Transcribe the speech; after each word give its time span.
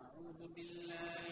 أعوذ 0.00 0.40
بالله 0.54 1.23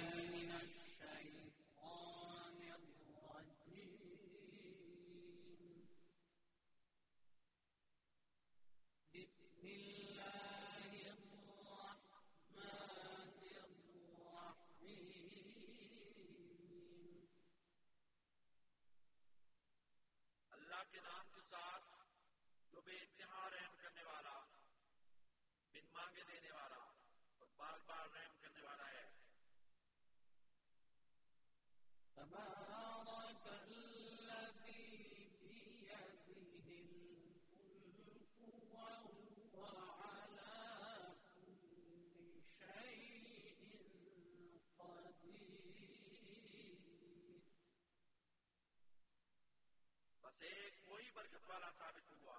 ایک 50.43 50.89
وہی 50.89 51.11
برکت 51.15 51.49
والا 51.49 51.71
ثابت 51.79 52.11
ہوا 52.13 52.37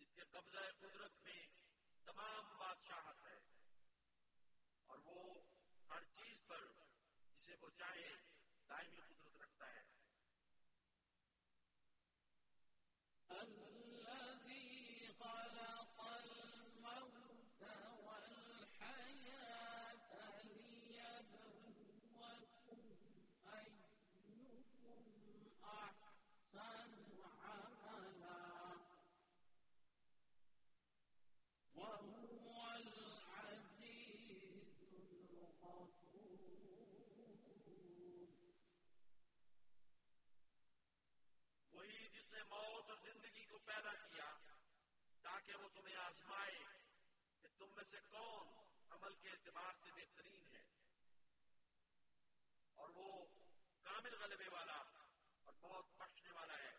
جس 0.00 0.12
کے 0.14 0.24
قبضہ 0.30 0.64
قدرت 0.80 1.16
میں 1.24 1.40
تمام 2.06 2.52
بادشاہت 2.58 3.24
ہے 3.26 3.38
اور 4.88 4.98
وہ 5.04 5.22
ہر 5.90 6.04
چیز 6.14 6.46
پر 6.46 6.66
جسے 7.32 7.56
وہ 7.60 7.70
چاہے 7.78 8.12
دائمی 8.74 9.13
تاکہ 45.46 45.62
وہ 45.62 45.68
تمہیں 45.68 45.96
آزمائے 45.96 46.58
کہ 47.40 47.48
تم 47.58 47.74
میں 47.76 47.84
سے 47.90 47.96
کون 48.10 48.48
عمل 48.90 49.14
کے 49.14 49.30
اعتبار 49.30 49.72
سے 49.84 49.90
بہترین 49.90 50.44
ہے۔ 50.54 50.62
اور 52.74 52.88
وہ 52.88 53.26
کامل 53.82 54.14
غلبے 54.22 54.48
والا 54.48 54.82
اور 55.44 55.52
بہت 55.60 55.84
بخشنے 55.96 56.30
والا 56.30 56.58
ہے۔ 56.58 56.74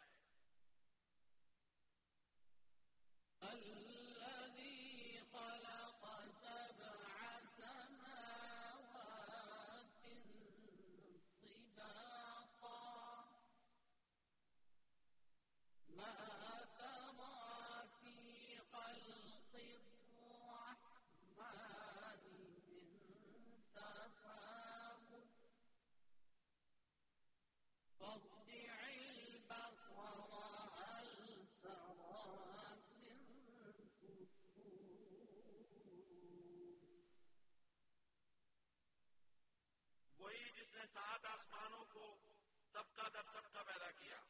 سات 40.96 41.26
آسمانوں 41.26 41.86
کو 41.86 42.18
طبقہ 42.72 43.10
در 43.10 43.22
طبقہ 43.22 43.64
پیدا 43.64 43.92
کیا۔ 43.92 44.22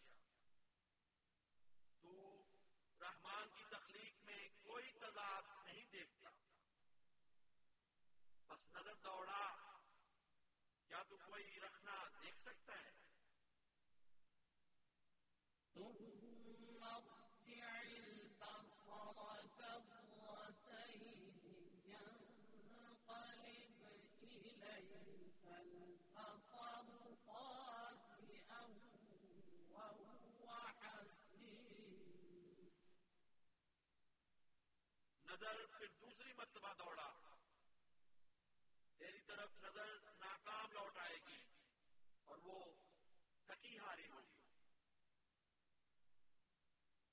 تو 2.01 2.43
رحمان 3.01 3.49
کی 3.55 3.63
تخلیق 3.69 4.25
میں 4.25 4.49
کوئی 4.63 4.91
تضاد 4.91 5.41
نہیں 5.65 5.85
دیکھتا۔ 5.91 6.29
بس 8.47 8.75
نظر 8.75 8.95
دوڑا۔ 8.95 9.55
کیا 10.87 11.03
تو 11.03 11.17
کوئی 11.17 11.59
رکھنا 11.59 12.03
دیکھ 12.21 12.37
سکتا 12.41 12.73
ہے؟ 12.79 12.91
نظر 35.35 35.65
پھر 35.77 35.87
دوسری 35.87 36.33
مرتبہ 36.33 36.73
دوڑا۔ 36.73 37.13
تیری 38.97 39.21
طرف 39.21 39.49
نظر 39.63 39.99
ناکام 40.19 40.71
لوٹ 40.71 40.97
آئے 40.97 41.17
گی 41.27 41.43
اور 42.25 42.37
وہ 42.37 42.73
تھکی 43.45 43.79
ہاری 43.79 44.09
ہوگی۔ 44.09 44.39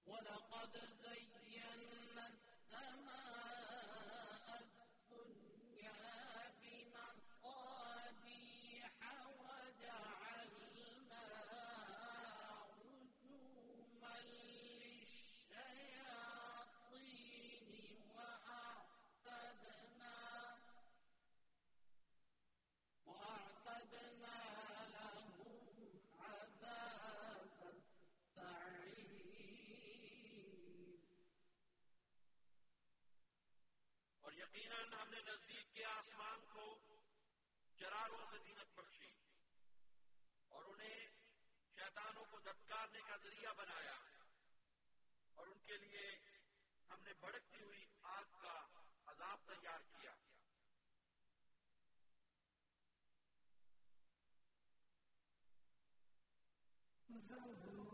وَلَقَدْ 0.07 0.77
زَيَّنَّا 1.01 1.32
یقیناً 34.55 34.93
ہم 34.93 35.11
نے 35.11 35.21
نزدیک 35.27 35.75
کے 35.75 35.85
آسمان 35.85 36.41
کو 36.53 36.65
چراغوں 37.79 38.25
سے 38.31 38.39
زینت 38.45 38.75
بخشی 38.75 39.11
اور 40.49 40.65
انہیں 40.65 41.07
شیطانوں 41.75 42.25
کو 42.31 42.39
دتکارنے 42.39 43.01
کا 43.07 43.17
ذریعہ 43.17 43.53
بنایا 43.57 43.95
اور 45.35 45.47
ان 45.47 45.61
کے 45.67 45.77
لیے 45.77 46.05
ہم 46.91 47.03
نے 47.03 47.13
بھڑکتی 47.21 47.63
ہوئی 47.63 47.87
آگ 48.03 48.25
کا 48.43 48.59
عذاب 49.07 49.47
تیار 49.47 49.81
کیا۔ 49.81 50.13
سنبھل 57.09 57.92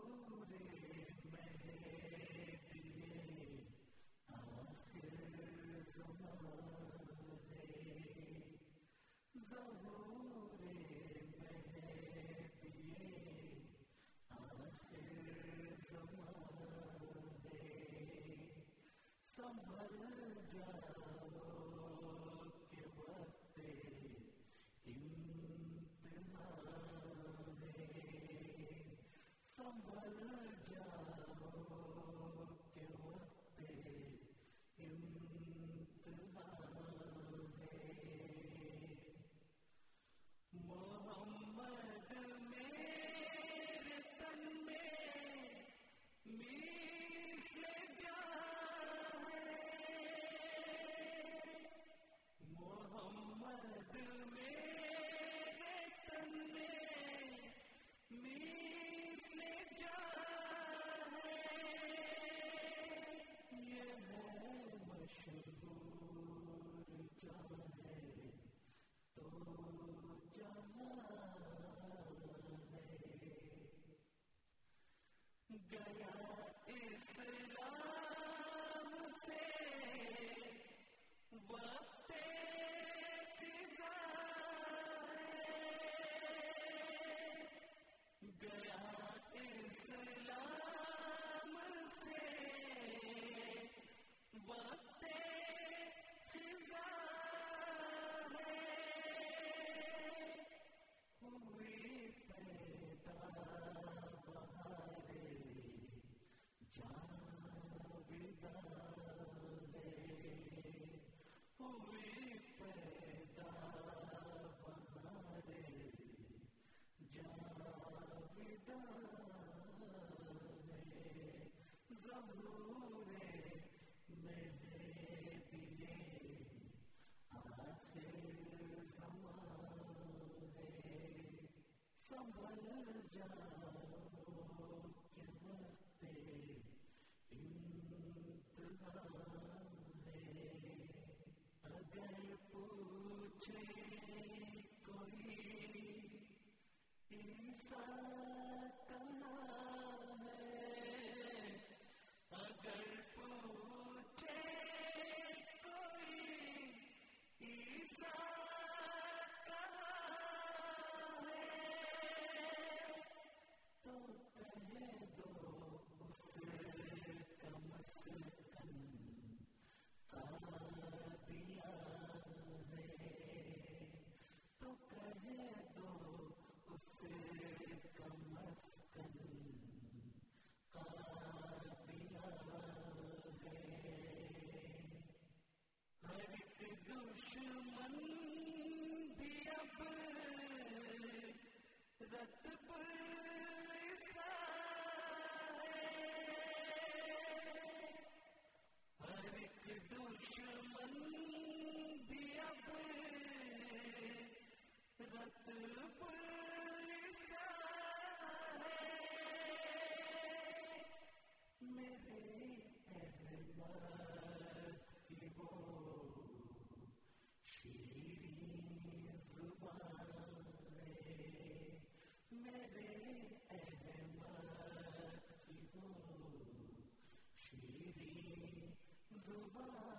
زبان 229.29 229.98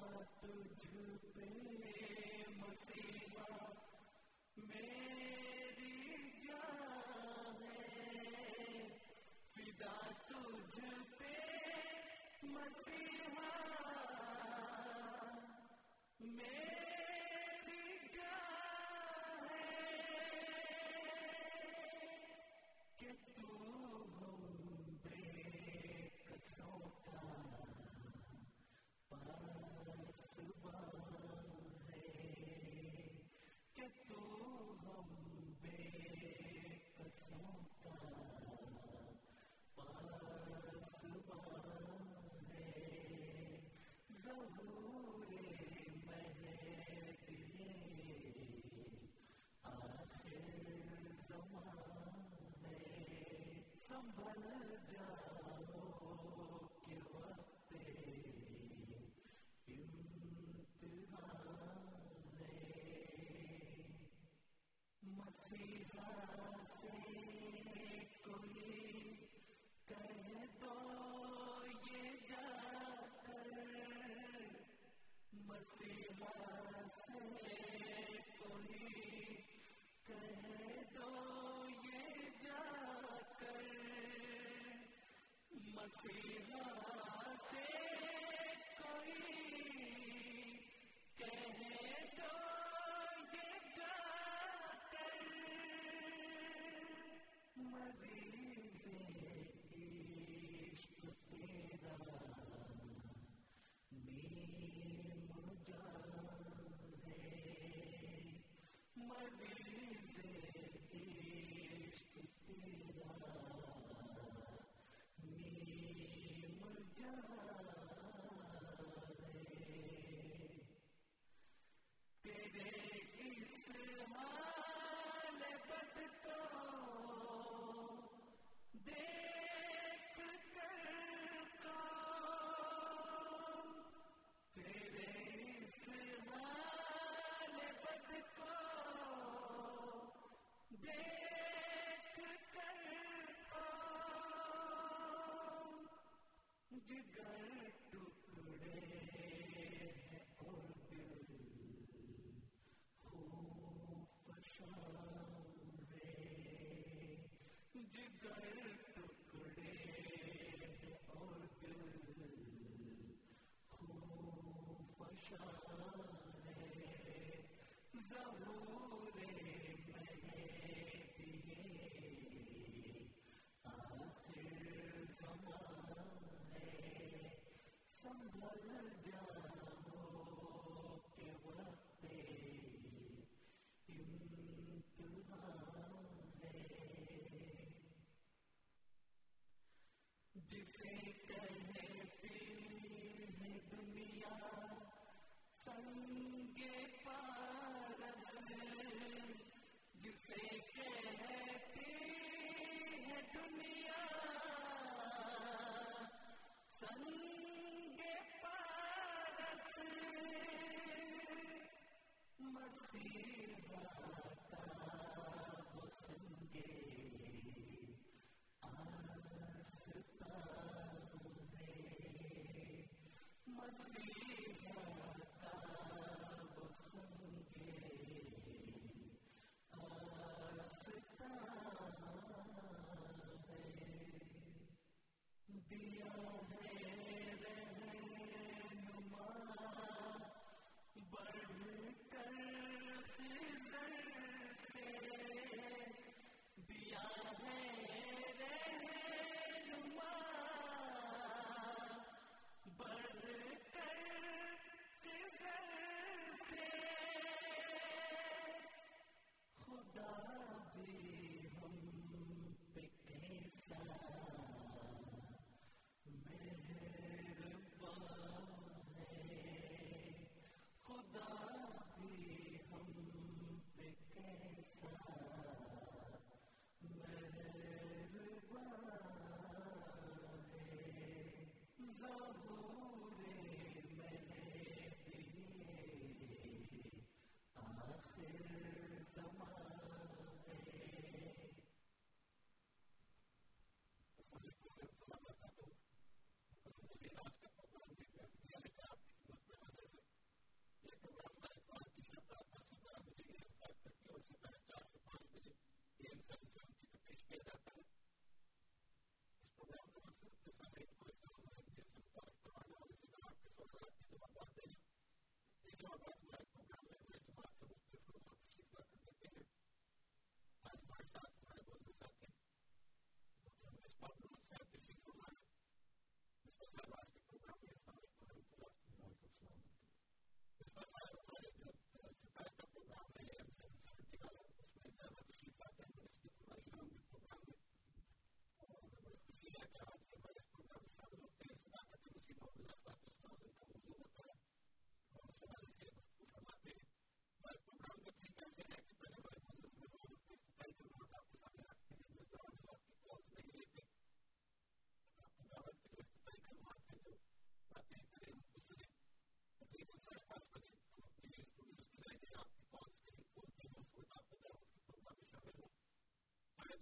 تجھ 0.00 0.77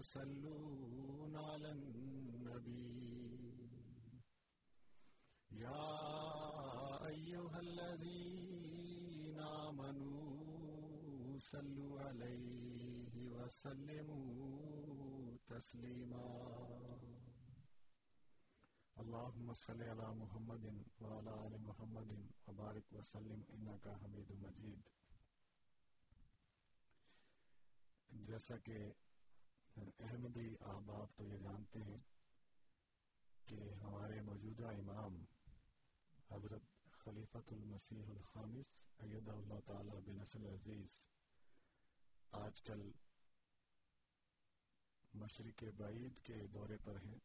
يصلون 0.00 1.36
على 1.36 1.70
النبي 1.72 3.10
يا 5.50 7.06
أيها 7.06 7.60
الذين 7.60 9.38
آمنوا 9.40 11.38
صلوا 11.38 12.00
عليه 12.00 13.12
وسلموا 13.36 15.36
تسليما 15.48 16.26
اللهم 19.00 19.52
صل 19.54 19.82
على 19.82 20.14
محمد 20.14 20.64
وعلى 21.00 21.46
آل 21.46 21.62
محمد 21.68 22.10
وبارك 22.46 22.84
وسلم 22.92 23.44
إنك 23.54 23.88
حميد 24.02 24.32
مجيد 24.32 24.82
جیسا 28.26 28.56
کہ 28.58 28.78
احمدی 29.76 30.48
احباب 30.60 31.16
تو 31.16 31.24
یہ 31.24 31.38
جانتے 31.38 31.82
ہیں 31.82 31.98
کہ 33.46 33.58
ہمارے 33.82 34.20
موجودہ 34.20 34.66
امام 34.66 35.24
حضرت 36.30 36.62
خلیفۃ 36.90 37.52
المسیح 37.52 38.08
الخامس 38.08 38.78
اید 38.98 39.28
اللہ 39.28 39.60
تعالی 39.66 40.00
بن 40.06 40.46
عزیز 40.46 41.04
آج 42.30 42.62
کل 42.62 42.90
مشرق 45.14 45.64
بعید 45.76 46.18
کے 46.24 46.46
دورے 46.46 46.76
پر 46.84 46.96
ہیں، 47.04 47.18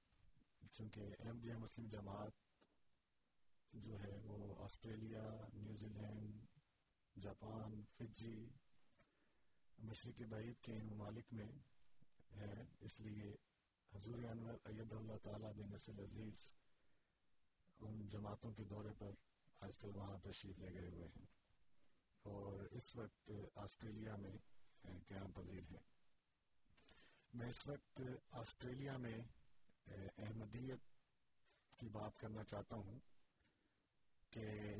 چونکہ 0.73 1.15
احمدیہ 1.19 1.53
مسلم 1.53 1.88
جماعت 1.88 2.43
جو 3.73 3.99
ہے 3.99 4.17
وہ 4.23 4.63
Australia, 4.63 5.23
New Zealand, 5.88 6.45
Japan, 7.23 7.81
Fiji 7.97 8.49
مشرق 9.79 10.21
بعید 10.21 10.59
کے 10.61 10.73
ان 10.73 10.85
ممالک 10.85 11.33
میں 11.33 11.51
ہے 12.35 12.63
اس 12.79 12.99
لیے 12.99 13.35
حضور 13.93 14.23
انور 14.23 14.53
اید 14.63 14.91
اللہ 14.91 15.17
تعالیٰ 15.23 15.53
بن 15.53 15.71
نسل 15.71 15.99
عزیز 15.99 16.53
ان 17.79 18.07
جماعتوں 18.07 18.53
کے 18.53 18.63
دورے 18.63 18.93
پر 18.97 19.11
آج 19.61 19.71
کل 19.79 19.95
وہاں 19.95 20.17
تشریف 20.23 20.59
لے 20.59 20.73
گئے 20.73 20.89
ہوئے 20.89 21.07
ہیں۔ 21.07 21.25
اور 22.21 22.63
اس 22.71 22.95
وقت 22.95 23.31
آسٹریلیا 23.55 24.15
میں 24.15 24.38
قیام 25.07 25.31
پذیر 25.31 25.71
ہے 25.71 25.79
میں 27.33 27.49
اس 27.49 27.67
وقت 27.67 28.01
آسٹریلیا 28.31 28.97
میں 28.97 29.17
احمدیت 30.17 30.79
کی 31.77 31.89
بات 31.89 32.17
کرنا 32.17 32.43
چاہتا 32.43 32.75
ہوں 32.75 32.99
کہ 34.29 34.73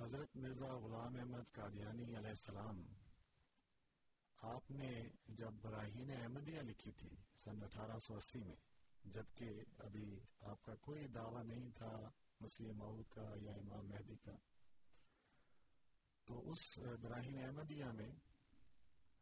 حضرت 0.00 0.36
مرزا 0.36 0.74
غلام 0.74 1.16
احمد 1.16 1.52
قادیانی 1.52 2.04
علیہ 2.04 2.30
السلام 2.30 2.82
آپ 4.42 4.70
نے 4.70 5.08
جب 5.28 5.52
براہین 5.62 6.10
احمدیہ 6.10 6.60
لکھی 6.60 6.92
تھی 6.92 7.08
سن 7.44 7.62
اٹھارہ 7.62 7.98
سو 7.98 8.16
اسی 8.16 8.38
میں، 8.38 8.56
جبکہ 9.04 9.62
ابھی 9.78 10.20
آپ 10.40 10.62
کا 10.62 10.74
کوئی 10.74 11.08
دعویٰ 11.08 11.44
نہیں 11.44 11.70
تھا 11.70 12.10
مسیح 12.40 12.72
معود 12.72 13.06
کا 13.08 13.34
یا 13.36 13.52
امام 13.52 13.88
مہدی 13.88 14.16
کا، 14.16 14.36
تو 16.26 16.50
اس 16.50 16.78
براہین 17.00 17.44
احمدیہ 17.44 17.84
میں 17.84 18.10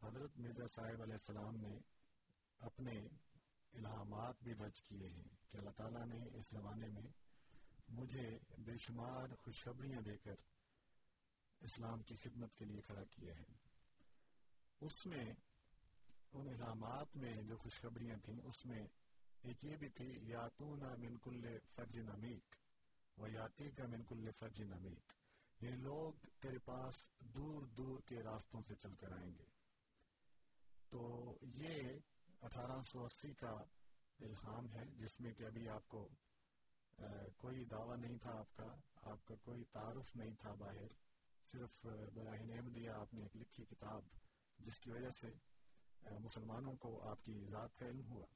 حضرت 0.02 0.38
مرزا 0.38 0.66
صاحب 0.66 1.02
علیہ 1.02 1.14
السلام 1.14 1.56
نے 1.56 1.78
اپنے 2.60 3.08
الہامات 3.72 4.42
بھی 4.42 4.54
درج 4.54 4.82
کیے 4.82 5.08
ہیں 5.08 5.28
کہ 5.50 5.56
اللہ 5.56 5.70
تعالیٰ 5.70 6.06
نے 6.06 6.28
اس 6.32 6.50
زمانے 6.50 6.88
میں 6.88 7.08
مجھے 7.88 8.38
بے 8.58 8.76
شمار 8.78 9.34
خوشخبریاں 9.34 10.00
دے 10.00 10.16
کر 10.16 10.34
اسلام 11.60 12.02
کی 12.02 12.16
خدمت 12.16 12.54
کے 12.54 12.64
لیے 12.64 12.80
کھڑا 12.80 13.04
کیا 13.04 13.34
ہے۔ 13.38 13.69
اس 14.80 15.06
میں 15.06 15.24
ان 16.32 16.48
علامات 16.48 17.16
میں 17.16 17.42
جو 17.42 17.56
خوشخبریاں 17.56 18.16
تھیں، 18.24 18.40
اس 18.44 18.66
میں 18.66 18.86
ایک 19.42 19.64
یہ 19.64 19.76
بھی 19.76 19.88
تھی 19.88 20.08
یاتون 20.28 20.80
من 20.80 21.16
کل 21.18 21.58
فرج 21.74 21.98
نمیک 21.98 22.54
و 23.18 23.26
یاتی 23.28 23.70
کا 23.70 23.86
من 23.86 24.02
کل 24.02 24.30
فرج 24.38 24.62
نمیک۔ 24.62 25.12
یہ 25.62 25.70
لوگ 25.70 26.12
تیرے 26.40 26.58
پاس 26.58 26.94
دور 27.18 27.62
دور 27.62 28.00
کے 28.00 28.22
راستوں 28.22 28.60
سے 28.68 28.74
چل 28.74 28.94
کر 28.94 29.12
آئیں 29.12 29.32
گے۔ 29.38 29.44
تو 30.90 31.00
یہ 31.42 31.98
اٹھارہ 32.42 32.82
سو 32.82 33.04
اسی 33.04 33.32
کا 33.34 33.52
الہام 34.20 34.72
ہے، 34.72 34.84
جس 34.96 35.20
میں 35.20 35.32
کہ 35.32 35.44
ابھی 35.44 35.68
آپ 35.68 35.88
کو 35.88 36.08
کوئی 37.36 37.64
دعویٰ 37.64 37.96
نہیں 37.96 38.18
تھا 38.18 38.32
آپ 38.38 38.56
کا 38.56 38.70
آپ 39.02 39.24
کا 39.24 39.34
کوئی 39.34 39.64
تعارف 39.64 40.16
نہیں 40.16 40.34
تھا 40.40 40.54
باہر۔ 40.54 40.92
صرف 41.52 41.86
براہین 42.14 42.52
احمدیہ 42.52 42.90
آپ 42.90 43.14
نے 43.14 43.22
ایک 43.22 43.36
لکھی 43.36 43.64
کتاب 43.64 44.02
جس 44.60 44.80
کی 44.80 44.90
وجہ 44.90 45.10
سے 45.10 45.28
مسلمانوں 46.18 46.72
کو 46.72 47.10
آپ 47.10 47.24
کی 47.24 47.46
ذات 47.50 47.76
کا 47.76 47.86
علم 47.86 48.10
ہوا۔ 48.10 48.26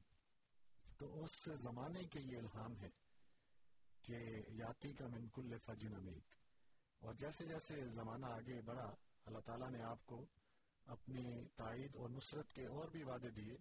تو 0.99 1.25
اس 1.25 1.45
زمانے 1.45 2.05
کے 2.05 2.21
یہ 2.21 2.39
الہام 2.39 2.77
ہے 2.81 2.91
کہ 4.03 4.17
یاتی 4.49 4.93
کا 4.93 5.07
من 5.07 5.29
کل 5.29 5.59
فجن 5.59 5.95
امیک 5.95 6.25
اور 6.99 7.15
جیسے 7.15 7.47
جیسے 7.47 7.89
زمانہ 7.89 8.27
آگے 8.27 8.61
بڑھا، 8.63 8.95
اللہ 9.25 9.39
تعالیٰ 9.39 9.71
نے 9.71 9.83
آپ 9.83 10.07
کو 10.07 10.27
اپنی 10.87 11.49
تائید 11.57 11.97
اور 11.97 12.11
نصرت 12.11 12.53
کے 12.53 12.67
اور 12.67 12.89
بھی 12.89 13.03
وعدے 13.03 13.31
دیے۔ 13.31 13.57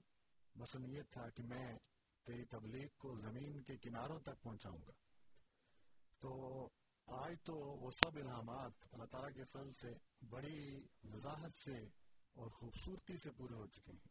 مثلا 0.55 0.87
یہ 0.87 1.01
تھا 1.09 1.29
کہ 1.29 1.43
میں 1.43 1.77
تیری 2.23 2.45
تبلیغ 2.45 2.87
کو 2.97 3.19
زمین 3.19 3.63
کے 3.63 3.77
کناروں 3.77 4.19
تک 4.19 4.41
پہنچاؤں 4.41 4.77
گا۔ 4.77 4.91
تو 6.19 6.31
آج 7.07 7.35
تو 7.43 7.53
وہ 7.55 7.91
سب 7.91 8.15
الہامات 8.15 8.71
اللہ 8.91 9.05
تعالیٰ 9.05 9.33
کے 9.33 9.43
فضل 9.43 9.71
سے، 9.73 9.91
بڑی 10.25 10.87
وضاحت 11.03 11.53
سے 11.53 12.02
اور 12.33 12.49
خوبصورتی 12.49 13.17
سے 13.17 13.31
پورے 13.31 13.53
ہو 13.53 13.67
چکے 13.67 13.91
ہیں۔ 13.91 14.07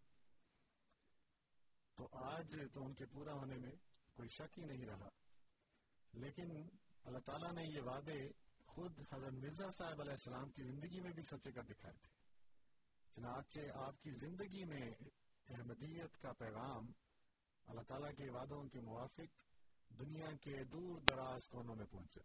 تو 1.97 2.09
آج 2.13 2.57
تو 2.73 2.85
ان 2.85 2.95
کے 2.95 3.07
پورا 3.07 3.33
ہونے 3.33 3.57
میں 3.57 3.73
کوئی 4.13 4.29
شک 4.29 4.59
ہی 4.59 4.65
نہیں 4.65 4.87
رہا۔ 4.87 5.09
لیکن 6.13 6.69
اللہ 7.05 7.19
تعالیٰ 7.19 7.53
نے 7.53 7.63
یہ 7.65 7.81
وعدے 7.81 8.29
خود 8.67 8.99
حضرت 9.13 9.33
مرزا 9.33 9.71
صاحب 9.71 10.01
علیہ 10.01 10.13
السلام 10.13 10.51
کی 10.51 10.63
زندگی 10.63 11.01
میں 11.01 11.13
بھی 11.13 11.23
سچے 11.23 11.53
کر 11.53 11.63
دکھائے 11.63 11.97
تھے۔ 11.97 12.09
چنانچہ 13.15 13.61
آپ 13.75 14.01
کی 14.03 14.11
زندگی 14.11 14.65
میں 14.65 14.91
احمدیت 15.49 16.19
کا 16.19 16.33
پیغام 16.33 16.93
اللہ 17.67 17.81
تعالیٰ 17.81 18.15
کے 18.17 18.31
وعدوں 18.31 18.69
کے 18.69 18.81
موافق 18.81 19.43
دنیا 20.01 20.37
کے 20.37 20.65
دور 20.65 21.01
دراز 21.01 21.49
کونوں 21.49 21.77
میں 21.77 21.87
پہنچا۔ 21.87 22.21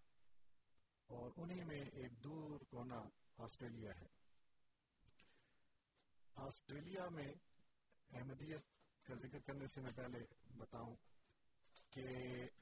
اور 1.05 1.31
انہی 1.37 1.63
میں 1.63 1.81
ایک 1.81 2.23
دور 2.23 2.59
کونا 2.59 3.01
آسٹریلیا 3.37 3.91
ہے۔ 3.95 4.16
آسٹریلیا 6.37 7.07
میں 7.09 7.27
احمدیت 8.11 8.65
کا 9.05 9.15
ذکر 9.21 9.39
کرنے 9.39 9.67
سے 9.67 9.81
میں 9.81 9.91
پہلے 9.95 10.19
بتاؤں 10.57 10.95
کہ 11.91 12.05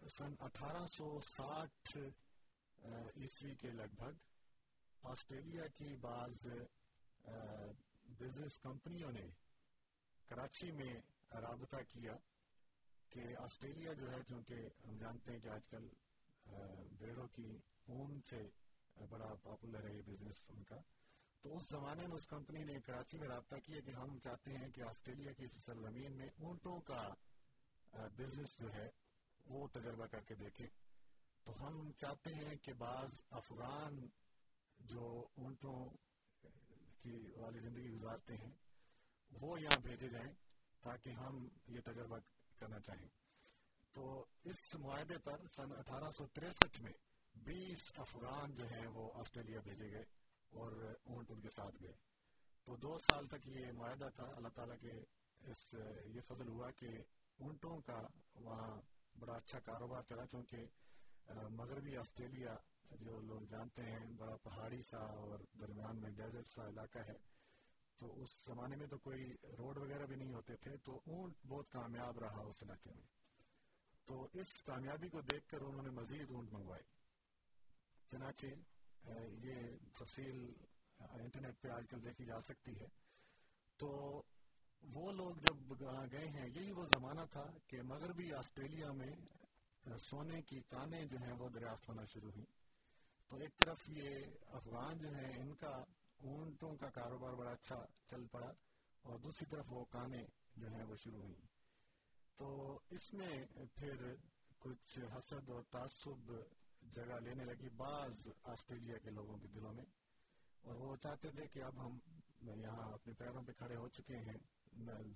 سن 0.10 0.34
اٹھارہ 0.40 0.86
سو 0.88 1.08
ساٹھ 1.22 1.98
عیسوی 3.16 3.56
کے 3.56 3.72
لگ 3.72 3.96
بھگ 3.96 4.14
آسٹریلیا 5.04 5.68
کی 5.68 5.96
بعض 6.02 6.46
بزنس 8.20 8.60
کمپنیوں 8.60 9.12
نے 9.12 9.28
کراچی 10.30 10.72
میں 10.72 10.94
رابطہ 11.42 11.82
کیا 11.88 12.16
کہ 13.10 13.36
آسٹریلیا 13.38 13.94
جو 13.94 14.12
ہے، 14.12 14.22
چونکہ 14.28 14.68
ہم 14.88 14.98
جانتے 14.98 15.32
ہیں 15.32 15.40
کہ 15.40 15.50
آج 15.50 15.68
کل 15.70 15.88
بیڑوں 17.00 17.28
کی 17.28 17.50
اون 17.88 18.20
سے 18.30 18.42
بڑا 19.10 19.34
پاپولر 19.44 19.88
ہے 19.88 19.94
یہ 19.94 20.02
بزنس 20.06 20.42
ان 20.50 20.64
کا۔ 20.64 20.80
تو 21.42 21.58
اس 21.58 21.70
زمانے 21.70 22.08
میں 22.08 22.16
اس 22.16 22.28
کمپنی 22.28 22.64
نے 22.64 22.80
کراچی 22.82 23.18
میں 23.18 23.28
رابطہ 23.28 23.56
کیا 23.56 23.80
کہ 23.80 23.92
ہم 23.92 24.20
چاہتے 24.20 24.52
ہیں 24.52 24.70
کہ 24.72 24.82
آسٹریلیا 24.82 25.32
کی 25.32 25.48
سرزمین 25.48 26.18
میں 26.18 26.28
اونٹوں 26.28 26.82
کا 26.82 27.14
بزنس 27.92 28.60
جو 28.60 28.74
ہے، 28.74 28.90
وہ 29.46 29.68
تجربہ 29.68 30.06
کر 30.06 30.22
کے 30.22 30.36
دیکھیں۔ 30.36 30.68
تو 31.44 31.68
ہم 31.68 31.92
چاہتے 31.92 32.34
ہیں 32.34 32.56
کہ 32.56 32.74
بعض 32.74 33.10
افغان 33.30 34.08
جو 34.80 35.28
اونٹوں 35.38 35.90
کی 37.02 37.32
والی 37.36 37.60
زندگی 37.60 37.90
گزارتے 37.90 38.38
ہیں، 38.38 38.52
وہ 39.32 39.62
یہاں 39.62 39.80
بھیجے 39.82 40.10
جائیں 40.10 40.34
تاکہ 40.82 41.10
ہم 41.10 41.48
یہ 41.68 41.80
تجربہ 41.86 42.18
کرنا 42.60 42.80
چاہیں۔ 42.80 43.08
تو 43.94 44.26
اس 44.44 44.76
معاہدے 44.76 45.18
پر 45.18 45.48
سن 45.56 45.72
اٹھارہ 45.78 46.12
سو 46.12 46.28
تریسٹھ 46.28 46.82
میں 46.82 46.92
بیس 47.36 47.92
افغان 47.96 48.56
جو 48.56 48.66
ہیں 48.66 48.88
وہ 48.88 49.12
آسٹریلیا 49.16 49.60
بھیجے 49.60 49.92
گئے۔ 49.92 50.25
اور 50.56 50.72
اونٹ 51.04 51.32
ان 51.32 51.42
کے 51.42 51.50
ساتھ 51.50 51.84
گئے۔ 51.84 51.94
تو 52.64 52.76
دو 52.76 52.98
سال 52.98 53.28
تک 53.28 53.48
یہ 53.48 53.72
معاہدہ 53.72 54.10
تھا۔ 54.16 54.24
اللہ 54.36 54.48
تعالیٰ 54.48 54.76
کے 54.80 54.92
اس، 55.40 55.76
یہ 56.06 56.22
فضل 56.28 56.48
ہوا 56.48 56.72
کہ 56.72 56.88
اونٹوں 57.40 57.82
کا 57.82 58.02
وہاں 58.36 58.82
بڑا 59.20 59.34
اچھا 59.34 59.60
کاروبار 59.60 60.02
چلا، 60.02 60.26
چونکہ 60.26 60.58
مغربی 61.50 61.98
آسٹریلیا 61.98 62.56
جو 62.92 63.22
لوگ 63.22 63.42
جانتے 63.42 63.84
ہیں، 63.84 64.06
بڑا 64.18 64.36
پہاڑی 64.44 64.82
سا 64.82 64.98
اور 64.98 65.40
درمیان 65.60 66.02
میں 66.02 66.10
ڈیزرٹ 66.10 66.48
سا 66.48 66.68
علاقہ 66.68 67.00
ہے۔ 67.00 67.36
تو 67.98 68.22
اس 68.22 68.30
زمانے 68.46 68.76
میں 68.76 68.88
تو 68.88 68.98
کوئی 68.98 69.34
روڈ 69.58 69.78
وغیرہ 69.78 70.06
بھی 70.06 70.16
نہیں 70.16 70.34
ہوتے 70.34 70.56
تھے۔ 70.56 70.78
تو 70.78 71.00
اونٹ 71.08 71.34
بہت 71.48 71.70
کامیاب 71.70 72.20
رہا 72.20 72.42
اس 72.42 72.64
علاقے 72.64 72.90
میں۔ 72.96 73.08
تو 74.06 74.28
اس 74.34 74.64
کامیابی 74.64 75.10
کو 75.10 75.22
دیکھ 75.22 75.48
کر 75.48 75.62
انہوں 75.62 75.84
نے 75.84 75.90
مزید 75.90 76.32
اونٹ 76.32 76.54
منگوائے۔ 76.54 76.84
چنانچہ 78.12 78.46
یہ 79.08 79.56
تفصیل 79.94 80.54
انٹرنیٹ 81.00 81.62
پہ 81.62 81.70
آج 81.70 81.86
کل 81.90 82.04
دیکھی 82.04 82.26
جا 82.26 82.42
سکتی 82.42 82.80
ہے۔ 82.80 82.88
تو 83.80 84.22
وہ 84.82 85.12
لوگ 85.12 85.36
جب 85.36 85.56
گئے 86.12 86.28
ہیں، 86.28 86.48
یہی 86.48 86.72
وہ 86.72 86.86
زمانہ 86.86 87.22
تھا 87.32 87.44
کہ 87.68 87.82
مغربی 87.82 88.32
آسٹریلیا 88.34 88.92
میں 88.92 89.14
سونے 90.00 90.42
کی 90.42 90.60
کانیں 90.70 91.04
جو 91.06 91.18
ہیں 91.18 91.34
وہ 91.34 91.50
دریافت 91.50 91.90
ہونا 91.90 92.06
شروع 92.06 92.32
ہوئی 92.32 92.46
تو 93.30 93.36
ایک 93.36 93.58
طرف 93.58 93.90
یہ 93.90 94.26
افغان 94.52 94.98
جو 94.98 95.10
ہیں، 95.10 95.32
ان 95.40 95.54
کا 95.54 95.74
اونٹوں 96.20 96.76
کا 96.76 96.90
کاروبار 96.90 97.34
بڑا 97.34 97.52
اچھا 97.52 97.86
چل 98.06 98.26
پڑا 98.28 98.52
اور 99.04 99.20
دوسری 99.20 99.46
طرف 99.50 99.66
وہ 99.70 99.86
کانیں 99.86 100.24
جو 100.56 100.68
ہیں 100.68 100.84
وہ 100.84 100.96
شروع 100.96 101.22
ہوئی 101.22 101.36
تو 102.40 102.80
اس 102.90 103.14
میں 103.14 103.46
پھر 103.76 104.14
کچھ 104.60 105.00
حسد 105.18 105.50
اور 105.50 105.64
تعصب 105.70 106.32
جگہ 106.94 107.20
لینے 107.20 107.46
لگی، 107.46 107.70
بعض 107.70 108.28
آسٹریلیا 108.44 108.98
کے 108.98 109.10
لوگوں 109.10 109.38
کے 109.38 109.48
دلوں 109.48 109.74
میں۔ 109.74 109.86
اور 110.62 110.76
وہ 110.76 110.96
چاہتے 110.96 111.32
تھے 111.32 111.48
کہ 111.48 111.64
اب 111.64 111.86
ہم 111.86 112.00
یہاں 112.42 112.94
اپنے 112.94 113.14
پیروں 113.14 113.44
پہ 113.44 113.52
کھڑے 113.52 113.76
ہو 113.76 113.88
چکے 113.88 114.18
ہیں 114.18 114.38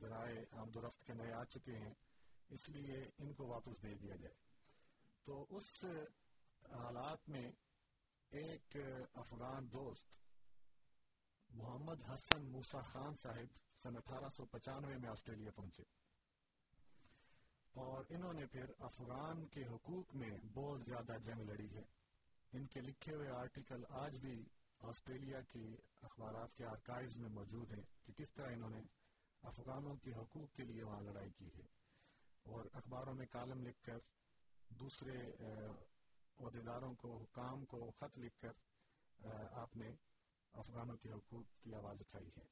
ذرائع 0.01 0.41
آمد 0.51 0.75
و 0.75 0.87
رفت 0.87 1.05
کے 1.05 1.13
نئے 1.13 1.33
آ 1.33 1.43
چکے 1.43 1.77
ہیں، 1.77 1.93
اس 2.49 2.69
لیے 2.69 3.09
ان 3.17 3.33
کو 3.33 3.47
واپس 3.47 3.79
بھیج 3.81 4.01
دیا 4.01 4.15
جائے۔ 4.15 4.35
تو 5.23 5.45
اس 5.49 5.83
حالات 6.63 7.29
میں 7.29 7.51
ایک 8.29 8.77
افغان 9.13 9.71
دوست، 9.71 10.07
محمد 11.49 12.09
حسن 12.09 12.51
موسا 12.51 12.81
خان 12.81 13.15
صاحب، 13.15 13.77
سن 13.83 13.97
اٹھارہ 13.97 14.29
سو 14.37 14.45
پچانوے 14.45 14.97
میں 14.97 15.09
آسٹریلیا 15.09 15.51
پہنچے۔ 15.51 15.98
اور 17.73 18.03
انہوں 18.09 18.33
نے 18.33 18.45
پھر 18.45 18.65
افغان 18.79 19.45
کے 19.45 19.63
حقوق 19.65 20.15
میں 20.15 20.37
بہت 20.53 20.81
زیادہ 20.85 21.17
جنگ 21.25 21.41
لڑی 21.41 21.75
ہے۔ 21.75 21.83
ان 22.53 22.67
کے 22.67 22.81
لکھے 22.81 23.15
ہوئے 23.15 23.29
آرٹیکل 23.29 23.83
آج 23.89 24.17
بھی 24.17 24.43
آسٹریلیا 24.79 25.41
کی 25.41 25.75
اخبارات 26.01 26.55
کے 26.55 26.65
آرکائیوز 26.65 27.17
میں 27.17 27.29
موجود 27.29 27.71
ہیں 27.71 27.83
کہ 28.05 28.13
کس 28.13 28.31
طرح 28.31 28.51
انہوں 28.51 28.69
نے 28.69 28.81
افغانوں 29.41 29.95
کے 29.95 30.11
حقوق 30.13 30.55
کے 30.55 30.63
لیے 30.63 30.83
وہاں 30.83 31.01
لڑائی 31.01 31.29
کی 31.37 31.45
ہے۔ 31.45 31.65
اور 32.43 32.65
اخباروں 32.73 33.13
میں 33.13 33.25
کالم 33.25 33.67
لکھ 33.67 33.81
کر، 33.81 33.97
دوسرے 34.69 35.17
عہدیداروں 36.39 36.93
کو، 36.93 37.17
حکام 37.17 37.65
کو 37.65 37.91
خط 37.91 38.17
لکھ 38.17 38.41
کر 38.41 38.51
آپ 39.51 39.75
نے 39.75 39.89
افغانوں 40.53 40.97
کے 40.97 41.11
حقوق 41.11 41.63
کی 41.63 41.75
آواز 41.75 41.97
اٹھائی 41.99 42.29
ہے۔ 42.37 42.45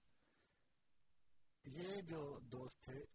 یہ 1.64 2.02
جو 2.02 2.40
دوست 2.40 2.82
تھے 2.82 3.06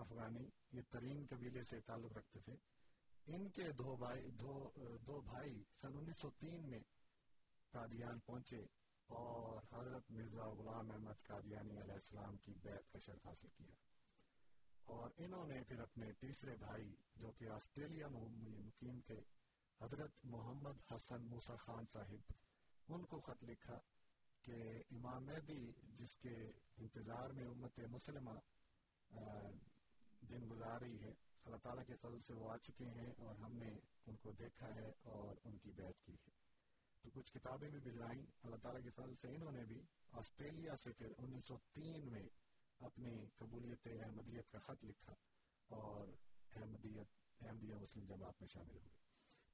افغانی 0.00 0.48
یہ 0.72 0.82
ترین 0.90 1.26
قبیلے 1.30 1.62
سے 1.64 1.80
تعلق 1.80 2.16
رکھتے 2.16 2.40
تھے۔ 2.40 2.54
ان 3.26 3.48
کے 3.48 3.72
دو 3.72 3.96
بھائی 3.96 4.30
دو, 4.30 4.70
دو 5.06 5.20
بھائی 5.20 5.62
سن 5.82 5.96
انیس 5.96 6.20
سو 6.20 6.30
تین 6.30 6.70
میں 6.70 6.80
قادیان 7.70 8.18
پہنچے 8.18 8.62
اور 9.06 9.62
حضرت 9.72 10.10
مرزا 10.10 10.46
غلام 10.48 10.90
احمد 10.90 11.22
قادیانی 11.22 11.80
علیہ 11.80 11.92
السلام 11.92 12.36
کی 12.36 12.52
بیعت 12.62 12.92
کا 12.92 12.98
شرف 12.98 13.26
حاصل 13.26 13.48
کیا۔ 13.48 13.74
اور 14.84 15.10
انہوں 15.16 15.46
نے 15.46 15.62
پھر 15.62 15.80
اپنے 15.80 16.12
تیسرے 16.12 16.56
بھائی 16.56 16.94
جو 17.14 17.32
کہ 17.32 17.48
آسٹریلیا 17.48 18.08
میں 18.08 18.28
مقیم 18.58 19.00
تھے 19.06 19.20
حضرت 19.80 20.10
محمد 20.24 20.92
حسن 20.92 21.22
موسا 21.22 21.56
خان 21.56 21.84
صاحب 21.92 22.32
ان 22.88 23.04
کو 23.04 23.20
خط 23.20 23.44
لکھا 23.44 23.78
کہ 24.42 24.82
امام 24.90 25.24
مہدی 25.24 25.72
جس 25.82 26.16
کے 26.16 26.34
انتظار 26.76 27.30
میں 27.30 27.46
امت 27.46 27.78
مسلمہ 27.78 28.30
دن 30.28 30.50
گزار 30.50 30.80
رہی 30.80 31.00
ہے۔ 31.00 31.12
اللہ 31.44 31.56
تعالیٰ 31.56 31.84
کے 31.86 31.96
فضل 31.96 32.20
سے 32.20 32.34
وہ 32.34 32.50
آ 32.50 32.56
چکے 32.56 32.84
ہیں 32.84 33.12
اور 33.18 33.34
ہم 33.34 33.56
نے 33.56 33.78
ان 34.06 34.16
کو 34.16 34.32
دیکھا 34.32 34.74
ہے 34.74 34.92
اور 35.02 35.36
ان 35.44 35.58
کی 35.58 35.70
بیعت 35.70 36.04
کی 36.04 36.12
ہے۔ 36.12 36.40
تو 37.02 37.10
کچھ 37.10 37.32
کتابیں 37.32 37.70
بھی 37.70 37.80
بھجوائیں 37.80 38.26
اللہ 38.42 38.56
تعالیٰ 38.56 38.82
کے 38.82 38.90
فضل 38.90 39.14
سے 39.14 39.28
انہوں 39.28 39.52
نے 39.52 39.64
بھی 39.64 39.82
آسٹریلیا 40.12 40.76
سے 40.76 40.92
پھر 40.92 41.12
انیس 41.18 41.46
سو 41.46 41.56
تین 41.72 42.12
میں 42.12 42.28
اپنی 42.80 43.26
قبولیت 43.36 43.88
احمدیت 44.04 44.50
کا 44.50 44.58
خط 44.58 44.84
لکھا 44.84 45.12
اور 45.66 46.08
احمدیت 46.56 47.06
احمدیہ 47.40 47.74
مسلم 47.74 48.04
جماعت 48.04 48.34
میں 48.40 48.48
شامل 48.48 48.76
ہوئے۔ 48.76 48.90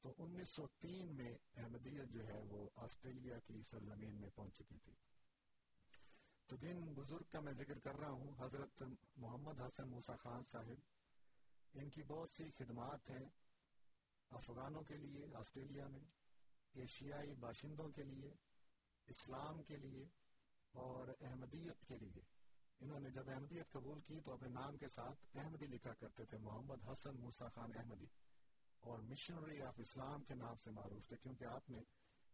تو 0.00 0.14
انیس 0.18 0.48
سو 0.48 0.66
تین 0.66 1.16
میں 1.16 1.34
احمدیت 1.56 2.08
جو 2.08 2.26
ہے 2.26 2.42
وہ 2.42 2.68
آسٹریلیا 2.76 3.38
کی 3.38 3.62
سرزمین 3.70 4.20
میں 4.20 4.30
پہنچ 4.34 4.54
چکی 4.54 4.78
تھی۔ 4.78 4.92
تو 6.46 6.56
جن 6.56 6.80
بزرگ 6.94 7.22
کا 7.30 7.40
میں 7.40 7.52
ذکر 7.52 7.78
کر 7.78 7.96
رہا 7.96 8.10
ہوں، 8.10 8.34
حضرت 8.38 8.82
محمد 9.16 9.60
حسن 9.60 9.88
موسا 9.88 10.16
خان 10.16 10.42
صاحب۔ 10.52 10.80
ان 11.74 11.90
کی 11.90 12.02
بہت 12.02 12.30
سی 12.30 12.50
خدمات 12.50 13.10
ہیں 13.10 13.24
افغانوں 14.30 14.82
کے 14.82 14.96
لیے، 14.96 15.34
آسٹریلیا 15.34 15.88
میں، 15.88 16.00
ایشیائی 16.74 17.34
باشندوں 17.34 17.88
کے 17.88 18.02
لیے، 18.02 18.30
اسلام 19.06 19.62
کے 19.62 19.76
لیے 19.76 20.04
اور 20.72 21.08
احمدیت 21.20 21.84
کے 21.88 21.98
لیے۔ 21.98 22.22
انہوں 22.80 23.00
نے 23.00 23.10
جب 23.10 23.30
احمدیت 23.30 23.70
قبول 23.70 24.00
کی 24.00 24.20
تو 24.20 24.32
اپنے 24.32 24.48
نام 24.48 24.76
کے 24.76 24.88
ساتھ 24.88 25.36
احمدی 25.36 25.66
لکھا 25.66 25.92
کرتے 25.92 26.24
تھے، 26.24 26.38
محمد 26.38 26.88
حسن 26.92 27.16
موسا 27.20 27.48
خان 27.48 27.70
احمدی۔ 27.78 28.06
اور 28.80 28.98
مشنری 28.98 29.62
آف 29.62 29.74
اسلام 29.76 30.22
کے 30.22 30.34
نام 30.34 30.56
سے 30.64 30.70
معروف 30.70 31.06
تھے، 31.08 31.16
کیونکہ 31.16 31.44
آپ 31.44 31.70
نے 31.70 31.78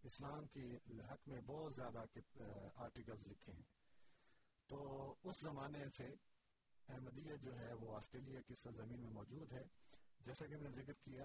اسلام 0.03 0.46
کی 0.46 0.77
حق 1.11 1.29
میں 1.29 1.40
بہت 1.40 1.75
زیادہ 1.77 1.98
آرٹیکلز 2.75 3.27
لکھے 3.27 3.53
ہیں۔ 3.53 3.82
تو 4.73 4.83
اس 5.23 5.41
زمانے 5.41 5.89
سے 5.97 6.05
احمدیت 6.89 7.41
جو 7.41 7.59
ہے 7.59 7.73
وہ 7.73 7.97
آسٹریلیا 7.97 8.41
کی 8.41 8.55
سرزمین 8.55 9.01
میں 9.01 9.11
موجود 9.11 9.53
ہے۔ 9.53 9.63
جیسا 10.21 10.47
کہ 10.47 10.57
میں 10.57 10.71
نے 10.71 10.83
ذکر 10.83 10.93
کیا 10.93 11.25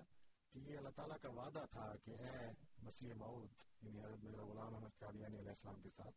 کہ 0.53 0.59
یہ 0.59 0.77
اللہ 0.77 0.89
تعالیٰ 0.95 1.17
کا 1.21 1.29
وعدہ 1.29 1.63
تھا 1.71 1.85
کہ 2.05 2.11
اے 2.11 2.51
مسیح 2.83 3.13
معود 3.13 3.51
یعنی 3.81 3.99
حضرت 3.99 4.23
مرزا 4.23 4.43
غلام 4.43 4.75
احمد 4.75 4.97
قادیانی 4.99 5.39
علیہ 5.39 5.49
السلام 5.49 5.81
کے 5.81 5.89
ساتھ، 5.89 6.15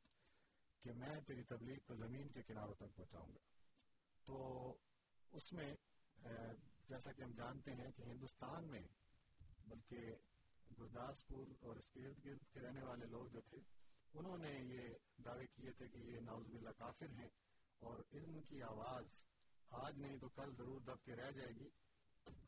کہ 0.83 0.93
میں 0.93 1.21
تیری 1.21 1.43
تبلیغ 1.43 1.79
کو 1.87 1.95
زمین 1.95 2.29
کے 2.29 2.43
کناروں 2.43 2.75
تک 2.75 2.97
پہنچاؤں 2.97 3.33
گا۔ 3.33 3.39
تو 4.27 4.37
اس 5.33 5.53
میں 5.53 5.75
جیسا 6.89 7.13
کہ 7.13 7.23
ہم 7.23 7.33
جانتے 7.33 7.75
ہیں 7.75 7.91
کہ 7.97 8.03
ہندوستان 8.03 8.71
میں، 8.71 8.87
بلکہ 9.69 10.11
گرداسپور 10.79 11.47
اور 11.61 11.77
اس 11.77 11.89
کے 11.89 12.07
ارد 12.07 12.25
گرد 12.25 12.53
کے 12.53 12.61
رہنے 12.61 12.83
والے 12.83 13.07
لوگ 13.07 13.27
جو 13.27 13.41
تھے 13.41 13.59
انہوں 14.15 14.39
نے 14.39 14.51
یہ 14.51 14.89
دعوے 15.25 15.47
کیے 15.47 15.73
تھے 15.73 15.89
کہ 15.89 15.99
یہ 15.99 16.21
ناؤز 16.21 16.47
باللہ 16.47 16.71
کافر 16.79 17.11
ہیں 17.11 17.29
اور 17.79 18.03
ان 18.11 18.43
کی 18.43 18.63
آواز 18.63 19.05
آج 19.71 19.99
نہیں 19.99 20.19
تو 20.19 20.29
کل 20.29 20.55
ضرور 20.57 20.81
دب 20.81 21.05
کے 21.05 21.17
رہ 21.17 21.31
جائے 21.31 21.51
گی 21.51 21.69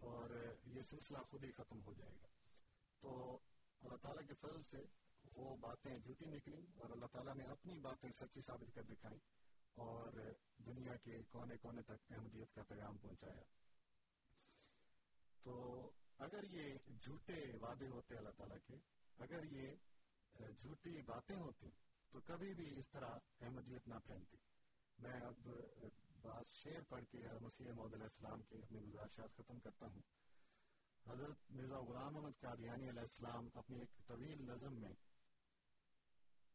اور 0.00 0.30
یہ 0.64 0.82
سلسلہ 0.90 1.18
خود 1.18 1.44
ہی 1.44 1.52
ختم 1.52 1.80
ہو 1.86 1.94
جائے 1.94 2.12
گا۔ 2.22 2.26
تو 3.00 3.38
اللہ 3.82 3.96
تعالیٰ 3.96 4.26
کے 4.26 4.34
فضل 4.34 4.62
سے 4.70 4.82
وہ 5.36 5.56
باتیں 5.56 5.98
جھوٹی 5.98 6.24
نکلی 6.24 6.66
اور 6.78 6.90
اللہ 6.90 7.06
تعالیٰ 7.06 7.34
نے 7.34 7.44
اپنی 7.44 7.80
باتیں 7.80 8.10
سچی 8.10 8.40
ثابت 8.40 8.74
کر 8.74 8.82
دکھائی 8.82 9.18
اور 9.74 10.12
دنیا 10.66 10.96
کے 10.96 11.22
کونے 11.22 11.56
کونے 11.56 11.82
تک 11.82 12.12
احمدیت 12.12 12.54
کا 12.54 12.62
پیغام 12.62 12.96
پہنچایا۔ 12.96 13.42
تو 15.42 15.90
اگر 16.18 16.44
یہ 16.44 16.74
جھوٹے 17.00 17.56
وعدے 17.62 17.88
ہوتے 17.88 18.16
اللہ 18.16 18.30
تعالیٰ 18.36 18.56
کے، 18.66 18.74
اگر 19.18 19.44
یہ 19.44 19.70
جھوٹی 20.38 21.02
باتیں 21.02 21.36
ہوتی، 21.36 21.66
تو 22.10 22.20
کبھی 22.20 22.54
بھی 22.54 22.78
اس 22.78 22.88
طرح 22.90 23.10
احمدیت 23.40 23.88
نہ 23.88 23.94
پھیلتی۔ 24.06 24.36
میں 24.98 25.20
اب 25.20 25.48
بات 26.22 26.44
شعر 26.50 26.82
پڑھ 26.88 27.04
کے 27.10 27.18
مسیح 27.40 27.72
محمد 27.72 27.94
علیہ 27.94 28.04
السلام 28.04 28.42
کے 28.42 28.56
اپنی 28.56 28.80
گزارشات 28.80 29.36
ختم 29.36 29.58
کرتا 29.58 29.86
ہوں۔ 29.86 30.02
حضرت 31.06 31.36
مرزا 31.50 31.78
غلام 31.80 32.16
احمد 32.16 32.40
قادیانی 32.40 32.88
علیہ 32.90 33.00
السلام 33.00 33.48
اپنی 33.54 33.78
ایک 33.78 34.06
طویل 34.06 34.42
نظم 34.42 34.74
میں 34.74 34.92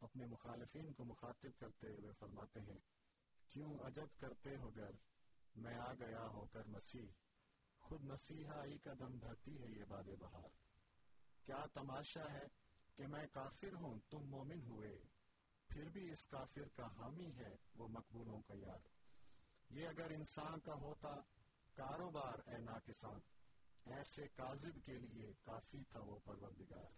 اپنے 0.01 0.25
مخالفین 0.25 0.93
کو 0.93 1.03
مخاطب 1.03 1.59
کرتے 1.59 1.87
ہوئے 1.87 2.11
فرماتے 2.19 2.59
ہیں، 2.59 2.79
کیوں 3.49 3.79
عجب 3.79 4.07
کرتے 4.19 4.57
ہو 4.57 4.75
گر 4.75 4.91
میں 5.55 5.75
آ 5.75 5.93
گیا 5.93 6.27
ہو 6.27 6.45
کر 6.45 6.63
مسیح۔ 6.67 7.07
خود 7.79 8.01
مسیحائی 8.03 8.77
کا 8.77 8.93
دم 8.99 9.17
بھرتی 9.17 9.61
ہے 9.61 9.67
یہ 9.67 9.83
باد 9.87 10.03
بہار۔ 10.19 10.49
کیا 11.45 11.65
تماشا 11.73 12.31
ہے؟ 12.33 12.66
کہ 12.97 13.07
میں 13.07 13.27
کافر 13.27 13.73
ہوں، 13.73 13.99
تم 14.09 14.19
مومن 14.19 14.61
ہوئے۔ 14.61 15.01
پھر 15.67 15.89
بھی 15.89 16.11
اس 16.11 16.27
کافر 16.27 16.67
کا 16.75 16.85
حامی 16.85 17.35
ہے، 17.35 17.55
وہ 17.75 17.87
مقبولوں 17.87 18.41
کا 18.41 18.53
یار۔ 18.57 18.87
یہ 19.69 19.87
اگر 19.87 20.11
انسان 20.11 20.59
کا 20.59 20.73
ہوتا 20.73 21.15
کاروبار، 21.73 22.49
اے 22.49 22.57
ناکسان، 22.57 23.19
ایسے 23.85 24.27
کاذب 24.27 24.85
کے 24.85 24.99
لیے 24.99 25.33
کافی 25.43 25.83
تھا 25.83 25.99
وہ 25.99 26.19
پروردگار۔ 26.23 26.91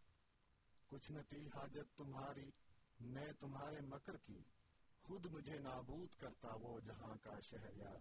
کچھ 0.88 1.12
نہ 1.12 1.22
تھی 1.30 1.48
حاجت 1.48 1.98
تمہاری، 1.98 2.52
میں 3.00 3.32
تمہارے 3.40 3.82
مکر 3.82 4.18
کی، 4.18 4.44
خود 5.02 5.26
مجھے 5.26 5.60
نابود 5.60 6.10
کرتا 6.18 6.50
وہ 6.62 6.80
جہاں 6.80 7.16
کا 7.24 7.40
شہر 7.40 7.78
یار۔ 7.78 8.00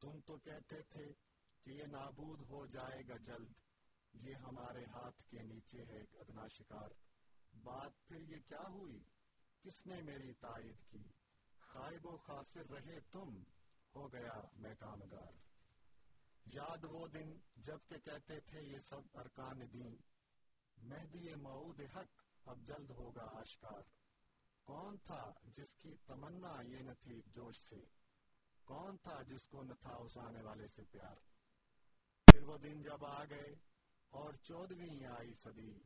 تم 0.00 0.20
تو 0.20 0.36
کہتے 0.36 0.82
تھے 0.82 1.12
کہ 1.62 1.70
یہ 1.70 1.84
نابود 1.84 2.40
ہو 2.40 2.66
جائے 2.66 3.02
گا 3.08 3.16
جلد 3.16 3.65
یہ 4.12 4.34
ہمارے 4.34 4.84
ہاتھ 4.84 5.22
کے 5.22 5.42
نیچے 5.42 5.84
ہے 5.84 5.98
ایک 5.98 6.14
ادنا 6.14 6.46
شکار۔ 6.48 6.88
بات 7.62 8.08
پھر 8.08 8.20
یہ 8.20 8.36
کیا 8.46 8.68
ہوئی؟ 8.68 9.02
کس 9.62 9.86
نے 9.86 10.02
میری 10.02 10.32
تائید 10.32 10.90
کی؟ 10.90 11.04
خائب 11.58 12.06
و 12.06 12.16
خاصر 12.16 12.70
رہے 12.70 13.00
تم۔ 13.00 13.42
ہو 13.96 14.12
گیا 14.12 14.40
میں 14.56 14.74
کامگار 14.74 15.32
یاد 16.44 16.84
وہ 16.84 17.06
دن 17.06 17.38
جبکہ 17.56 17.98
کہتے 17.98 18.40
تھے 18.40 18.60
یہ 18.62 18.78
سب 18.78 19.00
ارکان 19.14 19.60
دین۔ 19.72 19.96
مہدی 20.76 21.34
معود 21.34 21.80
حق، 21.80 22.22
اب 22.46 22.58
جلد 22.60 22.90
ہوگا 22.90 23.26
آشکار۔ 23.32 23.82
کون 24.64 24.96
تھا 24.96 25.32
جس 25.42 25.76
کی 25.76 25.94
تمنا 26.06 26.62
یہ 26.62 26.78
نہ 26.78 26.92
تھی 27.00 27.22
جوش 27.26 27.56
سے؟ 27.68 27.76
کون 28.64 28.96
تھا 28.96 29.22
جس 29.22 29.46
کو 29.46 29.62
نہ 29.62 29.74
تھا 29.74 29.90
اس 29.90 30.18
آنے 30.18 30.42
والے 30.42 30.68
سے 30.68 30.82
پیار؟ 30.84 31.16
پھر 32.26 32.42
وہ 32.42 32.58
دن 32.58 32.82
جب 32.82 33.04
آ 33.04 33.24
گئے 33.24 33.75
اور 34.16 34.34
چودویں 34.34 35.06
آئی 35.06 35.34
صدی 35.34 35.78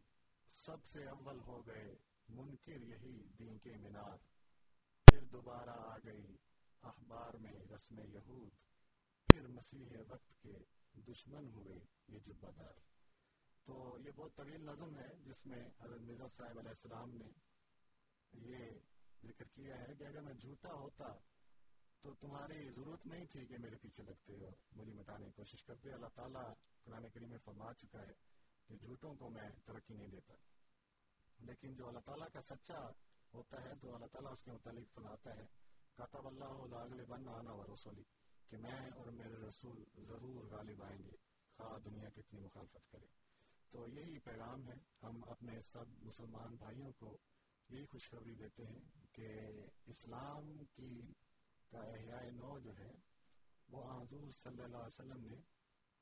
سب 0.67 0.85
سے 0.85 1.09
اول 1.09 1.41
ہو 1.41 1.67
گئے 1.67 1.95
منکر 2.29 2.81
یہی 2.81 3.29
دین 3.39 3.59
کے 3.59 3.77
مینار۔ 3.77 4.17
پھر 5.05 5.25
دوبارہ 5.25 5.71
آ 5.71 5.97
گئی 6.05 6.37
اخبار 6.83 7.35
میں 7.35 7.53
رسم 7.53 7.99
یہود۔ 7.99 8.51
پھر 9.27 9.49
مسیح 9.49 9.97
وقت 10.09 10.43
کے 10.43 10.53
دشمن 10.95 11.49
ہوئے 11.49 11.79
یہ 12.09 12.19
جو 12.19 12.35
بدر۔ 12.41 12.73
تو 13.65 13.99
یہ 14.07 14.11
بہت 14.17 14.37
طویل 14.37 14.61
نظم 14.61 14.99
ہے 14.99 15.17
جس 15.25 15.47
میں 15.47 15.69
حضرت 15.81 16.01
مرزا 16.01 16.29
صاحب 16.37 16.59
علیہ 16.59 16.71
السلام 16.71 17.15
نے 17.15 17.31
یہ 18.33 18.71
ذکر 19.25 19.45
کیا 19.45 19.79
ہے 19.79 19.95
کہ 19.95 20.05
اگر 20.05 20.21
میں 20.21 20.35
جھوٹا 20.35 20.73
ہوتا 20.73 21.07
تو 22.03 22.15
تمہاری 22.15 22.71
ضرورت 22.71 23.07
نہیں 23.07 23.25
تھی 23.25 23.47
کہ 23.47 23.59
میرے 23.59 23.77
پیچھے 23.83 24.03
لگتے 24.03 24.45
اور 24.45 24.53
مجھے 24.77 24.93
مٹانے 24.93 25.27
کی 25.27 25.33
کوشش 25.33 25.65
کرتے 25.65 25.93
اللہ 25.93 26.07
تعالیٰ 26.15 26.53
قرآن 26.85 27.09
کریم 27.09 27.31
میں 27.31 27.39
فرما 27.45 27.75
چکا 27.75 28.03
ہے 28.03 28.13
کہ 28.69 28.77
جھوٹوں 28.77 29.15
کو 29.15 29.31
میں 29.31 29.51
ترقی 29.65 29.95
نہیں 29.95 30.09
دیتا۔ 30.09 30.35
لیکن 31.41 31.75
جو 31.75 31.89
اللہ 31.89 32.01
تعالیٰ 32.01 32.27
کا 32.33 32.43
سچا 32.43 32.89
ہوتا 33.35 33.63
ہے، 33.65 33.75
تو 33.81 33.95
اللہ 33.95 34.07
تعالیٰ 34.07 34.33
اس 34.33 34.43
کے 34.43 34.53
متعلق 34.53 34.95
فرماتا 34.95 35.37
ہے، 35.37 35.47
کاتب 35.95 36.27
اللہ 36.27 37.05
بن 37.09 37.29
آنا 37.29 37.53
و 37.53 37.75
رسولی، 37.75 38.03
کہ 38.49 38.57
میں 38.57 38.91
اور 38.91 39.07
میرے 39.07 39.35
رسول 39.49 39.85
ضرور 39.97 40.45
غالب 40.45 40.83
آئیں 40.83 40.99
گے۔ 40.99 41.17
خواہ 41.57 41.79
دنیا 41.79 42.09
کتنی 42.09 42.41
مخالفت 42.41 42.93
کرے۔ 42.93 43.07
تو 43.71 43.87
یہی 43.89 44.19
پیغام 44.19 44.69
ہے۔ 44.69 44.75
ہم 45.03 45.21
اپنے 45.29 45.63
سب 45.63 45.85
مسلمان 46.03 46.57
بھائیوں 46.57 46.93
کو 46.93 47.19
یہی 47.69 47.85
خوشخبری 47.85 48.35
دیتے 48.35 48.67
ہیں 48.67 48.81
کہ 49.13 49.29
اسلام 49.87 50.65
کی 50.65 51.13
کا 51.71 51.79
احیاء 51.79 52.31
نو 52.31 52.59
جو 52.59 52.77
ہے، 52.77 52.91
وہ 53.69 54.03
حضور 54.03 54.31
صلی 54.31 54.63
اللہ 54.63 54.77
علیہ 54.77 55.01
وسلم 55.01 55.27
نے 55.27 55.37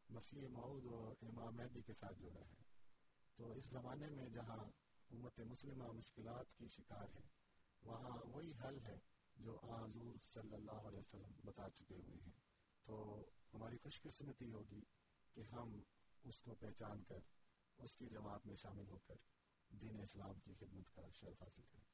مسیح 0.08 0.48
معود 0.48 0.84
اور 0.86 1.16
امام 1.22 1.56
مہدی 1.56 1.82
کے 1.82 1.92
ساتھ 1.94 2.18
جوڑا 2.18 2.40
ہے۔ 2.40 2.62
تو 3.36 3.52
اس 3.52 3.64
زمانے 3.64 4.08
میں 4.08 4.28
جہاں 4.28 4.64
امت 5.10 5.40
مسلمہ 5.40 5.84
مشکلات 5.84 6.46
کی 6.58 6.68
شکار 6.68 7.06
ہے، 7.14 7.20
وہاں 7.82 8.18
وہی 8.24 8.52
حل 8.64 8.78
ہے 8.80 8.98
جو 9.36 9.58
حضور 9.58 10.14
صلی 10.32 10.54
اللہ 10.54 10.80
علیہ 10.88 10.98
وسلم 10.98 11.32
بتا 11.44 11.70
چکے 11.70 11.94
ہوئے 11.94 12.16
ہیں۔ 12.26 12.32
تو 12.84 13.24
ہماری 13.54 13.78
خوش 13.78 14.02
قسمتی 14.02 14.52
ہوگی 14.52 14.82
کہ 15.34 15.42
ہم 15.52 15.82
اس 16.24 16.38
کو 16.38 16.54
پہچان 16.54 17.02
کر، 17.02 17.18
اس 17.78 17.94
کی 17.94 18.06
جماعت 18.06 18.46
میں 18.46 18.56
شامل 18.56 18.88
ہو 18.88 18.98
کر 18.98 19.14
دین 19.70 20.00
اسلام 20.00 20.34
کی 20.44 20.54
خدمت 20.54 20.96
کا 20.96 21.02
شرف 21.12 21.42
حاصل 21.42 21.62
کریں۔ 21.62 21.87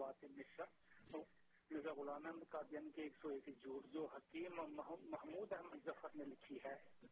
گئی 0.00 0.40
ہے 0.40 0.62
کسی 0.62 1.74
مرزا 1.74 1.92
غلام 1.92 2.26
احمد 2.26 2.48
قادیان 2.48 2.90
کے 2.90 3.02
ایک 3.02 3.12
سو 3.22 3.28
ایک 3.28 3.46
جھوٹ 3.46 3.86
جو 3.86 4.06
حکیم 4.06 4.54
محمود 4.56 5.52
احمد 5.52 5.84
ظفر 5.84 6.08
نے 6.14 6.24
لکھی 6.24 6.58
ہے۔ 6.64 7.06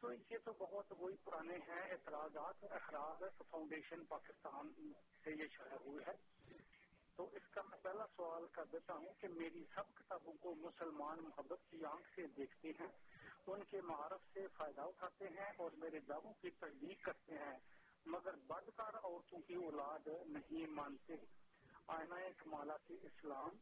تو 0.00 0.12
یہ 0.12 0.38
تو 0.44 0.52
بہت 0.58 0.92
وہی 0.98 1.16
پرانے 1.24 1.56
ہیں 1.56 1.90
اعتراضات 1.90 2.64
اور 2.64 2.70
اخراج 2.70 3.24
فاؤنڈیشن 3.50 4.04
پاکستان 4.04 4.92
سے 5.24 5.30
یہ 5.30 5.46
شائع 5.52 5.76
ہوئے 5.86 6.04
ہے 6.06 6.12
تو 7.16 7.28
اس 7.32 7.48
کا 7.50 7.62
میں 7.62 7.78
پہلا 7.82 8.04
سوال 8.16 8.46
کر 8.52 8.64
دیتا 8.64 8.94
ہوں 8.94 9.12
کہ 9.20 9.28
میری 9.28 9.64
سب 9.74 9.94
کتابوں 9.94 10.32
کو 10.32 10.54
مسلمان 10.54 11.18
محبت 11.18 11.70
کی 11.70 11.84
آنکھ 11.84 12.08
سے 12.16 12.26
دیکھتے 12.26 12.68
ہیں۔ 12.80 12.88
ان 13.46 13.64
کے 13.64 13.80
معارف 13.80 14.20
سے 14.32 14.46
فائدہ 14.56 14.80
اٹھاتے 14.80 15.28
ہیں 15.28 15.52
اور 15.58 15.70
میرے 15.70 16.00
دعووں 16.00 16.32
کی 16.40 16.50
تصدیق 16.50 17.04
کرتے 17.04 17.34
ہیں۔ 17.34 17.58
مگر 18.06 18.36
بدکار 18.36 18.94
عورتوں 18.94 19.38
کی 19.38 19.54
اولاد 19.54 20.08
نہیں 20.26 20.66
مانتے۔ 20.66 21.14
آئینہ 21.90 22.14
کمالات 22.38 22.90
اسلام، 23.02 23.56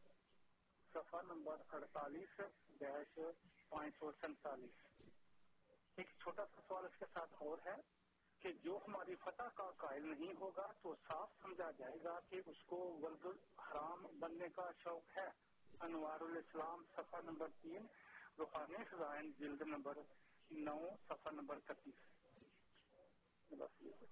صفحہ 0.93 1.21
نمبر 1.23 1.61
اڑتالیس 1.69 2.35
ڈیش 2.79 3.17
پانچ 3.69 3.95
سو 3.99 4.11
سینتالیس 4.21 4.83
ایک 5.97 6.11
چھوٹا 6.19 6.45
سا 6.45 6.61
سوال 6.67 6.85
اس 6.85 6.97
کے 6.99 7.05
ساتھ 7.13 7.33
اور 7.39 7.57
ہے 7.65 7.75
کہ 8.41 8.51
جو 8.63 8.77
ہماری 8.87 9.15
فتح 9.23 9.49
کا 9.55 9.69
قائل 9.77 10.07
نہیں 10.09 10.33
ہوگا 10.41 10.67
تو 10.81 10.93
صاف 11.07 11.33
سمجھا 11.41 11.69
جائے 11.79 11.97
گا 12.03 12.19
کہ 12.29 12.41
اس 12.45 12.63
کو 12.65 12.77
ولد 13.01 13.25
حرام 13.61 14.05
بننے 14.19 14.49
کا 14.55 14.69
شوق 14.83 15.17
ہے۔ 15.17 15.27
انوار 15.81 16.21
الاسلام، 16.21 16.83
صفحہ 16.95 17.21
نمبر 17.21 17.57
تین 17.61 17.87
روحانی 18.37 18.83
خزائن، 18.91 19.31
جلد 19.39 19.61
نمبر 19.67 19.97
نو، 20.51 20.79
صفحہ 21.07 21.31
نمبر 21.31 21.59
تتیس 21.65 22.07
بس 23.51 23.81
یہ 23.81 24.07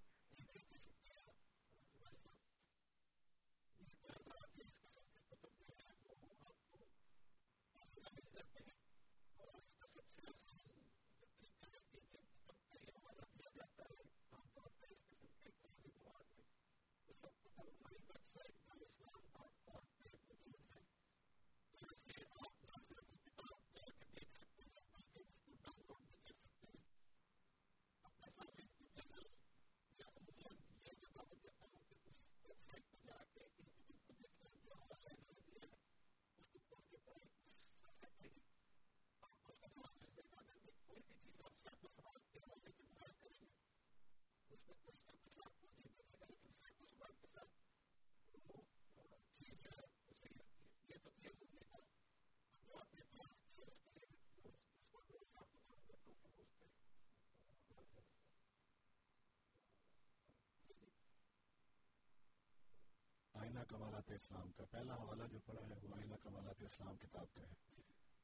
آئینہ 63.36 63.57
کمالات 63.70 64.12
اسلام 64.12 64.52
کا، 64.52 64.66
پہلا 64.66 64.96
حوالہ 64.96 65.24
جو 65.32 65.40
پڑا 65.46 65.62
ہے 65.62 65.74
وہ 65.82 65.96
آئینہ 65.96 66.16
کمالات 66.24 66.62
اسلام 66.62 66.98
کتاب 66.98 67.26
کا 67.34 67.42
ہے۔ 67.42 67.54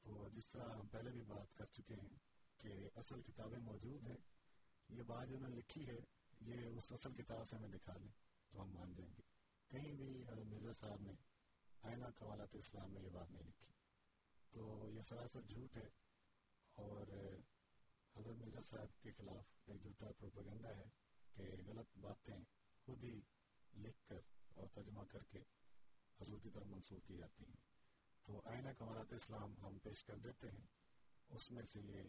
تو 0.02 0.30
جس 0.34 0.50
طرح 0.50 0.70
ہم 0.74 0.88
پہلے 0.88 1.12
بھی 1.12 1.22
بات 1.22 1.58
کر 1.58 1.66
چکے 1.66 1.96
ہیں 1.96 2.18
کہ 2.58 2.89
اصل 2.96 3.22
کتابیں 3.22 3.60
موجود 3.60 4.04
ہیں، 4.04 4.18
یہ 4.89 5.04
بات 5.04 5.28
جو 5.28 5.39
نے 5.39 5.48
لکھی 5.48 5.88
ہے، 5.88 6.00
یہ 6.41 6.68
اس 6.78 6.91
اصل 6.91 7.14
کتاب 7.14 7.50
سے 7.50 7.56
ہمیں 7.56 7.70
دکھا 7.70 7.94
دیں 7.98 8.12
تو 8.50 8.62
ہم 8.62 8.70
مان 8.70 8.94
جائیں 8.94 9.14
گے۔ 9.18 9.22
کہیں 9.68 9.94
بھی 9.94 10.24
حضرت 10.24 10.46
مرزا 10.46 10.72
صاحب 10.80 11.02
نے 11.02 11.14
آئینہ 11.82 12.06
کمالات 12.16 12.56
اسلام 12.56 12.94
میں 12.94 13.02
یہ 13.02 13.10
بات 13.10 13.32
نہیں 13.32 13.44
لکھی۔ 13.44 13.68
تو 14.52 14.89
یہ 14.89 15.02
سراسر 15.02 15.41
جھوٹ 15.41 15.78
ہے 15.78 15.89
اور 16.76 17.08
حضرت 18.16 18.36
مرزا 18.36 18.62
صاحب 18.70 19.02
کے 19.02 19.12
خلاف 19.12 19.46
ایک 19.66 19.82
جھوٹا 19.82 20.12
پروپیگنڈا 20.18 20.76
ہے 20.76 20.86
کہ 21.34 21.44
غلط 21.68 21.98
باتیں 21.98 22.38
خود 22.86 23.04
ہی 23.04 23.22
لکھ 23.78 24.08
کر 24.08 24.22
اور 24.54 24.68
ترجمہ 24.74 25.04
کر 25.04 25.24
کے 25.24 25.39
حضور 26.22 26.39
کی 26.43 26.49
طرف 26.49 26.66
منسوخ 26.66 27.08
کی 27.08 27.18
جاتی 27.18 27.43
ہیں۔ 27.45 27.56
تو 28.24 28.41
آئینہ 28.45 28.70
کمالات 28.78 29.14
اسلام 29.14 29.54
ہم 29.58 29.78
پیش 29.78 30.04
کر 30.04 30.18
دیتے 30.18 30.51
ہیں۔ 30.51 30.66
اس 31.30 31.51
میں 31.51 31.64
سے 31.74 31.80
یہ 31.80 32.04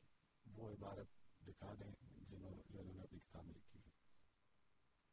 وہ 0.47 0.72
عبارت 0.72 1.07
دکھا 1.47 1.74
دیں 1.74 1.90
جنہوں 2.30 2.51
نے 2.70 3.03
اپنی 3.03 3.18
کتاب 3.18 3.45
میں 3.45 3.55
لکھی 3.55 3.80
ہے۔ 3.80 3.90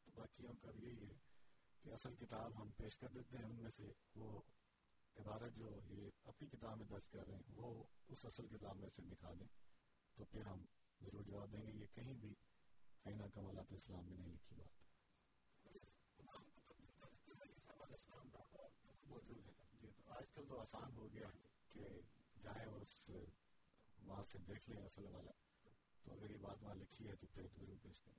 تو 0.04 0.10
باقی 0.14 0.46
ہم 0.46 0.56
کا 0.56 0.68
یہی 0.74 1.06
ہے 1.06 1.14
کہ 1.82 1.88
اصل 1.88 2.14
کتاب 2.14 2.62
ہم 2.62 2.70
پیش 2.70 2.96
کر 2.96 3.08
دیتے 3.08 3.36
ہیں۔ 3.36 3.44
ان 3.44 3.56
میں 3.56 3.70
سے 3.76 3.92
وہ 4.14 4.40
عبارت 5.16 5.52
جو 5.56 5.70
یہ 5.88 6.10
اپنی 6.24 6.48
کتاب 6.48 6.78
میں 6.78 6.86
درج 6.86 7.08
کر 7.08 7.26
رہے 7.26 7.34
ہیں، 7.34 7.42
وہ 7.48 7.84
اس 8.08 8.24
اصل 8.24 8.46
کتاب 8.46 8.76
میں 8.76 8.88
سے 8.96 9.02
دکھا 9.02 9.32
دیں۔ 9.32 9.46
تو 10.14 10.24
پھر 10.24 10.46
ہم 10.46 10.64
ضرور 11.00 11.22
جواب 11.22 11.52
دیں 11.52 11.66
گے۔ 11.66 11.72
یہ 11.72 11.86
کہیں 11.94 12.14
بھی 12.14 12.34
آئینہ 13.04 13.22
کمالات 13.34 13.72
اسلام 13.72 14.04
میں 14.04 14.18
نہیں 14.18 14.32
لکھی 14.32 14.56
بات 14.56 14.82
موجود 19.06 19.46
ہے 19.46 19.52
جی 19.80 19.88
تو 19.96 20.02
آج 20.32 20.36
کل 20.36 20.48
تو 20.48 20.60
آسان 20.60 20.96
ہو 20.96 21.12
گیا 21.14 21.28
کہ 21.72 21.80
جائیں 22.42 22.66
اور 22.66 22.80
اس 22.80 23.10
وہاں 24.06 24.22
سے 24.32 24.38
دیکھ 24.38 24.70
لیں، 24.70 24.82
اصل 24.82 25.04
والا۔ 25.04 25.30
تو 26.02 26.12
اگر 26.12 26.30
یہ 26.30 26.36
بات 26.36 26.62
وہاں 26.62 26.74
لکھی 26.74 27.08
ہے 27.08 27.16
تو 27.16 27.26
پھر 27.34 27.46
ضرور 27.58 27.76
پیش 27.82 28.00
کریں۔ 28.00 28.18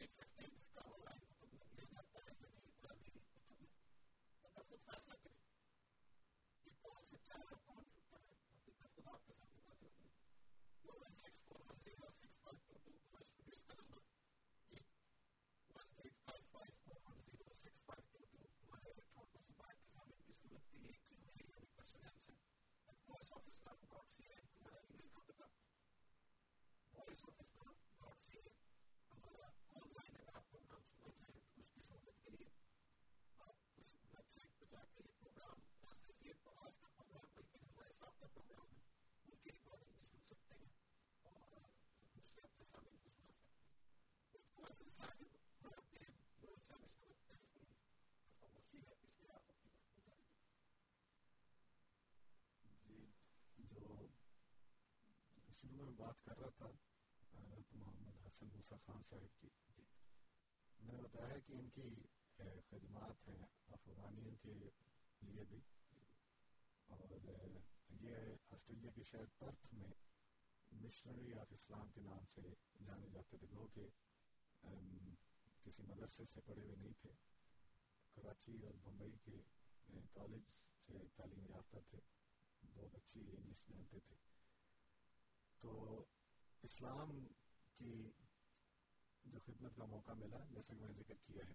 دیکھ 0.00 0.14
سکتے 0.14 0.42
ہیں 0.42 0.56
اس 0.56 0.70
کا 0.70 0.82
آن 0.86 1.00
لائن 1.00 1.24
محمد 1.24 1.74
میں 1.74 1.86
جاتا 1.86 2.20
ہے 2.20 2.34
میں 2.36 2.50
نے 2.50 2.66
اعتراض 2.66 3.00
نہیں 3.00 3.18
کیا 3.18 4.48
تھا 4.50 4.62
تو 4.62 4.76
بس 4.86 5.09
شروع 55.62 55.84
میں 55.84 55.92
بات 55.96 56.24
کر 56.24 56.38
رہا 56.38 56.48
تھا 56.48 56.66
حضرت 57.38 57.74
محمد 57.74 58.26
حسن 58.26 58.46
موسیٰ 58.52 58.78
خان 58.86 59.02
صاحب 59.10 59.40
کی۔ 59.40 59.48
جی، 59.76 59.82
میں 60.80 60.94
نے 60.94 61.02
بتایا 61.02 61.38
کہ 61.46 61.52
ان 61.52 61.68
کی 61.68 61.94
خدمات 62.70 63.28
ہیں 63.28 63.46
افغانیوں 63.66 64.34
کے 64.42 64.54
لیے 64.54 65.44
بھی۔ 65.48 65.60
اور 66.86 67.10
یہ 68.00 68.16
آسٹریلیا 68.50 68.90
کے 68.94 69.02
شہر 69.04 69.24
پرتھ 69.38 69.74
میں 69.74 69.88
مشنری 70.72 71.34
آف 71.34 71.46
اسلام 71.50 71.90
کے 71.94 72.00
نام 72.00 72.24
سے 72.34 72.40
جانے 72.86 73.08
جاتے 73.12 73.36
تھے۔ 73.36 73.46
وہ 73.50 73.68
کہ 73.74 73.88
کسی 75.64 75.82
مدرسے 75.82 76.24
سے 76.24 76.40
پڑھے 76.46 76.62
ہوئے 76.62 76.76
نہیں 76.76 76.92
تھے۔ 77.00 77.10
کراچی 78.14 78.66
اور 78.66 78.74
بمبئی 78.82 79.12
کے 79.24 79.36
کالج 80.12 80.42
سے 80.86 80.92
تعلیم 81.16 81.46
یافتہ 81.50 81.76
تھے۔ 81.90 81.98
بہت 82.74 82.94
اچھی 82.94 83.20
انگلش 83.20 83.66
جانتے 83.68 83.98
تھے۔ 84.00 84.29
تو 85.60 86.04
اسلام 86.62 87.26
کی 87.76 88.10
جو 89.24 89.38
خدمت 89.46 89.76
کا 89.76 89.84
موقع 89.84 90.12
ملا، 90.12 90.38
جیسا 90.50 90.74
کہ 90.74 90.80
میں 90.80 90.88
نے 90.88 90.94
ذکر 90.94 91.14
کیا 91.26 91.46
ہے، 91.48 91.54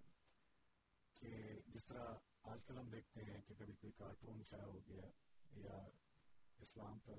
کہ 1.13 1.59
جس 1.67 1.85
طرح 1.85 2.13
آج 2.43 2.59
کل 2.65 2.77
ہم 2.77 2.89
دیکھتے 2.89 3.23
ہیں 3.23 3.41
کہ 3.41 3.53
کبھی 3.57 3.73
کوئی 3.73 3.93
کارٹون 3.97 4.43
شائع 4.43 4.63
ہو 4.63 4.79
گیا 4.87 5.03
یا 5.51 5.87
اسلام 6.59 6.99
پر 6.99 7.13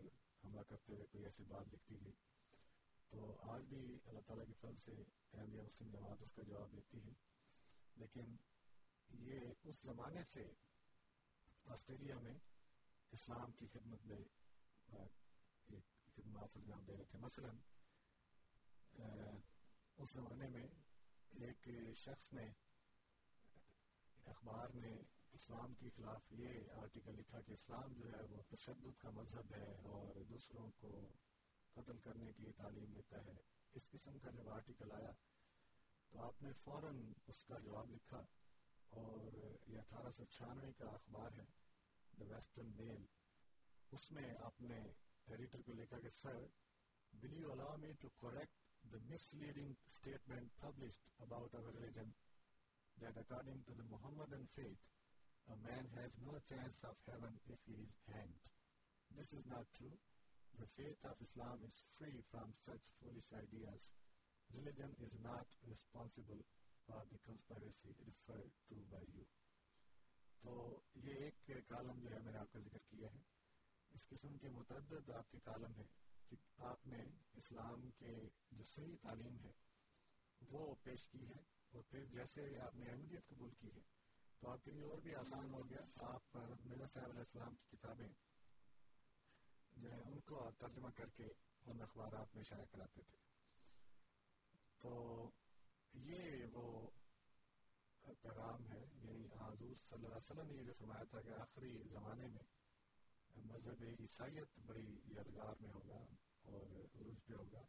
حملہ 0.44 0.60
کرتے 0.60 0.94
ہوئے 0.94 1.06
کوئی 1.06 1.24
ایسی 1.24 1.44
بات 1.44 1.74
لکھتی 1.74 2.00
گئی 2.04 2.12
تو 3.08 3.36
آج 3.40 3.62
بھی 3.62 3.98
اللہ 4.04 4.20
تعالیٰ 4.26 4.46
کی 4.46 4.52
فضل 4.52 4.76
سے 4.84 5.02
احمدیہ 5.38 5.62
مسلم 5.62 5.90
جماعت 5.90 6.22
اس 6.22 6.32
کا 6.32 6.42
جواب 6.42 6.72
دیتی 6.72 6.98
ہے۔ 7.04 7.12
لیکن 7.96 8.36
یہ 9.10 9.40
اس 9.64 9.76
زمانے 9.82 10.24
سے 10.32 10.52
آسٹریلیا 11.64 12.18
میں 12.18 12.34
اسلام 13.12 13.52
کی 13.52 13.66
خدمت 13.72 14.06
میں 14.06 14.18
ایک 15.68 15.95
خدمات 16.16 16.56
انجام 16.56 16.84
دے 16.84 16.96
رہے 16.96 17.04
تھے 17.04 17.18
مثلا 17.18 17.50
اس 19.98 20.12
زمانے 20.12 20.48
میں 20.48 20.66
ایک 21.40 21.68
شخص 21.96 22.32
نے 22.32 22.46
اخبار 24.26 24.68
میں 24.74 24.94
اسلام 25.32 25.74
کے 25.74 25.90
خلاف 25.96 26.32
یہ 26.32 26.72
آرٹیکل 26.72 27.16
لکھا 27.16 27.40
کہ 27.40 27.52
اسلام 27.52 27.92
جو 27.92 28.12
ہے 28.12 28.22
وہ 28.30 28.42
تشدد 28.48 28.98
کا 28.98 29.10
مذہب 29.10 29.54
ہے 29.54 29.64
اور 29.84 30.22
دوسروں 30.28 30.70
کو 30.70 30.92
قتل 31.76 31.98
کرنے 31.98 32.32
کی 32.32 32.52
تعلیم 32.52 32.92
دیتا 32.92 33.24
ہے۔ 33.24 33.36
اس 33.74 33.88
قسم 33.90 34.18
کا 34.18 34.30
جب 34.30 34.48
آرٹیکل 34.48 34.92
آیا 34.92 35.10
تو 36.12 36.22
آپ 36.22 36.42
نے 36.42 36.52
فوراً 36.64 37.12
اس 37.26 37.44
کا 37.44 37.58
جواب 37.58 37.90
لکھا 37.90 38.20
اور 38.92 39.32
یہ 39.68 39.78
اٹھارہ 39.78 40.10
سو 40.10 40.24
چھیانوے 40.24 40.72
کا 40.72 40.88
اخبار 40.90 41.38
ہے 41.38 41.44
دا 42.12 42.24
ویسٹرن 42.24 42.70
میل 42.76 43.04
اس 43.92 44.10
میں 44.12 44.30
آپ 44.40 44.60
نے 44.60 44.80
چیریٹی 45.26 45.62
کو 45.62 45.72
لے 45.72 45.86
کر 45.86 46.00
کے 46.00 46.10
sir 46.12 46.44
do 47.12 47.28
you 47.34 47.52
allow 47.52 47.76
me 47.76 47.92
to 48.00 48.08
correct 48.20 48.64
the 48.84 48.98
misleading 49.34 49.72
statement 49.86 50.60
publish 50.60 51.00
about 51.18 51.54
our 51.54 51.74
religion 51.74 52.10
that 52.96 53.18
according 53.18 53.62
to 53.62 53.74
the 53.74 53.84
Muhammad 53.88 54.32
in 54.32 54.46
faith 54.54 54.84
man 55.46 55.86
has 55.96 56.18
no 56.18 56.38
chance 56.38 56.84
of 56.84 57.08
heaven 57.08 57.36
if 57.46 57.68
he 57.68 57.74
is 57.74 58.08
hang 58.08 58.48
this 59.10 59.34
is 59.34 59.46
not 59.46 59.72
true 59.72 59.88
the 60.54 60.64
faith 60.74 61.06
of 61.06 61.22
Islam 61.22 61.64
is 61.64 61.82
free 61.98 62.20
from 62.30 62.52
such 62.52 62.90
foolish 62.98 63.32
ideas 63.32 63.90
religion 64.50 64.92
is 64.98 65.14
not 65.20 65.64
responsible 65.68 66.40
for 66.88 67.04
the 67.04 67.16
conspiracy 67.24 67.92
inspire 67.98 68.46
to 68.66 68.82
by 68.88 69.16
you 69.16 69.24
تو 70.44 70.80
یہ 70.94 71.24
ایک 71.24 71.50
column 71.68 72.00
جو 72.00 72.10
ہے 72.10 72.18
میں 72.18 72.32
نے 72.32 72.38
آپ 72.38 72.52
کا 72.52 72.60
ذکر 72.60 72.84
کیا 72.88 73.08
ہے۔ 73.14 73.35
اس 73.96 74.08
قسم 74.08 74.36
کے 74.38 74.48
متعدد 74.48 75.10
آپ 75.10 75.30
کے 75.30 75.38
کالم 75.44 75.74
ہیں 75.76 75.86
کہ 76.28 76.36
آپ 76.62 76.86
نے 76.86 77.02
اسلام 77.32 77.90
کے 77.90 78.14
جو 78.50 78.64
صحیح 78.64 78.96
تعلیم 79.02 79.38
ہے، 79.44 79.52
وہ 80.40 80.74
پیش 80.82 81.08
کی 81.08 81.28
ہے 81.28 81.38
اور 81.72 81.82
پھر 81.82 82.04
جیسے 82.04 82.58
آپ 82.60 82.74
نے 82.74 82.90
احمدیت 82.90 83.26
قبول 83.26 83.50
کی 83.60 83.68
ہے، 83.74 83.80
تو 84.40 84.50
آپ 84.50 84.64
کے 84.64 84.70
لیے 84.70 84.82
اور 84.82 84.98
بھی 84.98 85.14
آسان 85.14 85.52
ہو 85.54 85.62
گیا۔ 85.70 85.84
آپ 86.06 86.36
مرزا 86.36 86.86
صاحب 86.94 87.08
علیہ 87.08 87.20
السلام 87.20 87.54
کی 87.54 87.76
کتابیں 87.76 88.08
جو 89.72 89.92
ہے 89.92 90.00
ان 90.00 90.20
کو 90.20 90.50
ترجمہ 90.58 90.90
کر 90.96 91.08
کے 91.08 91.24
ان 91.66 91.80
اخبارات 91.82 92.36
میں 92.36 92.44
شائع 92.44 92.64
کراتے 92.64 93.02
تھے۔ 93.02 93.18
تو 94.78 94.92
یہ 95.92 96.44
وہ 96.52 96.90
پیغام 98.22 98.66
ہے 98.72 98.84
یعنی 99.02 99.26
حضور 99.26 99.74
صلی 99.88 100.04
اللہ 100.04 100.06
علیہ 100.06 100.30
وسلم 100.30 100.46
نے 100.46 100.54
یہ 100.54 100.64
جو 100.64 100.72
فرمایا 100.78 101.04
تھا 101.04 101.22
کہ 101.22 101.40
آخری 101.40 101.72
زمانے 101.90 102.26
میں 102.26 102.42
مذہب 103.44 103.84
عیسائیت 104.00 104.58
بڑی 104.66 105.00
یادگار 105.04 105.54
میں 105.60 105.70
ہوگا 105.70 106.04
اور 106.42 106.62
عروج 106.94 107.16
پہ 107.26 107.34
ہوگا۔ 107.34 107.62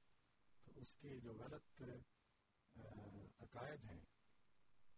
تو 0.63 0.71
اس 0.75 0.95
کے 0.95 1.19
جو 1.19 1.33
غلط 1.33 1.81
عقائد 3.41 3.83
ہیں، 3.83 4.01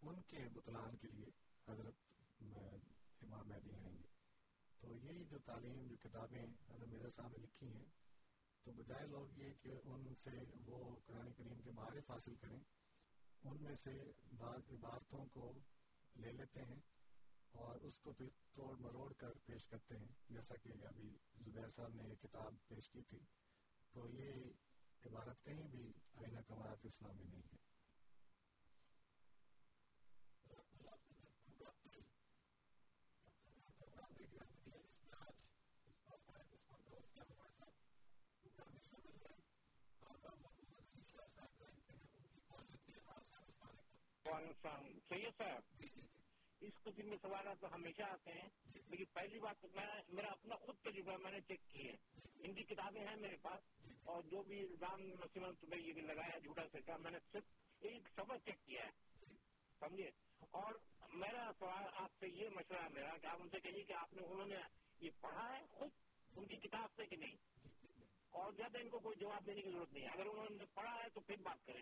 ان 0.01 0.21
کے 0.21 0.37
بطلان 0.53 0.97
کے 0.97 1.07
لیے 1.07 1.25
حضرت 1.67 1.95
امام 3.21 3.47
مہدی 3.47 3.73
آئیں 3.73 3.97
گے۔ 3.97 4.07
تو 4.79 4.95
یہی 4.95 5.25
جو 5.25 5.39
تعلیم، 5.39 5.87
جو 5.87 5.95
کتابیں 5.97 6.45
حضرت 6.69 6.87
میرے 6.87 7.09
سامنے 7.15 7.37
لکھی 7.37 7.67
ہیں، 7.67 7.85
تو 8.63 8.71
بجائے 8.71 9.07
لوگ 9.07 9.27
یہ 9.37 9.53
کہ 9.61 9.71
ان 9.83 10.15
سے 10.15 10.31
وہ 10.65 10.95
قرآن 11.05 11.33
کریم 11.33 11.61
کے 11.61 11.71
معارف 11.71 12.11
حاصل 12.11 12.35
کریں، 12.35 12.59
ان 13.43 13.63
میں 13.63 13.75
سے 13.75 14.11
بعض 14.37 14.61
عبارتوں 14.69 15.25
کو 15.25 15.53
لے 16.15 16.31
لیتے 16.31 16.65
ہیں۔ 16.65 16.79
اور 17.51 17.75
اس 17.81 17.93
کو 17.97 18.13
پھر 18.13 18.25
توڑ 18.53 18.77
مروڑ 18.77 19.13
کر 19.13 19.29
پیش 19.45 19.65
کرتے 19.65 19.97
ہیں، 19.97 20.07
جیسا 20.29 20.55
کہ 20.55 20.69
ابھی 20.87 21.17
زبیر 21.45 21.69
صاحب 21.75 21.95
نے 21.95 22.03
یہ 22.03 22.15
کتاب 22.15 22.53
پیش 22.67 22.89
کی 22.89 23.01
تھی۔ 23.01 23.19
تو 23.93 24.09
یہ 24.09 24.33
عبارت 25.05 25.43
کہیں 25.43 25.67
بھی 25.67 25.91
آئینہ 26.15 26.39
کمارات 26.47 26.85
اسلامی 26.85 27.23
نہیں 27.23 27.41
ہے۔ 27.41 27.69
سید 45.09 45.37
صاحب۔ 45.37 46.18
اس 46.61 46.73
قسم 46.83 47.09
میں 47.09 47.17
سوالات 47.21 47.61
تو 47.61 47.73
ہمیشہ 47.73 48.01
آتے 48.01 48.31
ہیں، 48.31 48.49
لیکن 48.87 49.05
پہلی 49.13 49.39
بات 49.39 49.65
میں، 49.65 49.85
میرا 50.07 50.27
اپنا 50.27 50.55
خود 50.55 50.75
تجربہ 50.77 51.17
میں 51.17 51.31
نے 51.31 51.41
چیک 51.41 51.59
کی 51.67 51.89
ہے۔ 51.89 51.95
ان 52.39 52.53
کی 52.53 52.63
کتابیں 52.63 53.07
ہیں 53.07 53.15
میرے 53.15 53.35
پاس 53.41 53.87
اور 54.03 54.23
جو 54.23 54.43
بھی 54.43 54.59
الزام 54.59 55.09
مسلم 55.09 55.51
تمہیں 55.51 55.81
یہ 55.81 55.93
لگایا، 55.93 56.37
جھوٹا 56.37 56.67
سکا 56.73 56.97
میں 56.97 57.11
نے 57.11 57.17
صرف 57.31 57.43
ایک 57.79 58.09
سبق 58.15 58.45
چیک 58.45 58.65
کیا 58.65 58.85
ہے۔ 58.85 58.91
سمجھے؟ 59.79 60.09
اور 60.39 60.73
میرا 61.13 61.51
سوال 61.59 61.83
آپ 61.93 62.11
سے 62.19 62.27
یہ 62.27 62.49
مشورہ 62.49 62.87
میرا 62.89 63.17
کہ 63.17 63.27
آپ 63.27 63.41
ان 63.41 63.49
سے 63.49 63.59
کہیے 63.59 63.83
کہ 63.83 63.93
آپ 63.93 64.13
نے، 64.13 64.23
انہوں 64.25 64.45
نے 64.45 64.55
یہ 64.99 65.09
پڑھا 65.21 65.59
ہے 65.59 65.65
خود، 65.69 65.89
ان 66.35 66.45
کی 66.45 66.55
کتاب 66.55 66.89
سے 66.95 67.05
کہ 67.05 67.15
نہیں؟ 67.15 67.35
اور 68.29 68.53
زیادہ 68.53 68.77
ان 68.77 68.89
کو 68.89 68.99
کوئی 68.99 69.17
جواب 69.19 69.45
دینے 69.45 69.61
کی 69.61 69.71
ضرورت 69.71 69.93
نہیں 69.93 70.03
ہے۔ 70.03 70.09
اگر 70.09 70.25
انہوں 70.25 70.47
نے 70.49 70.65
پڑھا 70.73 71.03
ہے 71.03 71.09
تو 71.09 71.19
پھر 71.19 71.35
بات 71.37 71.65
کریں۔ 71.65 71.81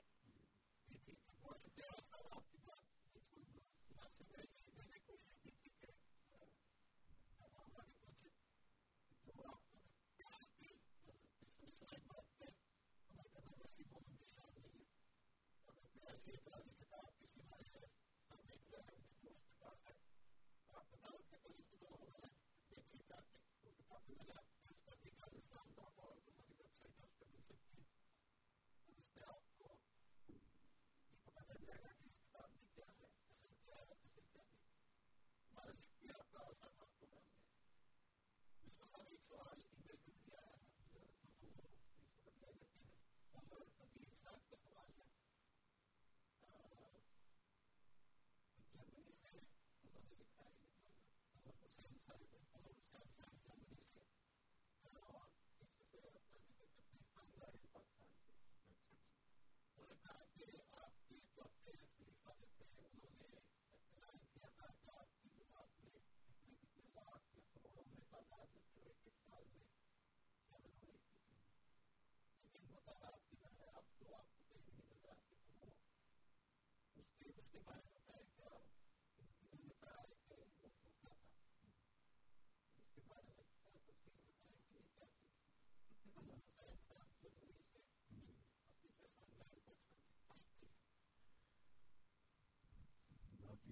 بات 77.65 77.85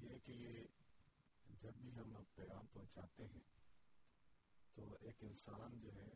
یہ 0.02 0.18
کہ 0.26 0.64
جب 1.62 1.74
بھی 1.74 1.96
ہم 1.96 2.14
پیغام 2.36 2.66
پہنچاتے 2.74 3.24
ہیں 3.24 3.40
تو 4.76 4.96
ایک 5.02 5.24
انسان 5.24 5.80
جو 5.80 5.94
ہے 5.96 6.10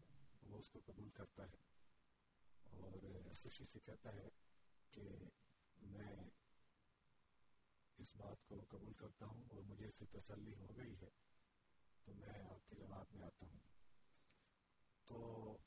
وہ 0.44 0.60
اس 0.60 0.70
کو 0.70 0.80
قبول 0.86 1.10
کرتا 1.10 1.44
ہے 1.44 1.58
اور 2.72 2.98
خوشی 3.42 3.66
سے 3.66 3.80
کہتا 3.80 4.14
ہے 4.14 4.28
کہ 4.92 5.08
میں 5.82 6.14
اس 8.00 8.16
بات 8.16 8.46
کو 8.46 8.66
قبول 8.70 8.94
کرتا 8.94 9.26
ہوں 9.26 9.44
اور 9.50 9.62
مجھے 9.64 9.88
اس 9.88 9.96
سے 10.00 10.06
تسلی 10.06 10.54
ہو 10.56 10.78
گئی 10.78 10.94
ہے، 11.02 11.10
تو 12.06 12.14
میں 12.14 12.44
آپ 12.50 12.70
کی 12.70 12.76
جماعت 12.76 13.14
میں 13.14 13.24
آتا 13.24 13.46
ہوں۔ 13.46 13.60
تو 15.06 15.58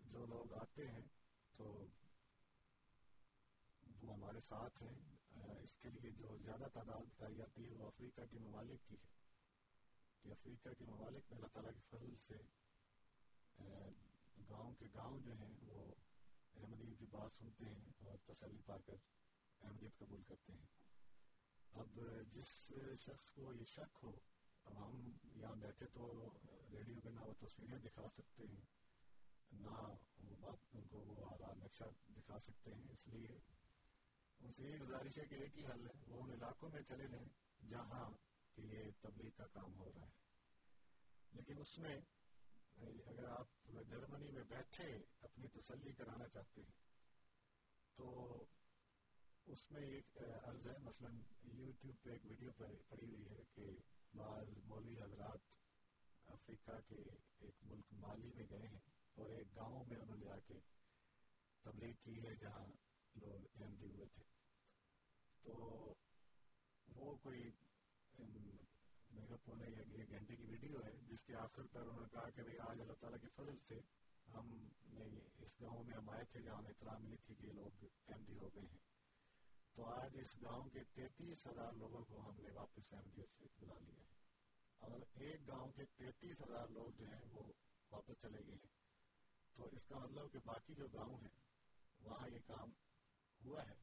جو 0.00 0.26
لوگ 0.26 0.52
آتے 0.52 0.88
ہیں، 0.88 1.02
تو 1.56 1.86
وہ 4.02 4.14
ہمارے 4.14 4.40
ساتھ 4.40 4.82
ہیں۔ 4.82 4.98
اس 5.62 5.76
کے 5.76 5.88
لیے 5.90 6.10
جو 6.10 6.38
زیادہ 6.42 6.66
تعداد 6.72 7.00
بتائی 7.00 7.34
جاتی 7.34 7.68
ہے، 7.68 7.74
وہ 7.74 7.86
افریقہ 7.86 8.20
کے 8.30 8.38
ممالک 8.38 8.88
کی 8.88 8.94
ہے۔ 8.94 9.06
کہ 10.22 10.28
افریقہ 10.28 10.68
کے 10.78 10.84
ممالک 10.84 11.22
میں 11.30 11.38
اللہ 11.38 11.46
تعالیٰ 11.46 11.70
کے 11.72 11.96
فضل 11.96 12.14
سے 12.26 12.34
گاؤں 14.50 14.74
کے 14.74 14.86
گاؤں 14.94 15.20
جو 15.20 15.32
ہیں، 15.32 15.54
وہ 15.62 15.94
احمدیت 16.54 16.98
کی 16.98 17.06
بات 17.10 17.30
سنتے 17.38 17.64
ہیں 17.64 17.92
اور 18.04 18.18
تسلی 18.26 18.62
پا 18.66 18.76
کر 18.78 18.94
احمدیت 19.62 19.98
قبول 19.98 20.22
کرتے 20.22 20.52
ہیں۔ 20.52 20.91
اب 21.74 21.98
جس 22.32 22.50
شخص 23.00 23.28
کو 23.28 23.52
یہ 23.54 23.64
شک 23.66 23.98
ہو 24.02 24.12
اب 24.66 24.76
ہم 24.78 25.10
یہاں 25.34 25.54
بیٹھے 25.56 25.86
تو 25.92 26.08
ریڈیو 26.72 27.00
پہ 27.00 27.08
نہ 27.08 27.20
وہ 27.20 27.32
تصویریں 27.40 27.78
دکھا 27.78 28.08
سکتے 28.08 28.46
ہیں 28.46 28.60
نہ 29.60 29.76
وہ 30.20 30.36
بات 30.40 30.74
ان 30.74 30.86
کو 30.88 30.98
وہ 30.98 31.24
اعلیٰ 31.26 31.54
نقشہ 31.56 31.84
دکھا 32.16 32.38
سکتے 32.38 32.74
ہیں 32.74 32.92
اس 32.92 33.06
لیے 33.06 33.38
ان 34.40 34.52
سے 34.52 34.62
یہ 34.62 34.76
گزارش 34.76 35.18
ہے 35.18 35.26
کہ 35.26 35.34
ایک 35.34 35.58
ہی 35.58 35.66
حل 35.66 35.86
ہے 35.86 35.92
وہ 36.06 36.22
ان 36.22 36.30
علاقوں 36.30 36.68
میں 36.68 36.82
چلے 36.88 37.06
جائیں 37.08 37.26
جہاں 37.70 38.10
کہ 38.56 38.60
یہ 38.62 38.90
تبلیغ 39.00 39.30
کا 39.36 39.46
کام 39.52 39.78
ہو 39.78 39.90
رہا 39.94 40.06
ہے 40.06 40.20
لیکن 41.32 41.58
اس 41.58 41.78
میں 41.78 41.96
اگر 43.06 43.24
آپ 43.24 43.68
جرمنی 43.88 44.30
میں 44.30 44.42
بیٹھے 44.48 44.86
اپنی 45.20 45.48
تسلی 45.48 45.92
کرانا 45.92 46.28
چاہتے 46.28 46.60
ہیں 46.60 46.80
تو 47.98 48.08
اس 49.46 49.70
میں 49.70 49.80
ایک 49.80 50.18
عرض 50.44 50.66
ہے، 50.66 50.72
مثلا 50.82 51.08
یوٹیوب 51.54 51.94
پہ 52.02 52.10
ایک 52.10 52.26
ویڈیو 52.26 52.50
پڑی 52.88 53.06
ہوئی 53.06 53.28
ہے 53.28 53.42
کہ 53.54 53.70
بعض 54.16 54.46
مولوی 54.64 55.00
حضرات 55.02 55.38
افریقہ 56.26 56.70
کے 56.88 56.94
ایک 57.38 57.54
ملک 57.62 57.92
مالی 57.92 58.30
میں 58.34 58.44
گئے 58.50 58.68
ہیں 58.68 58.80
اور 59.14 59.30
ایک 59.30 59.56
گاؤں 59.56 59.84
میں 59.88 59.96
انہوں 59.96 60.16
نے 60.16 60.28
آ 60.28 60.38
کے 60.46 60.54
تبلیغ 61.62 61.94
کی 62.02 62.22
ہے 62.22 62.34
جہاں 62.34 62.66
لوگ 63.14 63.62
احمدی 63.62 63.90
ہوئے 63.90 64.06
تھے۔ 64.06 64.22
تو 65.42 65.54
وہ 66.88 67.16
کوئی 67.22 67.50
میرا 69.10 69.36
پونے 69.44 69.64
ایک 69.64 70.10
گھنٹے 70.10 70.36
کی 70.36 70.42
ویڈیو 70.42 70.78
ہے 70.84 70.90
جس 71.08 71.22
کے 71.22 71.34
آخر 71.34 71.62
پر 71.72 71.80
انہوں 71.80 72.00
نے 72.00 72.08
کہا 72.12 72.30
کہ 72.30 72.42
بھائی 72.42 72.58
آج 72.58 72.80
اللہ 72.80 72.92
تعالیٰ 72.92 73.18
کے 73.20 73.28
فضل 73.36 73.58
سے 73.68 73.80
ہم 74.30 74.66
نے 74.84 75.04
اس 75.38 75.60
گاؤں 75.60 75.84
میں 75.84 75.94
ہم 75.94 76.10
آئے 76.10 76.24
تھے 76.24 76.42
جہاں 76.42 76.56
ہمیں 76.56 76.70
اطلاع 76.70 76.98
ملی 76.98 77.16
تھی 77.16 77.34
کہ 77.34 77.46
یہ 77.46 77.52
لوگ 77.52 77.84
احمدی 78.08 78.38
ہو 78.38 78.48
گئے 78.54 78.62
ہیں۔ 78.62 78.91
تو 79.74 79.84
آج 79.84 80.18
اس 80.18 80.42
گاؤں 80.42 80.68
کے 80.68 80.80
تینتیس 80.94 81.46
ہزار 81.46 81.72
لوگوں 81.72 82.04
کو 82.04 82.30
ہم 82.30 82.36
نے 82.42 82.50
واپس 82.54 82.92
احمدیت 82.92 83.28
سے 83.38 83.44
بلا 83.60 83.78
لیا 83.78 84.00
ہے۔ 84.00 84.12
اور 84.78 85.00
ایک 85.14 85.48
گاؤں 85.48 85.72
کے 85.72 85.84
تینتیس 85.96 86.40
ہزار 86.40 86.66
لوگ 86.68 86.90
جو 86.90 87.06
ہیں 87.06 87.24
وہ 87.30 87.52
واپس 87.90 88.14
چلے 88.22 88.38
گئے 88.46 88.54
ہیں، 88.54 88.70
تو 89.56 89.68
اس 89.72 89.86
کا 89.88 89.98
مطلب 89.98 90.32
کہ 90.32 90.38
باقی 90.44 90.74
جو 90.74 90.86
گاؤں 90.94 91.16
ہیں، 91.16 91.40
وہاں 92.00 92.28
یہ 92.28 92.38
کام 92.46 92.70
ہوا 93.44 93.68
ہے۔ 93.68 93.74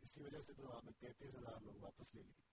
اسی 0.00 0.22
وجہ 0.22 0.38
سے 0.46 0.52
تو 0.52 0.76
آپ 0.76 0.84
نے 0.84 0.90
تینتیس 0.98 1.34
ہزار 1.34 1.60
لوگ 1.60 1.74
واپس 1.74 2.14
لے 2.14 2.22
لیے۔ 2.22 2.44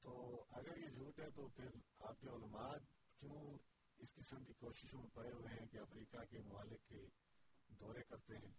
تو 0.00 0.44
اگر 0.48 0.76
یہ 0.76 0.88
جھوٹ 0.88 1.20
ہے 1.20 1.30
تو 1.30 1.48
پھر 1.48 1.68
آپ 1.98 2.20
کے 2.20 2.28
علماء 2.28 2.72
کیوں 3.18 3.58
اس 3.98 4.14
قسم 4.14 4.44
کی 4.44 4.52
کوششوں 4.52 5.00
میں 5.00 5.10
پڑے 5.14 5.32
ہوئے 5.32 5.60
ہیں 5.60 5.66
کہ 5.66 5.78
افریقہ 5.78 6.16
کے 6.30 6.38
ممالک 6.38 6.88
کے 6.88 7.06
دورے 7.68 8.02
کرتے 8.02 8.34
ہیں 8.36 8.52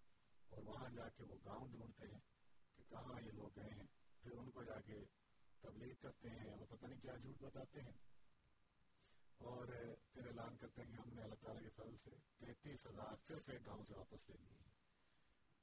اور 0.50 0.64
وہاں 0.64 0.90
جا 0.90 1.10
کے 1.10 1.24
وہ 1.24 1.36
گاؤں 1.46 1.68
ڈھونڈتے 1.68 2.08
ہیں؟ 2.08 2.39
کہاں 2.90 3.22
یہ 3.22 3.32
لوگ 3.32 3.60
گئے 3.60 3.70
ہیں؟ 3.70 3.88
پھر 4.22 4.32
ان 4.32 4.52
کو 4.52 4.64
جا 4.64 4.80
کے 4.82 5.06
تبلیغ 5.62 5.94
کرتے 6.02 6.30
ہیں 6.30 6.50
اور 6.50 6.66
پتہ 6.70 6.86
نہیں 6.86 7.00
کیا 7.00 7.16
جھوٹ 7.16 7.42
بتاتے 7.42 7.82
ہیں۔ 7.82 7.98
اور 9.38 9.66
پھر 10.12 10.28
اعلان 10.28 10.58
کرتے 10.58 10.82
ہیں 10.82 10.90
کہ 10.90 11.02
ہم 11.02 11.14
نے 11.14 11.22
اللہ 11.22 11.36
تعالیٰ 11.36 11.64
کے 11.64 11.70
فضل 11.70 11.98
سے 12.04 12.10
تینتیس 12.38 12.86
ہزار 12.86 13.16
صرف 13.28 13.50
ایک 13.50 13.66
گاؤں 13.66 13.84
سے 13.88 13.94
واپس 13.96 14.30
لے 14.30 14.36
لیے۔ 14.40 14.60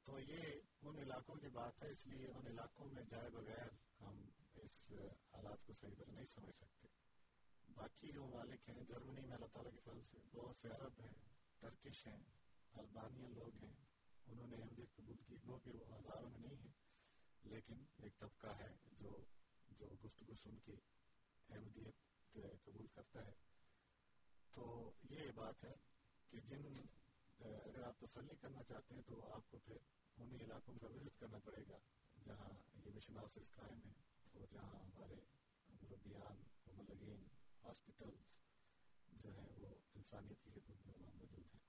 تو 0.04 0.20
یہ 0.20 0.60
ان 0.82 0.98
علاقوں 0.98 1.34
کی 1.34 1.48
بات 1.48 1.82
ہے، 1.82 1.90
اس 1.90 2.06
لیے 2.06 2.26
ان 2.26 2.46
علاقوں 2.46 2.86
میں 2.86 3.02
جائے 3.10 3.30
بغیر 3.30 3.68
ہم 4.00 4.28
اس 4.54 4.92
حالات 5.34 5.66
کو 5.66 5.72
صحیح 5.72 5.94
طرح 5.98 6.12
نہیں 6.12 6.26
سمجھ 6.34 6.56
سکتے۔ 6.56 6.88
باقی 7.74 8.12
جو 8.12 8.26
مالک 8.26 8.68
ہیں، 8.68 8.84
جرمنی 8.84 9.20
میں 9.20 9.34
اللہ 9.34 9.46
تعالیٰ 9.46 9.72
کے 9.72 9.80
فضل 9.80 10.02
سے 10.10 10.36
بہت 10.36 10.56
سے 10.62 10.68
عرب 10.68 11.00
ہیں، 11.00 11.12
ٹرکش 11.60 12.06
ہیں 12.06 12.22
البانین 12.72 13.34
لوگ 13.34 13.64
ہیں، 13.64 13.72
انہوں 14.26 14.46
نے 14.46 14.56
احمدیت 14.56 14.96
قبول 14.96 15.16
کی، 15.16 15.36
وہ 15.44 15.58
کہ 15.58 15.70
وہ 15.70 15.96
ہزاروں 15.96 16.30
میں 16.30 16.40
نہیں 16.40 16.56
ہیں۔ 16.56 16.85
لیکن 17.46 17.84
ایک 18.02 18.18
طبقہ 18.18 18.46
ہے 18.46 18.74
جو 19.00 19.18
جو 19.70 19.86
گفتگو 20.04 20.34
سن 20.42 20.58
کے 20.64 20.72
احمدیت 21.48 21.94
قبول 22.64 22.86
کرتا 22.94 23.26
ہے۔ 23.26 23.32
تو 24.52 24.90
یہ 25.10 25.30
بات 25.34 25.64
ہے 25.64 25.74
کہ 26.30 26.40
جن 26.40 26.64
اگر 27.40 27.82
آپ 27.82 27.98
تسلی 28.00 28.36
کرنا 28.40 28.62
چاہتے 28.62 28.94
ہیں 28.94 29.02
تو 29.06 29.32
آپ 29.32 29.50
کو 29.50 29.58
پھر 29.58 29.76
انہیں 30.16 30.44
علاقوں 30.44 30.74
کا 30.78 30.86
وزٹ 30.86 31.20
کرنا 31.20 31.38
پڑے 31.38 31.62
گا، 31.68 31.78
جہاں 32.26 32.50
یہ 32.84 32.90
مشن 32.94 33.18
آفس 33.18 33.54
قائم 33.54 33.80
ہے 33.84 33.92
اور 34.32 34.46
جہاں 34.52 34.78
ہمارے 34.84 35.14
مربیان 35.82 36.42
ملگین 36.76 37.24
ہاسپٹلس 37.64 38.24
جو 39.22 39.30
ہیں 39.38 39.52
وہ 39.58 39.74
انسانیت 39.94 40.44
کی 40.44 40.50
خدمت 40.50 40.86
میں 40.86 41.10
موجود 41.14 41.54
ہیں۔ 41.54 41.65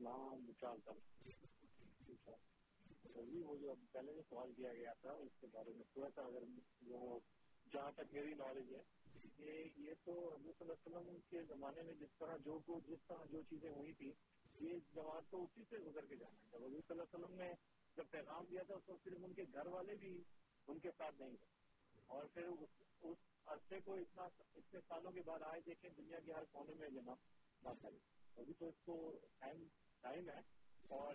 وعلیکم 0.00 0.66
السلام 0.66 0.98
جی 3.24 3.40
وہ 3.42 3.56
جو 3.58 3.74
پہلے 3.92 4.12
جو 4.14 4.22
سوال 4.28 4.52
کیا 4.56 4.72
گیا 4.72 4.92
تھا، 5.00 5.12
اس 5.12 5.40
کے 5.40 5.46
بارے 5.52 5.72
میں 5.76 5.84
تھوڑا 5.92 6.08
سا 6.14 6.22
اگر 6.22 6.42
وہ 6.88 7.18
جہاں 7.66 7.90
تک 7.96 8.12
میری 8.12 8.34
نالج 8.34 8.72
ہے، 8.74 8.82
کہ 9.36 9.48
یہ 9.76 9.94
تو 10.04 10.12
حضرت 10.34 10.58
صلی 10.58 10.64
اللہ 10.64 10.72
علیہ 10.72 10.86
وسلم 10.86 11.18
کے 11.30 11.42
زمانے 11.48 11.82
میں 11.82 11.94
جس 11.94 12.12
طرح 12.18 12.36
جو 12.44 12.58
کو 12.66 12.78
جس 12.86 13.00
طرح 13.08 13.24
جو 13.30 13.42
چیزیں 13.50 13.70
ہوئی 13.70 13.92
تھی 13.92 14.12
یہ 14.60 14.78
جماعت 14.94 15.30
تو 15.30 15.42
اسی 15.44 15.64
سے 15.70 15.78
گزر 15.78 16.06
کے 16.06 16.16
جانا 16.16 16.36
ہے۔ 16.36 16.48
جب 16.50 16.64
حضرت 16.64 16.86
صلی 16.86 16.94
اللہ 16.94 17.02
علیہ 17.02 17.16
وسلم 17.16 17.36
نے 17.36 17.50
جب 17.96 18.10
پیغام 18.10 18.44
دیا 18.50 18.62
تھا، 18.66 18.74
اس 18.74 18.88
وقت 18.88 19.04
صرف 19.04 19.24
ان 19.24 19.32
کے 19.34 19.44
گھر 19.52 19.66
والے 19.66 19.94
بھی 19.96 20.12
ان 20.68 20.78
کے 20.78 20.90
ساتھ 20.98 21.20
نہیں 21.20 21.36
تھے۔ 21.36 21.50
اور 22.06 22.26
پھر 22.34 22.46
اس 22.46 23.18
عرصے 23.46 23.80
کو 23.84 23.94
اتنا، 23.96 24.22
اتنے 24.22 24.80
سالوں 24.88 25.12
کے 25.12 25.22
بعد 25.26 25.42
آئے 25.42 25.60
دیکھیں، 25.66 25.90
دنیا 25.90 26.20
کے 26.20 26.32
ہر 26.32 26.44
کونے 26.52 26.74
میں 26.78 26.88
جمع 26.94 27.14
بات 27.62 27.82
کریں 27.82 27.98
ابھی 28.36 28.54
تو 28.58 28.68
اس 28.68 28.74
کو 28.84 28.96
ٹائم 29.38 29.66
ٹائم 30.00 30.30
ہے 30.30 30.40
اور 30.90 31.14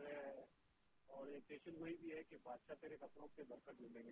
اور 1.10 1.28
ایک 1.28 1.48
پیشن 1.48 1.76
وہی 1.76 1.96
بھی 1.96 2.16
ہے 2.16 2.24
کہ 2.24 2.38
بادشاہ 2.44 2.76
تیرے 2.82 2.98
کپڑوں 2.98 3.28
سے 3.36 3.44
برکت 3.44 3.82
ملیں 3.82 4.04
گے 4.04 4.12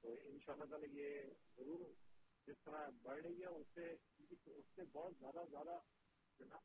تو 0.00 0.16
ان 0.24 0.38
شاء 0.40 0.52
اللہ 0.52 0.64
تعالیٰ 0.64 0.88
یہ 0.92 1.22
ضرور 1.56 1.84
جس 2.46 2.60
طرح 2.64 2.88
بڑھ 3.02 3.22
رہی 3.22 3.40
ہے، 3.40 3.46
اس 3.46 3.66
سے 3.74 3.92
اس 4.46 4.66
سے 4.74 4.82
بہت 4.92 5.14
زیادہ 5.18 5.44
زیادہ 5.50 5.78
جو 6.40 6.44
نا 6.44 6.58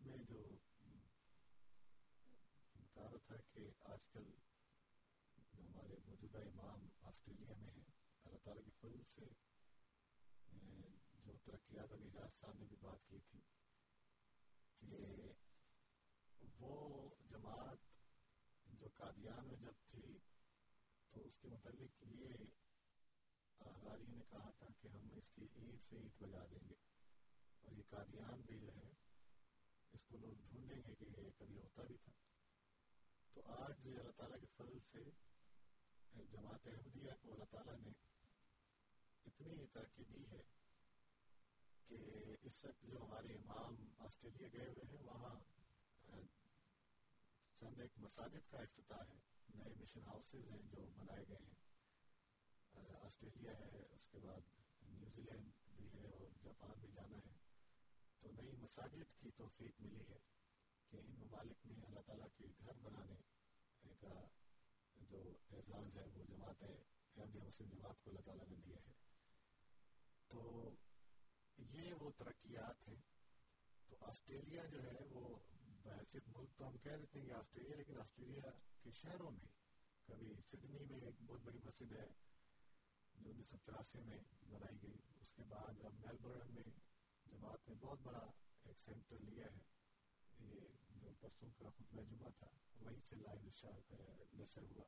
اس 0.01 0.07
میں 0.07 0.19
جو 0.19 0.43
بتا 2.75 3.11
رہا 3.11 3.17
تھا 3.27 3.37
کہ 3.53 3.69
آج 3.81 4.07
کل 4.13 4.23
جو 5.37 5.63
ہمارے 5.63 5.97
موجودہ 6.07 6.39
امام 6.39 6.89
آسٹریلیا 7.01 7.55
میں 7.59 7.71
ہیں، 7.71 7.83
اللہ 8.25 8.39
تعالیٰ 8.45 8.65
کے 8.65 8.71
فضل 8.81 9.03
سے 9.15 9.25
جو 11.25 11.33
ترقیات 11.45 11.93
ابھی 11.93 12.11
راج 12.15 12.31
صاحب 12.41 12.59
نے 12.59 12.65
بھی 12.65 12.77
بات 12.81 13.09
کی 13.09 13.19
تھی 13.31 13.41
کہ 14.81 14.97
وہ 16.61 16.75
جماعت 17.31 17.79
جو 18.81 18.89
قادیان 18.97 19.47
میں 19.47 19.57
جب 19.57 19.73
تھی 19.91 20.19
تو 21.11 21.21
اس 21.21 21.33
کے 21.41 21.49
متعلق 21.49 22.03
یہ 22.03 22.35
راری 23.85 24.05
نے 24.09 24.23
کہا 24.31 24.51
تھا 24.59 24.67
کہ 24.81 24.89
ہم 24.89 25.09
اس 25.13 25.31
کی 25.35 25.47
اینٹ 25.55 25.81
سے 25.91 25.97
اینٹ 25.97 26.23
بجا 26.23 26.45
دیں 26.51 26.69
گے۔ 26.69 26.75
اور 27.63 27.73
یہ 27.73 27.83
قادیان 27.91 28.41
بھی 28.41 28.59
جو 28.59 28.75
ہے 28.77 28.89
اس 30.01 30.07
کو 30.09 30.19
لوگ 30.19 30.35
ڈھونڈیں 30.51 30.83
گے 30.87 30.95
کہ 30.95 31.05
یہ 31.05 31.31
کبھی 31.39 31.59
ہوتا 31.59 31.83
بھی 31.83 31.97
تھا 31.97 32.13
تو 33.35 33.43
آج 33.47 33.87
اللہ 33.87 34.11
تعالیٰ 34.17 34.39
کے 34.41 34.47
فضل 34.57 34.79
سے 34.93 35.05
جماعت 36.31 36.67
احمدیہ 36.67 37.13
کو 37.21 37.33
اللہ 37.33 37.51
تعالیٰ 37.51 37.77
نے 37.79 37.91
اتنی 39.27 39.67
ترقی 39.73 40.05
دی 40.05 40.25
ہے 40.31 40.43
کہ 41.89 41.99
اس 42.43 42.65
وقت 42.65 42.83
جو 42.83 43.03
ہمارے 43.05 43.35
امام 43.35 43.77
آسٹریلیا 43.99 44.49
گئے 44.53 44.67
ہوئے 44.67 44.87
ہیں 44.91 45.03
وہاں 45.05 45.35
چند 47.61 47.81
ایک 47.81 47.99
مساجد 47.99 48.51
کا 48.51 48.59
افتتاح 48.59 49.03
ہے 49.09 49.19
نئے 49.55 49.75
مشن 49.81 50.07
ہاؤسز 50.07 50.51
ہیں 50.51 50.63
جو 50.71 50.87
بنائے 50.97 51.25
گئے 51.29 51.37
ہیں 51.37 51.59
آسٹریلیا 53.03 53.53
ہے 53.59 53.83
اس 53.91 54.07
کے 54.11 54.19
بعد 54.19 54.49
نیوزی 54.83 55.23
لینڈ 55.23 55.51
بھی 55.77 55.89
ہے 55.95 56.07
اور 56.09 56.29
جاپان 56.45 56.79
بھی 56.81 56.89
جانا 56.95 57.17
ہے۔ 57.17 57.30
تو 58.23 58.29
نئی 58.33 58.53
مساجد 58.53 59.21
کی 59.21 59.31
توفیق 59.37 59.81
ملی 59.81 60.01
ہے 60.09 60.19
کہ 60.91 60.97
ان 60.97 61.11
ممالک 61.19 61.67
میں 61.67 61.87
اللہ 61.87 62.01
تعالیٰ 62.01 62.27
کے 62.37 62.45
گھر 62.59 62.73
بنانے 62.83 63.17
کا 64.01 64.25
جو 64.97 65.39
اعزاز 65.53 65.97
ہے، 65.97 66.05
وہ 66.15 66.25
جماعت 66.25 66.63
احمدیہ 66.63 67.41
مسلم 67.41 67.69
جماعت 67.69 68.05
کو 68.05 68.11
اللہ 68.11 68.21
تعالیٰ 68.21 68.49
نے 68.49 68.57
دیا 68.57 68.77
ہے۔ 68.87 68.93
تو 70.29 70.71
یہ 71.57 71.95
وہ 72.01 72.11
ترقیات 72.17 72.89
ہیں۔ 72.89 73.01
تو 73.89 73.97
آسٹریلیا 74.01 74.65
جو 74.65 74.83
ہے، 74.83 74.97
وہ 75.11 75.37
بحثیت 75.83 76.23
ملک 76.37 76.51
تو 76.57 76.69
ہم 76.69 76.79
کہہ 76.79 76.97
دیتے 76.97 77.21
ہیں 77.21 77.27
کہ 77.27 77.33
آسٹریلیا، 77.33 77.77
لیکن 77.77 78.01
آسٹریلیا 78.01 78.51
کے 78.83 78.91
شہروں 78.91 79.31
میں 79.31 79.49
کبھی 80.07 80.35
سڈنی 80.51 80.85
میں 80.85 81.01
ایک 81.01 81.15
بہت 81.27 81.41
بڑی 81.41 81.59
مسجد 81.65 81.93
ہے، 81.93 82.07
جو 83.15 83.31
انیس 83.31 83.47
سو 83.49 83.57
چوراسی 83.57 83.99
میں 84.01 84.19
بنائی 84.51 84.83
گئی۔ 84.83 84.97
اس 85.21 85.33
کے 85.33 85.43
بعد 85.49 85.85
اب 85.85 85.95
میلبرن 85.95 86.55
میں 86.55 86.90
جماعت 87.33 87.69
نے 87.69 87.75
بہت 87.81 87.99
بڑا 88.03 88.31
ایک 88.65 88.77
سینٹر 88.85 89.17
لیا 89.19 89.47
ہے۔ 89.47 89.63
یہ 90.39 90.61
جو 90.91 91.11
پرسوں 91.21 91.49
کا 91.59 91.71
خطبہ 91.71 92.03
جمعہ 92.03 92.29
تھا، 92.39 92.47
وہیں 92.81 93.01
سے 93.09 93.17
لائیو 93.17 93.43
نشر 94.33 94.63
ہوا۔ 94.63 94.85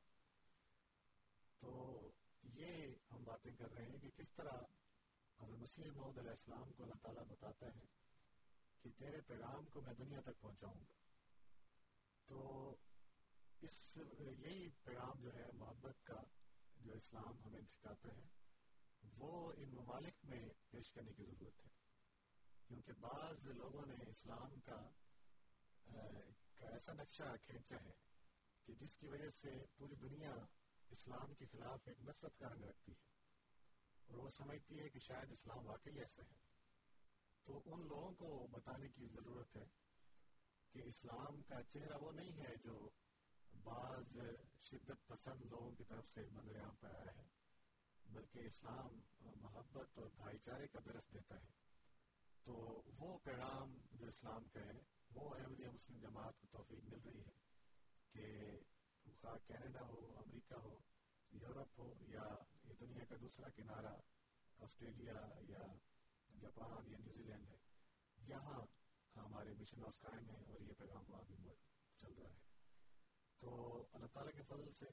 تو 1.59 2.01
یہ 2.43 2.95
ہم 3.11 3.23
باتیں 3.23 3.51
کر 3.51 3.71
رہے 3.71 3.85
ہیں 3.85 3.97
کہ 3.97 4.09
کس 4.09 4.33
طرح 4.35 4.53
حضرت 5.39 5.57
مسیح 5.57 5.91
محمد 5.91 6.17
علیہ 6.17 6.29
السلام 6.29 6.71
کو 6.71 6.83
اللہ 6.83 6.95
تعالیٰ 7.01 7.23
بتاتا 7.23 7.65
ہے 7.65 7.85
کہ 8.81 8.89
تیرے 8.97 9.21
پیغام 9.21 9.65
کو 9.65 9.81
میں 9.81 9.93
دنیا 9.93 10.21
تک 10.21 10.41
پہنچاؤں 10.41 10.79
گا۔ 10.79 10.93
تو 12.25 12.75
اس، 13.61 13.97
یہی 14.37 14.69
پیغام 14.83 15.19
جو 15.19 15.33
ہے، 15.33 15.45
محبت 15.53 16.03
کا 16.03 16.21
جو 16.75 16.93
اسلام 16.93 17.43
ہمیں 17.45 17.61
سکھاتا 17.61 18.09
ہے، 18.17 18.21
وہ 19.17 19.53
ان 19.57 19.69
ممالک 19.69 20.13
میں 20.23 20.49
پیش 20.69 20.91
کرنے 20.91 21.13
کی 21.13 21.23
ضرورت 21.23 21.65
ہے۔ 21.65 21.72
کیونکہ 22.67 22.93
بعض 22.93 23.45
لوگوں 23.45 23.85
نے 23.85 23.93
اسلام 23.93 24.59
کا 24.59 24.89
ایسا 26.59 26.93
نقشہ 26.93 27.23
کھینچا 27.45 27.75
ہے 27.75 27.93
کہ 28.65 28.73
جس 28.73 28.97
کی 28.97 29.07
وجہ 29.07 29.29
سے 29.29 29.49
پوری 29.77 29.95
دنیا 29.95 30.31
اسلام 30.89 31.33
کے 31.33 31.45
خلاف 31.45 31.79
ایک 31.85 31.99
نفرت 31.99 32.37
کا 32.37 32.49
رنگ 32.49 32.63
رکھتی 32.63 32.91
ہے۔ 32.91 32.97
اور 34.07 34.17
وہ 34.17 34.29
سمجھتی 34.29 34.79
ہے 34.79 34.89
کہ 34.89 34.99
شاید 34.99 35.31
اسلام 35.31 35.67
واقعی 35.67 35.99
ایسا 35.99 36.23
ہے۔ 36.23 36.53
تو 37.43 37.61
ان 37.65 37.87
لوگوں 37.87 38.11
کو 38.11 38.47
بتانے 38.47 38.89
کی 38.89 39.07
ضرورت 39.07 39.57
ہے 39.57 39.65
کہ 40.71 40.81
اسلام 40.85 41.41
کا 41.41 41.63
چہرہ 41.63 41.97
وہ 42.01 42.11
نہیں 42.11 42.31
ہے 42.31 42.55
جو 42.63 42.89
بعض 43.63 44.17
شدت 44.63 45.07
پسند 45.07 45.41
لوگوں 45.41 45.71
کی 45.71 45.83
طرف 45.83 46.07
سے 46.07 46.21
منظر 46.31 46.61
عام 46.61 46.75
پہ 46.75 46.87
آیا 46.87 47.15
ہے، 47.17 47.27
بلکہ 48.05 48.39
اسلام 48.39 48.99
محبت 49.41 49.97
اور 49.97 50.09
بھائی 50.15 50.37
چارے 50.37 50.67
کا 50.67 50.79
درس 50.85 51.13
دیتا 51.13 51.35
ہے۔ 51.35 51.62
تو 52.43 52.81
وہ 52.97 53.17
پیغام 53.23 53.77
جو 53.91 54.05
اسلام 54.05 54.43
کا 54.43 54.59
ہے، 54.59 54.79
وہ 55.11 55.35
احمدیہ 55.35 55.67
مسلم 55.67 55.99
جماعت 55.99 56.39
کو 56.39 56.47
توفیق 56.51 56.83
مل 56.83 56.99
رہی 57.05 57.21
ہے 57.21 57.31
کہ 58.13 58.59
خواہ 59.21 59.37
کینیڈا 59.47 59.81
ہو، 59.81 60.13
امریکہ 60.25 60.53
ہو، 60.53 60.79
یورپ 61.31 61.79
ہو 61.79 61.93
یا 61.99 62.23
یہ 62.63 62.73
دنیا 62.79 63.05
کا 63.05 63.15
دوسرا 63.21 63.49
کنارہ 63.49 63.95
آسٹریلیا 64.57 65.21
یا 65.41 65.61
جاپان 66.41 66.91
یا 66.91 66.97
نیوزی 66.97 67.23
لینڈ 67.23 67.47
ہے، 67.49 67.57
یہاں 68.17 68.59
ہمارے 69.15 69.53
مشن 69.53 69.81
ہاؤس 69.81 69.99
قائم 69.99 70.29
ہے 70.29 70.43
اور 70.47 70.61
یہ 70.61 70.73
پیغام 70.77 71.03
وہاں 71.07 71.23
بھی 71.27 71.35
چل 71.95 72.13
رہا 72.13 72.29
ہے۔ 72.29 72.37
تو 73.39 73.49
اللہ 73.91 74.07
تعالیٰ 74.07 74.33
کے 74.33 74.41
فضل 74.41 74.71
سے 74.71 74.85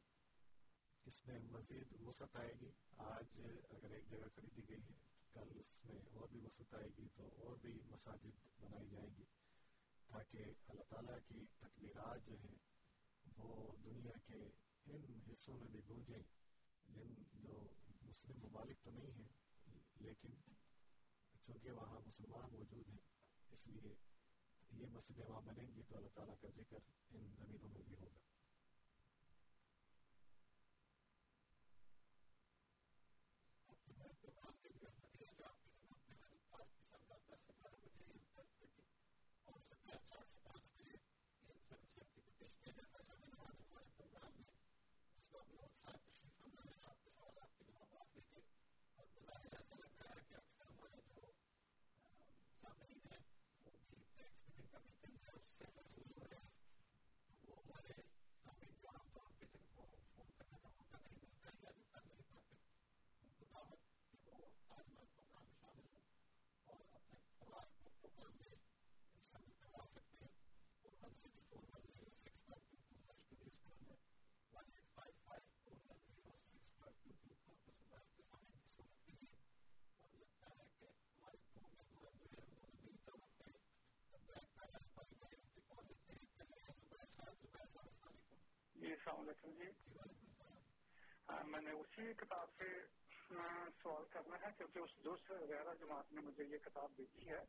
اس 1.04 1.26
میں 1.26 1.38
مزید 1.38 2.00
وسعت 2.00 2.36
آئے 2.36 2.52
گی۔ 2.60 2.70
آج 2.98 3.40
اگر 3.70 3.90
ایک 3.90 4.10
جگہ 4.10 4.28
خریدی 4.34 4.68
گئی 4.68 4.82
ہے 4.82 5.09
کل 5.32 5.60
اس 5.60 5.84
میں 5.84 5.98
اور 6.12 6.28
بھی 6.28 6.40
وسعت 6.40 6.74
آئے 6.74 6.88
گی 6.98 7.08
تو 7.14 7.28
اور 7.36 7.56
بھی 7.56 7.80
مساجد 7.88 8.60
بنائی 8.60 8.88
جائیں 8.88 9.10
گی 9.18 9.24
تاکہ 10.06 10.44
اللہ 10.68 10.82
تعالیٰ 10.88 11.18
کی 11.28 11.46
تکبیرات 11.58 12.26
جو 12.26 12.36
ہیں 12.44 12.58
وہ 13.36 13.76
دنیا 13.84 14.18
کے 14.26 14.50
ان 14.86 15.20
حصوں 15.28 15.58
میں 15.58 15.68
بھی 15.68 15.80
گونجیں۔ 15.88 16.22
جن 16.88 17.14
جو 17.32 17.68
مسلم 18.02 18.38
ممالک 18.38 18.76
تو 18.82 18.90
نہیں 18.90 19.12
ہیں، 19.12 19.28
لیکن 20.00 20.30
چونکہ 21.46 21.70
وہاں 21.70 22.00
مسلمان 22.06 22.52
موجود 22.52 22.88
ہیں، 22.88 23.04
اس 23.50 23.66
لیے 23.66 23.94
یہ 24.72 24.86
مسجدیں 24.86 25.24
وہاں 25.26 25.40
بنیں 25.40 25.74
گی 25.74 25.82
تو 25.82 25.96
اللہ 25.96 26.08
تعالیٰ 26.14 26.34
کا 26.40 26.48
ذکر 26.56 26.78
ان 27.10 27.28
زمینوں 27.38 27.68
میں 27.68 27.82
بھی 27.88 27.94
ہوگا۔ 28.00 28.39
السلام 89.10 89.28
علیکم 89.28 89.50
جی 89.58 89.68
میں 91.50 91.60
نے 91.60 91.70
اسی 91.70 92.12
کتاب 92.14 92.48
سے 92.58 92.66
سوال 93.82 94.04
کرنا 94.10 94.36
ہے، 94.36 94.50
کیونکہ 94.56 94.78
اس 94.78 94.90
دوست 95.04 95.30
وغیرہ 95.30 95.74
جماعت 95.80 96.12
نے 96.12 96.20
مجھے 96.20 96.44
یہ 96.44 96.58
کتاب 96.58 96.90
بھیجی 96.96 97.28
ہے۔ 97.28 97.40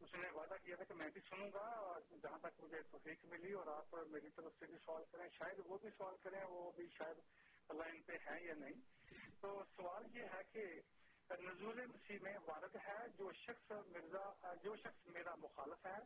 اس 0.00 0.14
نے 0.14 0.30
وعدہ 0.30 0.54
کیا 0.64 0.76
تھا 0.76 0.84
کہ 0.84 0.94
میں 0.94 1.08
بھی 1.08 1.20
سنوں 1.28 1.50
گا 1.54 1.66
جہاں 2.22 2.38
تک 2.38 2.62
مجھے 2.62 2.82
توفیق 2.90 3.24
ملی 3.24 3.52
اور 3.52 3.66
آپ 3.66 3.94
میری 4.08 4.30
طرف 4.36 4.52
سے 4.58 4.66
بھی 4.66 4.78
سوال 4.84 5.04
کریں۔ 5.12 5.28
شاید 5.38 5.60
وہ 5.66 5.78
بھی 5.78 5.90
سوال 5.98 6.16
کریں، 6.22 6.44
وہ 6.44 6.70
بھی 6.76 6.88
شاید 6.98 7.18
لائن 7.74 8.02
پہ 8.02 8.16
ہیں 8.26 8.40
یا 8.44 8.54
نہیں۔ 8.54 8.80
تو 9.40 9.62
سوال 9.76 10.16
یہ 10.16 10.22
ہے 10.34 10.42
کہ 10.52 10.64
نزول 11.30 11.86
مسیح 11.86 12.18
میں 12.22 12.38
وارد 12.46 12.76
ہے، 12.86 13.08
جو 13.18 13.32
شخص 13.32 13.70
مرزا، 13.70 14.54
جو 14.62 14.76
شخص 14.76 15.06
میرا 15.06 15.34
مخالف 15.34 15.86
ہے، 15.86 15.98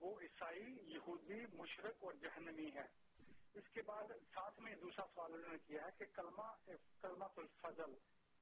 وہ 0.00 0.20
عیسائی، 0.20 0.92
یہودی، 0.94 1.40
مشرق 1.52 2.04
اور 2.04 2.12
جہنمی 2.12 2.70
ہے۔ 2.74 2.86
اس 3.54 3.68
کے 3.72 3.82
بعد 3.82 4.04
ساتھ 4.34 4.60
میں 4.60 4.74
دوسرا 4.76 5.04
سوال 5.14 5.34
انہوں 5.34 5.52
نے 5.52 5.58
کیا 5.58 5.84
ہے 5.84 5.90
کہ 5.98 6.04
کلمہ 6.16 6.70
کلمہ 7.00 7.24
الفضل، 7.36 7.94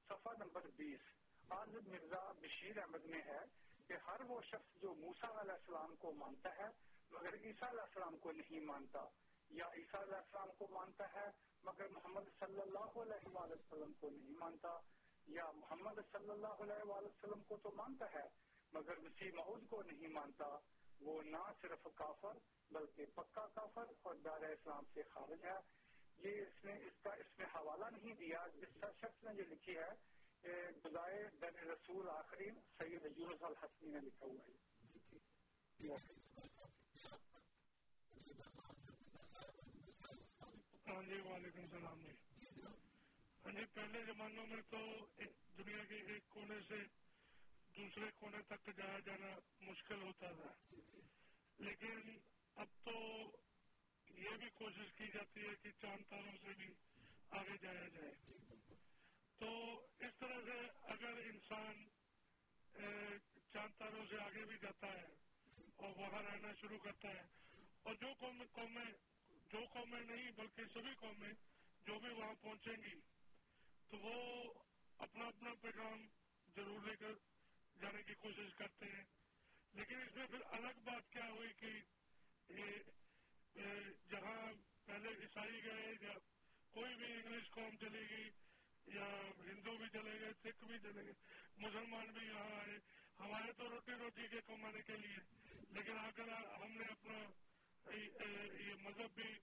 صفحہ 0.07 0.31
نمبر 0.37 0.67
بیس۔ 0.75 0.99
آج 1.49 1.75
مرزا 1.87 2.31
بشیر 2.31 2.77
احمد 2.77 3.05
میں 3.05 3.21
ہے 3.21 3.39
کہ 3.87 3.93
ہر 4.07 4.21
وہ 4.27 4.41
شخص 4.41 4.81
جو 4.81 4.93
موسا 4.93 5.41
علیہ 5.41 5.51
السلام 5.51 5.95
کو 5.95 6.11
مانتا 6.11 6.57
ہے، 6.57 6.67
مگر 7.11 7.33
عیسیٰ 7.33 7.69
علیہ 7.69 7.81
السلام 7.81 8.17
کو 8.17 8.31
نہیں 8.31 8.59
مانتا۔ 8.59 8.99
یا 9.49 9.65
عیسیٰ 9.65 10.01
علیہ 10.01 10.15
السلام 10.15 10.49
کو 10.57 10.67
مانتا 10.71 11.13
ہے، 11.13 11.29
مگر 11.63 11.87
محمد 11.87 12.21
صلی 12.39 12.61
اللہ 12.61 12.99
علیہ 13.01 13.27
وآلہ 13.27 13.53
وسلم 13.53 13.93
کو 13.93 14.09
نہیں 14.09 14.37
مانتا۔ 14.37 14.79
یا 15.27 15.51
محمد 15.51 16.01
صلی 16.11 16.29
اللہ 16.29 16.47
علیہ 16.47 16.83
وآلہ 16.83 17.07
وسلم 17.07 17.43
کو 17.43 17.57
تو 17.57 17.71
مانتا 17.71 18.13
ہے، 18.13 18.29
مگر 18.73 18.99
مسیح 18.99 19.31
معود 19.35 19.67
کو 19.69 19.81
نہیں 19.81 20.07
مانتا۔ 20.07 20.59
وہ 21.01 21.21
نہ 21.23 21.37
صرف 21.61 21.87
کافر 21.95 22.37
بلکہ 22.71 23.05
پکا 23.15 23.47
کافر 23.47 23.91
اور 24.01 24.15
دار 24.15 24.43
اسلام 24.49 24.83
سے 24.93 25.03
خارج 25.09 25.45
ہے۔ 25.45 25.57
یہ 26.19 26.41
اس 26.41 26.63
نے 26.65 26.73
اس 26.85 27.01
کا 27.03 27.13
اس 27.13 27.37
میں 27.37 27.45
حوالہ 27.55 27.85
نہیں 27.91 28.13
دیا۔ 28.13 28.45
جس 28.55 28.77
شخص 29.01 29.23
نے 29.23 29.31
یہ 29.37 29.47
لکھی 29.49 29.77
ہے 29.77 29.91
گزائے 30.85 31.23
در 31.41 31.63
رسول 31.65 32.09
آخری 32.09 32.49
سید 32.77 33.17
یونس 33.17 33.43
الحسنی 33.43 33.91
نے 33.91 33.99
لکھا 33.99 34.25
ہوا 34.25 34.45
ہے۔ 34.45 35.97
ہاں 40.87 41.01
جی 41.03 41.19
وعلیکم 41.21 41.61
السلام۔ 41.61 42.01
جی 42.01 42.61
ہاں 43.45 43.51
جی 43.51 43.65
پہلے 43.73 44.03
زمانوں 44.05 44.45
میں 44.47 44.61
تو 44.69 44.77
دنیا 45.57 45.83
کے 45.85 45.95
ایک 46.13 46.29
کونے 46.29 46.59
سے 46.67 46.83
دوسرے 47.77 48.09
کونے 48.19 48.41
تک 48.47 48.69
جایا 48.77 48.99
جانا 48.99 49.35
مشکل 49.61 50.01
ہوتا 50.01 50.31
تھا۔ 50.31 50.51
لیکن 51.59 52.17
اب 52.55 52.67
تو 52.83 52.93
یہ 54.17 54.37
بھی 54.37 54.49
کوشش 54.55 54.93
کی 54.97 55.07
جاتی 55.13 55.41
ہے 55.41 55.53
کہ 55.61 55.71
چاند 55.81 56.09
تاروں 56.09 56.37
سے 56.41 56.53
بھی 56.57 56.73
آگے 57.31 57.57
جایا 57.61 57.87
جائے۔ 57.87 58.13
تو 59.39 59.49
اس 59.99 60.17
طرح 60.19 60.41
سے 60.45 60.57
اگر 60.87 61.21
انسان 61.25 61.87
چاند 63.53 63.77
تاروں 63.77 64.05
سے 64.09 64.17
آگے 64.21 64.45
بھی 64.45 64.57
جاتا 64.61 64.87
ہے 64.87 65.05
اور 65.75 65.97
وہاں 65.97 66.21
رہنا 66.23 66.51
شروع 66.61 66.77
کرتا 66.77 67.09
ہے، 67.09 67.23
اور 67.83 67.95
جو 67.95 68.13
قومیں 68.19 68.91
جو 69.51 69.59
قومیں 69.73 70.01
نہیں 70.01 70.31
بلکہ 70.31 70.65
سبھی 70.73 70.93
قومیں 70.99 71.31
جو 71.85 71.99
بھی 71.99 72.09
وہاں 72.09 72.33
پہنچیں 72.41 72.77
گی، 72.83 72.99
تو 73.91 73.97
وہ 73.97 74.13
اپنا 74.99 75.25
اپنا 75.25 75.53
پیغام 75.61 76.05
ضرور 76.55 76.87
لے 76.87 76.95
کر 76.95 77.13
جانے 77.81 78.03
کی 78.03 78.13
کوشش 78.13 78.53
کرتے 78.57 78.85
ہیں۔ 78.85 79.03
لیکن 79.73 80.01
اس 80.01 80.15
میں 80.15 80.27
پھر 80.27 80.37
الگ 80.45 80.79
بات 80.83 81.11
کیا 81.11 81.29
ہوئی 81.29 81.49
کہ 81.59 81.65
یہ 82.49 82.77
جہاں 84.09 84.53
پہلے 84.85 85.09
عیسائی 85.09 85.63
گئے 85.63 85.93
یا 86.01 86.13
کوئی 86.71 86.95
بھی 86.95 87.13
انگلش 87.13 87.49
قوم 87.49 87.75
چلے 87.75 88.01
گی 88.01 88.29
یا 88.87 89.31
ہندو 89.47 89.77
بھی 89.77 89.85
چلے 89.93 90.19
گئے، 90.19 90.31
سکھ 90.43 90.63
بھی 90.63 90.79
چلے 90.79 91.05
گئے، 91.05 91.13
مسلمان 91.57 92.05
بھی 92.07 92.27
یہاں 92.27 92.55
آئے۔ 92.55 92.79
ہمارے 93.19 93.53
تو 93.53 93.69
روٹی 93.69 93.91
روٹی 93.91 94.27
کے 94.27 94.41
کمانے 94.47 94.81
کے 94.81 94.97
لیے۔ 94.97 95.17
لیکن 95.69 95.97
آ 95.97 96.09
کر 96.15 96.23
ہم 96.63 96.71
نے 96.71 96.83
اپنا 96.83 97.29
یہ 98.61 98.73
مذہب 98.81 99.15
بھی 99.15 99.33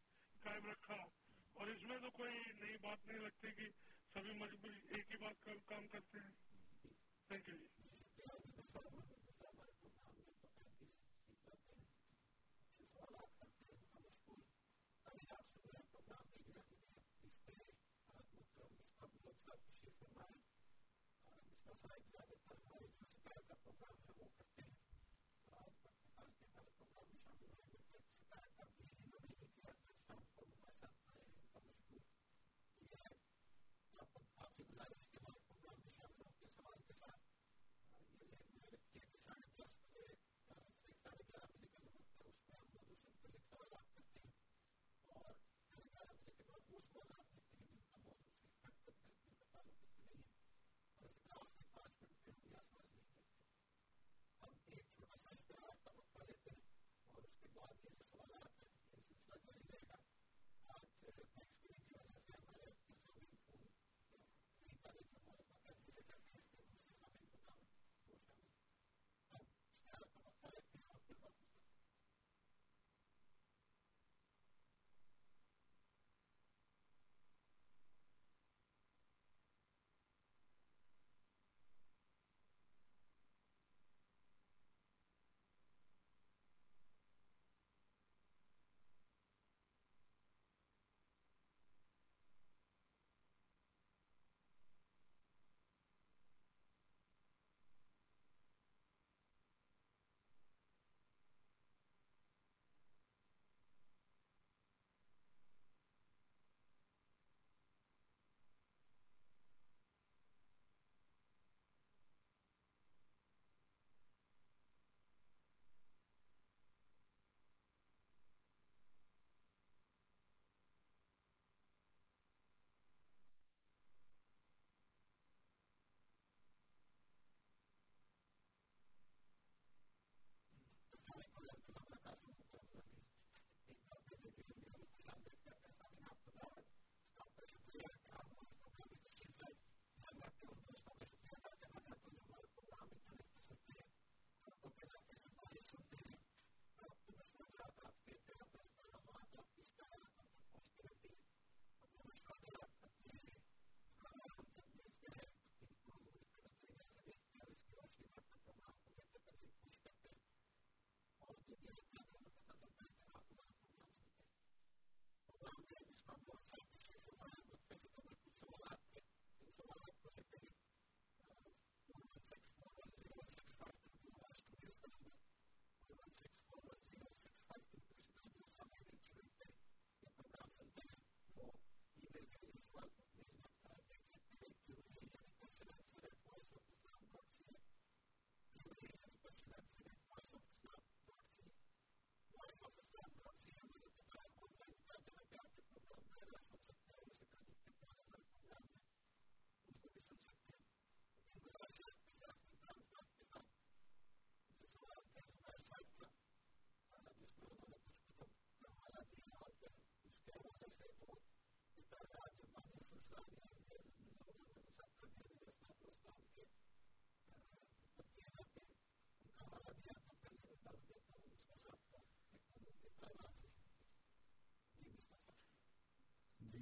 قائم 0.41 0.71
رکھا۔ 0.71 0.97
اور 1.55 1.67
اس 1.67 1.83
میں 1.83 1.99
تو 1.99 2.11
کوئی 2.11 2.35
نئی 2.61 2.77
بات 2.77 3.07
نہیں 3.07 3.19
لگتی 3.19 3.53
کہ 3.53 3.69
سبھی 4.13 4.33
مذہب 4.33 4.67
ایک 4.91 5.11
ہی 5.11 5.17
بات 5.17 5.49
کام 5.67 5.89
کرتے 5.89 6.19
ہیں۔ 6.19 6.33
Thank 7.29 7.49
you 7.49 7.88
problem. 8.73 9.18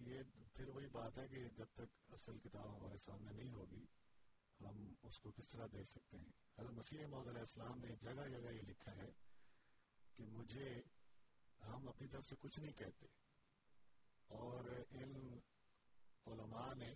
جی 0.07 0.87
بات 0.93 1.19
ہے 1.19 1.29
کہ 1.29 1.49
جب 1.49 1.67
تک 1.75 2.13
اصل 2.13 2.39
کتاب 2.39 2.77
ہمارے 2.77 2.99
سامنے 2.99 3.33
نہیں 3.33 3.53
ہوگی، 3.53 3.87
ہم 4.61 4.95
اس 5.03 5.19
کو 5.19 5.31
کس 5.31 5.49
طرح 5.49 5.67
دیکھ 5.73 5.91
سکتے 5.91 6.19
ہیں؟ 6.19 6.33
حضرت 6.59 6.73
مسیح 6.73 7.07
محدود 7.07 7.29
علیہ 7.29 7.41
السلام 7.41 7.79
نے 7.79 7.97
جگہ 8.01 8.29
جگہ 8.29 8.51
یہ 8.51 8.63
لکھا 8.63 8.97
ہے 8.97 9.11
کہ 10.17 10.25
مجھے 10.25 10.83
ہم 11.61 11.89
اپنی 11.89 12.09
طرف 12.09 12.29
سے 12.29 12.37
کچھ 12.39 12.61
نہیں 12.61 12.73
کہتے۔ 12.73 13.07
اور 14.27 14.65
ان 14.91 15.39
علماء 16.27 16.75
نے 16.75 16.95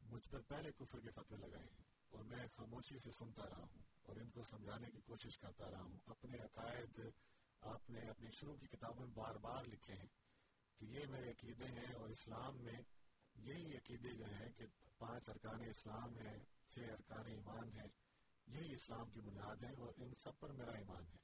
مجھ 0.00 0.28
پر 0.28 0.40
پہلے 0.40 0.72
کفر 0.72 1.00
کے 1.00 1.10
فتوے 1.10 1.36
لگائے 1.36 1.68
ہیں 1.78 1.84
اور 2.08 2.24
میں 2.24 2.46
خاموشی 2.56 2.98
سے 2.98 3.10
سنتا 3.18 3.42
رہا 3.48 3.62
ہوں 3.62 3.82
اور 4.02 4.16
ان 4.16 4.30
کو 4.30 4.42
سمجھانے 4.42 4.90
کی 4.90 5.00
کوشش 5.00 5.38
کرتا 5.38 5.70
رہا 5.70 5.82
ہوں۔ 5.82 5.98
اپنے 6.06 6.38
عقائد 6.38 7.00
آپ 7.60 7.90
نے 7.90 8.00
اپنی 8.00 8.30
شروع 8.30 8.56
کی 8.56 8.66
کتابوں 8.66 9.06
میں 9.06 9.14
بار 9.14 9.34
بار 9.34 9.64
لکھے 9.64 9.94
ہیں۔ 9.94 10.29
کہ 10.80 10.84
یہ 10.84 11.06
میرے 11.06 11.30
عقیدے 11.30 11.64
ہیں 11.64 11.94
اور 11.94 12.10
اسلام 12.10 12.62
میں 12.64 12.82
یہی 13.34 13.76
عقیدے 13.76 14.12
جو 14.12 14.24
ہیں 14.24 14.52
کہ 14.52 14.66
پانچ 14.98 15.28
ارکان 15.28 15.64
اسلام 15.68 16.18
ہیں، 16.18 16.38
چھ 16.70 16.78
ارکان 16.78 17.26
ایمان 17.26 17.72
ہیں، 17.72 17.88
یہی 18.46 18.72
اسلام 18.72 19.10
کی 19.10 19.20
بنیاد 19.20 19.64
ہیں 19.64 19.76
اور 19.78 19.92
ان 19.96 20.14
سب 20.14 20.38
پر 20.38 20.52
میرا 20.52 20.72
ایمان 20.72 21.06
ہے۔ 21.06 21.18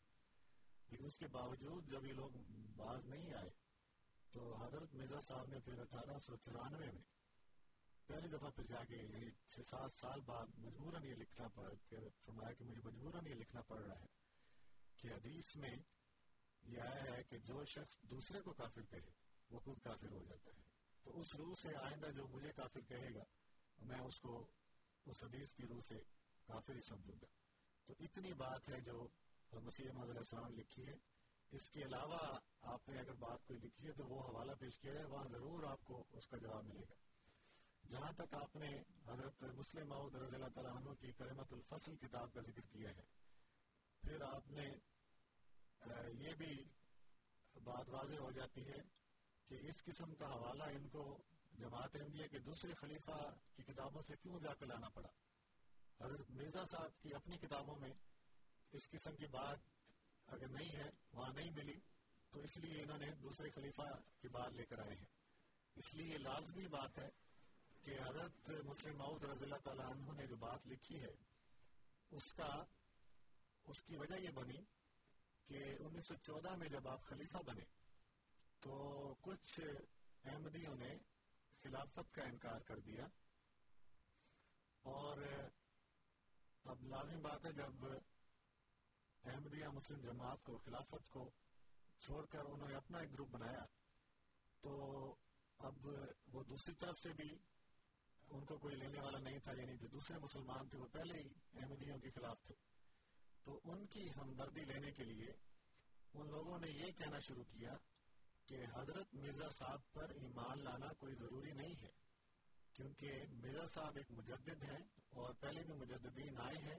لیکن 0.88 1.04
اس 1.04 1.18
کے 1.18 1.26
باوجود 1.26 1.90
جب 1.90 2.04
یہ 2.04 2.12
لوگ 2.12 2.30
باز 2.76 3.07
نہیں 3.07 3.34
آئے 3.34 3.50
تو 4.32 4.64
حضرت 4.64 4.94
مرزا 4.94 5.20
صاحب 5.20 5.48
نے 5.48 5.61
پھر 5.61 5.78
اٹھارہ 5.78 6.18
سو 6.18 6.36
چورانوے 6.36 6.86
میں 6.86 7.02
پہلی 8.07 8.28
دفعہ 8.28 8.50
پھر 8.50 8.64
جا 8.64 8.84
کے 8.84 8.96
یعنی 8.96 9.30
چھ 9.48 9.61
سات 9.66 9.92
سال 9.92 10.20
بعد 10.20 10.46
مجبوراً 10.59 11.04
یہ 11.04 11.14
لکھنا 11.14 11.48
پڑ 11.48 11.74
فرمایا 12.24 12.52
کہ 12.52 12.64
مجھے 12.64 12.80
مجبوراً 12.84 13.26
یہ 13.26 13.34
لکھنا 13.34 13.61
پڑ 13.61 13.82
رہا 13.82 14.00
ہے 14.00 14.07
کہ 14.96 15.09
حدیث 15.09 15.57
میں 15.57 15.76
یہ 16.62 16.80
آیا 16.80 17.16
ہے 17.16 17.22
کہ 17.22 17.38
جو 17.38 17.64
شخص 17.64 18.02
دوسرے 18.02 18.40
کو 18.40 18.52
کافر 18.52 18.82
کہے 18.82 19.26
وہ 19.51 19.59
خود 19.59 19.78
کافر 19.80 20.12
ہو 20.12 20.22
جاتا 20.22 20.51
ہے۔ 20.51 20.64
تو 21.05 21.18
اس 21.20 21.34
روح 21.34 21.55
سے 21.62 21.74
آئندہ 21.76 22.11
جو 22.11 22.26
مجھے 22.28 22.53
کافر 22.53 22.80
کہے 22.80 23.14
گا، 23.14 23.24
میں 23.78 24.01
اس 24.01 24.20
کو 24.20 24.47
اس 25.07 25.22
حدیث 25.22 25.53
کی 25.53 25.66
روح 25.66 25.80
سے 25.88 25.99
کافر 26.49 26.74
ہی 26.74 26.80
سمجھوں 26.80 27.18
گا۔ 27.22 27.26
تو 27.88 27.94
اتنی 28.01 28.32
بات 28.32 28.68
ہے 28.68 28.80
جو 28.80 29.07
مسیح 29.53 29.90
محمد 29.92 30.09
علیہ 30.09 30.18
السلام 30.18 30.59
لکھی 30.59 30.86
ہے۔ 30.86 30.94
اس 31.53 31.68
کے 31.70 31.82
علاوہ 31.82 32.18
آپ 32.62 32.88
نے 32.88 32.99
اگر 33.01 33.14
بات 33.14 33.47
کوئی 33.47 33.59
لکھی 33.59 33.86
ہے 33.86 33.92
تو 33.92 34.07
وہ 34.07 34.20
حوالہ 34.22 34.53
پیش 34.53 34.78
کیا 34.78 34.92
ہے، 34.92 35.05
وہاں 35.05 35.28
ضرور 35.30 35.64
آپ 35.64 35.84
کو 35.84 36.03
اس 36.12 36.26
کا 36.28 36.36
جواب 36.36 36.64
ملے 36.64 36.84
گا۔ 36.88 36.94
جہاں 37.82 38.12
تک 38.12 38.34
آپ 38.34 38.57
نے 38.57 38.68
حضرت 39.07 39.42
مسلم 39.57 39.88
معود 39.88 40.14
رضی 40.14 40.34
اللہ 40.34 40.49
تعالیٰ 40.55 40.74
عنہ 40.76 40.94
کی 41.01 41.12
کرمت 41.12 41.53
الفصل 41.53 41.97
کتاب 41.97 42.32
کا 42.34 42.40
ذکر 42.40 42.66
کیا 42.72 42.90
ہے، 42.90 43.05
پھر 44.03 44.22
آپ 44.22 44.51
نے 44.51 44.66
یہ 46.20 46.34
بھی 46.34 46.53
بات 47.64 47.88
واضح 47.88 48.16
ہو 48.16 48.30
جاتی 48.30 48.66
ہے 48.68 48.80
کہ 49.49 49.55
اس 49.62 49.84
قسم 49.84 50.14
کا 50.14 50.26
حوالہ 50.26 50.62
ان 50.62 50.88
کو 50.88 51.22
جماعت 51.59 51.97
احمدیہ 51.97 52.26
کے 52.26 52.38
دوسرے 52.38 52.74
خلیفہ 52.74 53.34
کی 53.57 53.62
کتابوں 53.62 54.03
سے 54.03 54.14
کیوں 54.22 54.40
جا 54.40 54.55
کر 54.55 54.66
لانا 54.66 54.88
پڑا؟ 54.88 55.09
حضرت 56.01 56.30
مرزا 56.30 56.64
صاحب 56.64 57.03
کی 57.03 57.14
اپنی 57.14 57.38
کتابوں 57.38 57.76
میں 57.76 57.92
اس 58.72 58.90
قسم 58.90 59.16
کی 59.16 59.26
بات 59.26 59.59
اگر 60.26 60.49
نہیں 60.49 60.76
ہے، 60.76 60.90
وہاں 61.12 61.32
نہیں 61.32 61.51
ملی، 61.51 61.80
تو 62.30 62.40
اس 62.40 62.57
لیے 62.57 62.82
انہوں 62.82 62.99
نے 62.99 63.11
دوسرے 63.11 63.51
خلیفہ 63.51 63.82
کی 64.20 64.28
بات 64.28 64.53
لے 64.53 64.64
کر 64.64 64.78
آئے 64.78 64.94
ہیں۔ 64.94 65.07
اس 65.74 65.94
لیے 65.94 66.07
یہ 66.07 66.18
لازمی 66.18 66.66
بات 66.66 66.99
ہے 66.99 67.09
کہ 67.82 67.99
حضرت 68.09 68.51
مسلم 68.64 68.97
معود 68.97 69.24
رضی 69.24 69.44
اللہ 69.44 69.62
تعالیٰ 69.64 69.90
عنہ 69.90 70.12
نے 70.12 70.26
جو 70.26 70.36
بات 70.36 70.66
لکھی 70.66 71.03
ہے، 71.03 71.14
اس 72.11 72.32
کا، 72.32 72.64
اس 73.66 73.82
کی 73.82 73.97
وجہ 73.97 74.14
یہ 74.14 74.30
بنی 74.30 74.64
کہ 75.47 75.76
انیس 75.80 76.07
سو 76.07 76.14
چودہ 76.14 76.57
میں 76.57 76.68
جب 76.68 76.88
آپ 76.88 77.05
خلیفہ 77.05 77.38
بنے 77.47 77.64
تو 78.67 79.14
کچھ 79.21 79.61
احمدیوں 80.25 80.75
نے 80.75 80.99
خلافت 81.62 82.14
کا 82.14 82.23
انکار 82.23 82.61
کر 82.61 82.79
دیا۔ 82.79 83.07
اور 84.83 85.19
اب 86.64 86.83
لازم 86.83 87.23
بات 87.23 87.45
ہے 87.45 87.53
جب 87.53 87.85
احمدیہ 89.25 89.67
مسلم 89.67 90.01
جماعت 90.01 90.43
کو، 90.43 90.59
خلافت 90.59 91.11
کو 91.11 91.31
چھوڑ 91.99 92.27
کر 92.27 92.39
انہوں 92.39 92.69
نے 92.69 92.75
اپنا 92.75 92.99
ایک 92.99 93.12
گروپ 93.12 93.29
بنایا، 93.29 93.64
تو 94.61 94.71
اب 95.59 95.87
وہ 96.33 96.43
دوسری 96.43 96.75
طرف 96.75 97.01
سے 97.01 97.12
بھی 97.12 97.39
ان 98.31 98.45
کو 98.45 98.59
کوئی 98.59 98.77
لینے 98.77 99.01
والا 99.01 99.19
نہیں 99.19 99.39
تھا 99.39 99.53
یعنی 99.53 99.77
جو 99.77 99.89
دوسرے 99.89 100.19
مسلمان 100.19 100.69
تھے 100.69 100.79
وہ 100.79 100.87
پہلے 100.87 101.23
ہی 101.23 101.29
احمدیوں 101.61 101.99
کے 101.99 102.11
خلاف 102.11 102.43
تھے۔ 102.43 102.55
تو 103.45 103.61
ان 103.64 103.87
کی 103.87 104.09
ہمدردی 104.17 104.64
لینے 104.64 104.91
کے 104.91 105.05
لیے 105.05 105.33
ان 106.14 106.31
لوگوں 106.31 106.59
نے 106.59 106.71
یہ 106.71 106.93
کہنا 106.93 107.19
شروع 107.19 107.45
کیا 107.45 107.77
کہ 108.47 108.64
حضرت 108.74 109.14
مرزا 109.14 109.49
صاحب 109.49 109.92
پر 109.92 110.11
ایمان 110.11 110.64
لانا 110.64 110.92
کوئی 110.92 111.14
ضروری 111.14 111.53
نہیں 111.53 111.74
ہے، 111.82 111.90
کیونکہ 112.72 113.12
مرزا 113.30 113.66
صاحب 113.66 113.97
ایک 113.97 114.11
مجدد 114.11 114.62
ہیں 114.62 114.84
اور 115.11 115.34
پہلے 115.34 115.62
بھی 115.62 115.72
مجددین 115.72 116.40
آئے 116.40 116.59
ہیں، 116.59 116.78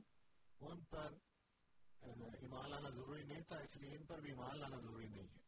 ان 0.60 0.84
پر 0.84 1.14
ایمان 2.42 2.70
لانا 2.70 2.90
ضروری 2.90 3.24
نہیں 3.24 3.42
تھا، 3.42 3.58
اس 3.58 3.76
لیے 3.76 3.96
ان 3.96 4.06
پر 4.06 4.20
بھی 4.20 4.30
ایمان 4.30 4.60
لانا 4.60 4.78
ضروری 4.80 5.08
نہیں 5.08 5.28
ہے۔ 5.28 5.40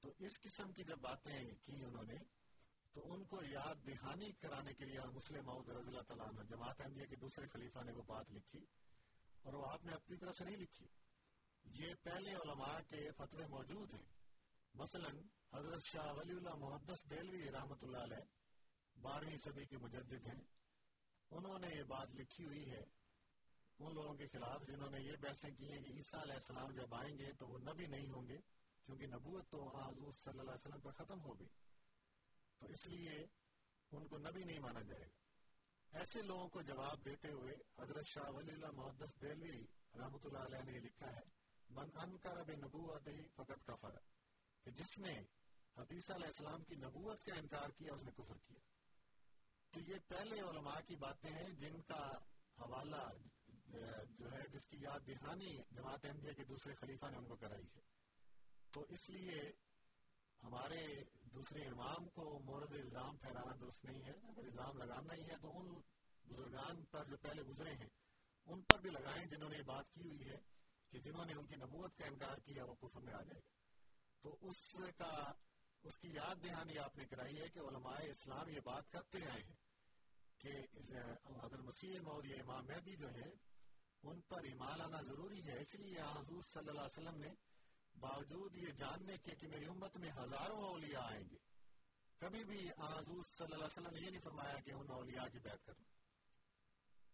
تو 0.00 0.12
اس 0.18 0.40
قسم 0.40 0.72
کی 0.72 0.84
جب 0.84 0.96
باتیں 0.96 1.54
کی 1.64 1.84
انہوں 1.84 2.04
نے، 2.04 2.18
تو 2.92 3.12
ان 3.12 3.24
کو 3.24 3.40
یاد 3.42 3.86
دہانی 3.86 4.32
کرانے 4.32 4.74
کے 4.74 4.84
لیے 4.84 5.00
مسلم 5.14 5.46
معود 5.46 5.68
رضی 5.68 5.88
اللہ 5.88 6.02
تعالیٰ 6.02 6.28
عنہ، 6.28 6.42
جماعت 6.42 6.80
احمدیہ 6.80 7.06
کے 7.06 7.16
دوسرے 7.16 7.46
خلیفہ 7.48 7.78
نے 7.84 7.92
وہ 7.92 8.02
بات 8.02 8.30
لکھی 8.30 8.64
اور 9.42 9.54
وہ 9.54 9.66
آپ 9.70 9.84
نے 9.84 9.92
اپنی 9.92 10.16
طرف 10.16 10.38
سے 10.38 10.44
نہیں 10.44 10.56
لکھی۔ 10.56 10.86
یہ 11.64 11.94
پہلے 12.02 12.34
علماء 12.34 12.78
کے 12.88 13.10
فتوے 13.16 13.46
موجود 13.46 13.94
ہیں۔ 13.94 14.15
مثلا 14.76 15.08
حضرت 15.58 15.82
شاہ 15.82 16.12
ولی 16.12 16.32
اللہ 16.32 16.54
محدث 16.54 17.10
دہلوی 17.10 17.50
رحمۃ 17.50 17.82
اللہ 17.82 17.96
علیہ 17.96 18.24
بارہویں 19.02 19.36
صدی 19.36 19.64
کے 19.64 19.78
مجدد 19.78 20.26
ہیں۔ 20.26 20.42
انہوں 21.30 21.58
نے 21.58 21.68
یہ 21.74 21.82
بات 21.82 22.14
لکھی 22.14 22.44
ہوئی 22.44 22.70
ہے، 22.70 22.84
ان 23.78 23.94
لوگوں 23.94 24.14
کے 24.14 24.26
خلاف 24.26 24.66
جنہوں 24.66 24.90
نے 24.90 25.00
یہ 25.00 25.16
بحثیں 25.20 25.50
کی 25.50 25.72
ہیں 25.72 25.82
کہ 25.82 25.92
عیسیٰ 25.92 26.20
علیہ 26.20 26.34
السلام 26.34 26.70
جب 26.70 26.94
آئیں 26.94 27.18
گے 27.18 27.32
تو 27.32 27.46
وہ 27.46 27.58
نبی 27.58 27.86
نہیں 27.86 28.10
ہوں 28.10 28.28
گے، 28.28 28.38
کیونکہ 28.84 29.06
نبوت 29.06 29.50
تو 29.50 29.68
حضور 29.76 30.12
صلی 30.12 30.38
اللہ 30.38 30.50
علیہ 30.50 30.66
وسلم 30.66 30.80
پر 30.80 30.92
ختم 30.92 31.20
ہو 31.20 31.38
گئی۔ 31.38 31.48
تو 32.58 32.66
اس 32.66 32.86
لیے 32.86 33.26
ان 33.92 34.06
کو 34.08 34.18
نبی 34.18 34.44
نہیں 34.44 34.58
مانا 34.58 34.82
جائے 34.82 35.02
گا۔ 35.02 35.98
ایسے 35.98 36.22
لوگوں 36.22 36.48
کو 36.48 36.62
جواب 36.62 37.04
دیتے 37.04 37.32
ہوئے 37.32 37.54
حضرت 37.78 38.06
شاہ 38.06 38.30
ولی 38.30 38.52
اللہ 38.52 38.70
محدث 38.70 39.22
دہلوی 39.22 39.64
رحمۃ 39.94 40.24
اللہ 40.24 40.38
علیہ 40.38 40.62
نے 40.64 40.78
لکھا 40.78 41.16
ہے، 41.16 41.24
من 41.70 41.88
انکر 41.94 42.42
بنبوت 42.42 43.08
ہی 43.08 43.26
فقط 43.36 43.66
کفر. 43.66 43.98
کہ 44.66 44.72
جس 44.72 44.98
نے 44.98 45.14
حدیثہ 45.76 46.12
علیہ 46.12 46.26
السلام 46.26 46.64
کی 46.64 46.74
نبوت 46.74 47.22
کا 47.22 47.34
انکار 47.34 47.68
کیا، 47.68 47.94
اس 47.94 48.02
نے 48.02 48.10
کفر 48.10 48.38
کیا۔ 48.46 48.60
تو 49.70 49.80
یہ 49.80 49.94
پہلے 50.08 50.40
علماء 50.40 50.80
کی 50.86 50.96
باتیں 50.96 51.30
ہیں 51.30 51.50
جن 51.50 51.82
کا 51.82 52.10
حوالہ 52.58 53.08
جو 54.10 54.32
ہے، 54.32 54.48
جس 54.52 54.68
کی 54.68 54.76
یاد 54.80 55.00
دہانی 55.06 55.56
جماعت 55.70 56.04
احمدیہ 56.04 56.32
کے 56.32 56.44
دوسرے 56.44 56.74
خلیفہ 56.74 57.06
نے 57.06 57.16
ان 57.16 57.26
کو 57.26 57.36
کرائی 57.36 57.66
ہے۔ 57.76 57.80
تو 58.70 58.80
اس 58.88 59.10
لیے 59.10 59.52
ہمارے 60.42 60.86
دوسرے 61.20 61.66
امام 61.66 62.08
کو 62.08 62.38
مورد 62.38 62.72
الزام 62.72 63.16
ٹھہرانا 63.16 63.54
درست 63.60 63.84
نہیں 63.84 64.04
ہے۔ 64.04 64.10
اگر 64.10 64.38
الزام 64.38 64.76
لگانا 64.76 65.14
ہی 65.14 65.22
ہے 65.22 65.36
تو 65.42 65.58
ان 65.58 65.80
بزرگان 66.24 66.84
پر 66.84 67.04
جو 67.04 67.16
پہلے 67.16 67.42
گزرے 67.42 67.72
ہیں، 67.72 67.88
ان 68.46 68.62
پر 68.62 68.80
بھی 68.80 68.90
لگائیں 68.90 69.26
جنہوں 69.26 69.50
نے 69.50 69.56
یہ 69.56 69.62
بات 69.62 69.92
کی 69.92 70.00
ہوئی 70.00 70.30
ہے 70.30 70.38
کہ 70.90 70.98
جنہوں 70.98 71.24
نے 71.24 71.32
ان 71.32 71.46
کی 71.46 71.56
نبوت 71.56 71.96
کا 71.96 72.06
انکار 72.06 72.36
کیا، 72.36 72.64
وہ 72.64 72.74
کفر 72.74 73.00
میں 73.00 73.14
آ 73.14 73.22
جائے 73.22 73.40
گا۔ 73.40 73.55
تو 74.24 74.36
اس 74.42 74.60
کا 74.98 75.12
اس 75.84 75.98
کی 75.98 76.08
یاد 76.12 76.42
دہانی 76.44 76.78
آپ 76.78 76.96
نے 76.98 77.04
کرائی 77.06 77.40
ہے 77.40 77.48
کہ 77.54 77.60
علماء 77.60 77.96
اسلام 78.04 78.48
یہ 78.48 78.60
بات 78.64 78.90
کرتے 78.92 79.18
آئے 79.30 79.42
ہیں 79.42 79.58
کہ 80.40 80.52
حضرت 81.42 81.60
مسیح 81.60 82.00
مود 82.04 82.26
یا 82.26 82.36
امام 82.42 82.66
مہدی 82.66 82.96
جو 82.96 83.10
ہے 83.10 83.28
ان 84.02 84.20
پر 84.28 84.44
ایمان 84.44 84.80
آنا 84.80 85.00
ضروری 85.02 85.42
ہے۔ 85.46 85.58
اس 85.60 85.74
لیے 85.76 86.00
حضور 86.00 86.42
صلی 86.46 86.68
اللہ 86.68 86.80
علیہ 86.80 86.98
وسلم 86.98 87.20
نے 87.20 87.30
باوجود 87.94 88.56
یہ 88.56 88.72
جاننے 88.78 89.16
کے 89.18 89.34
کہ 89.36 89.48
میری 89.48 89.66
امت 89.66 89.96
میں 89.96 90.10
ہزاروں 90.12 90.62
اولیاء 90.64 91.04
آئیں 91.04 91.24
گے، 91.30 91.38
کبھی 92.20 92.42
بھی 92.44 92.58
حضور 92.78 93.22
صلی 93.24 93.44
اللہ 93.44 93.54
علیہ 93.56 93.64
وسلم 93.66 93.94
نے 93.94 94.00
یہ 94.00 94.10
نہیں 94.10 94.24
فرمایا 94.24 94.60
کہ 94.60 94.72
ان 94.72 94.90
اولیاء 94.92 95.26
کی 95.32 95.38
بیعت 95.38 95.64
کرنا 95.66 95.86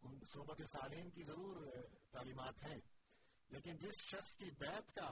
ان 0.03 0.19
صحبت 0.33 0.63
سالین 0.71 1.11
کی 1.11 1.25
ضرور 1.25 1.57
تعلیمات 2.11 2.63
ہیں، 2.65 2.79
لیکن 3.51 3.77
جس 3.79 4.03
شخص 4.05 4.35
کی 4.37 4.51
بیعت 4.59 4.95
کا 4.95 5.09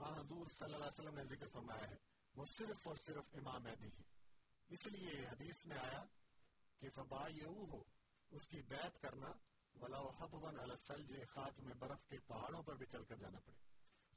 ہاں 0.00 0.20
حضور 0.20 0.46
صلی 0.46 0.74
اللہ 0.74 0.84
علیہ 0.84 0.98
وسلم 0.98 1.14
نے 1.14 1.24
ذکر 1.24 1.48
فرمایا 1.48 1.90
ہے، 1.90 1.96
وہ 2.34 2.44
صرف 2.46 2.86
اور 2.86 2.96
صرف 2.96 3.24
امام 3.32 3.62
مہدی 3.62 3.88
ہے 3.88 4.02
اس 4.68 4.86
لیے 4.86 5.26
حدیث 5.26 5.66
میں 5.66 5.78
آیا 5.78 6.04
کہ 6.78 6.90
فبا 6.94 7.28
یہ 7.28 7.44
ہو 7.44 7.82
اس 8.30 8.46
کی 8.46 8.62
بیعت 8.62 9.00
کرنا 9.02 9.32
ولا 9.74 9.98
حبون 9.98 10.58
السلج، 10.60 11.12
خاتم 11.30 11.68
برف 11.78 12.06
کے 12.08 12.18
پہاڑوں 12.18 12.62
پر 12.62 12.76
بھی 12.76 12.86
چل 12.86 13.04
کر 13.04 13.16
جانا 13.16 13.40
پڑے۔ 13.40 13.58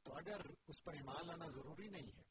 تو 0.02 0.14
اگر 0.14 0.40
اس 0.66 0.82
پر 0.84 0.92
ایمان 0.92 1.26
لانا 1.26 1.48
ضروری 1.48 1.88
نہیں 1.88 2.10
ہے، 2.16 2.22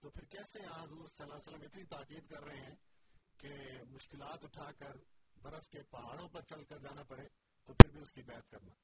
تو 0.00 0.10
پھر 0.10 0.24
کیسے 0.24 0.58
حضور 0.58 1.08
صلی 1.08 1.22
اللہ 1.22 1.34
علیہ 1.34 1.48
وسلم 1.48 1.62
اتنی 1.62 1.84
تاکید 1.84 2.28
کر 2.28 2.44
رہے 2.44 2.60
ہیں 2.60 2.76
کہ 3.38 3.52
مشکلات 3.88 4.44
اٹھا 4.44 4.72
کر 4.72 4.96
برف 5.42 5.68
کے 5.68 5.82
پہاڑوں 5.82 6.28
پر 6.28 6.42
چل 6.42 6.64
کر 6.64 6.78
جانا 6.78 7.02
پڑے، 7.02 7.28
تو 7.64 7.74
پھر 7.74 7.88
بھی 7.88 8.00
اس 8.00 8.12
کی 8.12 8.22
بیعت 8.22 8.50
کرنا۔ 8.50 8.74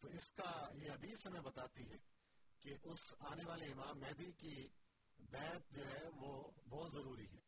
تو 0.00 0.08
اس 0.08 0.32
کا 0.32 0.68
یہ 0.74 0.90
حدیث 0.90 1.26
ہمیں 1.26 1.40
بتاتی 1.40 1.90
ہے 1.90 1.96
کہ 2.64 2.74
اس 2.82 3.14
آنے 3.18 3.42
والے 3.46 3.64
امام 3.64 4.00
مہدی 4.00 4.32
کی 4.32 4.68
بیعت 5.18 5.70
جو 5.70 5.86
ہے 5.86 6.08
وہ 6.14 6.50
بہت 6.68 6.92
ضروری 6.92 7.26
ہے۔ 7.26 7.40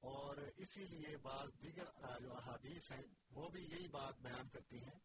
اور 0.00 0.36
اسی 0.56 0.84
لیے 0.84 1.16
بعض 1.16 1.48
دیگر 1.62 1.84
جو 2.20 2.36
احادیث 2.36 2.92
ہیں، 2.92 3.02
وہ 3.30 3.48
بھی 3.48 3.62
یہی 3.62 3.88
بات 3.88 4.20
بیان 4.20 4.48
کرتی 4.48 4.78
ہیں 4.78 5.00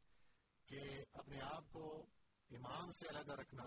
کہ 0.65 0.79
اپنے 1.13 1.41
آپ 1.41 1.63
کو 1.71 2.05
امام 2.49 2.91
سے 2.91 3.09
علیحدہ 3.09 3.33
رکھنا 3.33 3.63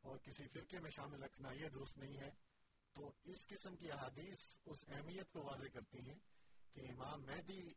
اور 0.00 0.18
کسی 0.18 0.48
فرقے 0.48 0.80
میں 0.80 0.90
شامل 0.90 1.22
رکھنا 1.22 1.52
یہ 1.52 1.68
درست 1.68 1.98
نہیں 1.98 2.16
ہے۔ 2.16 2.30
تو 2.92 3.12
اس 3.24 3.46
قسم 3.46 3.76
کی 3.76 3.92
احادیث 3.92 4.58
اس 4.66 4.88
اہمیت 4.88 5.30
کو 5.32 5.42
واضح 5.42 5.66
کرتی 5.72 5.98
ہیں 6.00 6.18
کہ 6.72 6.80
امام 6.80 7.22
مہدی 7.22 7.68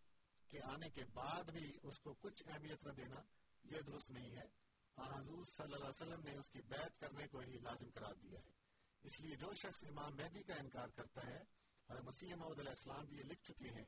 کے 0.48 0.60
آنے 0.64 0.90
کے 0.90 1.02
بعد 1.14 1.44
بھی 1.44 1.80
اس 1.84 2.00
کو 2.00 2.14
کچھ 2.14 2.44
اہمیت 2.48 2.84
نہ 2.84 2.92
دینا 2.92 3.16
یہ 3.64 3.82
درست 3.82 4.12
نہیں 4.12 4.36
ہے۔ 4.36 4.71
اور 4.98 5.12
حضور 5.12 5.46
صلی 5.48 5.74
اللہ 5.74 5.86
علیہ 5.86 6.02
وسلم 6.02 6.24
نے 6.24 6.38
اس 6.38 6.50
کی 6.50 6.62
بیعت 6.70 7.00
کرنے 7.00 7.28
کو 7.28 7.40
ہی 7.42 7.58
لازم 7.60 7.90
قرار 7.94 8.16
دیا 8.24 8.40
ہے۔ 8.40 8.60
اس 9.04 9.20
لیے 9.20 9.36
جو 9.36 9.54
شخص 9.62 9.84
امام 9.86 10.16
مہدی 10.16 10.44
کا 10.44 10.56
انکار 10.56 10.96
کرتا 10.96 11.26
ہے، 11.28 11.42
اور 11.90 12.02
مسیح 12.02 12.36
محمد 12.36 12.60
علیہ 12.60 12.72
السلام 12.72 13.06
بھی 13.06 13.18
یہ 13.18 13.24
لکھ 13.24 13.44
چکے 13.44 13.70
ہیں 13.70 13.86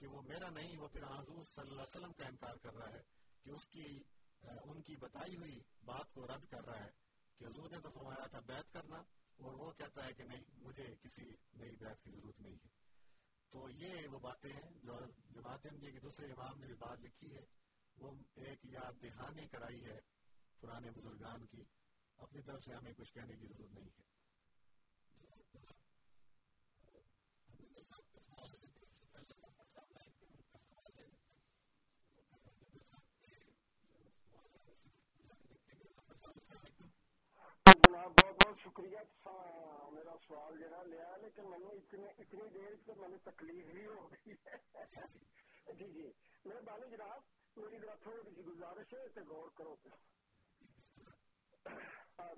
کہ 0.00 0.06
وہ 0.06 0.22
میرا 0.22 0.48
نہیں، 0.50 0.76
وہ 0.78 0.88
پھر 0.88 1.04
حضور 1.06 1.44
صلی 1.44 1.62
اللہ 1.62 1.82
علیہ 1.82 1.96
وسلم 1.96 2.12
کا 2.12 2.26
انکار 2.26 2.56
کر 2.62 2.74
رہا 2.74 2.92
ہے 2.92 3.02
کہ 3.44 3.50
اس 3.50 3.66
کی 3.68 3.86
ان 4.64 4.82
کی 4.82 4.96
بتائی 4.96 5.36
ہوئی 5.36 5.58
بات 5.84 6.12
کو 6.14 6.26
رد 6.26 6.44
کر 6.46 6.64
رہا 6.66 6.80
ہے 6.80 6.90
کہ 7.40 7.44
حضور 7.44 7.70
نے 7.70 7.80
تو 7.80 7.90
فرمایا 7.90 8.26
تھا 8.26 8.40
بیعت 8.46 8.72
کرنا، 8.72 8.96
اور 9.38 9.54
وہ 9.54 9.70
کہتا 9.72 10.04
ہے 10.06 10.12
کہ 10.12 10.24
نہیں، 10.24 10.44
مجھے 10.58 10.84
کسی 11.02 11.24
نئی 11.54 11.76
بیعت 11.76 12.02
کی 12.02 12.10
ضرورت 12.10 12.40
نہیں 12.40 12.58
ہے۔ 12.64 12.74
تو 13.52 13.68
یہ 13.72 14.06
وہ 14.08 14.18
باتیں 14.20 14.52
ہیں 14.52 14.70
جو 14.82 14.98
جماعت 15.30 15.66
احمدیہ 15.66 15.90
کے 15.92 16.00
دوسرے 16.00 16.26
امام 16.32 16.58
نے 16.60 16.66
بھی 16.66 16.74
بات 16.78 17.00
لکھی 17.00 17.34
ہے۔ 17.34 17.44
وہ 17.96 18.12
ایک 18.44 18.64
یاد 18.66 19.02
دہانی 19.02 19.46
کرائی 19.48 19.84
ہے 19.84 19.98
پرانے 20.60 20.90
بزرگان 20.90 21.46
کی 21.46 21.62
اپنی 22.16 22.42
طرف 22.42 22.62
سے 22.64 22.72
ہمیں 22.74 22.92
کچھ 22.96 23.12
کہنے 23.14 23.36
کی 23.36 23.46
ضرورت 23.46 23.70
نہیں 23.72 23.84
ہے۔ 23.84 24.04
جناب 37.82 38.10
بہت 38.22 38.46
بہت 38.46 38.58
شکریہ۔ 38.60 38.98
میرا 39.92 40.14
سوال 40.26 40.58
جہاں 40.60 40.84
لیا، 40.84 41.16
لیکن 41.16 41.50
میں 41.50 41.58
نے 41.58 41.66
اتنے 41.66 42.06
اتنی 42.18 42.48
دیر 42.54 42.74
سے 42.84 42.92
میں 43.00 43.08
نے 43.08 43.16
تکلیف 43.24 43.66
بھی 43.66 43.86
ہو 43.86 44.10
گئی 44.10 44.32
ہے۔ 44.32 44.56
جی 45.72 45.92
جی۔ 45.92 46.12
مہربانی 46.44 46.90
جناب، 46.90 47.20
میری 47.56 47.78
ذرا 47.78 47.94
تھوڑی 47.94 48.30
سی 48.34 48.42
گزارش 48.42 48.94
ہے 48.94 49.04
اسے 49.04 49.20
غور 49.20 49.48
کرو۔ 49.54 49.76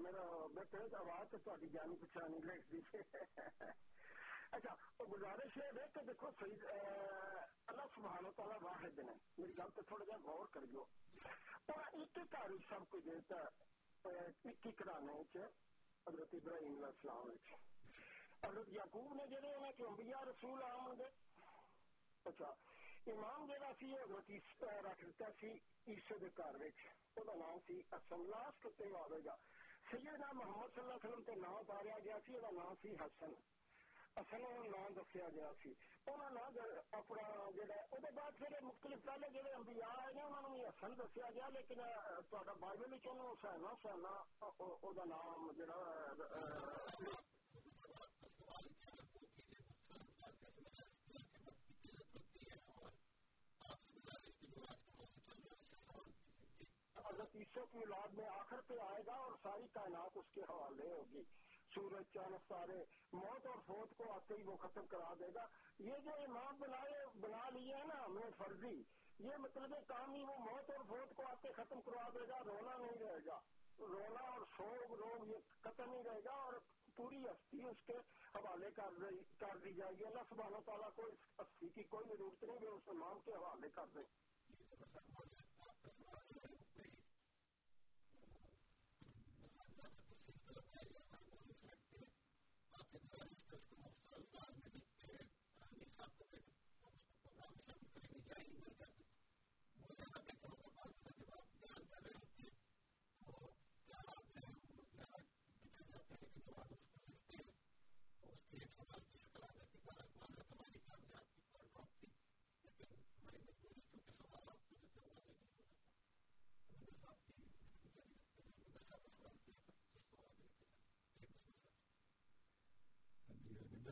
میرا 0.01 0.47
بیٹے 0.55 0.97
آواز 0.97 1.31
تو 1.31 1.39
تاری 1.45 1.69
جانی 1.69 1.97
پچھانی 1.97 2.39
لکھ 2.39 2.73
دیجیے 2.73 3.03
اچھا 4.51 4.75
تو 4.97 5.05
گزارش 5.05 5.57
یہ 5.57 5.79
ہے 5.81 5.87
کہ 5.95 6.01
دیکھو 6.07 6.31
صحیح 6.41 6.67
اللہ 7.67 7.83
سبحانہ 7.95 8.27
و 8.27 8.33
تعالیٰ 8.37 8.57
واحد 8.63 8.99
نے 8.99 9.13
میری 9.39 9.59
گل 9.59 9.71
تو 9.75 9.83
تھوڑا 9.83 10.05
جہا 10.05 10.17
غور 10.25 10.47
کریو۔ 10.47 10.85
اور 11.67 11.81
ایک 11.93 12.19
تاریخ 12.31 12.69
سب 12.71 12.89
کو 12.89 13.01
دیتا 13.01 13.43
ہے 13.45 14.27
اکی 14.45 14.73
کرانے 14.73 15.13
حضرت 16.07 16.35
ابراہیم 16.35 16.73
علیہ 16.73 16.87
السلام 16.87 17.31
حضرت 18.45 18.69
یعقوب 18.69 19.15
نے 19.15 19.27
جڑے 19.27 19.55
انہیں 19.55 19.73
کہ 19.73 19.83
انبیاء 19.83 20.23
رسول 20.25 20.63
آم 20.63 20.93
دے۔ 20.99 21.09
اچھا 22.25 22.53
امام 23.07 23.47
جڑا 23.47 23.73
سی 23.81 23.93
حضرت 23.95 24.65
رکھ 24.85 25.05
دیتا 25.05 25.31
سی 25.41 25.51
عیسے 25.87 26.19
دے 26.21 26.29
گھر 26.37 26.57
وچ 26.61 26.81
او 27.17 27.25
دا 27.25 27.35
نام 27.37 27.59
سی 27.67 27.81
حسن 27.93 28.25
لاس 28.31 28.63
کتے 28.63 28.89
آوے 28.97 29.21
گا 29.25 29.37
سیدنا 29.91 30.33
محمد 30.33 30.75
صلی 30.75 30.83
اللہ 30.83 30.95
علیہ 30.95 31.05
وسلم 31.05 31.23
تے 31.23 31.35
نام 31.41 31.55
اتاریا 31.57 31.99
گیا 32.05 32.19
سی 32.27 32.35
او 32.35 32.41
دا 32.41 32.51
نام 32.53 32.75
سی 32.83 32.95
حسن 32.97 33.33
اصل 34.17 34.43
نام 34.71 34.93
دسیا 34.95 35.29
گیا 35.35 35.51
سی 35.63 35.73
اپنا 36.07 36.49
جہاں 36.55 38.11
بعد 38.15 38.39
پھر 38.39 38.61
مختلف 38.63 39.05
پہلے 39.05 39.29
جہاں 39.33 39.55
امبیا 39.55 39.89
آئے 39.97 40.13
نے 40.15 40.23
انہوں 40.23 40.49
نے 40.49 40.65
حسن 40.65 40.99
دسیا 40.99 41.31
گیا 41.35 41.49
لیکن 41.49 41.83
تا 42.31 42.53
بائبل 42.53 42.97
سہنا 43.05 43.75
سہنا 43.83 44.15
نام 45.07 45.51
جہاں 45.59 45.83
حضرت 46.11 47.38
عیسیٰ 57.39 57.65
کی 57.71 57.79
اولاد 57.79 58.09
میں 58.09 58.29
آخر 58.29 58.61
پہ 58.67 58.75
آئے 58.81 59.03
گا 59.07 59.13
اور 59.13 59.33
ساری 59.43 59.67
کائنات 59.73 60.17
اس 60.17 60.31
کے 60.35 60.41
حوالے 60.41 60.93
ہوگی۔ 60.93 61.23
سورج، 61.75 62.05
چاند 62.15 62.35
سارے 62.49 62.85
موت 63.13 63.47
اور 63.47 63.59
فوت 63.67 63.97
کو 63.97 64.13
آتے 64.13 64.35
ہی 64.35 64.43
وہ 64.43 64.57
ختم 64.57 64.87
کرا 64.87 65.15
دے 65.21 65.35
گا۔ 65.35 65.47
یہ 65.79 65.99
جو 66.05 66.11
امام 66.11 66.57
بنائے 66.59 67.07
بنا 67.21 67.51
لیے 67.51 67.75
ہیں 67.75 67.85
نا 67.85 68.05
ہمیں 68.05 68.31
فرضی، 68.39 68.83
یہ 69.19 69.37
مطلب 69.39 69.75
کام 69.87 70.15
ہی 70.15 70.23
وہ 70.23 70.37
موت 70.39 70.71
اور 70.71 70.85
فوت 70.89 71.17
کو 71.17 71.23
آتے 71.27 71.53
ختم 71.53 71.81
کروا 71.81 72.09
دے 72.15 72.29
گا، 72.29 72.39
رونا 72.47 72.77
نہیں 72.79 72.99
رہے 72.99 73.19
گا۔ 73.27 73.41
رونا 73.79 74.21
اور 74.21 74.41
سوگ، 74.57 74.95
روگ، 74.95 75.27
یہ 75.27 75.37
ختم 75.61 75.91
نہیں 75.91 76.03
رہے 76.03 76.21
گا 76.25 76.31
اور 76.31 76.53
پوری 76.97 77.25
ہستی 77.25 77.65
اس 77.65 77.83
کے 77.87 77.97
حوالے 78.35 78.71
کر 78.77 78.91
کر 79.39 79.57
دی 79.57 79.75
جائے 79.75 79.93
گی۔ 79.99 80.07
اللہ 80.07 80.21
سبحانہ 80.29 80.57
تعالیٰ 80.67 80.91
کو 80.97 81.03
اس 81.03 81.41
ہستی 81.41 81.69
کی 81.69 81.83
کوئی 81.83 82.07
ضرورت 82.09 82.45
نہیں 82.45 82.59
کہ 82.59 82.67
اس 82.67 82.89
امام 82.89 83.19
کے 83.25 83.33
حوالے 83.33 83.69
کر 83.69 83.87
دیں 83.95 84.03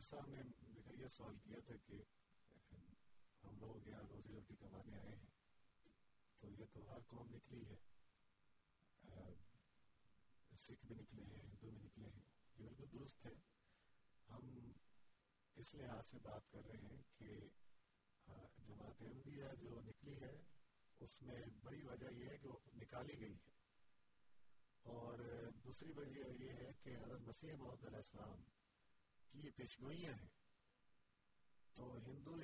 صاحب 0.09 0.27
نے 0.27 0.41
میرا 0.67 1.01
یہ 1.01 1.07
سوال 1.07 1.35
کیا 1.43 1.59
تھا 1.65 1.75
کہ 1.85 1.93
ہم 3.43 3.59
لوگ 3.59 3.87
یہاں 3.87 4.03
روزی 4.09 4.33
روٹی 4.33 4.55
کمانے 4.55 4.99
آئے 4.99 5.15
ہیں، 5.15 5.29
تو 6.39 6.49
یہ 6.49 6.65
تو 6.73 6.91
ہر 6.91 6.99
قوم 7.07 7.35
نکلی 7.35 7.63
ہے 7.67 7.75
سکھ 10.61 10.85
بھی 10.85 10.95
نکلے 10.95 11.23
ہیں، 11.23 11.41
ہندو 11.41 11.69
بھی 11.69 11.79
نکلے 11.79 12.09
ہیں، 12.09 12.21
یہ 12.57 12.65
بالکل 12.65 12.99
درست 12.99 13.25
ہے۔ 13.25 13.31
ہم 14.29 14.71
اس 15.55 15.73
لحاظ 15.73 16.05
سے 16.09 16.17
بات 16.21 16.51
کر 16.51 16.65
رہے 16.65 16.77
ہیں 16.77 17.01
کہ 17.17 17.39
جماعت 18.67 19.01
احمدیہ 19.01 19.45
جو 19.59 19.79
نکلی 19.81 20.21
ہے، 20.21 20.41
اس 20.99 21.21
میں 21.21 21.45
بڑی 21.63 21.81
وجہ 21.81 22.11
یہ 22.11 22.29
ہے 22.29 22.37
کہ 22.37 22.47
وہ 22.47 22.59
نکالی 22.75 23.19
گئی 23.19 23.33
ہے۔ 23.33 23.55
اور 24.83 25.19
دوسری 25.63 25.91
وجہ 25.91 26.43
یہ 26.43 26.49
ہے 26.49 26.71
کہ 26.83 26.97
حضرت 26.97 27.21
مسیح 27.21 27.53
محمد 27.53 27.85
علیہ 27.85 27.97
السلام 27.97 28.56
کی 29.41 29.47
یہ 29.47 29.51
پیشگوئیاں 29.55 30.13
ہیں۔ 30.13 30.29
تو 31.73 31.95
ہندو 31.95 32.35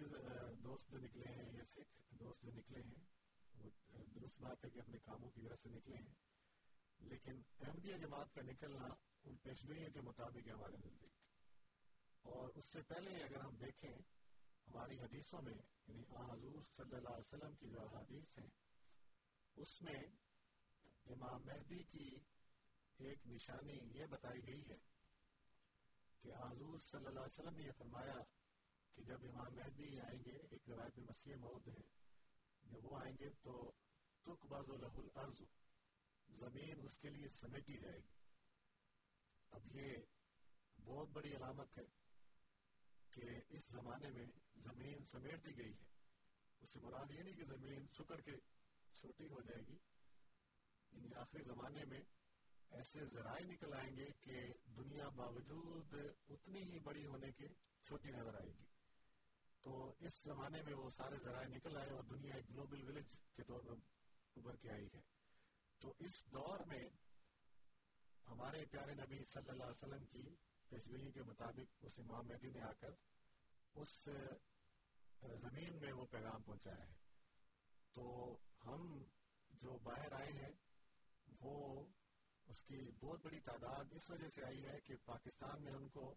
دوست 0.64 0.92
جو 0.92 0.98
نکلے 0.98 1.26
ہیں 1.26 1.54
یا 1.54 1.66
سکھ 1.66 2.14
دوست 2.14 2.42
جو 2.42 2.52
نکلے 2.52 2.82
ہیں، 2.82 3.06
وہ 3.54 3.70
درست 4.16 4.42
بات 4.42 4.66
ہے 4.66 4.70
کہ 4.70 4.80
اپنے 4.80 4.98
کاموں 4.98 5.30
کی 5.30 5.42
وجہ 5.42 5.56
سے 5.64 5.70
نکلے 5.70 5.96
ہیں، 5.96 6.14
لیکن 7.00 7.42
احمدیہ 7.60 7.96
جماعت 7.96 8.34
کا 8.34 8.42
نکلنا 8.42 8.88
ان 9.24 9.38
پیشگوئیوں 9.38 9.90
کے 9.90 10.02
مطابق 10.02 10.48
ہے 10.48 10.52
ہمارے 10.52 10.78
نزدیک۔ 10.78 11.12
اور 12.22 12.50
اس 12.56 12.66
سے 12.66 12.82
پہلے 12.82 13.24
اگر 13.24 13.40
ہم 13.40 13.56
دیکھیں، 13.56 13.98
ہماری 14.68 15.00
حدیثوں 15.00 15.42
میں 15.42 15.58
یعنی 15.88 16.04
حضور 16.10 16.62
صلی 16.78 16.96
اللہ 16.96 17.10
علیہ 17.10 17.36
وسلم 17.36 17.56
کی 17.56 17.70
جو 17.70 17.88
حدیث 17.88 18.38
ہیں، 18.38 18.50
اس 19.56 19.82
میں 19.82 20.00
امام 21.06 21.42
مہدی 21.46 21.84
کی 21.84 22.10
ایک 22.98 23.28
نشانی 23.28 23.80
یہ 24.00 24.06
بتائی 24.06 24.48
گئی 24.48 24.62
ہے 24.70 24.93
کہ 26.24 26.32
حضور 26.32 26.80
صلی 26.80 27.06
اللہ 27.06 27.20
علیہ 27.20 27.40
وسلم 27.40 27.58
نے 27.58 27.64
یہ 27.64 27.72
فرمایا 27.78 28.16
کہ 28.96 29.04
جب 29.04 29.20
امام 29.24 29.56
مہدی 29.56 30.00
آئیں 30.00 30.24
گے، 30.26 30.38
ایک 30.52 30.70
روایت 30.70 30.98
میں 30.98 31.08
مسیح 31.10 31.36
مود 31.36 31.68
ہے، 31.68 31.82
جب 32.64 32.86
وہ 32.86 32.98
آئیں 32.98 33.16
گے 33.20 33.30
تو 33.30 33.72
تک 34.22 34.46
باز 34.46 34.70
لہ 34.70 34.86
الارض، 34.86 35.42
زمین 36.28 36.86
اس 36.86 36.98
کے 36.98 37.10
لیے 37.10 37.28
سمیٹی 37.30 37.78
جائے 37.78 38.00
گی۔ 38.00 38.12
اب 39.52 39.76
یہ 39.76 39.96
بہت 40.84 41.10
بڑی 41.10 41.36
علامت 41.36 41.78
ہے 41.78 41.86
کہ 43.12 43.22
اس 43.50 43.68
زمانے 43.68 44.10
میں 44.10 44.26
زمین 44.56 45.04
سمیٹ 45.04 45.46
دی 45.46 45.58
گئی 45.58 45.74
ہے۔ 45.74 45.86
اس 46.60 46.74
سے 46.74 46.80
مراد 46.80 47.12
یہ 47.12 47.24
نہیں 47.24 47.34
کہ 47.34 47.46
زمین 47.46 47.88
سکڑ 47.88 48.22
کے 48.22 48.32
چھوٹی 48.94 49.26
ہو 49.26 49.42
جائے 49.42 49.62
گی۔ 49.68 49.78
یعنی 50.92 51.14
آخری 51.16 51.44
زمانے 51.44 51.86
میں 51.86 52.00
ایسے 52.74 53.06
ذرائع 53.06 53.46
نکل 53.46 53.74
آئیں 53.74 53.96
گے 53.98 54.06
کہ 54.22 54.54
دنیا 54.78 55.10
باوجود 55.10 55.94
اتنی 56.30 56.64
ہی 56.64 56.80
بڑی 56.80 57.06
ہونے 57.06 57.32
کے 57.32 57.48
چھوٹی 57.84 58.10
نظر 58.10 58.34
آئے 58.34 58.52
گی۔ 58.60 58.66
تو 59.62 59.94
اس 60.00 60.24
زمانے 60.24 60.62
میں 60.62 60.74
وہ 60.74 60.90
سارے 60.90 61.18
ذرائع 61.24 61.48
نکل 61.48 61.78
آئے 61.78 61.90
اور 61.90 62.04
دنیا 62.04 62.36
ایک 62.36 62.50
گلوبل 62.50 62.84
ولیج 62.84 63.06
کے 63.36 63.44
طور 63.44 63.60
پر 63.60 63.76
ابھر 64.36 64.56
کے 64.56 64.72
آئی 64.72 64.88
ہے۔ 64.94 65.02
تو 65.80 65.94
اس 66.00 66.26
دور 66.34 66.60
میں 66.68 66.90
ہمارے 68.28 68.66
پیارے 68.66 68.94
نبی 68.94 69.26
صلی 69.26 69.50
اللہ 69.50 69.64
علیہ 69.64 69.84
وسلم 69.84 70.06
کی 70.06 70.36
پیشگوئی 70.70 71.12
کے 71.12 71.24
مطابق 71.24 71.86
اس 71.86 72.00
امام 72.00 72.28
مہدی 72.28 72.50
نے 72.50 72.62
آ 72.62 72.72
کر 72.80 72.90
اس 73.76 74.10
زمین 75.22 75.80
میں 75.82 75.94
وہ 75.94 76.06
پیغام 76.06 76.42
پہنچایا 76.42 76.86
ہے۔ 76.88 76.94
تو 77.94 78.38
ہم 78.66 79.04
جو 79.50 79.78
باہر 79.78 80.12
آئے 80.12 80.32
ہیں 80.32 80.52
وہ 81.42 81.86
اس 82.54 82.64
کی 82.64 82.80
بہت 83.00 83.20
بڑی 83.24 83.40
تعداد 83.40 83.84
اس 83.92 84.10
وجہ 84.10 84.30
سے 84.36 84.44
آئی 84.46 84.66
ہے 84.66 84.80
کہ 84.80 84.96
پاکستان 85.06 85.64
میں 85.64 85.74
ان 85.74 85.88
کو 85.90 86.16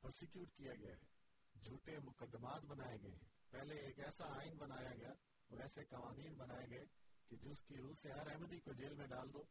پرسیکیوٹ 0.00 0.52
کیا 0.52 0.74
گیا 0.74 0.94
ہے، 0.96 1.60
جھوٹے 1.62 1.98
مقدمات 1.98 2.62
بنائے 2.64 2.98
گئے 3.02 3.10
ہیں۔ 3.10 3.28
پہلے 3.50 3.74
ایک 3.74 3.98
ایسا 3.98 4.24
آئین 4.36 4.56
بنایا 4.56 4.94
گیا 4.94 5.10
اور 5.48 5.58
ایسے 5.58 5.84
قوانین 5.84 6.34
بنائے 6.34 6.66
گئے 6.70 6.84
کہ 7.28 7.36
جس 7.36 7.62
کی 7.62 7.76
روح 7.76 7.94
سے 7.94 8.12
ہر 8.12 8.26
احمدی 8.30 8.60
کو 8.60 8.72
جیل 8.72 8.94
میں 8.94 9.06
ڈال 9.06 9.32
دو 9.32 9.42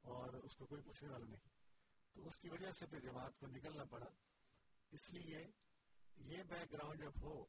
اور 0.00 0.34
اس 0.34 0.56
کو 0.56 0.66
کوئی 0.66 0.82
پوچھنے 0.82 1.10
والا 1.10 1.26
نہیں۔ 1.26 1.48
تو 2.12 2.26
اس 2.26 2.38
کی 2.38 2.48
وجہ 2.48 2.72
سے 2.72 2.86
پھر 2.86 3.00
جماعت 3.00 3.38
کو 3.38 3.46
نکلنا 3.46 3.84
پڑا۔ 3.84 4.06
اس 4.90 5.10
لیے 5.10 5.38
یہ 6.16 6.42
بیک 6.42 6.72
گراؤنڈ 6.72 7.00
جب 7.00 7.12
ہو 7.22 7.44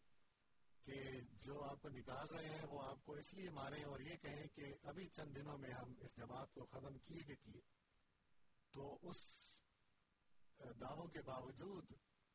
کہ 0.85 1.03
جو 1.31 1.63
آپ 1.63 1.81
کو 1.81 1.89
نکال 1.89 2.27
رہے 2.27 2.49
ہیں 2.49 2.65
وہ 2.69 2.83
آپ 2.83 3.05
کو 3.05 3.13
اس 3.13 3.33
لیے 3.33 3.49
مارے 3.49 3.83
اور 3.83 3.99
یہ 3.99 4.15
کہیں 4.15 4.47
کہ 4.47 4.75
ابھی 4.83 5.09
چند 5.09 5.35
دنوں 5.35 5.57
میں 5.57 5.71
ہم 5.71 5.93
اس 5.99 6.15
جماعت 6.17 6.53
کو 6.53 6.65
ختم 6.65 6.97
کیے 6.97 7.23
کہ 7.23 7.35
کیے۔ 7.35 7.61
تو 8.71 8.99
اس 9.01 9.17
دعووں 10.81 11.07
کے 11.07 11.21
باوجود 11.21 11.85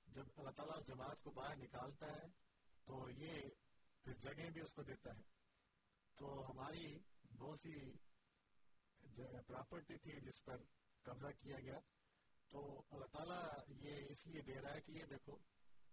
جب 0.06 0.24
اللہ 0.36 0.50
تعالیٰ 0.50 0.78
اس 0.78 0.86
جماعت 0.86 1.22
کو 1.22 1.30
باہر 1.30 1.56
نکالتا 1.56 2.06
ہے 2.06 2.26
تو 2.84 3.10
یہ 3.10 3.40
پھر 4.04 4.12
جگہ 4.12 4.50
بھی 4.50 4.60
اس 4.60 4.72
کو 4.72 4.82
دیتا 4.82 5.16
ہے۔ 5.16 5.22
تو 6.14 6.50
ہماری 6.50 6.98
بہت 7.38 7.60
سی 7.60 7.92
پراپرٹی 9.46 9.98
تھی 9.98 10.20
جس 10.20 10.44
پر 10.44 10.56
قبضہ 11.02 11.26
کیا 11.40 11.60
گیا، 11.60 11.78
تو 12.48 12.82
اللہ 12.90 13.04
تعالیٰ 13.04 13.48
یہ 13.68 14.06
اس 14.08 14.26
لیے 14.26 14.42
دے 14.42 14.60
رہا 14.60 14.74
ہے 14.74 14.80
کہ 14.80 14.92
یہ 14.92 15.04
دیکھو، 15.04 15.38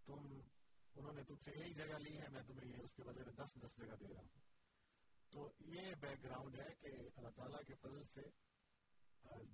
تم 0.06 0.40
انہوں 0.96 1.14
نے 1.14 1.24
تم 1.24 1.36
سے 1.36 1.52
ایک 1.52 1.78
جگہ 1.78 1.98
لی 1.98 2.22
ہے 2.22 2.28
میں 2.30 2.42
تمہیں 2.48 2.72
یہ 2.72 2.84
اس 2.84 2.94
کے 2.96 3.04
بدلے 3.04 3.24
میں 3.24 3.34
دس 3.34 3.56
دس 3.56 3.78
جگہ 3.78 3.96
دے 3.96 4.14
رہا 4.14 4.22
ہوں۔ 4.22 4.42
تو 5.30 5.52
یہ 5.60 5.96
بیک 5.96 6.24
گراؤنڈ 6.24 6.60
ہے 6.60 6.76
کہ 6.80 6.88
اللہ 7.16 7.30
تعالیٰ 7.30 7.60
کے 7.68 7.76
فضل 7.76 8.04
سے 8.04 8.22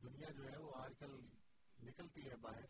دنیا 0.03 0.31
جو 0.31 0.51
ہے 0.51 0.57
وہ 0.57 0.72
آج 0.76 0.91
کل 0.99 1.19
نکلتی 1.80 2.30
ہے 2.30 2.35
باہر، 2.35 2.65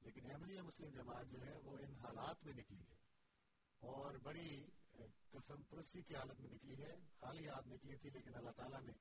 لیکن 0.00 0.30
احمدیہ 0.30 0.60
مسلم 0.60 0.88
جماعت 0.88 1.26
جو 1.26 1.46
ہے 1.46 1.56
وہ 1.64 1.78
ان 1.78 1.94
حالات 1.94 2.44
میں 2.44 2.52
نکلی 2.52 2.80
ہے۔ 2.80 2.94
اور 3.78 4.14
بڑی 4.14 4.66
قسم 5.30 5.62
پرستی 5.62 6.02
کی 6.02 6.16
حالت 6.16 6.40
میں 6.40 6.50
نکلی 6.50 6.82
ہے۔ 6.82 6.94
خالی 7.20 7.48
ہاتھ 7.48 7.68
نکلی 7.68 7.96
تھی، 7.96 8.10
لیکن 8.10 8.34
اللہ 8.34 8.50
تعالیٰ 8.50 8.80
نے 8.80 8.92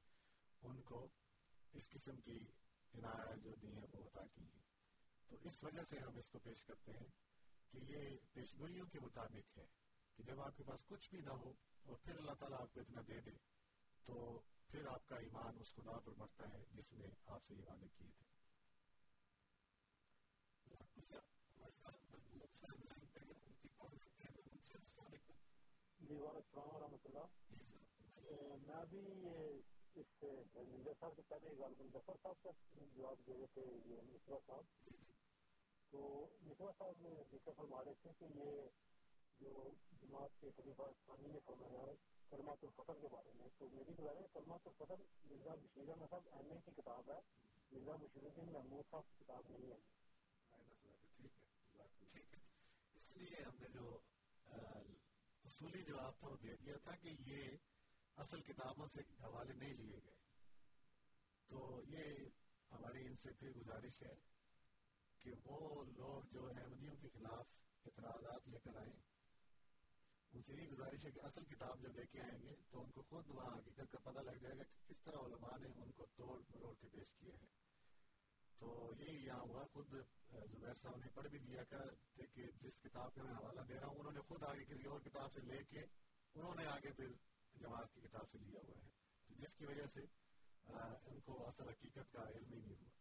ان 0.61 0.81
کو 0.81 1.07
اس 1.73 1.89
قسم 1.89 2.15
کی 2.15 2.37
عنایت 2.93 3.43
جو 3.43 3.55
دی 3.55 3.67
ہیں 3.67 3.85
وہ 3.93 4.03
عطا 4.03 4.21
کی 4.33 4.43
ہے۔ 4.43 4.59
تو 5.27 5.37
اس 5.43 5.63
وجہ 5.63 5.81
سے 5.89 5.99
ہم 5.99 6.17
اس 6.17 6.29
کو 6.29 6.39
پیش 6.39 6.63
کرتے 6.63 6.91
ہیں۔ 6.91 7.30
کہ 7.71 7.77
یہ 7.77 8.17
پیشگوئیوں 8.33 8.85
کے 8.85 8.99
مطابق 8.99 9.57
ہے 9.57 9.65
کہ 10.15 10.23
جب 10.23 10.41
آپ 10.41 10.57
کے 10.57 10.63
پاس 10.63 10.79
کچھ 10.87 11.09
بھی 11.09 11.21
نہ 11.21 11.29
ہو 11.29 11.53
اور 11.85 11.95
پھر 12.03 12.17
اللہ 12.17 12.31
تعالیٰ 12.39 12.61
آپ 12.61 12.73
کو 12.73 12.79
اتنا 12.79 13.01
دے 13.07 13.21
دے، 13.21 13.31
تو 14.05 14.41
پھر 14.67 14.85
آپ 14.85 15.07
کا 15.07 15.15
ایمان 15.15 15.57
اس 15.59 15.75
خدا 15.75 15.99
پر 15.99 16.11
بڑھتا 16.11 16.49
ہے 16.53 16.63
جس 16.71 16.93
نے 16.93 17.07
آپ 17.25 17.41
سے 17.47 17.55
یہ 17.55 17.61
وعدے 17.67 17.87
کیے 17.97 18.09
تھے۔ 18.17 18.29
جی 25.99 26.15
وعلیکم 26.15 26.59
السلام 26.59 26.75
ورحمۃ 26.75 27.03
اللہ۔ 27.03 27.27
میں 28.67 28.75
ابھی 28.75 28.99
یہ 28.99 29.59
اس 29.95 30.23
مرزا 30.23 30.91
صاحب 30.99 31.13
سے 31.15 31.21
پہلے 31.27 31.55
غالب 31.57 31.83
ظفر 31.93 32.13
صاحب 32.21 32.43
کا 32.43 32.49
جواب 32.95 33.27
دے 33.27 33.33
رہے 33.37 33.45
تھے، 33.53 33.61
یہ 33.85 34.01
مصرا 34.01 34.37
صاحب۔ 34.45 34.63
تو 35.91 36.27
مصرا 36.41 36.71
صاحب 36.77 37.01
نے 37.01 37.09
ذکر 37.31 37.51
فرما 37.57 37.83
رہے 37.83 37.93
تھے 38.01 38.09
کہ 38.19 38.23
یہ 38.23 38.69
جو 39.39 39.71
جماعت 40.01 40.41
کے 40.41 40.51
خلیفہ 40.57 40.81
ثانی 41.05 41.27
نے 41.27 41.39
فرمایا 41.45 41.81
ہے 41.81 41.95
کلمات 42.29 42.57
الفطر 42.61 42.93
کے 43.01 43.07
بارے 43.11 43.31
میں، 43.35 43.47
تو 43.57 43.69
میری 43.69 43.91
گزار 43.99 44.15
ہے 44.15 44.27
کلمات 44.33 44.67
الفطر 44.67 44.95
مرزا 45.23 45.55
بشیر 45.55 45.89
احمد 45.89 46.07
صاحب 46.09 46.27
ایم 46.31 46.51
اے 46.51 46.59
کی 46.65 46.71
کتاب 46.81 47.11
ہے۔ 47.11 47.19
مرزا 47.71 47.95
بشیر 47.95 48.23
الدین 48.23 48.53
محمود 48.53 48.85
صاحب 48.91 49.03
کی 49.07 49.23
کتاب 49.23 49.43
نہیں 49.49 49.71
ہے۔ 49.71 49.77
اس 52.95 53.17
لیے 53.17 53.43
ہم 53.43 53.55
نے 53.59 53.69
جو 53.69 53.99
اصولی 55.43 55.83
جواب 55.83 56.19
تھا 56.19 56.27
وہ 56.27 56.37
دے 56.37 56.55
دیا 56.55 56.77
تھا 56.83 56.95
کہ 56.95 57.15
یہ 57.19 57.57
اصل 58.15 58.41
کتابوں 58.41 58.87
سے 58.87 58.99
حوالے 59.23 59.53
نہیں 59.53 59.73
لیے 59.73 59.99
گئے۔ 60.03 60.15
تو 61.47 61.81
یہ 61.87 62.03
ہماری 62.71 63.07
ان 63.07 63.15
سے 63.15 63.33
پھر 63.39 63.51
گزارش 63.51 64.03
ہے۔ 64.03 64.30
کہ 65.23 65.31
وہ 65.45 65.83
لوگ 65.83 66.33
جو 66.33 66.47
احمدیوں 66.47 66.95
کے 67.01 67.09
خلاف 67.13 67.45
اعتراضات 67.85 68.47
لے 68.47 68.59
کر 68.63 68.77
آئیں 68.77 68.99
ان 70.33 70.41
سے 70.41 70.53
یہ 70.53 70.67
گزارش 70.67 71.05
ہے 71.05 71.11
کہ 71.11 71.19
اصل 71.19 71.45
کتاب 71.45 71.81
جب 71.81 71.95
لے 71.95 72.05
کے 72.05 72.21
آئیں 72.21 72.41
گے 72.41 72.55
تو 72.69 72.81
ان 72.81 72.91
کو 72.91 73.01
خود 73.01 73.29
وہاں 73.29 73.57
حقیقت 73.57 73.91
کا 73.91 73.99
پتہ 73.99 74.19
لگ 74.19 74.37
جائے 74.41 74.57
گا 74.57 74.63
کہ 74.63 74.93
کس 74.93 75.03
طرح 75.03 75.17
علماء 75.17 75.57
نے 75.57 75.69
ان 75.75 75.91
کو 75.91 76.05
توڑ 76.15 76.41
مروڑ 76.49 76.73
کے 76.81 76.87
پیش 76.91 77.13
کیا 77.19 77.35
ہے۔ 77.41 77.45
تو 78.59 78.93
یہی 78.99 79.25
یہاں 79.25 79.39
ہوا، 79.39 79.63
خود 79.73 79.87
زبیر 79.87 80.73
صاحب 80.81 80.95
نے 80.95 81.09
پڑھ 81.13 81.27
بھی 81.27 81.39
دیا 81.39 81.63
کہ 81.63 82.51
جس 82.61 82.79
کتاب 82.83 83.15
کا 83.15 83.23
میں 83.23 83.33
حوالہ 83.33 83.61
دے 83.61 83.73
رہا 83.73 83.87
ہوں، 83.87 83.99
انہوں 83.99 84.13
نے 84.13 84.21
خود 84.21 84.43
آگے 84.43 84.65
کسی 84.65 84.87
اور 84.87 84.99
کتاب 84.99 85.33
سے 85.33 85.41
لے 85.41 85.63
کے 85.63 85.79
انہوں 86.35 86.55
نے 86.55 86.65
آگے 86.65 86.91
پھر 86.91 87.09
جماعت 87.55 87.93
کی 87.93 88.01
کتاب 88.01 88.31
سے 88.31 88.37
لیا 88.37 88.59
ہوا 88.67 88.77
ہے۔ 88.77 88.89
جس 89.29 89.57
کی 89.57 89.65
وجہ 89.65 89.85
سے 89.93 90.01
ان 91.05 91.19
کو 91.19 91.47
اصل 91.47 91.69
حقیقت 91.69 92.11
کا 92.11 92.21
علم 92.21 92.53
ہی 92.53 92.59
نہیں 92.59 92.75
ہوا۔ 92.75 93.00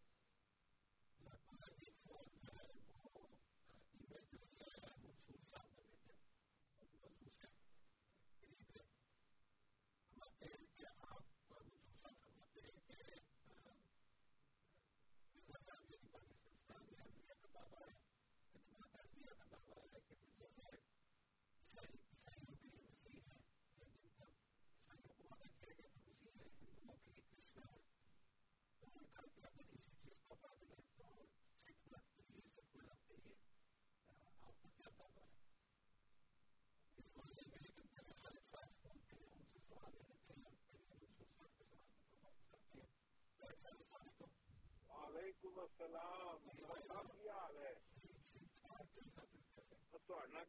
وعلیکم 45.42 46.70
السلام 46.70 47.06
کی 47.10 47.28
حال 47.28 47.56
ہے 47.56 47.72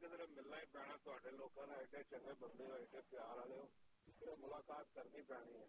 کدھر 0.01 0.25
ملنا 0.27 0.57
ہی 0.57 0.65
پینا 0.71 0.95
تے 1.17 1.31
لوگوں 1.31 1.65
نے 1.67 1.75
ایڈے 1.75 2.01
چنگے 2.09 2.33
بندے 2.39 2.65
ہو 2.65 2.73
ایڈے 2.73 3.01
پیار 3.09 3.37
والے 3.37 3.59
ہو 3.59 4.35
ملاقات 4.39 4.93
کرنی 4.95 5.21
پینی 5.27 5.53
ہے 5.57 5.65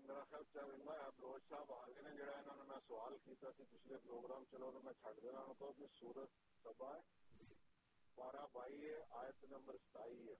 میرا 0.00 0.22
خیال 0.30 0.42
چاہیے 0.54 0.76
بروج 1.16 1.48
صاحب 1.48 1.72
آ 1.72 1.80
گئے 1.86 2.02
نے 2.02 2.16
جڑا 2.16 2.32
انہوں 2.32 2.56
نے 2.56 2.68
میں 2.68 2.80
سوال 2.88 3.16
کیتا 3.24 3.52
سی 3.56 3.64
پچھلے 3.70 3.98
پروگرام 4.04 4.44
چلو 4.50 4.70
تو 4.70 4.80
میں 4.80 4.92
چھڈ 4.92 5.22
دینا 5.22 5.40
ان 5.40 5.54
کو 5.58 5.72
کہ 5.72 5.86
سورت 6.00 6.30
سبا 6.64 6.94
ہے 6.96 7.00
بارہ 8.18 8.46
بائی 8.52 8.84
ہے 8.84 9.00
آیت 9.14 9.44
نمبر 9.50 9.76
ستائی 9.78 10.28
ہے 10.28 10.36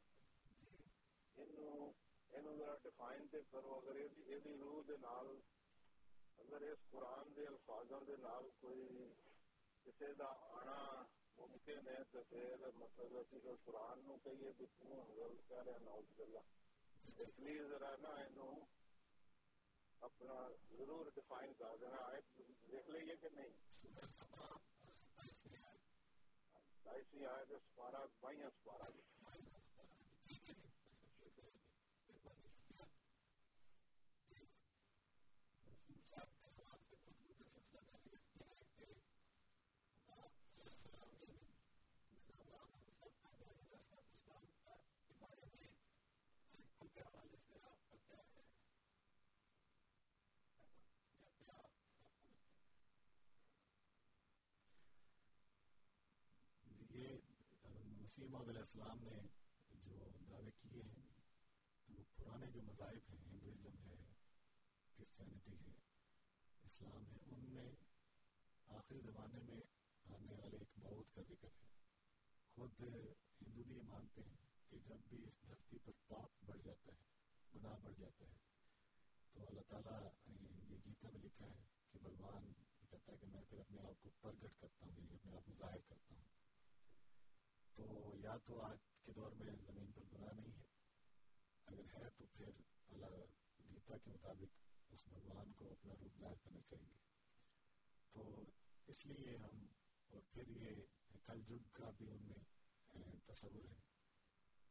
ذرا 2.54 2.74
ڈیفائن 2.82 3.26
تے 3.26 3.38
کرو 3.50 3.74
اگر 3.74 3.96
یہ 3.96 4.38
روح 4.60 4.80
دے 4.88 4.96
نال 5.00 5.26
اگر 6.38 6.62
اس 6.62 6.80
قرآن 6.90 7.34
دے 7.36 7.46
الفاظوں 7.46 8.00
دے 8.06 8.16
نال 8.20 8.48
کوئی 8.60 9.08
کسی 9.86 10.12
دا 10.18 10.30
آنا 10.52 10.78
ممکن 11.38 11.88
ہے 11.88 12.02
تو 12.10 12.22
پھر 12.28 12.66
مطلب 12.76 13.16
ہے 13.16 13.22
کہ 13.32 13.54
قرآن 13.64 14.00
نو 14.04 14.16
کہیے 14.24 14.52
کہ 14.58 14.66
تم 14.74 14.92
غلط 15.10 15.48
کہہ 15.48 15.62
رہے 15.62 15.84
نعوذ 15.84 16.16
باللہ 16.16 16.44
اس 17.18 17.38
لیے 17.38 17.62
ذرا 17.68 17.94
نا 17.98 18.14
اینو 18.18 18.48
اپنا 20.02 20.38
ضرور 20.70 21.10
ڈیفائن 21.14 21.52
کر 21.58 21.76
دینا 21.80 22.00
آیت 22.06 22.38
دیکھ 22.68 22.90
لئیے 22.90 23.16
کہ 23.16 23.28
نہیں 23.32 23.52
ستائیسویں 26.74 27.26
آیت 27.26 27.52
سپارہ 27.62 28.04
بائیاں 28.20 28.50
سپارہ 28.52 28.90
مسیح 28.90 29.64
محمد 58.24 58.48
علیہ 58.48 58.60
السلام 58.60 58.98
نے 59.02 59.16
جو 59.84 60.08
دعوے 60.28 60.50
کیے 60.60 60.82
ہیں 60.82 61.02
وہ 61.88 62.02
پرانے 62.16 62.46
جو 62.46 62.62
مذاہب 62.62 63.10
ہیں، 63.10 63.16
ہندوازم 63.24 63.76
ہے 63.86 63.96
کرسچینٹی 64.96 65.56
ہے، 65.66 65.72
اسلام 66.62 67.04
ہے، 67.06 67.18
ان 67.26 67.44
میں 67.44 67.66
آخری 68.68 69.00
زمانے 69.00 69.42
میں 69.42 69.60
آنے 70.04 70.34
والے 70.40 70.56
ایک 70.56 70.78
موت 70.78 71.14
کا 71.14 71.22
ذکر 71.28 71.48
ہے۔ 71.48 71.68
خود 72.56 72.80
ہندو 72.80 73.62
بھی 73.62 73.76
یہ 73.76 73.82
مانتے 73.82 74.22
ہیں 74.22 74.36
کہ 74.70 74.78
جب 74.84 75.06
بھی 75.08 75.22
اس 75.24 75.42
دھرتی 75.48 75.78
پر 75.84 76.00
پاپ 76.06 76.44
بڑھ 76.44 76.62
جاتا 76.64 76.92
ہے، 76.92 77.04
گناہ 77.54 77.78
بڑھ 77.82 77.94
جاتا 77.98 78.24
ہے، 78.24 78.38
تو 79.34 79.46
اللہ 79.48 79.68
تعالیٰ 79.68 80.00
یہ 80.26 80.76
گیتا 80.86 81.08
میں 81.12 81.20
لکھا 81.20 81.46
ہے 81.46 81.62
کہ 81.92 81.98
بھگوان 82.02 82.52
کہتا 82.90 83.12
ہے 83.12 83.16
کہ 83.16 83.26
میں 83.26 83.42
پھر 83.50 83.58
اپنے 83.58 83.80
آپ 83.80 84.02
کو 84.02 84.10
پرگٹ 84.20 84.60
کرتا 84.60 84.86
ہوں 84.86 84.92
یعنی 84.96 85.14
اپنے 85.14 85.36
آپ 85.36 85.44
کو 85.46 85.52
ظاہر 85.58 85.78
کرتا 85.88 86.14
ہوں۔ 86.14 86.33
تو 87.76 88.14
یا 88.18 88.36
تو 88.36 88.60
آج 88.60 88.78
کے 89.04 89.12
دور 89.12 89.32
میں 89.32 89.46
زمین 89.66 89.92
پر 89.92 90.02
گناہ 90.12 90.32
نہیں 90.32 90.52
ہے۔ 90.52 90.66
اگر 91.66 91.80
ہے 91.80 92.10
تو 92.10 92.26
پھر 92.32 92.46
اللہ 92.88 93.06
گیتا 93.70 93.98
کے 93.98 94.10
مطابق 94.10 94.64
اس 94.88 95.00
بھگوان 95.08 95.52
کو 95.52 95.70
اپنا 95.70 95.94
روپ 96.00 96.20
ظاہر 96.20 96.34
کرنا 96.44 96.60
چاہیے۔ 96.60 96.98
تو 98.12 98.44
اس 98.86 99.06
لیے 99.06 99.36
ہم 99.36 99.66
اور 100.10 100.20
پھر 100.30 100.48
یہ 100.48 100.68
کل 101.24 101.42
جگ 101.42 101.68
کا 101.72 101.90
بھی 101.90 102.10
ان 102.10 102.22
میں 102.22 102.38
تصور 103.26 103.64
ہے 103.70 103.76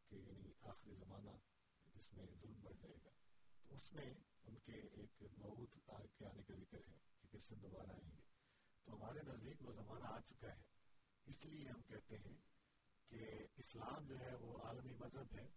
کہ 0.10 0.16
یعنی 0.16 0.52
آخری 0.62 0.96
زمانہ 0.96 1.30
جس 1.86 2.14
میں 2.14 2.26
ظلم 2.42 2.62
بڑھ 2.62 2.76
جائے 2.82 2.98
گا۔ 3.04 3.10
تو 3.68 3.76
اس 3.76 3.94
میں 3.94 4.14
ان 4.44 4.56
کے 4.66 4.74
ایک 4.74 5.24
بہت 5.40 5.78
کے 6.18 6.26
آنے 6.26 6.44
کا 6.44 6.54
ذکر 6.56 6.78
ہے 6.88 6.98
کہ 7.22 7.28
کس 7.32 7.44
سے 7.44 7.56
دوبارہ 7.56 7.90
آئیں 7.90 8.12
گے۔ 8.12 8.22
تو 8.84 8.96
ہمارے 8.96 9.20
نزدیک 9.22 9.62
وہ 9.62 9.74
زمانہ 9.74 10.04
آ 10.04 10.20
چکا 10.20 10.48
ہے۔ 10.56 10.62
اس 11.26 11.46
لیے 11.46 11.70
ہم 11.70 11.82
کہتے 11.82 12.18
ہیں 12.18 12.53
کہ 13.14 13.48
اسلام 13.58 14.06
جو 14.06 14.20
ہے 14.20 14.36
وہ 14.36 14.58
عالمی 14.64 14.94
مذہب 14.94 15.40
ہے۔ 15.40 15.48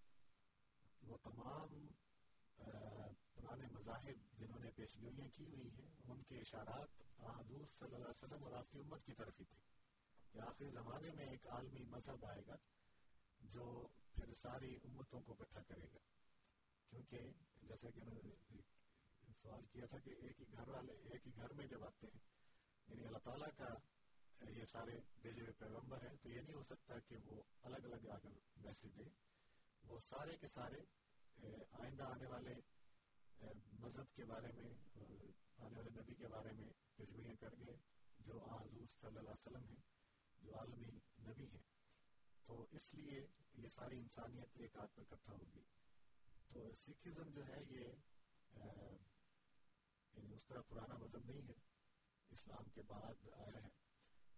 وہ 1.03 1.17
تمام 1.23 1.87
پرانے 3.35 3.65
مذاہب 3.73 4.39
جنہوں 4.39 4.59
نے 4.59 4.71
پیشگوئیاں 4.71 5.29
کی 5.29 5.45
ہوئی 5.45 5.71
ہیں، 5.71 5.91
ان 6.05 6.23
کے 6.23 6.39
اشارات 6.39 6.89
حضور 7.21 7.67
صلی 7.79 7.95
اللہ 7.95 7.97
علیہ 7.97 8.25
وسلم 8.25 8.45
اور 8.45 8.53
آپ 8.53 8.71
کی 8.71 8.79
امت 8.79 9.05
کی 9.05 9.13
طرف 9.13 9.41
ہی 9.41 9.45
تھے۔ 9.45 9.57
کہ 10.33 10.39
آخری 10.39 10.71
زمانے 10.71 11.11
میں 11.11 11.27
ایک 11.27 11.47
عالمی 11.47 11.85
مذہب 11.85 12.25
آئے 12.25 12.43
گا 12.47 12.57
جو 13.41 13.87
پھر 14.15 14.35
ساری 14.35 14.77
امتوں 14.85 15.21
کو 15.21 15.33
اکٹھا 15.33 15.61
کرے 15.63 15.87
گا۔ 15.95 15.99
کیونکہ 16.91 17.19
جیسا 17.63 17.91
کہ 17.91 18.01
سوال 19.43 19.67
کیا 19.73 19.87
تھا 19.87 19.99
کہ 19.99 20.11
ایک 20.11 20.41
ہی 20.41 20.53
گھر 20.53 20.69
والے، 20.69 20.93
ایک 20.93 21.27
ہی 21.27 21.33
گھر 21.37 21.53
میں 21.53 21.67
جب 21.67 21.85
آتے 21.85 22.07
ہیں 22.07 22.21
یعنی 22.89 23.07
اللہ 23.07 23.19
تعالیٰ 23.19 23.49
کا 23.57 23.96
یہ 24.41 24.65
سارے 24.73 25.01
بھیجے 25.23 25.41
ہوئے 25.41 25.53
پیغمبر 25.53 26.07
ہیں، 26.07 26.17
تو 26.23 26.29
یہ 26.29 26.41
نہیں 26.41 26.55
ہو 26.55 26.63
سکتا 26.63 26.99
کہ 26.99 27.17
وہ 27.25 27.43
الگ 27.63 27.77
الگ 27.77 28.09
آ 28.09 28.19
کر 28.19 28.29
میسج 28.57 28.99
دیں۔ 28.99 29.09
وہ 29.85 30.01
سارے 30.01 30.37
کے 30.37 30.49
سارے 30.55 30.77
آئندہ 31.73 32.03
آنے 32.03 32.27
والے 32.27 32.55
مذہب 33.73 34.15
کے 34.15 34.25
بارے 34.25 34.53
میں، 34.53 34.71
آنے 35.59 35.77
والے 35.77 35.91
نبی 35.91 36.15
کے 36.15 36.29
بارے 36.29 36.53
میں 36.53 36.69
پیشگوئیاں 36.97 37.35
کر 37.41 37.51
گئے 37.59 37.77
جو 38.19 38.45
حضور 38.45 38.87
صلی 39.01 39.07
اللہ 39.07 39.21
علیہ 39.21 39.47
وسلم 39.47 39.65
ہیں، 39.65 39.81
جو 40.43 40.59
عالمی 40.59 40.91
نبی 41.31 41.45
ہیں۔ 41.45 41.63
تو 42.47 42.67
اس 42.71 42.95
لیے 42.95 43.27
یہ 43.59 43.69
ساری 43.75 43.99
انسانیت 43.99 44.49
ایک 44.55 44.77
ہاتھ 44.77 44.95
پر 44.95 45.03
اکٹھا 45.11 45.33
ہوگی۔ 45.33 45.63
تو 46.53 46.73
سکھزم 46.75 47.31
جو 47.31 47.47
ہے، 47.47 47.61
یہ 47.69 47.85
یعنی 50.17 50.35
اس 50.35 50.47
طرح 50.47 50.61
پرانا 50.69 50.97
مذہب 50.97 51.31
نہیں 51.31 51.49
ہے۔ 51.49 51.55
اسلام 52.31 52.65
کے 52.75 52.83
بعد 52.83 53.29
آیا 53.33 53.63
ہے۔ 53.65 53.86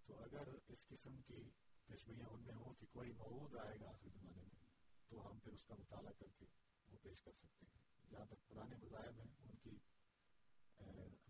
تو 0.09 0.23
اگر 0.25 0.49
اس 0.69 0.87
قسم 0.89 1.17
کی 1.23 1.41
پیشگوئیاں 1.87 2.27
ان 2.27 2.43
میں 2.43 2.55
ہوں 2.55 2.75
کہ 2.75 2.87
کوئی 2.93 3.13
معود 3.13 3.55
آئے 3.57 3.81
گا 3.81 3.89
آخری 3.89 4.11
زمانے 4.11 4.43
میں، 4.43 4.61
تو 5.09 5.31
ہم 5.31 5.39
پھر 5.39 5.53
اس 5.53 5.65
کا 5.65 5.75
مطالعہ 5.79 6.13
کر 6.19 6.27
کے 6.39 6.47
وہ 6.89 6.99
پیش 7.03 7.23
کر 7.23 7.33
سکتے 7.33 7.67
ہیں۔ 7.67 8.11
جہاں 8.11 8.25
تک 8.25 8.47
پرانے 8.49 8.77
مذاہب 8.77 9.19
ہیں، 9.19 9.31
ان 9.41 9.57
کی 9.63 9.77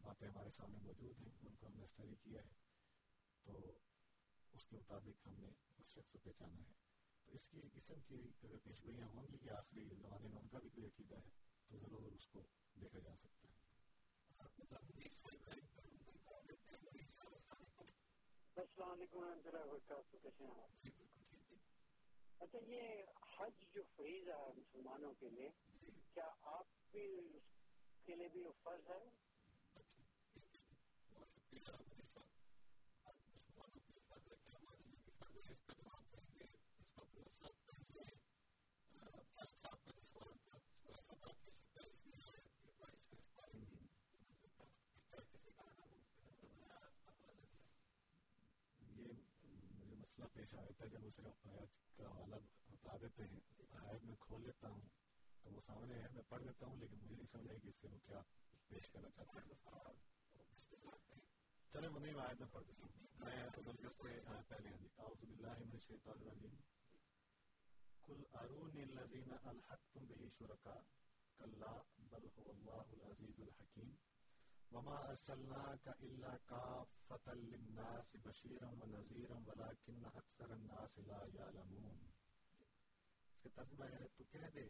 باتیں 0.02 0.28
ہمارے 0.28 0.50
سامنے 0.56 0.78
موجود 0.82 1.20
ہیں، 1.20 1.32
ان 1.42 1.54
کو 1.56 1.66
ہم 1.66 1.74
نے 1.76 1.84
اسٹڈی 1.84 2.14
کیا 2.22 2.42
ہے، 2.42 2.52
تو 3.44 3.78
اس 4.52 4.66
کے 4.66 4.76
مطابق 4.76 5.26
ہم 5.26 5.34
نے 5.38 5.48
اس 5.78 5.86
شخص 5.86 6.12
کو 6.12 6.18
پہچانا 6.18 6.58
ہے۔ 6.58 6.72
تو 7.24 7.32
اس 7.32 7.48
کی 7.48 7.60
قسم 7.74 8.00
کی 8.08 8.20
اگر 8.42 8.56
پیشگوئیاں 8.64 9.06
ہوں 9.06 9.26
گی 9.32 9.38
کہ 9.38 9.50
آخری 9.50 9.84
زمانے 9.84 10.28
میں 10.28 10.38
ان 10.38 10.48
کا 10.48 10.58
بھی 10.58 10.68
کوئی 10.68 10.86
عقیدہ 10.86 11.16
ہے، 11.16 11.30
تو 11.68 11.78
ضرور 11.78 12.02
اس 12.02 12.26
کو 12.26 12.46
دیکھا 12.80 12.98
جا 12.98 13.16
سکتا 13.16 13.48
ہے۔ 13.48 13.56
السلام 18.58 18.90
علیکم 18.90 19.18
ورحمۃ 19.18 19.46
اللہ 19.46 19.64
وبرکاتہ 19.64 20.16
کیسے 20.22 20.44
ہیں۔ 20.44 20.90
اچھا 22.38 22.58
یہ 22.66 22.80
حج 23.36 23.74
جو 23.74 23.82
فریض 23.96 24.28
ہے 24.28 24.52
مسلمانوں 24.56 25.12
کے 25.20 25.28
لیے، 25.28 25.48
کیا 26.14 26.28
آپ 26.42 26.66
بھی 26.90 27.30
اس 27.34 28.06
کے 28.06 28.14
لیے 28.14 28.28
بھی 28.28 28.42
فرض 28.62 28.90
ہے؟ 28.90 28.98
مسئلہ 50.48 50.66
پیش 50.68 50.80
ہے 50.80 50.88
جب 50.88 51.04
وہ 51.04 51.10
صرف 51.16 51.46
آیت 51.46 51.96
کا 51.96 52.04
حوالہ 52.04 52.36
بتا 52.68 52.96
دیتے 53.02 53.22
ہیں 53.22 53.40
آیت 53.80 54.04
میں 54.04 54.14
کھول 54.20 54.42
لیتا 54.46 54.68
ہوں 54.68 54.88
تو 55.42 55.50
وہ 55.50 55.60
سامنے 55.66 55.94
ہے، 55.94 56.08
میں 56.14 56.22
پڑھ 56.28 56.42
دیتا 56.44 56.66
ہوں 56.66 56.76
لیکن 56.76 56.96
مجھے 57.02 57.16
نہیں 57.16 57.26
سمجھ 57.32 57.48
آئی 57.48 57.60
کہ 57.60 57.68
اس 57.68 57.80
سے 57.80 57.88
وہ 57.88 57.98
کیا 58.06 58.20
پیش 58.68 58.88
کرنا 58.92 59.10
چاہتے 59.16 59.40
ہیں 59.40 59.54
چلے 61.72 61.88
وہ 61.88 61.98
نہیں 61.98 62.20
آیت 62.20 62.40
میں 62.40 62.48
پڑھ 62.52 62.64
دیتا 62.66 62.86
ہوں۔ 62.86 63.06
میں 63.20 63.46
بزرگ 63.56 63.80
سے 63.80 63.88
پہلے 64.48 64.70
ہاں 64.70 64.98
اعوذ 64.98 65.22
باللہ 65.22 65.54
من 65.58 65.72
الشیطان 65.72 66.18
الرجیم 66.20 66.54
کل 68.06 68.22
ارونی 68.34 68.82
الذین 68.82 69.32
الحقتم 69.44 70.06
به 70.06 70.28
شرکا 70.38 70.76
کلا 71.40 71.72
بل 72.10 72.26
هو 72.36 72.50
اللہ 72.50 72.94
العزیز 72.96 73.40
الحکیم۔ 73.40 73.90
وما 74.72 74.96
ارسلناك 74.96 75.88
الا 75.88 76.36
كافة 76.36 77.32
للناس 77.32 78.16
بشيرا 78.24 78.68
ونذيرا 78.68 79.36
ولكن 79.46 80.04
اكثر 80.04 80.50
الناس 80.50 80.98
لا 80.98 81.24
يعلمون۔ 81.34 82.10
اس 83.26 83.42
کا 83.42 83.48
ترجمہ 83.54 83.84
ہے، 83.84 84.08
تو 84.16 84.24
کہہ 84.24 84.50
دے 84.54 84.68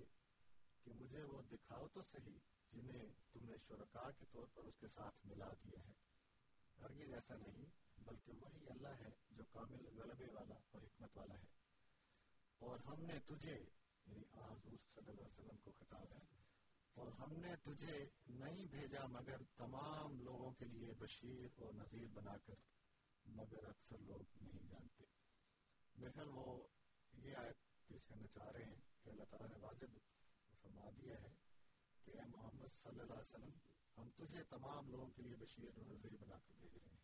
کہ 0.85 0.93
مجھے 0.93 1.25
وہ 1.25 1.43
دکھاؤ 1.43 1.89
تو 1.89 2.03
صحیح 2.03 2.39
جنہیں 2.73 3.09
تم 3.33 3.45
نے 3.45 3.57
شرکاء 3.69 4.11
کے 4.19 4.25
طور 4.33 4.47
پر 4.55 4.63
اس 4.63 4.75
کے 4.81 4.89
ساتھ 4.89 5.27
ملا 5.27 5.49
دیا 5.65 5.87
ہے۔ 5.87 5.93
ہرگز 6.81 7.13
ایسا 7.13 7.35
نہیں، 7.35 7.67
بلکہ 7.97 8.33
وہی 8.41 8.69
اللہ 8.69 8.89
ہے 8.89 9.11
جو 9.31 9.43
کامل 9.51 9.99
غلبے 9.99 10.31
والا 10.33 10.55
اور 10.71 10.83
حکمت 10.83 11.17
والا 11.17 11.35
ہے۔ 11.35 11.47
اور 12.59 12.79
ہم 12.79 13.03
نے 13.03 13.21
تجھے 13.27 13.65
یعنی 14.07 14.25
حضور 14.33 14.79
صلی 14.95 15.09
اللہ 15.09 15.11
علیہ 15.11 15.25
وسلم 15.25 15.57
کو 15.57 15.73
خطاب 15.79 16.13
ہے 16.13 16.38
اور 16.99 17.13
ہم 17.13 17.33
نے 17.33 17.57
تجھے 17.57 18.07
نہیں 18.27 18.67
بھیجا 18.67 19.07
مگر 19.07 19.37
تمام 19.57 20.21
لوگوں 20.21 20.51
کے 20.51 20.65
لیے 20.65 20.93
بشیر 20.99 21.63
اور 21.63 21.73
نذیر 21.73 22.07
بنا 22.13 22.37
کر، 22.37 22.55
مگر 23.27 23.69
اکثر 23.69 23.99
لوگ 23.99 24.23
نہیں 24.41 24.69
جانتے۔ 24.69 25.05
بہرحال 25.97 26.29
وہ 26.29 26.67
یہ 27.13 27.37
آیت 27.37 27.89
پیش 27.89 28.05
کرنا 28.05 28.27
چاہ 28.27 28.51
رہے 28.51 28.65
ہیں 28.65 28.81
کہ 29.03 29.11
اللہ 29.11 29.25
تعالیٰ 29.31 29.49
نے 29.49 29.57
واضح 29.61 29.85
فرما 30.63 30.91
دیا 30.91 31.21
ہے 31.21 31.35
کہ 32.05 32.11
اے 32.11 32.25
محمد 32.29 32.83
صلی 32.83 33.01
اللہ 33.01 33.15
علیہ 33.15 33.35
وسلم، 33.35 33.51
ہم 33.99 34.11
تجھے 34.17 34.45
تمام 34.45 34.91
لوگوں 34.91 35.11
کے 35.17 35.23
لیے 35.23 35.37
بشیر 35.37 35.71
اور 35.77 35.85
نذیر 35.85 36.17
بنا 36.21 36.37
کر 36.39 36.55
بھیج 36.61 36.77
رہے 36.77 36.91
ہیں۔ 36.91 36.99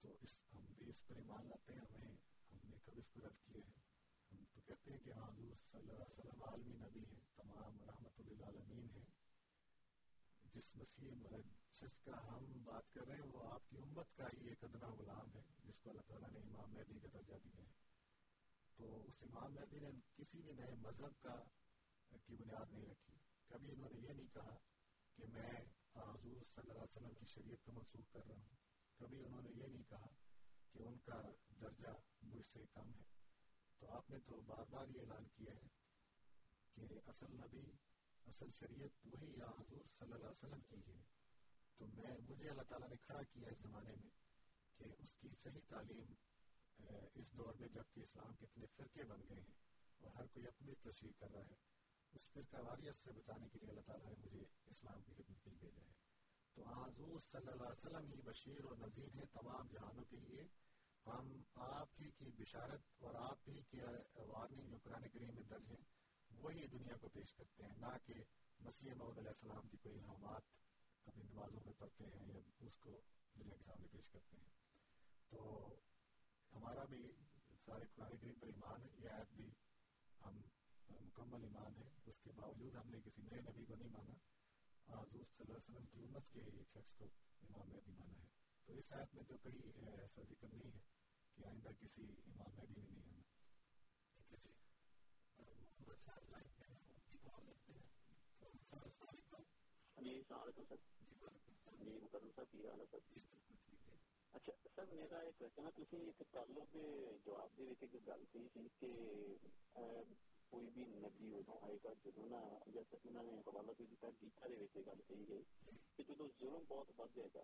تو 0.00 0.16
اس، 0.22 0.36
ہم 0.54 0.64
بھی 0.78 0.88
اس 0.88 1.06
پر 1.06 1.16
ایمان 1.16 1.48
لاتے 1.48 1.72
ہیں، 1.72 1.86
ہمیں، 1.94 2.16
ہم 2.52 2.70
نے 2.70 2.76
کب 2.84 2.92
اس 2.96 3.08
کو 3.10 3.20
رد 3.20 3.46
کیا 3.46 3.60
ہے؟ 3.68 3.80
ہم 4.32 4.44
تو 4.52 4.60
کہتے 4.66 4.90
ہیں 4.90 4.98
کہ 4.98 5.10
ہاں 5.10 5.28
حضور 5.28 5.54
صلی 5.72 5.80
اللہ 5.80 5.92
علیہ 5.92 6.18
وسلم 6.18 6.42
عالمی 6.42 6.76
نبی 6.76 7.04
ہیں، 7.04 7.20
تمام 7.36 7.99
رحمت 8.20 8.32
للعالمین 8.32 8.88
ہیں 8.94 9.04
جس 10.54 10.76
مسیح 10.76 11.10
جس 11.80 12.00
کا 12.04 12.36
ہم 12.36 12.62
بات 12.64 12.94
کر 12.94 13.06
رہے 13.06 13.14
ہیں، 13.14 13.22
وہ 13.22 13.52
آپ 13.52 13.70
کی 13.70 13.76
امت 13.76 14.16
کا 14.16 14.24
ہی 14.24 14.48
ایک 14.48 14.64
ادنا 14.64 14.88
غلام 14.88 15.34
ہے، 15.34 15.42
جس 15.64 15.80
کو 15.80 15.90
اللہ 15.90 16.00
تعالیٰ 16.00 16.28
نے 16.30 16.38
امام 16.38 16.72
مہدی 16.72 16.98
کا 16.98 17.08
درجہ 17.12 17.34
دیا 17.44 17.64
ہے۔ 17.64 17.70
تو 18.76 19.04
اس 19.06 19.14
امام 19.20 19.54
مہدی 19.54 19.78
نے 19.78 19.90
کسی 20.16 20.42
بھی 20.42 20.52
نئے 20.52 20.74
مذہب 20.74 21.22
کا 21.22 21.42
کی 22.26 22.36
بنیاد 22.36 22.72
نہیں 22.72 22.86
رکھی۔ 22.86 23.14
کبھی 23.48 23.70
انہوں 23.70 23.90
نے 23.90 23.98
یہ 23.98 24.12
نہیں 24.12 24.34
کہا 24.34 24.56
کہ 25.16 25.26
میں 25.26 25.50
حضور 25.96 26.44
صلی 26.54 26.70
اللہ 26.70 26.72
علیہ 26.72 26.82
وسلم 26.82 27.14
کی 27.14 27.26
شریعت 27.26 27.64
کو 27.64 27.72
منسوخ 27.72 28.12
کر 28.12 28.26
رہا 28.26 28.34
ہوں۔ 28.34 28.56
کبھی 28.98 29.24
انہوں 29.24 29.42
نے 29.42 29.50
یہ 29.50 29.66
نہیں 29.66 29.82
کہا 29.88 30.06
کہ 30.72 30.82
ان 30.82 30.98
کا 30.98 31.22
درجہ 31.60 31.88
مجھ 32.22 32.46
سے 32.52 32.58
کم 32.74 32.94
ہے۔ 32.94 33.02
تو 33.78 33.90
آپ 33.90 34.10
نے 34.10 34.18
تو 34.18 34.40
بار 34.40 34.64
بار 34.70 34.88
یہ 34.88 35.00
اعلان 35.00 35.24
کیا 35.34 35.52
ہے 35.52 35.68
کہ 36.74 36.94
اصل 37.06 37.26
نبی 37.30 37.89
اصل 38.30 38.50
شریعت 38.60 39.06
وہی 39.06 39.30
یا 39.38 39.48
حضور 39.58 39.84
صلی 39.98 40.12
اللہ 40.12 40.14
علیہ 40.14 40.38
وسلم 40.38 40.60
کی 40.68 40.92
ہے۔ 40.92 40.98
تو 41.78 41.86
میں 41.86 42.18
مجھے 42.28 42.48
اللہ 42.48 42.62
تعالیٰ 42.62 42.88
نے 42.88 42.96
کھڑا 42.96 43.22
کیا 43.22 43.48
اس 43.48 43.58
زمانے 43.58 43.94
میں 44.00 44.10
کہ 44.78 44.84
اس 44.98 45.12
کی 45.20 45.28
صحیح 45.42 45.60
تعلیم 45.68 46.12
اس 47.14 47.32
دور 47.38 47.54
میں 47.54 47.68
جبکہ 47.68 48.00
اسلام 48.00 48.34
کے 48.34 48.44
اتنے 48.44 48.66
فرقے 48.76 49.04
بن 49.04 49.20
گئے 49.28 49.40
ہیں 49.40 49.56
اور 50.00 50.10
ہر 50.16 50.26
کوئی 50.26 50.46
اپنی 50.46 50.74
تشریح 50.74 51.12
کر 51.18 51.30
رہا 51.30 51.40
ہے، 51.40 51.54
اس 52.12 52.28
فرقہ 52.32 52.56
واریت 52.56 52.96
سے 52.98 53.12
بچانے 53.12 53.48
کے 53.48 53.58
لیے 53.58 53.70
اللہ 53.70 53.80
تعالیٰ 53.80 54.06
نے 54.06 54.14
مجھے 54.18 54.44
اسلام 54.66 55.02
کی 55.02 55.14
خدمت 55.14 55.44
کے 55.44 55.50
لیے 55.50 55.58
بھیجا 55.60 55.82
ہے۔ 55.86 55.92
تو 56.56 56.62
حضور 56.68 57.20
صلی 57.32 57.48
اللہ 57.48 57.64
علیہ 57.64 57.78
وسلم 57.78 58.12
ہی 58.12 58.22
بشیر 58.22 58.64
اور 58.64 58.76
نذیر 58.76 59.14
ہیں 59.14 59.26
تمام 59.32 59.68
جہانوں 59.68 60.04
کے 60.04 60.16
لیے۔ 60.16 60.44
ہم 61.06 61.42
آپ 61.54 62.00
ہی 62.00 62.10
کی 62.10 62.30
بشارت 62.38 63.02
اور 63.02 63.14
آپ 63.14 63.48
ہی 63.48 63.60
کی 63.70 63.80
وارننگ 64.14 64.70
جو 64.70 64.78
قرآن 64.82 65.08
کریم 65.08 65.34
میں 65.34 65.42
درج 65.42 65.70
ہیں 65.70 65.84
وہی 66.38 66.66
دنیا 66.66 66.96
کو 67.00 67.08
پیش 67.08 67.34
کرتے 67.34 67.62
ہیں، 67.64 67.76
نہ 67.78 67.86
کہ 68.06 68.14
مسیح 68.60 68.92
محمد 68.92 69.18
علیہ 69.18 69.28
السلام 69.28 69.68
کی 69.68 69.76
کوئی 69.76 69.98
الحامات 69.98 70.42
اپنی 71.04 71.24
نمازوں 71.24 71.60
میں 71.64 71.72
پڑھتے 71.78 72.04
ہیں 72.04 72.28
یا 72.28 72.40
اس 72.60 72.76
کو 72.78 73.00
دنیا 73.38 73.56
کے 73.56 73.64
سامنے 73.64 73.86
پیش 73.92 74.08
کرتے 74.12 74.36
ہیں۔ 74.36 74.48
تو 75.28 75.68
ہمارا 76.52 76.84
بھی 76.84 77.12
سارے 77.64 77.84
قرآن 77.94 78.16
کریم 78.16 78.34
پر 78.34 78.46
ایمان 78.46 78.82
ہے، 78.82 78.88
یہ 78.98 79.08
آیت 79.08 79.32
بھی 79.32 79.50
ہم، 80.24 80.40
مکمل 80.88 81.44
ایمان 81.44 81.76
ہے۔ 81.76 81.88
اس 82.06 82.20
کے 82.22 82.32
باوجود 82.32 82.74
ہم 82.74 82.90
نے 82.90 83.00
کسی 83.00 83.22
نئے 83.22 83.40
نبی 83.40 83.64
کو 83.64 83.74
نہیں 83.74 83.88
مانا۔ 83.88 84.12
حضور 84.92 85.24
صلی 85.24 85.44
اللہ 85.48 85.52
علیہ 85.52 85.76
وسلم 85.76 85.86
کی 85.86 85.98
امت 85.98 86.32
کے 86.32 86.40
ایک 86.40 86.68
شخص 86.68 86.98
کو 86.98 87.04
امام 87.42 87.68
مہدی 87.68 87.92
مانا 87.92 88.18
ہے۔ 88.18 88.28
تو 88.66 88.72
اس 88.72 88.92
آیت 88.92 89.14
میں 89.14 89.22
تو 89.28 89.36
کئی 89.36 89.60
ایسا 89.98 90.22
ذکر 90.22 90.48
نہیں 90.52 90.72
ہے 90.72 90.80
کہ 91.34 91.44
آئندہ 91.44 91.68
کسی 91.80 92.02
امام 92.02 92.56
مہدی 92.56 92.80
نے 92.80 92.88
نہیں 92.88 93.19
السلام 96.00 97.48
علیکم 100.40 100.62
سر 100.64 100.76
جی 101.78 101.90
مقدم 102.02 102.30
صاحب 102.36 102.50
کی 102.50 102.58
ہے 102.64 102.70
اچھا 104.34 104.52
سر، 104.76 104.84
میرا 104.92 105.18
ایک 105.18 105.38
کوشچن 105.38 105.66
ہے۔ 105.66 105.70
تھی 105.84 105.98
ایک 105.98 106.22
تعلق 106.30 106.76
جواب 107.24 107.58
دے 107.58 107.64
گل 108.06 108.22
یعنی 108.34 108.68
کہ 108.80 108.90
کوئی 110.52 110.66
بھی 110.74 110.84
نبی 110.96 111.32
آئے 111.62 111.76
گا 111.84 111.92
جدو 115.98 116.28
بہت 116.68 116.90
بڑھ 116.96 117.10
جائے 117.16 117.28
گا، 117.34 117.42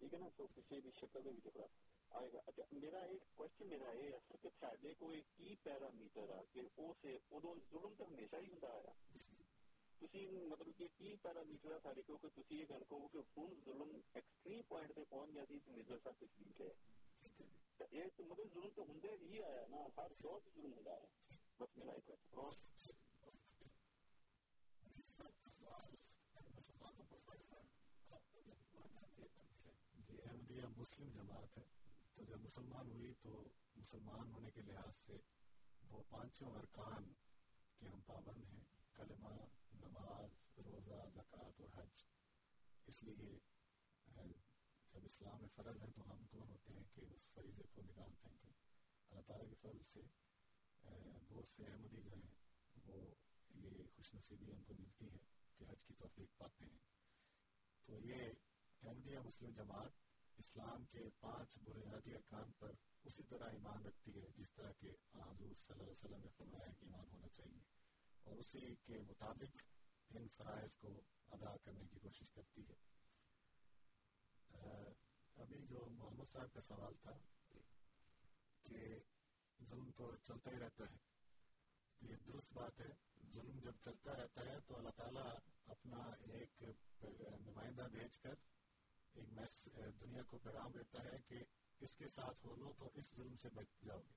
ٹھیک 0.00 0.14
ہے 0.14 0.18
نا؟ 0.18 0.28
تو 0.36 0.46
کسی 0.54 0.80
بھی 0.80 0.90
شکل 1.00 1.28
آئے 2.12 2.32
گا۔ 2.32 2.40
اچھا 2.46 2.62
میرا 2.72 2.98
ایک 2.98 3.36
کوشچن 3.36 3.68
میرا 3.68 3.92
یہ 3.92 4.12
ہے 4.12 4.36
کہ 4.42 4.48
ساڈے 4.60 4.94
کوئی 4.98 5.20
کی 5.36 5.54
پیرامیٹر 5.62 6.34
ہے 6.34 6.42
کہ 6.52 6.60
او 6.74 6.92
سے 7.00 7.16
ادو 7.30 7.54
ظلم 7.72 7.94
تو 7.98 8.04
ہمیشہ 8.08 8.36
ہی 8.36 8.48
ہوندا 8.48 8.68
آیا۔ 8.68 8.92
تسی 10.00 10.26
مطلب 10.26 10.78
کہ 10.78 10.86
کی 10.98 11.14
پیرامیٹر 11.22 11.72
ہے 11.72 11.78
سارے 11.82 12.02
کو 12.06 12.16
کہ 12.16 12.28
تسی 12.28 12.58
یہ 12.58 12.64
گل 12.70 12.82
کہو 12.88 13.08
کہ 13.08 13.18
ہن 13.36 13.54
ظلم 13.64 13.96
ایکسٹریم 14.14 14.62
پوائنٹ 14.68 14.94
تے 14.94 15.04
پہنچ 15.08 15.34
گیا 15.34 15.44
سی 15.48 15.58
تے 15.58 15.70
مرزا 15.70 15.96
صاحب 16.04 16.16
تشریف 16.18 16.60
ہے 16.60 16.72
یہ 17.92 18.04
تو 18.16 18.24
مطلب 18.24 18.52
ظلم 18.54 18.68
تو 18.74 18.82
ہوندے 18.82 19.08
ہی 19.22 19.42
آیا 19.42 19.64
نا، 19.70 19.86
ہر 19.96 20.12
دور 20.22 20.40
ظلم 20.54 20.72
ہوندا 20.72 20.92
ہے 20.92 21.36
بس 21.58 21.76
میرا 21.76 21.92
ایک 21.92 22.10
اور 22.34 22.52
جی 30.48 30.60
مسلم 30.78 31.08
جماعت 31.14 31.58
ہے۔ 31.58 31.81
تو 32.14 32.24
جب 32.24 32.40
مسلمان 32.40 32.90
ہوئی 32.90 33.12
تو 33.22 33.48
مسلمان 33.76 34.30
ہونے 34.32 34.50
کے 34.50 34.60
لحاظ 34.62 34.94
سے 35.06 35.16
وہ 35.90 36.02
پانچوں 36.10 36.50
ارکان 36.50 37.12
کے 37.78 37.88
ہم 37.88 38.00
پابند 38.06 38.44
ہیں، 38.52 38.64
کلمہ، 38.94 39.28
نماز، 39.74 40.58
روزہ، 40.58 41.08
زکوٰۃ 41.14 41.60
اور 41.60 41.68
حج۔ 41.74 42.02
اس 42.86 43.02
لیے 43.02 43.38
جب 44.92 45.04
اسلام 45.04 45.40
میں 45.40 45.48
فرض 45.54 45.82
ہے 45.82 45.90
تو 45.94 46.12
ہم 46.12 46.26
کون 46.30 46.48
ہوتے 46.48 46.72
ہیں 46.72 46.84
کہ 46.94 47.00
اس 47.00 47.32
فریضے 47.34 47.62
کو 47.72 47.82
نکال 47.82 48.10
پھینکیں 48.22 48.50
اللہ 49.10 49.20
تعالیٰ 49.26 49.48
کے 49.48 49.54
فضل 49.60 49.82
سے 49.92 50.00
بہت 51.28 51.44
سے 51.56 51.64
احمدی 51.64 52.02
جو 52.02 52.14
ہیں، 52.14 52.34
وہ 52.86 53.14
یہ 53.54 53.70
خوش 53.96 54.14
نصیبی 54.14 54.50
ان 54.50 54.62
کو 54.62 54.74
ملتی 54.74 55.06
ہے 55.10 55.18
کہ 55.56 55.64
حج 55.68 55.82
کی 55.86 55.94
توفیق 55.98 56.36
پاتے 56.36 56.64
ہیں۔ 56.64 56.78
تو 57.86 57.98
یہ 57.98 58.30
احمدیہ 58.82 59.18
مسلم 59.18 59.50
جماعت 59.50 60.11
اسلام 60.42 60.84
کے 60.84 61.00
پانچ 61.20 61.58
بنیادی 61.58 62.14
ارکان 62.14 62.52
پر 62.58 62.70
اسی 63.04 63.22
طرح 63.22 63.50
ایمان 63.50 63.86
رکھتی 63.86 64.22
ہے، 64.22 64.28
جس 64.36 64.50
طرح 64.54 64.72
کہ 64.80 64.86
حضور 65.14 65.54
صلی 65.54 65.72
اللہ 65.72 65.82
علیہ 65.82 65.92
وسلم 65.92 66.20
نے 66.20 66.30
فرمایا 66.36 66.72
کہ 66.72 66.84
ایمان 66.84 67.06
ہونا 67.12 67.28
چاہیے۔ 67.28 67.60
اور 68.24 68.36
اسی 68.36 68.74
کے 68.84 69.00
مطابق 69.00 69.56
ان 70.10 70.28
فرائض 70.36 70.70
کو 70.80 71.02
ادا 71.30 71.56
کرنے 71.56 71.84
کی 71.90 71.98
کوشش 71.98 72.30
کرتی 72.34 72.62
ہے۔ 72.68 72.74
ابھی 75.36 75.66
جو 75.66 75.86
محمد 75.90 76.24
صاحب 76.32 76.52
کا 76.52 76.60
سوال 76.60 76.94
تھا 76.94 77.18
کہ 78.62 78.78
ظلم 79.64 79.90
تو 79.96 80.16
چلتا 80.16 80.50
ہی 80.50 80.58
رہتا 80.58 80.84
ہے، 80.84 80.96
یہ 82.00 82.16
درست 82.16 82.52
بات 82.52 82.80
ہے۔ 82.80 82.90
ظلم 83.32 83.58
جب 83.58 83.72
چلتا 83.84 84.12
رہتا 84.12 84.44
ہے 84.44 84.60
تو 84.66 84.76
اللہ 84.76 84.90
تعالیٰ 84.96 85.38
اپنا 85.66 85.98
ایک 86.20 86.64
نمائندہ 87.40 87.82
بھیج 87.82 88.18
کر 88.18 88.34
ایک 89.14 90.00
دنیا 90.00 90.22
کو 90.22 90.38
پیغام 90.38 90.72
دیتا 90.72 91.04
ہے 91.04 91.18
کہ 91.28 91.44
اس 91.80 91.96
کے 91.96 92.08
ساتھ 92.08 92.46
ہو 92.46 92.56
لو 92.56 92.72
تو 92.78 92.90
اس 92.94 93.04
ظلم 93.16 93.36
سے 93.42 93.48
بچ 93.48 93.84
جاؤ 93.84 93.98
گے۔ 93.98 94.12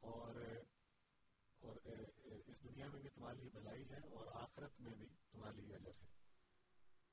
اور 0.00 0.34
اور 1.58 1.76
اس 2.46 2.62
دنیا 2.64 2.88
میں 2.88 3.00
بھی 3.00 3.10
تمہاری 3.10 3.48
بھلائی 3.48 3.82
ہے 3.90 4.08
اور 4.08 4.26
آخرت 4.42 4.80
میں 4.80 4.94
بھی 4.94 5.06
تمہاری 5.32 5.74
اجر 5.74 5.86
ہے۔ 5.86 6.06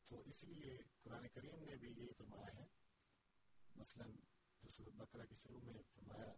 تو 0.08 0.24
اس 0.26 0.44
لیے 0.44 0.78
قرآن 1.04 1.28
کریم 1.28 1.64
نے 1.64 1.76
بھی 1.76 1.90
یہ 1.90 2.08
فرمایا 2.18 2.60
ہے۔ 2.60 2.66
مثلا 3.76 4.06
جو 4.64 4.72
سورت 4.72 4.94
بکرا 4.94 5.26
کے 5.26 5.36
شروع 5.36 5.62
میں 5.62 5.74
فرمایا 5.96 6.34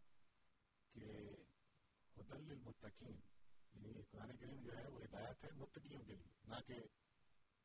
کہ 0.94 1.06
حدل 2.18 2.52
المتقین 2.52 3.20
یعنی 3.74 4.02
قرآن 4.12 4.38
کریم 4.38 4.62
جو 4.62 4.78
ہے 4.78 4.88
وہ 4.88 5.04
ہدایت 5.04 5.44
ہے 5.44 5.50
متقیوں 5.56 6.04
کے 6.04 6.14
لیے، 6.14 6.34
نہ 6.44 6.56
کہ 6.68 6.74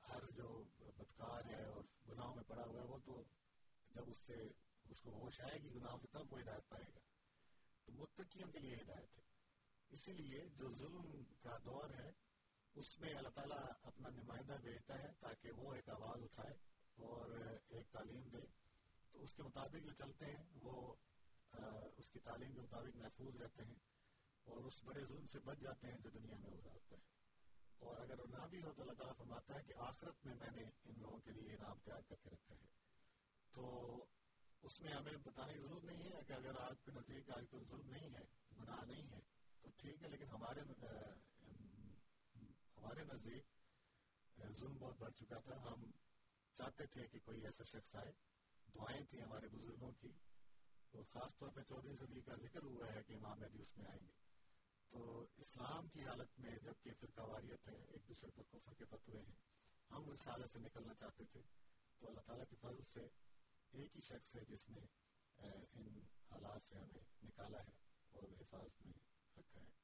ہر 0.08 0.30
جو 0.30 0.64
بدکار 0.96 1.44
ہے 1.44 1.64
اور 1.64 1.84
گناہوں 2.08 2.34
میں 2.34 2.44
پڑا 2.44 2.64
ہوا 2.64 2.80
ہے 2.80 2.86
وہ 2.86 2.98
تو 3.04 3.22
جب 3.90 4.10
اس 4.10 4.18
سے 4.18 4.34
اس 4.90 5.00
کو 5.00 5.10
ہوش 5.10 5.40
آئے 5.40 5.62
گی، 5.62 5.74
گناہوں 5.74 5.98
سے 5.98 6.06
تب 6.06 6.32
وہ 6.32 6.40
ہدایت 6.40 6.68
پائے 6.68 6.84
گا۔ 6.94 6.98
تو 7.84 7.92
متقیوں 7.92 8.52
کے 8.52 8.58
لیے 8.58 8.74
ہدایت 8.74 9.18
ہے۔ 9.18 9.22
اسی 9.90 10.12
لیے 10.12 10.48
جو 10.48 10.74
ظلم 10.74 11.24
کا 11.24 11.58
دور 11.64 11.90
ہے، 11.90 12.10
اس 12.74 13.00
میں 13.00 13.14
اللہ 13.14 13.28
تعالیٰ 13.28 13.58
اپنا 13.82 14.08
نمائندہ 14.08 14.52
بھیجتا 14.52 14.98
ہے 14.98 15.12
تاکہ 15.20 15.50
وہ 15.50 15.74
ایک 15.74 15.88
آواز 15.88 16.22
اٹھائے 16.22 16.54
اور 16.96 17.30
ایک 17.68 17.86
تعلیم 17.92 18.28
دے۔ 18.28 18.46
تو 19.12 19.22
اس 19.22 19.34
کے 19.34 19.42
مطابق 19.42 19.84
جو 19.84 19.92
چلتے 19.92 20.26
ہیں، 20.26 20.44
وہ 20.62 20.94
اس 21.96 22.08
کی 22.08 22.18
تعلیم 22.18 22.52
کے 22.52 22.60
مطابق 22.60 22.96
محفوظ 22.96 23.36
رہتے 23.36 23.64
ہیں 23.64 23.74
اور 24.44 24.64
اس 24.64 24.84
بڑے 24.84 25.04
ظلم 25.04 25.26
سے 25.26 25.38
بچ 25.38 25.58
جاتے 25.58 25.86
ہیں 25.86 25.98
جو 25.98 26.10
دنیا 26.10 26.36
میں 26.36 26.50
ہو 26.50 26.60
رہا 26.64 26.72
ہوتا 26.72 26.96
ہے۔ 26.96 27.13
اور 27.84 27.96
اگر 27.96 28.16
نہ 28.28 28.46
بھی 28.46 28.62
ہو 28.62 28.72
تو 28.72 28.82
اللہ 28.82 28.92
تعالیٰ 28.92 29.16
فرماتا 29.16 29.54
ہے 29.54 29.62
کہ 29.62 29.72
آخرت 29.78 30.26
میں 30.26 30.34
میں 30.34 30.50
نے 30.56 30.62
ان 30.84 30.94
لوگوں 31.00 31.18
کے 31.18 31.30
لیے 31.30 31.54
انعام 31.54 31.78
تیار 31.84 32.00
کر 32.08 32.16
کے 32.22 32.30
رکھا 32.30 32.54
ہے۔ 32.54 32.66
تو 33.54 33.86
اس 34.62 34.80
میں 34.80 34.92
ہمیں 34.92 35.12
بتانے 35.12 35.52
کی 35.52 35.60
ضرورت 35.60 35.84
نہیں 35.84 36.12
ہے 36.12 36.22
کہ 36.26 36.32
اگر 36.32 36.58
آپ 36.58 36.84
کے 36.84 36.92
نزدیک 36.92 37.30
آج 37.30 37.44
کوئی 37.50 37.64
ظلم 37.64 37.90
نہیں 37.90 38.14
ہے، 38.14 38.24
گناہ 38.58 38.84
نہیں 38.84 39.12
ہے، 39.12 39.20
تو 39.62 39.70
ٹھیک 39.76 40.02
ہے، 40.02 40.08
لیکن 40.08 40.28
ہمارے 40.28 40.60
ہمارے 42.76 43.04
نزدیک 43.04 43.44
ظلم 44.58 44.76
بہت 44.76 44.94
بڑھ 44.98 45.12
چکا 45.12 45.38
تھا۔ 45.38 45.54
ہم 45.54 45.90
چاہتے 46.56 46.86
تھے 46.86 47.06
کہ 47.06 47.18
کوئی 47.24 47.44
ایسا 47.44 47.62
شخص 47.64 47.96
آئے۔ 47.96 48.12
دعائیں 48.74 49.04
تھیں 49.04 49.20
ہمارے 49.20 49.48
بزرگوں 49.48 49.92
کی۔ 49.92 50.08
اور 50.92 51.02
خاص 51.02 51.38
طور 51.38 51.48
پہ 51.48 51.60
چودہ 51.62 52.04
صدی 52.04 52.20
کا 52.20 52.34
ذکر 52.34 52.62
ہوا 52.62 52.92
ہے 52.92 53.02
کہ 53.02 53.12
امام 53.12 53.40
مہدی 53.40 53.62
اس 53.62 53.78
میں 53.78 53.86
آئیں 53.86 54.06
گے۔ 54.06 54.23
تو 54.94 55.26
اسلام 55.36 55.88
کی 55.88 56.04
حالت 56.04 56.40
میں 56.40 56.58
جبکہ 56.58 56.90
فرقہ 57.00 57.20
واریت 57.20 57.68
ہے، 57.68 57.74
ایک 57.74 58.08
دوسرے 58.08 58.30
پر 58.34 58.42
کفر 58.42 58.74
کے 58.74 58.84
فتوے 58.84 59.18
ہیں، 59.18 59.34
ہم 59.90 60.10
اس 60.10 60.26
حالت 60.28 60.52
سے 60.52 60.58
نکلنا 60.58 60.94
چاہتے 60.94 61.24
تھے۔ 61.24 61.40
تو 61.98 62.08
اللہ 62.08 62.20
تعالیٰ 62.20 62.44
کے 62.50 62.56
فضل 62.60 62.82
سے 62.92 63.00
ایک 63.70 63.96
ہی 63.96 64.00
شخص 64.00 64.36
ہے 64.36 64.40
جس 64.48 64.68
نے 64.68 64.80
ان 65.72 66.00
حالات 66.30 66.60
سے 66.68 66.78
ہمیں 66.78 67.02
نکالا 67.22 67.58
ہے 67.58 67.72
اور 68.10 68.22
حفاظت 68.22 68.86
میں 68.86 68.94
رکھا 69.38 69.60
ہے۔ 69.60 69.83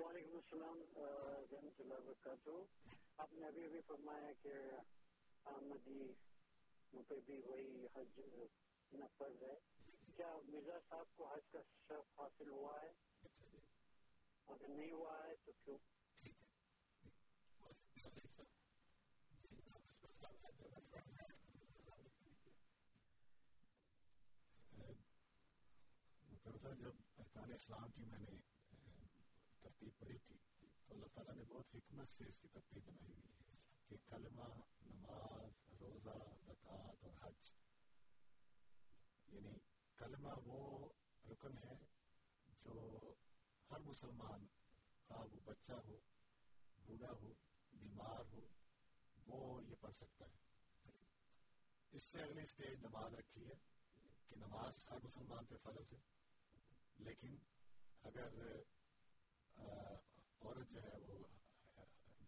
وعلیکم 0.00 0.36
السلام 0.36 0.78
رحمۃ 1.52 1.78
اللہ 1.78 1.94
وبرکاتہ 1.94 2.50
آپ 3.16 3.32
نے 3.32 3.46
ابھی 3.46 3.64
ابھی 3.64 3.80
فرمایا 3.86 4.32
کہ 4.42 4.52
آمدی 5.44 6.12
پہ 7.08 7.18
بھی 7.26 7.40
وہی 7.46 7.86
حج 7.94 8.20
نفذ 8.92 9.42
ہے۔ 9.42 9.54
کیا 10.16 10.36
مرزا 10.44 10.78
صاحب 10.88 11.16
کو 11.16 11.26
حج 11.26 11.50
کا 11.52 11.58
شرف 11.88 12.20
حاصل 12.20 12.50
ہوا 12.50 12.80
ہے؟ 12.82 12.90
اگر 14.48 14.68
نہیں 14.68 14.92
ہوا 14.92 15.18
ہے 15.24 15.34
تو 15.44 15.52
کیوں؟ 15.64 15.78
جب 26.74 26.86
ارکان 27.18 27.52
اسلام 27.52 27.90
کی 27.90 28.04
میں 28.04 28.18
نے 28.18 28.36
ترتیب 29.62 29.98
پڑھی 29.98 30.18
تھی 30.18 30.36
تو 30.78 30.94
اللہ 30.94 31.06
تعالیٰ 31.14 31.34
نے 31.36 31.44
بہت 31.48 31.74
حکمت 31.74 32.08
سے 32.08 32.24
اس 32.24 32.38
کی 32.38 32.48
ترتیب 32.50 32.86
بنائی 32.86 33.12
ہوئی 33.12 33.32
ہے 33.40 33.56
کہ 33.90 33.96
کلمہ 34.06 34.48
نماز 34.84 35.50
روزہ 35.80 36.14
زکوٰۃ 36.42 37.02
اور 37.02 37.12
حج 37.20 37.50
یعنی 39.28 39.58
کلمہ 39.98 40.34
وہ 40.46 40.60
رکن 41.24 41.56
ہے 41.58 41.74
جو 42.62 42.74
ہر 43.70 43.80
مسلمان 43.82 44.46
کا 45.10 45.22
وہ 45.24 45.40
بچہ 45.44 45.72
ہو 45.86 45.98
بوڑھا 46.78 47.12
ہو 47.12 47.32
بیمار 47.72 48.32
ہو 48.32 48.40
وہ 49.26 49.38
یہ 49.62 49.74
پڑھ 49.80 49.94
سکتا 49.94 50.24
ہے 50.26 50.38
اس 51.92 52.02
سے 52.04 52.22
اگلی 52.22 52.42
اسٹیج 52.42 52.78
نماز 52.80 53.14
رکھی 53.14 53.46
ہے 53.46 53.54
کہ 54.28 54.36
نماز 54.38 54.84
ہر 54.90 54.98
مسلمان 55.04 55.44
پہ 55.44 55.56
فرض 55.62 55.92
ہے، 55.92 55.98
لیکن 56.98 57.36
اگر 58.02 58.28
عورت 59.62 60.70
جو 60.70 60.82
ہے 60.82 60.96
وہ 61.06 61.18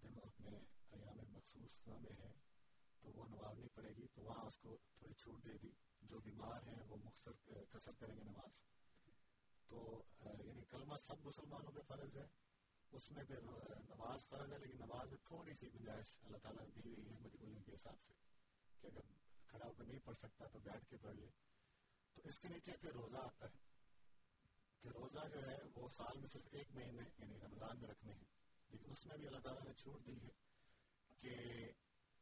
دن 0.02 0.18
اپنے 0.22 0.56
ایام 0.90 1.18
مخصوص 1.32 1.86
میں 1.86 2.14
ہے 2.18 2.32
تو 3.02 3.12
وہ 3.14 3.24
نماز 3.28 3.58
نہیں 3.58 3.74
پڑے 3.74 3.92
گی 3.96 4.06
تو 4.06 4.22
وہاں 4.22 4.44
اس 4.46 4.58
کو 4.58 4.76
تھوڑی 4.98 5.14
چھوٹ 5.14 5.44
دے 5.44 5.56
دی 5.62 5.70
جو 6.02 6.20
بیمار 6.20 6.68
ہیں 6.68 6.82
وہ 6.88 6.96
مختصر 7.04 7.64
کثر 7.70 7.92
کریں 7.98 8.16
گے 8.16 8.22
نماز 8.22 8.62
تو 9.70 10.02
یعنی 10.20 10.64
کلمہ 10.68 10.96
سب 11.02 11.26
مسلمانوں 11.26 11.72
پہ 11.72 11.80
فرض 11.86 12.16
ہے 12.16 12.26
اس 12.92 13.10
میں 13.10 13.24
پھر 13.24 13.40
نماز 13.88 14.26
فرض 14.28 14.52
ہے 14.52 14.58
لیکن 14.58 14.76
نماز 14.76 15.08
میں 15.08 15.18
تھوڑی 15.24 15.54
سی 15.54 15.72
گنجائش 15.74 16.14
اللہ 16.22 16.36
تعالیٰ 16.36 16.64
نے 16.64 16.80
دی 16.82 16.90
ہوئی 16.90 17.08
ہے 17.08 17.16
مجبوریوں 17.20 17.62
کے 17.62 17.74
حساب 17.74 18.02
سے 18.06 18.12
کہ 18.82 18.86
اگر 18.86 19.10
کھڑا 19.46 19.66
ہو 19.66 19.72
کر 19.72 19.84
نہیں 19.84 20.00
پڑھ 20.04 20.16
سکتا 20.16 20.46
تو 20.46 20.58
بیٹھ 20.58 20.84
کے 20.90 20.96
پڑھ 20.96 21.16
لے 21.16 21.26
تو 22.16 22.22
اس 22.24 22.38
کے 22.38 22.48
نیچے 22.48 22.72
پھر 22.80 22.92
روزہ 22.92 23.16
آتا 23.16 23.46
ہے۔ 23.46 23.70
کہ 24.84 24.88
روزہ 24.88 25.26
جو 25.28 25.40
ہے 25.42 25.56
وہ 25.74 25.88
سال 25.88 26.18
میں 26.18 26.28
صرف 26.28 26.46
ایک 26.50 26.70
مہینے 26.74 27.02
یعنی 27.18 27.38
رمضان 27.40 27.80
میں 27.80 27.88
رکھنے 27.88 28.12
ہیں، 28.12 28.24
لیکن 28.70 28.92
اس 28.92 29.04
میں 29.06 29.16
بھی 29.16 29.26
اللہ 29.26 29.40
تعالیٰ 29.40 29.64
نے 29.64 29.74
چھوٹ 29.74 30.06
دی 30.06 30.16
ہے 30.22 30.32
کہ 31.22 31.34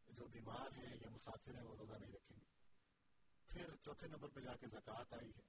جو 0.09 0.27
بیمار 0.29 0.77
ہیں 0.77 0.97
یا 1.01 1.11
مسافر 1.11 1.55
ہیں 1.55 1.63
وہ 1.63 1.77
روزہ 1.77 1.99
نہیں 2.01 2.13
رکھیں 2.13 2.37
گے۔ 2.37 2.49
پھر 3.51 3.77
چوتھے 3.77 4.09
نمبر 4.09 4.29
پہ 4.29 4.41
جا 4.41 4.55
کے 4.57 4.67
زکوٰۃ 4.67 5.13
آئی 5.13 5.31
ہے 5.37 5.49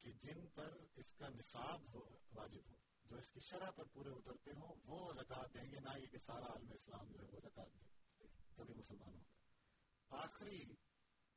کہ 0.00 0.12
جن 0.22 0.46
پر 0.54 0.76
اس 0.94 1.12
کا 1.14 1.28
نصاب 1.28 1.94
ہو، 1.94 2.04
واجب 2.34 2.70
ہو، 2.70 2.76
جو 3.04 3.16
اس 3.16 3.30
کی 3.30 3.40
شرح 3.40 3.70
پر 3.70 3.86
پورے 3.92 4.10
اترتے 4.10 4.52
ہوں، 4.52 4.74
وہ 4.84 5.12
زکوٰۃ 5.12 5.54
دیں 5.54 5.70
گے، 5.72 5.80
نہ 5.80 5.96
یہ 5.98 6.06
کہ 6.06 6.18
سارا 6.26 6.52
عالم 6.52 6.72
اسلام 6.72 7.12
جو 7.12 7.18
ہے 7.18 7.28
وہ 7.32 7.40
زکوٰۃ 7.40 7.72
دے، 7.74 8.26
تبھی 8.56 8.74
مسلمان 8.74 9.14
ہوگا 9.14 10.18
آخری 10.22 10.60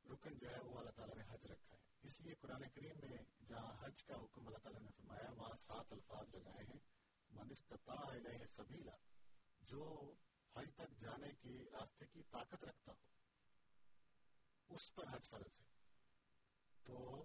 رکن 0.04 0.38
جو 0.38 0.50
ہے 0.50 0.60
وہ 0.60 0.78
اللہ 0.78 0.90
تعالیٰ 0.90 1.16
نے 1.16 1.24
حج 1.28 1.46
رکھا 1.46 1.76
ہے۔ 1.76 1.82
اس 2.04 2.20
لیے 2.20 2.34
قرآن 2.34 2.62
کریم 2.74 2.96
میں 3.02 3.44
جہاں 3.48 3.72
حج 3.80 4.02
کا 4.04 4.14
حکم 4.14 4.46
اللہ 4.46 4.58
تعالیٰ 4.58 4.82
نے 4.82 4.90
فرمایا، 4.96 5.30
وہاں 5.30 5.56
سات 5.56 5.92
الفاظ 5.92 6.34
لگائے 6.34 6.64
ہیں۔ 6.64 6.80
من 7.30 7.50
استطاع 7.50 8.06
الیہ 8.06 8.46
سبیلا، 8.56 8.96
جو 9.60 10.14
حج 10.56 10.74
تک 10.74 11.00
جانے 11.00 11.28
کی 11.40 11.64
راستے 11.72 12.06
کی 12.06 12.22
طاقت 12.22 12.64
رکھتا 12.64 12.92
ہو، 12.92 14.74
اس 14.74 14.94
پر 14.94 15.04
حج 15.12 15.28
فرض 15.28 15.60
ہے۔ 15.60 15.64
تو 16.84 17.24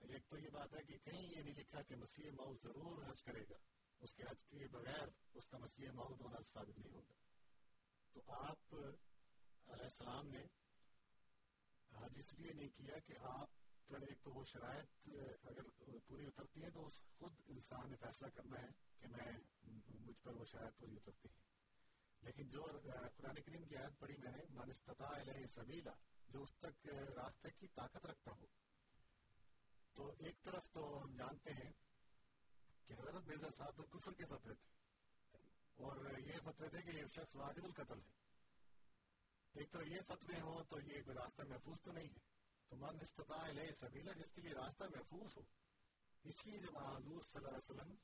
ایک 0.00 0.26
تو 0.28 0.38
یہ 0.38 0.48
بات 0.48 0.74
ہے 0.74 0.82
کہ 0.82 0.98
کہیں 0.98 1.22
یہ 1.22 1.42
نہیں 1.42 1.54
لکھا 1.54 1.82
کہ 1.82 1.94
مسیح 1.96 2.30
مئو 2.30 2.54
ضرور 2.62 3.02
حج 3.10 3.22
کرے 3.22 3.44
گا، 3.50 3.58
اس 4.00 4.14
کے 4.14 4.22
حج 4.22 4.44
کے 4.48 4.66
بغیر 4.68 5.08
اس 5.34 5.48
کا 5.48 5.58
مسیح 5.58 5.90
مئو 5.90 6.14
ہونا 6.20 6.38
ثابت 6.52 6.78
نہیں 6.78 6.94
ہوگا۔ 6.94 7.14
تو 8.12 8.22
آپ 8.28 8.74
علیہ 8.74 9.84
السلام 9.84 10.28
نے 10.28 10.44
حج 11.92 12.12
اس 12.18 12.32
لیے 12.34 12.52
نہیں 12.52 12.68
کیا 12.68 12.98
کہ 12.98 13.14
آپ 13.20 13.61
پر 13.92 14.00
ایک 14.00 14.22
تو 14.22 14.30
وہ 14.30 14.44
شرائط، 14.44 15.08
اگر 15.42 15.62
پوری 16.06 16.26
اترتی 16.26 16.62
ہے 16.62 16.70
تو 16.70 16.88
خود 17.18 17.32
انسان 17.48 17.90
نے 17.90 17.96
فیصلہ 17.96 18.26
کرنا 18.26 18.62
ہے 18.62 18.68
کہ 19.00 19.08
میں 19.08 19.32
مجھ 20.00 20.22
پر 20.22 20.32
وہ 20.32 20.44
شرائط 20.44 20.78
پوری 20.78 20.96
اترتی 20.96 21.28
ہے 21.28 21.52
لیکن 22.22 22.48
جو 22.48 22.66
قرآن 23.16 23.34
کریم 23.34 23.64
کی 23.64 23.76
آیت 23.76 23.98
پڑھی 23.98 24.14
میں 24.16 24.32
نے، 24.32 24.42
من 24.50 24.70
علیہ 24.98 25.46
سبیلا 25.46 25.92
جو 26.28 26.42
اس 26.42 26.50
تک 26.58 26.86
راستے 27.16 27.48
کی 27.50 27.66
طاقت 27.66 28.06
رکھتا 28.06 28.30
ہو۔ 28.30 28.46
تو 29.94 30.12
ایک 30.18 30.42
طرف 30.42 30.62
تو 30.72 31.02
ہم 31.02 31.16
جانتے 31.16 31.52
ہیں 31.52 31.72
کہ 32.86 32.92
حضرت 32.92 33.22
بیزا 33.22 33.48
صاحب 33.56 33.76
تو 33.76 33.82
کفر 33.82 34.12
کے 34.12 34.24
فتوے 34.24 34.54
تھے۔ 34.54 34.66
اور 35.84 36.18
یہ 36.18 36.32
فتوے 36.44 36.68
تھے 36.68 36.82
کہ 36.82 36.96
یہ 36.96 37.04
شخص 37.14 37.36
واجب 37.36 37.64
القتل 37.64 37.98
ہے۔ 37.98 38.10
ایک 39.52 39.72
طرف 39.72 39.86
یہ 39.86 40.00
فتوے 40.06 40.40
ہوں 40.40 40.64
تو 40.64 40.80
یہ 40.80 41.02
کوئی 41.02 41.16
راستہ 41.16 41.42
محفوظ 41.42 41.80
تو 41.82 41.92
نہیں 41.92 42.08
ہے۔ 42.08 42.31
تو 42.72 42.76
من 42.78 42.98
استطاع 43.00 43.48
علیہ 43.48 43.72
سبیلا، 43.72 44.12
جس 44.12 44.30
کے 44.34 44.40
لیے 44.40 44.52
راستہ 44.52 44.84
محفوظ 44.84 45.36
ہو۔ 45.36 45.42
اس 46.22 46.46
لیے 46.46 46.58
جب 46.58 46.78
حضور 46.78 47.22
صلی 47.22 47.44
اللہ 47.44 47.48
علیہ 47.48 47.70
وسلم 47.70 47.94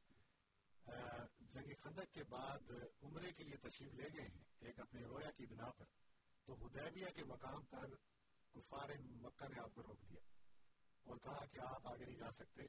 جنگ 1.52 1.72
خندق 1.82 2.12
کے 2.14 2.24
بعد 2.24 2.70
عمرے 3.02 3.32
کے 3.32 3.44
لیے 3.44 3.56
تشریف 3.56 3.94
لے 3.94 4.08
گئے 4.14 4.26
ہیں، 4.28 4.42
ایک 4.60 4.80
اپنے 4.80 5.04
رویا 5.04 5.30
کی 5.30 5.46
بنا 5.46 5.70
پر، 5.70 5.84
تو 6.44 6.54
حدیبیہ 6.54 7.06
کے 7.16 7.24
مقام 7.24 7.64
پر 7.64 7.94
کفار 8.52 8.88
مکہ 8.98 9.48
نے 9.48 9.60
آپ 9.60 9.74
کو 9.74 9.82
روک 9.82 10.00
دیا 10.10 10.20
اور 11.04 11.16
کہا 11.16 11.46
کہ 11.46 11.58
آپ 11.58 11.86
آگے 11.86 12.04
نہیں 12.04 12.18
جا 12.18 12.30
سکتے، 12.30 12.62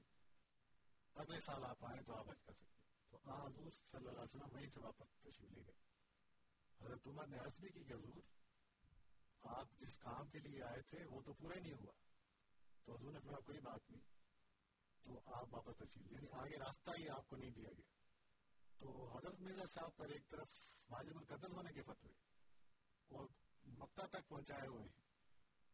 اگلے 1.15 1.39
سال 1.41 1.63
آپ 1.63 1.85
آئیں 1.85 2.01
تو 2.01 2.15
آپ 2.15 2.30
حج 2.30 2.41
کر 2.45 2.53
سکتے۔ 2.53 2.77
تو 3.09 3.17
حضور 3.17 3.71
صلی 3.71 3.97
اللہ 3.97 4.09
علیہ 4.09 4.21
وسلم 4.21 4.55
وہیں 4.55 4.69
سے 4.73 4.80
واپس 4.80 5.21
تشریف 5.21 5.51
لے 5.51 5.61
گئے۔ 5.67 5.77
حضرت 6.81 7.07
عمر 7.07 7.27
نے 7.27 7.38
عرض 7.38 7.59
بھی 7.59 7.69
کی 7.69 7.84
کہ 7.84 7.93
حضور 7.93 8.39
آپ 9.44 9.68
جس 9.80 9.98
کام 9.98 10.28
کے 10.28 10.40
لیے 10.40 10.64
آئے 10.64 10.82
تھے، 10.82 11.06
وہ 11.06 11.22
تو 11.22 11.34
پورا 11.34 11.56
ہی 11.56 11.61
نہیں 11.61 11.74
ہوا۔ 11.74 11.91
تو 12.86 12.95
حضور 12.95 13.11
نے 13.14 13.20
کہا 13.20 13.40
کوئی 13.40 13.60
بات 13.60 13.90
نہیں 13.90 14.02
تو 15.03 15.22
آپ 15.26 15.53
واپس 15.53 15.78
تشریف 15.78 16.11
یعنی 16.11 16.28
آگے 16.32 16.57
راستہ 16.57 16.91
ہی 16.98 17.10
آپ 17.10 17.28
کو 17.28 17.36
نہیں 17.36 17.52
دیا 17.52 17.70
گیا۔ 17.70 17.90
تو 18.78 19.18
حضرت 19.18 19.40
مرزا 19.40 19.66
صاحب 19.66 19.95
پر 19.95 20.07
ایک 20.10 20.30
طرف 20.30 20.48
واجب 20.90 21.18
القتل 21.18 21.52
ہونے 21.52 21.74
کے 21.74 21.82
فتوے 21.82 22.11
اور 23.07 23.28
مکہ 23.64 24.07
تک 24.07 24.28
پہنچائے 24.28 24.68
ہوئے 24.68 24.84
ہیں۔ 24.84 25.02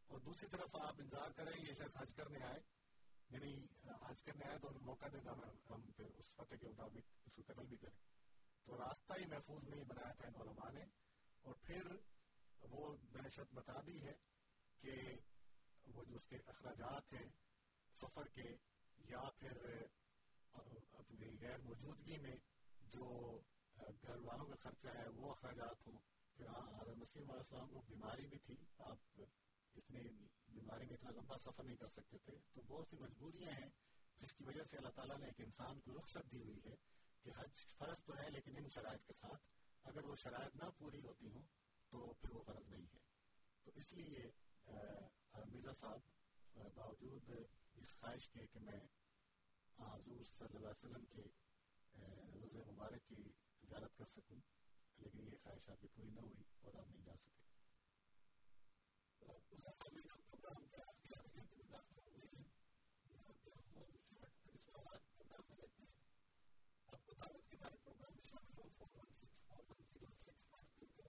اور 0.06 0.18
دوسری 0.20 0.48
طرف 0.48 0.76
آپ 0.80 0.94
انتظار 0.98 1.30
کریں، 1.30 1.52
یہ 1.58 1.74
شخص 1.74 1.96
حج 1.96 2.14
کرنے 2.16 2.44
آئے۔ 2.44 2.60
یعنی 3.30 3.66
حج 3.84 4.22
کرنے 4.22 4.44
آئے 4.44 4.58
تو 4.58 4.68
موقع 4.80 5.06
دے 5.12 5.18
ہم 5.70 5.82
پھر 5.96 6.04
اس 6.04 6.26
فتح 6.36 6.54
کے 6.54 6.68
مطابق 6.68 7.12
اس 7.24 7.32
کو 7.32 7.42
قتل 7.46 7.66
بھی 7.66 7.76
کریں۔ 7.76 7.98
تو 8.64 8.78
راستہ 8.78 9.12
ہی 9.18 9.24
محفوظ 9.24 9.68
نہیں 9.68 9.84
بنایا 9.84 10.12
تھا 10.12 10.26
ان 10.26 10.48
علماء 10.48 10.70
نے۔ 10.70 10.84
اور 11.42 11.54
پھر 11.62 11.82
وہ 12.62 12.96
دہشت 12.96 13.54
بتا 13.54 13.80
دی 13.86 14.02
ہے 14.02 14.14
کہ 14.80 14.92
وہ 15.86 16.04
جو 16.04 16.16
اس 16.16 16.26
کے 16.26 16.36
اخراجات 16.46 17.12
ہیں، 17.12 17.28
سفر 18.00 18.28
کے 18.28 18.56
یا 18.98 19.20
پھر 19.38 19.52
اپنی 20.92 21.38
غیر 21.40 21.58
موجودگی 21.58 22.16
میں 22.16 22.36
جو 22.82 23.38
گھر 24.02 24.16
والوں 24.16 24.46
کا 24.46 24.54
خرچہ 24.60 24.88
ہے، 24.88 25.08
وہ 25.08 25.30
اخراجات 25.30 25.86
ہوں۔ 25.86 25.98
پھر 26.36 26.46
حضرت 26.48 26.96
مسیح 26.96 27.22
علیہ 27.22 27.32
السلام 27.32 27.68
کو 27.68 27.80
بیماری 27.80 28.26
بھی 28.26 28.38
تھی۔ 28.38 28.54
آپ 28.78 29.20
اتنے 29.74 30.00
بیماری 30.48 30.86
میں 30.86 30.94
اتنا 30.94 31.10
لمبا 31.10 31.38
سفر 31.38 31.64
نہیں 31.64 31.76
کر 31.76 31.88
سکتے 31.88 32.18
تھے۔ 32.18 32.32
تو 32.52 32.62
بہت 32.62 32.86
سی 32.90 32.96
مجبوریاں 32.96 33.50
ہیں، 33.50 33.70
جس 34.16 34.32
کی 34.32 34.44
وجہ 34.44 34.64
سے 34.64 34.76
اللہ 34.76 34.88
تعالیٰ 34.88 35.18
نے 35.18 35.26
ایک 35.26 35.40
انسان 35.40 35.80
کو 35.80 35.92
رخصت 35.98 36.32
دی 36.32 36.42
ہوئی 36.42 36.60
ہے 36.64 36.76
کہ 37.22 37.30
حج 37.36 37.64
فرض 37.78 38.04
تو 38.04 38.16
ہے 38.16 38.30
لیکن 38.30 38.56
ان 38.56 38.68
شرائط 38.68 39.06
کے 39.06 39.12
ساتھ 39.20 39.42
اگر 39.84 40.04
وہ 40.04 40.16
شرائط 40.16 40.56
نہ 40.56 40.64
پوری 40.78 41.00
ہوتی 41.00 41.30
ہوں 41.30 41.42
تو 41.96 42.06
پھر 42.20 42.30
وہ 42.30 42.40
غلط 42.46 42.66
نہیں 42.70 42.86
ہے۔ 42.94 42.98
تو 43.66 43.70
اس 43.74 43.92
لیے 43.92 44.22
مرزا 44.66 45.72
صاحب 45.80 46.00
باوجود 46.74 47.30
اس 47.30 47.94
خواہش 48.00 48.28
کے 48.30 48.46
کہ 48.52 48.60
میں 48.64 48.80
حضور 49.78 50.24
صلی 50.32 50.56
اللہ 50.56 50.68
علیہ 50.68 50.84
وسلم 50.84 51.04
کے 51.14 51.22
روز 52.34 52.68
مبارک 52.68 53.08
کی 53.08 53.22
زیارت 53.62 53.96
کر 53.98 54.12
سکوں، 54.16 54.40
لیکن 54.98 55.24
یہ 55.24 55.42
خواہش 55.42 55.68
آپ 55.70 55.80
کی 55.80 55.88
پوری 55.94 56.10
نہ 56.10 56.20
ہوئی 56.20 56.42
اور 56.62 56.74
آپ 56.74 56.88
نہیں 56.90 57.04
جا 57.04 57.16
سکے 57.16 57.34
آپ 66.88 67.06
کو 67.06 67.14
دعوت 67.14 67.48
کے 67.50 67.56
بارے 67.60 67.76
پروگرام 67.84 68.12
میں 68.14 68.24
شامل 68.24 68.58
ہو 68.58 68.68
four 68.76 68.90
one 68.94 69.08
six 69.12 69.40
four 69.46 69.62
one 69.64 69.82
zero 69.84 70.10
six 70.16 70.44
five 70.50 70.68
two 70.76 70.86
کا 70.96 71.08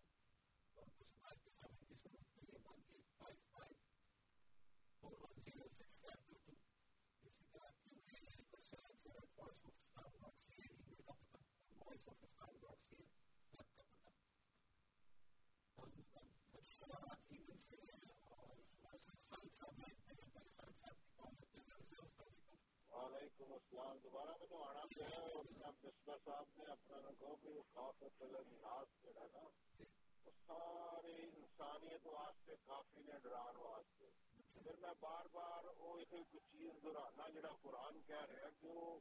اور 0.76 0.88
اس 0.98 1.14
بار 1.22 1.36
کے 1.44 1.52
سامنے 1.60 1.86
کی 1.86 1.96
صورت 2.04 2.34
کے 2.34 2.42
لیے 2.42 2.60
one 2.66 2.82
eight 2.88 3.14
five 3.18 3.42
five 3.52 3.76
four 5.02 5.14
one 5.14 5.38
دوبارہ 23.40 24.32
میں 24.32 24.48
تو 24.50 24.62
آنا 24.64 24.86
پیا 24.90 25.70
بسما 25.74 26.16
صاحب 26.26 26.46
نے 26.58 26.72
اپنا 26.72 27.12
کہو 27.12 27.36
کہ 27.36 27.50
وہ 27.50 27.64
خاص 27.74 28.02
ناس 28.22 28.96
جڑا 29.04 29.26
نا 29.26 29.44
وہ 30.26 30.32
سارے 30.38 31.14
انسانیت 31.18 32.08
واسطے 32.08 32.56
کافی 32.66 33.04
نے 33.04 33.20
ڈران 33.24 33.56
واسطے 33.58 34.10
پھر 34.56 34.80
میں 34.82 34.94
بار 35.00 35.30
بار 35.34 35.70
وہ 35.78 35.98
ایک 36.00 36.34
چیز 36.34 36.84
دہرانا 36.84 37.30
جڑا 37.30 37.54
قرآن 37.62 38.02
کہہ 38.08 38.26
رہا 38.26 38.50
کہ 38.60 38.68
وہ 38.70 39.00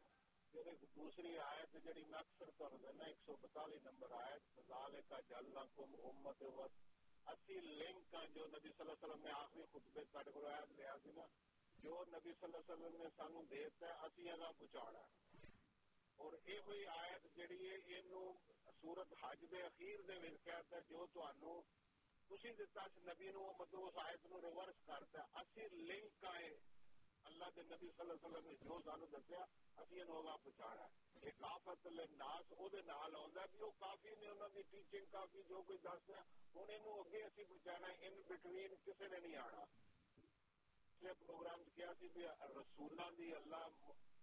پھر 0.54 0.66
ایک 0.66 0.84
دوسری 0.96 1.38
آیت 1.40 1.76
جڑی 1.84 2.04
میں 2.04 2.18
اکثر 2.18 2.50
کر 2.58 2.76
دینا 2.76 3.04
ایک 3.04 3.24
سو 3.26 3.36
بتالی 3.42 3.78
نمبر 3.82 4.14
آیت 4.18 4.60
ذالے 4.68 5.02
کا 5.08 5.20
جلنا 5.28 5.64
کم 5.76 5.96
امت 6.04 6.42
وقت 6.54 6.84
اسی 7.26 7.60
لنک 7.60 8.14
جو 8.34 8.46
نبی 8.48 8.68
صلی 8.68 8.80
اللہ 8.80 8.92
علیہ 8.92 9.04
وسلم 9.04 9.22
نے 9.22 9.32
آخری 9.34 9.64
خطبے 9.72 10.04
کٹ 10.12 10.32
کو 10.34 10.46
آیت 10.48 10.78
لیا 10.78 10.96
سی 11.02 11.12
نا 11.12 11.26
جو 11.86 12.04
نبی 12.08 12.32
صلی 12.40 12.44
اللہ 12.44 12.56
علیہ 12.56 12.86
وسلم 12.86 13.02
نے 13.02 13.08
سانو 13.16 13.42
دیتا 13.50 13.86
ہے، 13.86 13.92
اسی 13.92 14.30
اگا 14.30 14.50
پہنچانا 14.58 14.98
ہے۔ 14.98 15.10
اور 16.16 16.32
یہ 16.46 16.58
ہوئی 16.58 16.86
آیت 16.86 17.36
جڑی 17.36 17.70
ہے، 17.70 17.74
اینو 17.74 18.32
سورت 18.80 19.14
حج 19.22 19.44
دے 19.50 19.62
اخیر 19.62 20.00
دے 20.08 20.16
وچ 20.16 20.44
کہتا 20.44 20.76
ہے، 20.76 20.80
جو 20.88 21.06
تانوں 21.06 21.62
تسی 22.28 22.52
دتا 22.52 22.82
اس 22.82 22.96
نبی 22.96 23.30
نو 23.30 23.52
مطلب 23.58 23.80
اس 23.84 23.98
آیت 24.04 24.26
نو 24.26 24.40
ریورس 24.40 24.86
کرتا 24.86 25.22
ہے۔ 25.22 25.40
اسی 25.40 25.68
لنک 25.68 26.24
ہے 26.24 26.48
اللہ 27.24 27.44
دے 27.56 27.62
نبی 27.62 27.88
صلی 27.90 28.00
اللہ 28.00 28.12
علیہ 28.12 28.26
وسلم 28.26 28.48
نے 28.48 28.54
جو 28.54 28.80
سانو 28.84 29.06
دسیا، 29.06 29.44
اسی 29.76 29.98
اینو 29.98 30.18
اگا 30.18 30.36
پہنچانا 30.36 30.84
ہے۔ 30.84 31.26
یہ 31.26 31.30
کافت 31.38 31.86
للناس، 31.86 32.52
او 32.52 32.68
دے 32.68 32.82
نال 32.82 33.14
ہوندا 33.14 33.42
ہے، 33.42 33.46
بھی 33.46 33.60
او 33.60 33.70
کافی 33.70 34.14
نے 34.20 34.28
انہاں 34.28 34.48
دی 34.48 34.62
ٹیچنگ 34.62 35.04
کافی 35.10 35.42
جو 35.42 35.62
کوئی 35.62 35.78
دسدا 35.78 36.20
ہن 36.54 36.70
اینو 36.70 37.00
اگے 37.00 37.22
اسی 37.24 37.44
پہنچانا 37.44 37.88
ان 38.00 38.22
بٹوین 38.26 38.74
کسے 38.84 39.08
نے 39.08 39.18
نہیں 39.18 39.36
آنا۔ 39.36 39.64
پچھلے 40.96 41.12
پروگرام 41.26 41.62
کیا 41.74 41.86
سی 41.98 42.08
بھی 42.08 42.22
رسولوں 42.40 43.10
دی 43.18 43.34
اللہ 43.34 43.66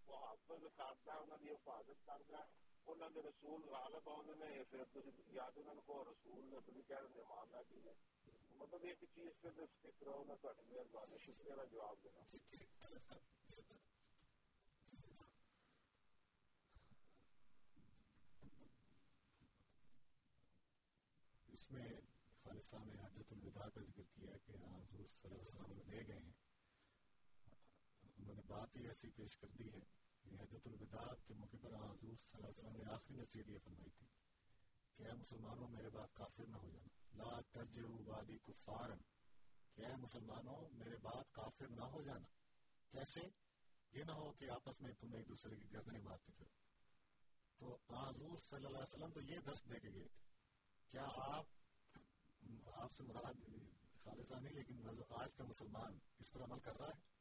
محافظ 0.07 0.63
کرتا 0.77 1.13
ہے 1.13 1.17
انہوں 1.17 1.37
دی 1.37 1.49
حفاظت 1.49 2.05
کرتا 2.05 2.37
ہے 2.37 2.43
انہوں 2.85 3.09
نے 3.09 3.21
رسول 3.21 3.61
غالب 3.61 4.09
آدھے 4.09 4.33
نے 4.35 4.63
پھر 4.69 4.83
تھی 4.93 5.01
یاد 5.31 5.57
انہوں 5.57 5.81
کو 5.85 6.03
رسول 6.03 6.45
نے 6.45 6.57
تھی 6.65 6.81
کہہ 6.87 6.97
رہے 6.97 7.23
معاملہ 7.29 7.61
کی 7.69 7.79
ہے؟ 7.85 7.93
مطلب 8.57 8.83
ایک 8.83 9.03
چیز 9.15 9.41
پہ 9.41 9.49
تو 9.55 9.63
اسٹک 9.63 10.03
رہو 10.03 10.23
میں 10.23 10.35
تو 10.41 10.53
تھوڑی 10.53 10.75
مہربانی، 10.75 11.17
شکریہ 11.17 11.55
کا 11.55 11.63
جواب 11.63 12.03
دینا۔ 12.03 12.23
اس 21.47 21.71
میں 21.71 21.91
خالد 22.43 22.69
صاحب 22.69 22.83
نے 22.83 23.01
حضرت 23.01 23.31
الوداع 23.31 23.69
کا 23.69 23.81
ذکر 23.81 24.03
کیا 24.13 24.37
کہ 24.45 24.51
ہاں 24.51 24.77
حضور 24.77 25.05
صلی 25.21 25.35
اللہ 25.35 25.41
علیہ 25.41 25.61
وسلم 25.61 25.91
دے 25.91 26.07
گئے 26.07 26.19
ہیں۔ 26.19 26.42
انہوں 28.23 28.35
نے 28.35 28.41
بات 28.47 28.75
ہی 28.75 28.87
ایسی 28.87 29.09
پیش 29.09 29.37
کر 29.37 29.47
دی 29.47 29.67
ہے 29.67 29.79
کہ 30.23 30.35
حضرت 30.41 30.67
الوداع 30.67 31.13
کے 31.27 31.33
موقع 31.33 31.57
پر 31.61 31.73
حضور 31.73 31.97
صلی 31.97 32.27
اللہ 32.33 32.47
علیہ 32.47 32.59
وسلم 32.59 32.81
نے 32.81 32.91
آخری 32.91 33.17
نصیحت 33.17 33.49
یہ 33.49 33.57
فرمائی 33.63 33.89
تھی 33.89 34.07
کہ 34.95 35.03
اے 35.03 35.13
مسلمانوں، 35.13 35.67
میرے 35.67 35.89
بعد 35.89 36.07
کافر 36.13 36.43
نہ 36.47 36.57
ہو 36.57 36.69
جانا۔ 36.69 36.87
لا 37.13 37.41
ترجعوا 37.51 38.01
بعدی 38.01 38.37
کفارا۔ 38.37 38.95
کہ 39.75 39.85
اے 39.85 39.95
مسلمانوں، 39.95 40.69
میرے 40.71 40.97
بعد 40.97 41.23
کافر 41.31 41.67
نہ 41.67 41.83
ہو 41.83 42.01
جانا۔ 42.01 42.27
کیسے؟ 42.91 43.21
یہ 43.91 44.03
نہ 44.03 44.11
ہو 44.11 44.31
کہ 44.31 44.49
آپس 44.49 44.81
میں 44.81 44.91
تم 44.99 45.13
ایک 45.13 45.29
دوسرے 45.29 45.55
کی 45.55 45.73
گردنیں 45.73 46.01
مارتے 46.01 46.31
پھر 46.31 46.45
تو 47.57 47.77
حضور 47.89 48.37
صلی 48.49 48.65
اللہ 48.65 48.77
علیہ 48.77 48.93
وسلم 48.93 49.11
تو 49.11 49.21
یہ 49.21 49.39
درس 49.45 49.69
دے 49.69 49.79
کے 49.79 49.89
گئے 49.93 50.07
تھے۔ 50.07 50.21
کیا 50.91 51.05
آپ 51.15 51.45
آپ 52.73 52.91
سے 52.97 53.03
مراد 53.03 53.33
خالصہ 54.03 54.33
نہیں، 54.33 54.53
لیکن 54.53 54.89
آج 55.09 55.33
کا 55.35 55.43
مسلمان 55.43 55.97
اس 56.19 56.31
پر 56.31 56.43
عمل 56.43 56.59
کر 56.59 56.77
رہا 56.77 56.87
ہے 56.87 57.12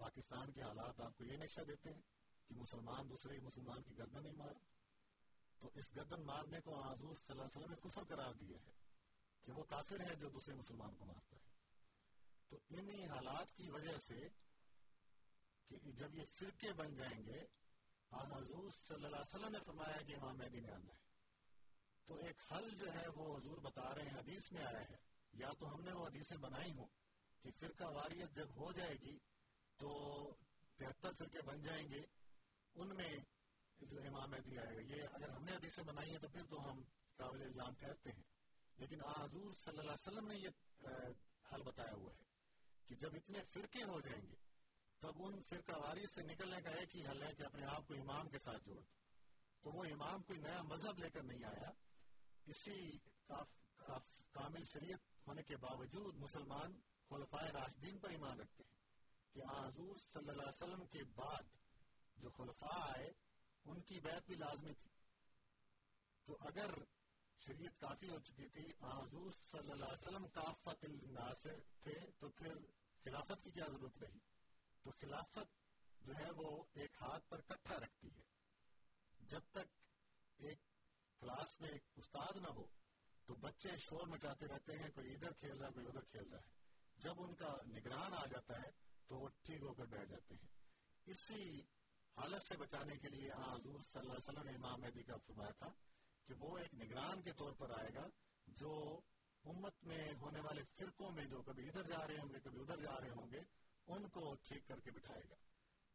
پاکستان 0.00 0.52
کے 0.52 0.62
حالات 0.62 1.00
آپ 1.00 1.18
کو 1.18 1.24
یہ 1.24 1.36
نقشہ 1.36 1.60
دیتے 1.60 1.92
ہیں 1.92 2.00
کہ 2.48 2.54
مسلمان 2.54 3.10
دوسرے 3.10 3.40
مسلمان 3.40 3.82
کی 3.82 3.98
گردن 3.98 4.22
نہیں 4.22 4.36
مارا 4.36 4.58
تو 5.58 5.70
اس 5.74 5.96
گردن 5.96 6.24
مارنے 6.26 6.60
کو 6.60 6.82
حضور 6.82 7.14
صلی 7.16 7.30
اللہ 7.30 7.42
علیہ 7.42 7.58
وسلم 7.58 7.70
نے 7.70 7.88
کفر 7.88 8.02
قرار 8.04 8.32
دیا 8.32 8.58
ہے 8.66 8.72
کہ 9.44 9.52
وہ 9.52 9.64
کافر 9.64 10.00
ہے 10.00 10.14
جو 10.14 10.28
دوسرے 10.28 10.54
مسلمان 10.54 10.94
کو 10.94 11.04
مارتا 11.04 11.36
ہے۔ 11.36 11.42
تو 12.48 12.58
انہی 12.68 13.04
حالات 13.04 13.56
کی 13.56 13.70
وجہ 13.70 13.98
سے 13.98 14.20
کہ 15.68 15.92
جب 15.92 16.14
یہ 16.14 16.24
فرقے 16.38 16.72
بن 16.72 16.94
جائیں 16.94 17.26
گے 17.26 17.40
حضور 18.10 18.70
صلی 18.70 18.94
اللہ 18.94 19.16
علیہ 19.16 19.34
وسلم 19.34 19.48
نے 19.48 19.58
فرمایا 19.66 20.02
کہ 20.02 20.16
امام 20.16 20.38
مہدی 20.38 20.60
نے 20.60 20.72
آنا 20.72 20.92
ہے۔ 20.92 20.98
تو 22.06 22.14
ایک 22.14 22.52
حل 22.52 22.70
جو 22.70 22.92
ہے 22.92 23.08
وہ 23.08 23.36
حضور 23.36 23.58
بتا 23.58 23.94
رہے 23.94 24.02
ہیں، 24.02 24.18
حدیث 24.18 24.52
میں 24.52 24.64
آیا 24.64 24.90
ہے۔ 24.90 24.96
یا 25.32 25.50
تو 25.58 25.74
ہم 25.74 25.80
نے 25.80 25.92
وہ 25.92 26.06
حدیثیں 26.06 26.36
بنائی 26.36 26.72
ہوں 26.72 26.86
کہ 27.42 27.50
فرقہ 27.60 27.84
واریت 27.84 28.30
جب 28.30 28.50
ہو 28.56 28.72
جائے 28.72 28.94
گی 29.02 29.18
تو 29.80 29.90
تہتر 30.76 31.12
فرقے 31.18 31.42
بن 31.42 31.62
جائیں 31.62 31.88
گے، 31.88 32.00
ان 32.74 32.96
میں 32.96 33.12
جو 33.80 34.00
امام 34.00 34.30
مہدی 34.30 34.58
آئے 34.58 34.76
گا۔ 34.76 34.80
یہ 34.80 35.02
اگر 35.12 35.28
ہم 35.28 35.44
نے 35.44 35.52
حدیثیں 35.52 35.84
بنائی 35.84 36.10
ہیں 36.10 36.18
تو 36.18 36.28
پھر 36.28 36.42
تو 36.50 36.70
ہم 36.70 36.82
قابل 37.16 37.42
الزام 37.42 37.74
ٹھہرتے 37.74 38.10
ہیں۔ 38.12 38.22
لیکن 38.76 39.04
حضور 39.04 39.52
صلی 39.52 39.78
اللہ 39.78 39.90
علیہ 39.90 40.08
وسلم 40.08 40.26
نے 40.26 40.38
یہ 40.38 40.48
حل 41.52 41.62
بتایا 41.62 41.94
ہوا 41.94 42.12
ہے 42.12 42.24
کہ 42.86 42.94
جب 42.94 43.10
اتنے 43.14 43.38
فرقے 43.42 43.82
ہو 43.82 44.00
جائیں 44.00 44.22
گے، 44.22 44.36
تب 44.98 45.12
ان 45.16 45.42
فرقہ 45.42 45.76
واری 45.76 46.06
سے 46.14 46.22
نکلنے 46.22 46.60
کا 46.60 46.70
ایک 46.70 46.96
ہی 46.96 47.06
حل 47.06 47.22
ہے 47.22 47.34
کہ 47.34 47.42
اپنے 47.42 47.64
آپ 47.64 47.86
کو 47.86 47.94
امام 47.94 48.28
کے 48.28 48.38
ساتھ 48.38 48.64
جوڑ 48.64 48.76
دو 48.76 48.88
تو 49.62 49.70
وہ 49.70 49.84
امام 49.84 50.22
کوئی 50.22 50.38
نیا 50.38 50.62
مذہب 50.62 50.98
لے 50.98 51.10
کر 51.10 51.22
نہیں 51.22 51.44
آیا، 51.44 51.70
اسی 52.46 52.98
کامل 54.32 54.64
شریعت 54.64 55.28
ہونے 55.28 55.42
کے 55.42 55.56
باوجود 55.56 56.14
مسلمان 56.16 56.72
خلفائے 57.08 57.52
راشدین 57.52 57.98
پر 57.98 58.10
ایمان 58.10 58.40
رکھتے 58.40 58.64
ہیں۔ 58.64 58.79
کہ 59.32 59.40
حضور 59.42 59.96
صلی 59.96 60.28
اللہ 60.28 60.42
علیہ 60.42 60.62
وسلم 60.62 60.86
کے 60.86 61.04
بعد 61.04 61.42
جو 62.16 62.30
خلفاء 62.30 62.96
آئے، 62.96 63.12
ان 63.64 63.80
کی 63.80 64.00
بیعت 64.00 64.26
بھی 64.26 64.34
لازمی 64.34 64.74
تھی۔ 64.74 64.90
تو 66.24 66.36
اگر 66.40 66.70
شریعت 67.38 67.80
کافی 67.80 68.08
ہو 68.08 68.18
چکی 68.18 68.48
تھی، 68.48 68.72
حضور 68.80 69.30
صلی 69.32 69.70
اللہ 69.70 69.84
علیہ 69.84 70.08
وسلم 70.08 70.28
کافت 70.28 70.84
الناس 70.84 71.46
تھے، 71.80 72.10
تو 72.18 72.28
پھر 72.28 72.54
خلافت 73.04 73.44
کی 73.44 73.50
کیا 73.50 73.64
ضرورت 73.66 73.98
رہی؟ 73.98 74.18
تو 74.82 74.90
خلافت 74.90 75.60
جو 76.00 76.12
ہے 76.16 76.30
وہ 76.30 76.64
ایک 76.72 76.90
ہاتھ 77.00 77.28
پر 77.28 77.40
کٹھا 77.40 77.76
رکھتی 77.76 78.08
ہے۔ 78.14 78.22
جب 79.20 79.40
تک 79.50 79.78
ایک 80.36 80.58
کلاس 81.20 81.60
میں 81.60 81.70
ایک 81.70 81.82
استاد 81.96 82.36
نہ 82.36 82.48
ہو، 82.48 82.66
تو 83.26 83.34
بچے 83.34 83.76
شور 83.76 84.06
مچاتے 84.06 84.46
رہتے 84.46 84.78
ہیں، 84.78 84.90
کوئی 84.90 85.14
ادھر 85.14 85.32
کھیل 85.32 85.58
رہا 85.58 85.66
ہے، 85.66 85.72
کوئی 85.72 85.86
ادھر 85.86 86.00
کھیل 86.00 86.28
رہا 86.28 86.38
ہے۔ 86.38 86.48
جب 86.96 87.14
ان 87.18 87.34
کا 87.34 87.56
نگران 87.66 88.14
آ 88.14 88.26
جاتا 88.26 88.62
ہے 88.62 88.70
تو 89.06 89.16
وہ 89.16 89.28
ٹھیک 89.28 89.62
ہو 89.62 89.74
کر 89.74 89.84
بیٹھ 89.84 90.10
جاتے 90.10 90.34
ہیں 90.34 90.48
اسی 91.10 91.60
حالت 92.16 92.42
سے 92.42 92.56
بچانے 92.56 92.96
کے 92.96 93.08
لیے 93.08 93.32
حضور 93.32 93.80
صلی 93.80 94.00
اللہ 94.00 94.12
علیہ 94.12 94.28
وسلم 94.28 94.42
نے 94.42 94.50
امام 94.50 94.80
مہدی 94.80 95.02
کا 95.02 95.16
فرمایا 95.16 95.50
تھا 95.50 95.68
کہ 96.26 96.34
وہ 96.38 96.58
ایک 96.58 96.74
نگران 96.74 97.22
کے 97.22 97.32
طور 97.32 97.52
پر 97.52 97.70
آئے 97.70 97.94
گا 97.94 98.06
جو 98.46 99.00
امت 99.44 99.84
میں 99.84 100.08
ہونے 100.20 100.40
والے 100.40 100.62
فرقوں 100.64 101.10
میں 101.10 101.24
جو 101.24 101.42
کبھی 101.42 101.68
ادھر 101.68 101.82
جا 101.82 102.06
رہے 102.06 102.18
ہوں 102.18 102.28
گے، 102.28 102.40
کبھی 102.40 102.60
ادھر 102.60 102.76
جا 102.76 103.00
رہے 103.00 103.10
ہوں 103.10 103.30
گے، 103.32 103.40
ان 103.86 104.08
کو 104.08 104.34
ٹھیک 104.34 104.68
کر 104.68 104.80
کے 104.80 104.90
بٹھائے 104.90 105.22
گا۔ 105.30 105.34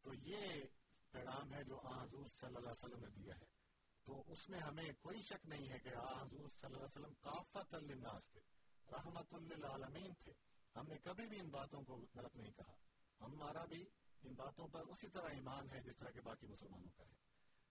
تو 0.02 0.14
یہ 0.14 0.62
پیغام 1.10 1.54
ہے 1.54 1.64
جو 1.64 1.80
حضور 1.80 2.26
صلی 2.26 2.56
اللہ 2.56 2.58
علیہ 2.58 2.84
وسلم 2.84 3.00
نے 3.00 3.10
دیا 3.10 3.34
ہے۔ 3.36 3.44
تو 4.04 4.24
اس 4.26 4.48
میں 4.48 4.60
ہمیں 4.60 4.92
کوئی 5.00 5.22
شک 5.22 5.46
نہیں 5.46 5.68
ہے 5.68 5.78
کہ 5.78 5.88
حضور 5.88 6.48
صلی 6.48 6.66
اللہ 6.66 6.76
علیہ 6.76 6.84
وسلم 6.84 7.14
کافت 7.20 7.74
للناس 7.74 8.28
تھے 8.28 8.40
رحمت 8.92 9.34
للعالمین 9.34 10.14
تھے۔ 10.14 10.32
ہم 10.76 10.86
نے 10.86 10.98
کبھی 10.98 11.26
بھی 11.26 11.40
ان 11.40 11.48
باتوں 11.48 11.82
کو 11.82 12.04
غلط 12.14 12.36
نہیں 12.36 12.52
کہا۔ 12.52 12.74
ہمارا 13.20 13.64
بھی 13.64 13.84
ان 14.26 14.34
باتوں 14.34 14.68
پر 14.68 14.80
اسی 14.80 15.08
طرح 15.08 15.28
ایمان 15.28 15.70
ہے 15.70 15.80
جس 15.80 15.96
طرح 15.96 16.10
کے 16.10 16.20
باقی 16.20 16.46
مسلمانوں 16.46 16.88
کا 16.96 17.04
ہے 17.04 17.14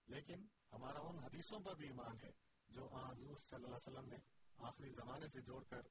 لیکن 0.07 0.48
ہمارا 0.72 0.99
ان 0.99 1.19
حدیثوں 1.19 1.60
پر 1.60 1.76
بھی 1.76 1.88
ایمان 1.88 2.18
ہے 2.23 2.32
جو 2.68 2.88
حضور 2.88 3.38
صلی 3.38 3.56
اللہ 3.56 3.68
علیہ 3.68 3.76
وسلم 3.76 4.10
نے 4.10 4.18
آخری 4.57 4.91
زمانے 4.91 5.27
سے 5.27 5.41
جوڑ 5.41 5.64
کر 5.64 5.82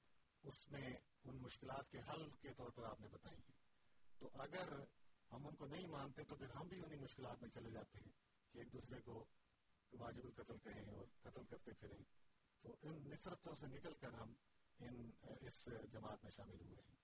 اس 0.43 0.71
میں 0.71 0.97
ان 1.25 1.37
مشکلات 1.37 1.91
کے 1.91 1.99
حل 1.99 2.31
کے 2.31 2.55
طور 2.55 2.71
پر 2.71 2.85
آپ 2.85 3.01
نے 3.01 3.09
بتائی 3.09 3.37
ہیں۔ 3.37 3.57
تو 4.19 4.31
اگر 4.35 4.73
ہم 5.33 5.47
ان 5.47 5.55
کو 5.55 5.67
نہیں 5.67 5.87
مانتے 5.87 6.25
تو 6.25 6.37
پھر 6.37 6.51
ہم 6.51 6.69
بھی 6.69 6.81
انہیں 6.81 7.01
مشکلات 7.01 7.43
میں 7.43 7.51
چلے 7.51 7.71
جاتے 7.71 7.99
ہیں 7.99 8.13
کہ 8.53 8.59
ایک 8.59 8.73
دوسرے 8.73 9.01
کو 9.01 9.25
واجب 9.93 10.25
القتل 10.25 10.59
کہیں 10.59 10.91
اور 10.91 11.07
قتل 11.23 11.45
کرتے 11.45 11.73
پھریں۔ 11.73 12.05
تو 12.63 12.77
ان 12.83 13.09
نفرتوں 13.09 13.55
سے 13.55 13.67
نکل 13.67 13.95
کر 13.95 14.13
ہم 14.13 14.33
ان 14.79 15.11
اس 15.23 15.69
جماعت 15.93 16.25
میں 16.25 16.31
شامل 16.31 16.61
ہوئے 16.61 16.83
ہیں۔ 16.89 17.04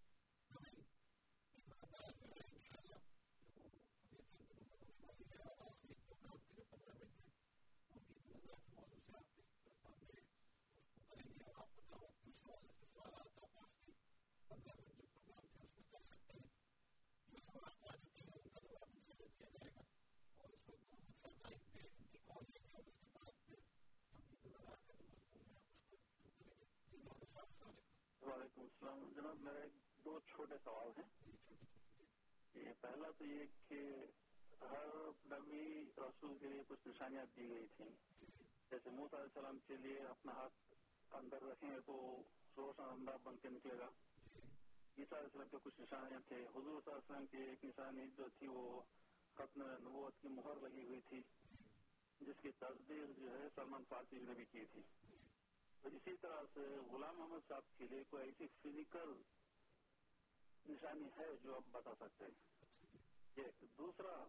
السلام 28.81 29.09
جناب 29.15 29.41
میرے 29.41 29.65
دو 30.05 30.19
چھوٹے 30.25 30.55
سوال 30.63 30.87
ہیں 30.97 31.09
یہ 32.55 32.69
پہلا 32.81 33.09
تو 33.17 33.25
یہ 33.25 33.43
کہ 33.67 33.81
ہر 34.61 34.87
نبی 35.31 35.59
رسول 35.97 36.37
کے 36.37 36.47
لیے 36.47 36.63
کچھ 36.67 36.87
نشانیاں 36.87 37.25
دی 37.35 37.49
گئی 37.49 37.67
تھیں 37.75 37.89
جیسے 38.71 38.89
موسیٰ 38.89 39.19
علیہ 39.19 39.29
السلام 39.33 39.59
کے 39.67 39.77
لیے 39.77 39.99
اپنا 40.05 40.33
ہاتھ 40.33 40.73
اندر 41.11 41.43
رکھیں 41.43 41.69
گے 41.69 41.79
تو 41.85 41.99
روشن 42.57 42.83
اندر 42.83 43.17
بن 43.23 43.37
کے 43.37 43.49
نکلے 43.49 43.77
گا 43.77 43.89
عیسیٰ 44.97 45.17
علیہ 45.17 45.29
السلام 45.29 45.47
کے 45.51 45.57
کچھ 45.63 45.79
نشانیاں 45.81 46.19
تھے 46.27 46.41
حضور 46.55 46.81
صلی 46.81 46.91
اللہ 46.91 46.97
علیہ 46.97 47.11
وسلم 47.11 47.25
کی 47.25 47.37
ایک 47.37 47.65
نشانی 47.65 48.07
جو 48.17 48.27
تھی 48.39 48.47
وہ 48.47 48.81
ختم 49.37 49.61
نبوت 49.61 50.21
کی 50.21 50.27
مہر 50.29 50.61
لگی 50.61 50.87
ہوئی 50.87 51.01
تھی 51.09 51.21
جس 52.21 52.41
کی 52.41 52.51
تصدیق 52.59 53.17
جو 53.19 53.31
ہے 53.31 53.47
سلمان 53.55 53.83
فارسی 53.89 54.19
نے 54.21 54.33
بھی 54.33 54.45
کی 54.51 54.65
تھی۔ 54.73 54.81
اسی 55.83 56.17
طرح 56.21 56.41
سے 56.53 56.77
غلام 56.91 57.17
محمد 57.17 57.47
صاحب 57.47 57.61
کے 57.77 57.87
لیے 57.87 58.03
کوئی 58.09 58.23
ایسی 58.25 58.47
فزیکل 58.47 59.21
نشانی 60.69 61.07
ہے 61.17 61.37
جو 61.43 61.55
آپ 61.55 61.61
بتا 61.71 61.95
سکتے 61.95 62.25
ہیں؟ 62.25 62.65
ایک. 63.35 63.77
دوسرا، 63.77 64.23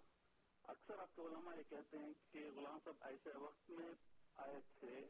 اکثر 0.62 0.99
آپ 0.99 1.16
کے 1.16 1.23
علماء 1.23 1.57
یہ 1.57 1.62
کہتے 1.69 1.99
ہیں 1.99 2.12
کہ 2.31 2.51
غلام 2.51 2.79
صاحب 2.85 2.95
ایسے 3.01 3.39
وقت 3.39 3.70
میں 3.70 3.93
آئے 4.37 4.61
تھے 4.79 5.09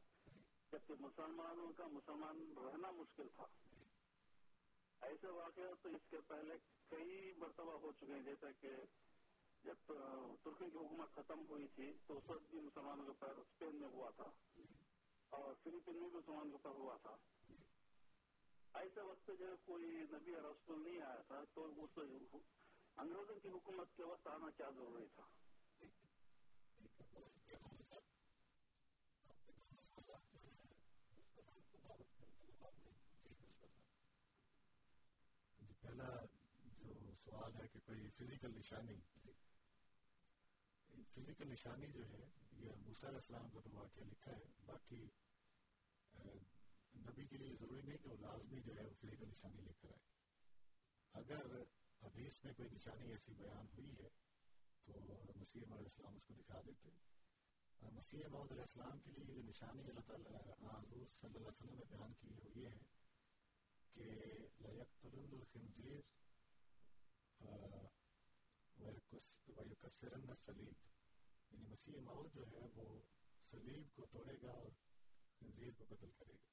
جبکہ 0.73 0.95
مسلمانوں 1.01 1.73
کا 1.73 1.87
مسلمان 1.87 2.55
رہنا 2.57 2.91
مشکل 2.91 3.29
تھا۔ 3.37 3.47
ایسے 5.01 5.27
واقعہ 5.27 5.63
تو 5.83 5.89
اس 5.89 6.11
کے 6.11 6.17
پہلے 6.27 6.55
کئی 6.89 7.33
مرتبہ 7.37 7.73
ہو 7.73 7.93
چکے 7.93 8.13
ہیں، 8.13 8.23
جیسا 8.23 8.47
کہ 8.61 8.71
جب 9.65 9.75
ترکی 10.43 10.71
کی 10.71 10.79
حکومت 10.79 11.15
ختم 11.15 11.45
ہوئی 11.49 11.67
تھی 11.75 11.93
تو 12.07 12.19
اس 12.19 12.31
وقت 12.31 12.51
بھی 12.51 12.61
مسلمانوں 12.61 13.05
کے 13.05 13.11
اوپر 13.11 13.37
اسپین 13.37 13.77
میں 13.77 13.89
ہوا 13.89 14.11
تھا۔ 14.11 14.31
اور 15.33 15.55
فلپین 15.63 16.01
میں 16.01 16.09
بھی 16.09 16.19
مسلمانوں 16.19 16.59
کے 16.59 16.69
ہوا 16.69 16.97
تھا۔ 16.97 17.17
ایسے 18.75 19.01
وقت 19.01 19.31
جو 19.39 19.57
کوئی 19.65 19.85
نبی 19.85 20.37
رسول 20.37 20.83
نہیں 20.85 21.03
آیا 21.03 21.23
تھا، 21.23 21.45
تو 21.55 21.85
اس 21.85 21.99
انگریزوں 22.97 23.41
کی 23.41 23.49
حکومت 23.49 23.97
کے 23.97 24.03
وقت 24.03 24.27
آنا 24.27 24.51
کیا 24.51 24.71
ضروری 24.71 25.07
تھا۔ 25.15 25.27
پہلا 35.81 36.09
جو 36.83 36.93
سوال 37.25 37.57
ہے 37.57 37.69
کہ 37.69 37.79
کوئی 37.87 38.09
فزیکل 38.17 38.59
نشانی 38.59 39.01
فزیکل 41.15 41.49
نشانی 41.49 41.87
جو 41.87 42.09
ہے 42.09 42.42
یہ 42.63 42.75
موسیٰ 42.81 43.09
علیہ 43.09 43.19
السلام 43.19 43.49
کا 43.51 43.61
تو 43.61 43.71
واقعہ 43.73 44.05
لکھا 44.05 44.33
ہے 44.33 44.51
باقی 44.67 45.05
نبی 47.03 47.27
کے 47.27 47.37
لیے 47.37 47.55
ضروری 47.61 47.81
نہیں 47.83 47.99
کہ 47.99 48.09
وہ 48.09 48.17
لازمی 48.21 48.61
جو 48.61 48.77
ہے 48.77 48.85
وہ 48.85 48.95
فزیکل 49.01 49.29
نشانی 49.29 49.63
لے 49.63 49.73
کر 49.81 49.91
آئے 49.91 50.11
اگر 51.15 51.57
حدیث 52.03 52.45
میں 52.45 52.53
کوئی 52.53 52.69
نشانی 52.73 53.11
ایسی 53.11 53.35
بیان 53.35 53.67
ہوئی 53.75 53.95
ہے 53.95 54.09
تو 54.87 55.01
مسیح 55.37 55.61
علیہ 55.63 55.77
السلام 55.85 56.17
اس 56.17 56.27
کو 56.27 56.35
دکھا 56.35 56.61
دیتے 56.65 56.91
مسیح 57.93 58.27
محمد 58.27 58.53
علیہ 58.53 58.63
السلام 58.63 58.99
کے 59.01 59.11
لیے 59.11 59.25
جو 59.27 59.43
نشانی 59.43 59.89
اللہ 59.89 60.07
تعالیٰ 60.07 60.31
حضور 60.33 61.07
صلی 61.13 61.27
اللہ 61.27 61.39
علیہ 61.39 61.47
وسلم 61.49 61.75
نے 61.75 61.85
بیان 61.91 62.13
کی 62.21 62.29
ہے 62.29 62.41
وہ 62.41 62.51
یہ 62.55 62.69
ہے 62.69 62.83
کہ 63.97 64.69
لیقتلن 64.69 65.35
الخنزیر 65.35 66.01
ویکسرن 68.79 70.29
السلیب 70.29 70.92
یعنی 71.87 71.99
مسیح 71.99 72.01
موت 72.05 72.35
جو 72.35 72.45
ہے 72.49 72.67
وہ 72.75 73.01
سلیب 73.53 73.95
کو 73.95 74.07
توڑے 74.07 74.37
گا 74.43 74.51
اور 74.53 74.71
خنزیر 75.41 75.71
کو 75.79 75.85
قتل 75.85 76.11
کرے 76.19 76.35
گا 76.35 76.51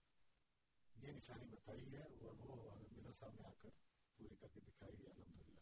یہ 0.96 1.14
نشانی 1.14 1.48
بتائی 1.48 1.94
ہے 1.94 2.04
اور 2.04 2.36
وہ 2.40 2.56
مرزا 2.56 3.12
صاحب 3.20 3.36
نے 3.36 3.44
آ 3.44 3.52
کر 3.62 3.70
پوری 4.20 4.36
کر 4.36 4.48
کے 4.54 4.60
دکھائی 4.62 4.98
ہے 4.98 5.12
الحمدللہ 5.12 5.60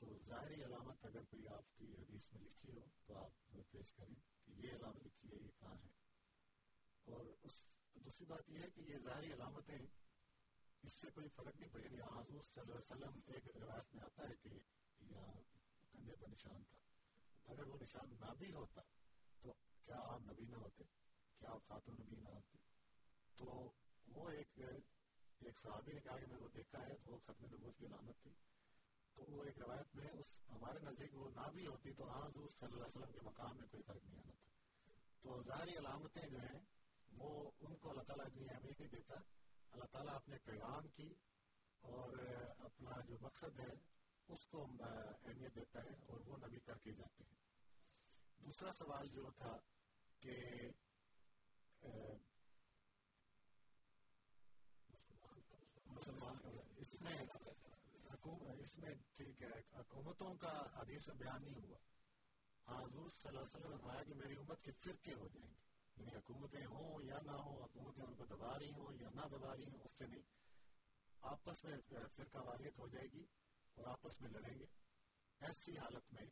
تو 0.00 0.18
ظاہری 0.26 0.62
علامت 0.64 1.04
اگر 1.04 1.24
کوئی 1.30 1.46
آپ 1.48 1.76
کی 1.78 1.92
حدیث 1.94 2.32
میں 2.32 2.42
لکھی 2.42 2.72
ہو 2.72 2.86
تو 3.06 3.16
آپ 3.16 3.54
پیش 3.70 3.92
کریں 3.92 4.14
کہ 4.46 4.52
یہ 4.56 4.72
علامت 4.72 5.06
لکھی 5.06 5.30
ہے 5.30 5.36
یہ 5.36 5.50
کہاں 5.60 5.74
ہے 5.74 7.14
اور 7.14 7.26
اس 7.42 7.62
دوسری 7.96 8.26
بات 8.26 8.50
یہ 8.50 8.58
ہے 8.58 8.70
کہ 8.70 8.80
یہ 8.82 8.98
ظاہری 9.04 9.32
علامتیں 9.32 9.78
اس 9.78 10.92
سے 10.92 11.10
کوئی 11.14 11.28
فرق 11.36 11.56
نہیں 11.56 11.72
پڑے 11.72 11.88
یہاں 11.92 12.20
حضور 12.20 12.42
صلی 12.44 12.60
اللہ 12.60 12.74
علیہ 12.74 13.06
وسلم 13.06 13.20
ایک 13.26 13.56
روایت 13.56 13.94
میں 13.94 14.02
آتا 14.04 14.28
ہے 14.28 14.34
کہ 14.42 14.58
یہاں 15.00 15.34
کندھے 15.92 16.16
پر 16.16 16.28
نشان 16.28 16.62
تھا 16.64 16.85
اگر 17.48 17.66
وہ 17.66 17.78
نشان 17.82 18.14
نہ 18.20 18.34
بھی 18.38 18.52
ہوتا 18.52 18.80
تو 19.42 19.54
کیا 19.84 19.96
آپ 19.98 20.20
نبی 20.20 20.44
نہ 20.44 20.56
ہوتے؟ 20.56 20.84
کیا 21.38 21.50
آپ 21.50 21.68
خاتون 21.68 21.96
نبی 22.00 22.16
نہ 22.16 22.28
ہوتے؟ 22.28 22.58
تو 23.36 23.72
وہ 24.08 24.30
ایک 24.30 24.60
ایک 25.40 25.58
صحابی 25.62 25.92
نے 25.92 26.00
کہا 26.00 26.18
کہ 26.18 26.26
میں 26.26 26.40
وہ 26.40 26.48
دیکھا 26.48 26.78
ہے 26.86 26.94
تو 27.04 27.12
وہ 27.12 27.18
ختم 27.18 27.46
نبوت 27.46 27.78
کی 27.78 27.86
علامت 27.86 28.22
تھی۔ 28.22 28.30
تو 29.14 29.24
وہ 29.28 29.44
ایک 29.44 29.58
روایت 29.58 29.96
میں 29.96 30.08
اس 30.12 30.36
ہمارے 30.50 30.78
نزدیک 30.78 31.14
وہ 31.14 31.30
نہ 31.30 31.50
بھی 31.50 31.66
ہوتی 31.66 31.92
تو 31.92 32.10
ہاں 32.10 32.26
حضور 32.26 32.48
صلی 32.48 32.72
اللہ 32.72 32.84
علیہ 32.84 32.98
وسلم 32.98 33.12
کے 33.12 33.20
مقام 33.24 33.56
میں 33.56 33.66
کوئی 33.68 33.82
فرق 33.82 34.04
نہیں 34.04 34.18
آنا 34.18 34.32
تھا 34.32 34.50
تو 35.20 35.42
ظاہری 35.42 35.76
علامتیں 35.76 36.26
جو 36.26 36.38
ہیں، 36.38 36.60
وہ 37.12 37.50
ان 37.60 37.76
کو 37.76 37.90
اللہ 37.90 38.02
تعالیٰ 38.02 38.26
اتنی 38.26 38.46
اہمیت 38.50 38.80
نہیں 38.80 38.90
دیتا۔ 38.90 39.14
اللہ 39.72 39.84
تعالیٰ 39.84 40.14
اپنے 40.14 40.36
پیغام 40.44 40.88
کی 40.88 41.14
اور 41.80 42.18
اپنا 42.58 43.00
جو 43.00 43.16
مقصد 43.20 43.60
ہے 43.60 43.95
اس 44.28 44.46
کو 44.46 44.62
اہمیت 44.80 45.54
دیتا 45.54 45.82
ہے 45.84 45.94
اور 46.06 46.20
وہ 46.26 46.36
نبی 46.38 46.58
کر 46.60 46.78
کے 46.78 46.92
جاتے 46.92 47.24
ہیں 47.24 47.34
دوسرا 48.40 48.72
سوال 48.72 49.08
جو 49.08 49.30
تھا 49.36 49.56
کہ 50.22 50.36
مسلمان 55.86 56.36
اس 56.76 56.94
میں 57.00 57.16
اس 58.58 58.78
میں 58.78 58.94
ٹھیک 59.16 59.42
ہے 59.42 59.60
حکومتوں 59.72 60.34
کا 60.36 60.52
حدیث 60.74 61.08
بیان 61.16 61.44
نہیں 61.44 61.60
ہوا 61.62 61.78
حضور 62.66 63.10
صلی 63.10 63.28
اللہ 63.28 63.40
علیہ 63.40 63.56
وسلم 63.56 63.70
نے 63.70 63.76
فرمایا 63.76 64.02
کہ 64.02 64.14
میری 64.14 64.36
امت 64.36 64.62
کے 64.62 64.72
فرقے 64.80 65.14
ہو 65.14 65.28
جائیں 65.28 65.48
گے 65.48 65.64
یعنی 65.96 66.16
حکومتیں 66.16 66.64
ہوں 66.66 67.04
یا 67.04 67.18
نہ 67.22 67.36
ہوں 67.38 67.62
حکومتیں 67.62 68.04
ان 68.04 68.14
کو 68.14 68.24
دبا 68.26 68.58
رہی 68.58 68.72
ہوں 68.72 69.00
یا 69.00 69.10
نہ 69.14 69.26
دبا 69.30 69.54
رہی 69.56 69.68
ہوں 69.68 69.84
اس 69.84 69.98
سے 69.98 70.06
نہیں 70.06 70.22
آپس 71.26 71.64
میں 71.64 71.76
فرقہ 72.16 72.42
واریت 72.46 72.78
ہو 72.78 72.88
جائے 72.88 73.06
گی 73.12 73.24
اور 73.76 73.86
آپس 73.86 74.20
میں 74.20 74.30
لڑیں 74.30 74.58
گے۔ 74.58 74.64
ایسی 75.40 75.78
حالت 75.78 76.12
میں 76.12 76.26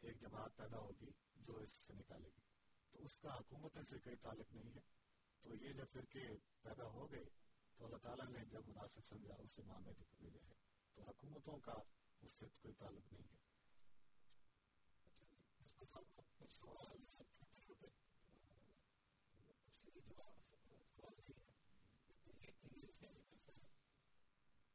ایک 0.00 0.20
جماعت 0.20 0.56
پیدا 0.56 0.78
ہوگی 0.78 1.10
جو 1.34 1.56
اس 1.56 1.72
سے 1.72 1.92
نکالے 1.92 2.28
گی۔ 2.28 2.40
تو 2.90 2.98
اس 3.02 3.18
کا 3.18 3.34
حکومتوں 3.34 3.82
سے 3.82 3.98
کوئی 3.98 4.16
تعلق 4.16 4.52
نہیں 4.52 4.72
ہے۔ 4.74 4.80
تو 5.40 5.54
یہ 5.54 5.72
جب 5.72 5.84
فرقے 5.92 6.36
پیدا 6.62 6.84
ہو 6.84 7.10
گئے، 7.12 7.24
تو 7.76 7.84
اللہ 7.84 7.96
تعالیٰ 7.96 8.26
نے 8.26 8.44
جب 8.44 8.68
مناسب 8.68 9.00
سمجھا 9.08 9.34
اسے 9.34 9.62
معاملے 9.62 9.92
کو 9.94 10.04
بھیجا 10.16 10.48
ہے 10.48 10.54
تو 10.94 11.02
حکومتوں 11.02 11.58
کا 11.58 11.72
اس 12.20 12.32
سے 12.38 12.46
کوئی 12.62 12.74
تعلق 12.74 13.12
نہیں 13.12 13.28
ہے۔ 13.28 13.46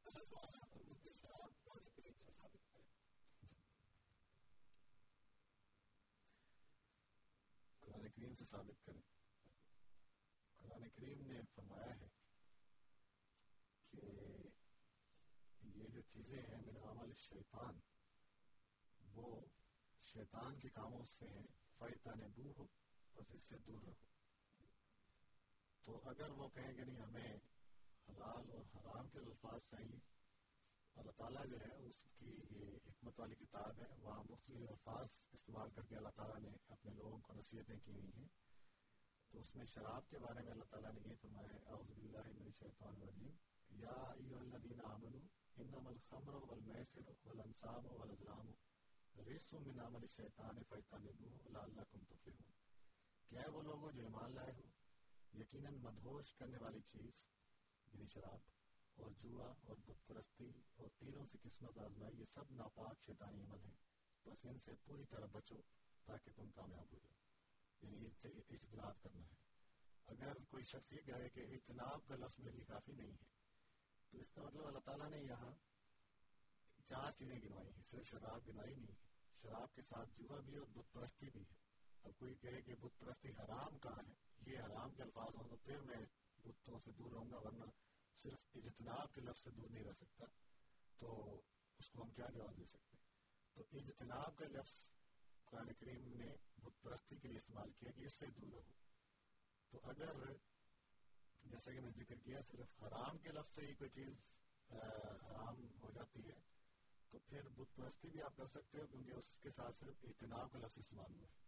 قرآن 0.02 0.71
کریم 8.22 8.34
سے 8.34 8.44
ثابت 8.44 8.86
کریں۔ 8.86 9.00
قرآن 10.58 10.88
کریم 10.88 11.26
نے 11.26 11.40
فرمایا 11.54 12.00
ہے 12.00 12.08
کہ 13.90 14.06
یہ 15.62 15.88
جو 15.88 16.00
چیزیں 16.00 16.42
ہیں 16.42 16.60
من 16.66 16.76
عمل 16.76 17.12
شیطان 17.18 17.78
وہ 19.14 19.40
شیطان 20.04 20.60
کے 20.60 20.68
کاموں 20.68 21.04
سے 21.18 21.28
ہیں۔ 21.28 21.46
فائدہ 21.78 22.14
نے 22.18 22.28
بو 22.28 22.52
ہو 22.58 22.66
بس 23.14 23.26
اس 23.30 23.40
سے 23.48 23.56
دور 23.66 23.82
رہو۔ 23.82 23.92
تو 25.84 26.08
اگر 26.08 26.30
وہ 26.30 26.48
کہیں 26.48 26.72
کہ 26.72 26.84
نہیں، 26.84 27.00
ہمیں 27.00 27.36
حلال 28.08 28.50
اور 28.50 28.64
حرام 28.74 29.08
کے 29.08 29.18
الفاظ 29.18 29.60
چاہیے 29.70 30.11
اللہ 30.96 31.12
تعالیٰ 31.12 31.46
جو 31.46 31.56
ہے 31.60 31.76
اس 31.86 31.94
کی 32.18 32.40
یہ 32.50 32.76
حکمت 32.86 33.20
والی 33.20 33.34
کتاب 33.34 33.82
ہے 33.82 33.86
وہاں 34.00 34.22
مختلف 34.30 34.68
الفاظ 34.68 35.06
استعمال 35.32 35.70
کر 35.70 35.82
کے 35.82 35.96
اللہ 35.96 36.08
تعالیٰ 36.08 36.40
نے 36.40 36.48
اپنے 36.68 36.94
لوگوں 36.94 37.18
کو 37.18 37.32
نصیحتیں 37.32 37.78
کی 37.84 37.92
ہوئی 37.92 38.10
ہیں۔ 38.16 38.28
تو 39.30 39.40
اس 39.40 39.56
میں 39.56 39.66
شراب 39.66 40.10
کے 40.10 40.18
بارے 40.18 40.42
میں 40.42 40.52
اللہ 40.52 40.64
تعالیٰ 40.64 40.92
نے 40.92 41.00
یہ 41.04 41.14
فرمایا 41.20 41.48
ہے 41.52 41.58
اعوذ 41.66 41.86
باللہ 41.86 42.18
من 42.18 42.42
الشیطان 42.44 42.94
الرجیم۔ 43.02 43.30
یا 43.70 43.90
ایوہ 43.90 44.40
الذین 44.40 44.80
آمنوا، 44.84 45.20
انما 45.56 45.88
الخمر 45.88 46.34
والمیسر 46.34 47.00
والانصاب 47.24 47.86
والازلام 47.86 48.50
رس 49.18 49.52
من 49.52 49.80
عمل 49.80 50.00
الشیطان 50.00 50.62
فیتنبوه 50.68 51.50
لعلکم 51.50 51.98
تفلحون۔ 52.08 52.50
کیا 53.28 53.42
ہے 53.42 53.48
وہ 53.48 53.62
لوگوں 53.62 53.92
جو 53.92 54.02
ایمان 54.02 54.34
لائے 54.34 54.52
ہو؟ 54.52 54.62
یقیناً 55.38 55.74
مدہوش 55.74 56.34
کرنے 56.34 56.58
والی 56.58 56.80
چیز 56.80 57.12
یعنی 57.86 58.06
شراب۔ 58.06 58.61
اور 58.96 59.10
جوا 59.22 59.54
اور 59.60 59.76
بت 59.76 60.06
پرستی 60.06 60.50
اور 60.76 60.88
تیروں 60.98 61.26
سے 61.32 61.38
قسمت 61.42 61.78
آزمائی، 61.78 62.20
یہ 62.20 62.24
سب 62.34 62.50
ناپاک 62.50 63.04
شیطانی 63.06 63.42
عمل 63.42 63.58
ہیں۔ 63.64 63.74
بس 64.24 64.38
ان 64.42 64.58
سے 64.64 64.70
پوری 64.84 65.04
طرح 65.04 65.26
بچو 65.32 65.56
تاکہ 66.04 66.30
تم 66.36 66.50
کامیاب 66.50 66.92
ہو 66.92 66.98
جاؤ۔ 66.98 67.14
یعنی 67.82 68.06
اس 68.06 68.12
سے 68.22 68.28
اجتناب 68.28 69.02
کرنا 69.02 69.20
ہے۔ 69.20 69.34
اگر 70.06 70.32
کوئی 70.50 70.64
شخص 70.64 70.92
یہ 70.92 71.00
کہے 71.06 71.28
کہ 71.28 71.40
اجتناب 71.40 72.00
کا 72.06 72.14
لفظ 72.14 72.38
میرے 72.38 72.56
لیے 72.56 72.64
کافی 72.64 72.92
نہیں 72.92 73.10
ہے، 73.10 73.24
تو 74.10 74.18
اس 74.18 74.30
کا 74.32 74.42
مطلب 74.42 74.66
اللہ 74.66 74.78
تعالیٰ 74.78 75.10
نے 75.10 75.18
یہاں 75.18 75.50
چار 76.84 77.12
چیزیں 77.12 77.36
گنوائی 77.36 77.68
ہیں، 77.68 77.82
صرف 77.90 78.06
شراب 78.06 78.48
گنوائی 78.48 78.74
نہیں 78.74 78.86
ہے۔ 78.88 78.94
شراب 79.42 79.74
کے 79.74 79.82
ساتھ 79.82 80.08
جوا 80.16 80.40
بھی 80.40 80.56
اور 80.56 80.66
بت 80.66 80.92
پرستی 80.92 81.30
بھی 81.30 81.40
ہے۔ 81.40 81.54
اب 82.02 82.18
کوئی 82.18 82.34
کہے 82.34 82.62
کہ 82.62 82.74
بت 82.74 82.98
پرستی 82.98 83.28
حرام 83.28 83.78
کہاں 83.78 84.02
ہے؟ 84.08 84.12
یہ 84.50 84.58
حرام 84.58 84.90
کے 84.94 85.02
الفاظ 85.02 85.34
ہوں 85.34 85.48
تو 85.48 85.56
پھر 85.56 85.80
میں 85.80 85.96
بتوں 86.44 86.78
سے 86.84 86.90
دور 86.92 87.10
رہوں 87.10 87.30
گا، 87.30 87.36
ورنہ 87.36 87.64
صرف 88.22 88.56
اجتناب 88.56 89.12
کے 89.14 89.20
لفظ 89.20 89.42
سے 89.42 89.50
دور 89.50 89.70
نہیں 89.70 89.84
رہ 89.84 89.92
سکتا، 90.00 90.26
تو 91.00 91.40
اس 91.78 91.88
کو 91.90 92.02
ہم 92.02 92.10
کیا 92.10 92.26
جواب 92.34 92.58
دے 92.58 92.64
سکتے 92.64 92.96
تو 93.54 93.64
اجتناب 93.72 94.36
کا 94.36 94.46
لفظ 94.48 94.74
قرآن 95.50 95.72
کریم 95.80 96.08
نے 96.18 96.30
بت 96.56 96.82
پرستی 96.82 97.16
کے 97.16 97.28
لیے 97.28 97.38
استعمال 97.38 97.72
کیا 97.78 97.90
کہ 97.92 98.06
اس 98.06 98.18
سے 98.18 98.26
دور 98.36 98.52
رہو۔ 98.52 98.80
تو 99.72 99.80
اگر 99.90 100.12
جیسا 101.42 101.72
کہ 101.72 101.80
میں 101.80 101.90
ذکر 101.96 102.18
کیا، 102.24 102.40
صرف 102.50 102.82
حرام 102.82 103.18
کے 103.18 103.32
لفظ 103.32 103.54
سے 103.54 103.66
ہی 103.66 103.74
کوئی 103.74 103.90
چیز 103.90 104.14
حرام 104.70 105.56
ہو 105.82 105.90
جاتی 105.90 106.20
ہے، 106.28 106.38
تو 107.10 107.18
پھر 107.18 107.48
بت 107.48 107.74
پرستی 107.76 108.08
بھی 108.10 108.22
آپ 108.22 108.36
کر 108.36 108.46
سکتے 108.46 108.80
ہو 108.80 108.86
کیونکہ 108.86 109.12
اس 109.12 109.30
کے 109.42 109.50
ساتھ 109.50 109.78
صرف 109.80 110.04
اجتناب 110.04 110.52
کا 110.52 110.58
لفظ 110.58 110.78
استعمال 110.78 111.14
ہوا 111.14 111.28
ہے۔ 111.28 111.40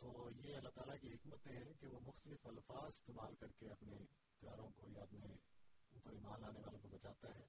تو 0.00 0.28
یہ 0.36 0.56
اللہ 0.56 0.68
تعالیٰ 0.74 0.98
کی 1.00 1.14
حکمتیں 1.14 1.52
ہیں 1.52 1.74
کہ 1.80 1.86
وہ 1.86 2.00
مختلف 2.00 2.46
الفاظ 2.46 2.88
استعمال 2.88 3.34
کر 3.34 3.52
کے 3.58 3.70
اپنے 3.70 3.96
پیاروں 4.40 4.68
کو 4.76 4.88
یا 4.90 5.02
اپنے 5.02 5.34
اوپر 5.94 6.12
ایمان 6.12 6.40
لانے 6.40 6.60
والوں 6.60 6.78
کو 6.78 6.88
بچاتا 6.88 7.34
ہے۔ 7.34 7.44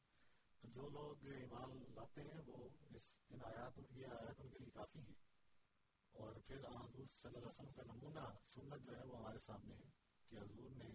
تو 0.61 0.67
جو 0.69 0.89
لوگ 0.89 1.25
ایمان 1.25 1.83
لاتے 1.95 2.21
ہیں، 2.21 2.41
وہ 2.47 2.69
اس 2.95 3.17
ان 3.29 3.39
آیات، 3.43 3.79
یہ 3.91 4.05
آیات 4.05 4.41
ان 4.41 4.49
کے 4.49 4.57
لیے 4.59 4.71
کافی 4.73 4.99
ہیں۔ 4.99 5.15
اور 6.11 6.33
پھر 6.47 6.57
حضور 6.57 7.05
صلی 7.05 7.35
اللہ 7.35 7.37
علیہ 7.37 7.47
وسلم 7.47 7.71
کا 7.71 7.83
نمونہ، 7.93 8.37
سنت 8.53 8.85
جو 8.85 8.97
ہے، 8.97 9.03
وہ 9.03 9.17
ہمارے 9.17 9.39
سامنے 9.45 9.73
ہے 9.75 9.89
کہ 10.29 10.35
حضور 10.35 10.71
نے 10.71 10.89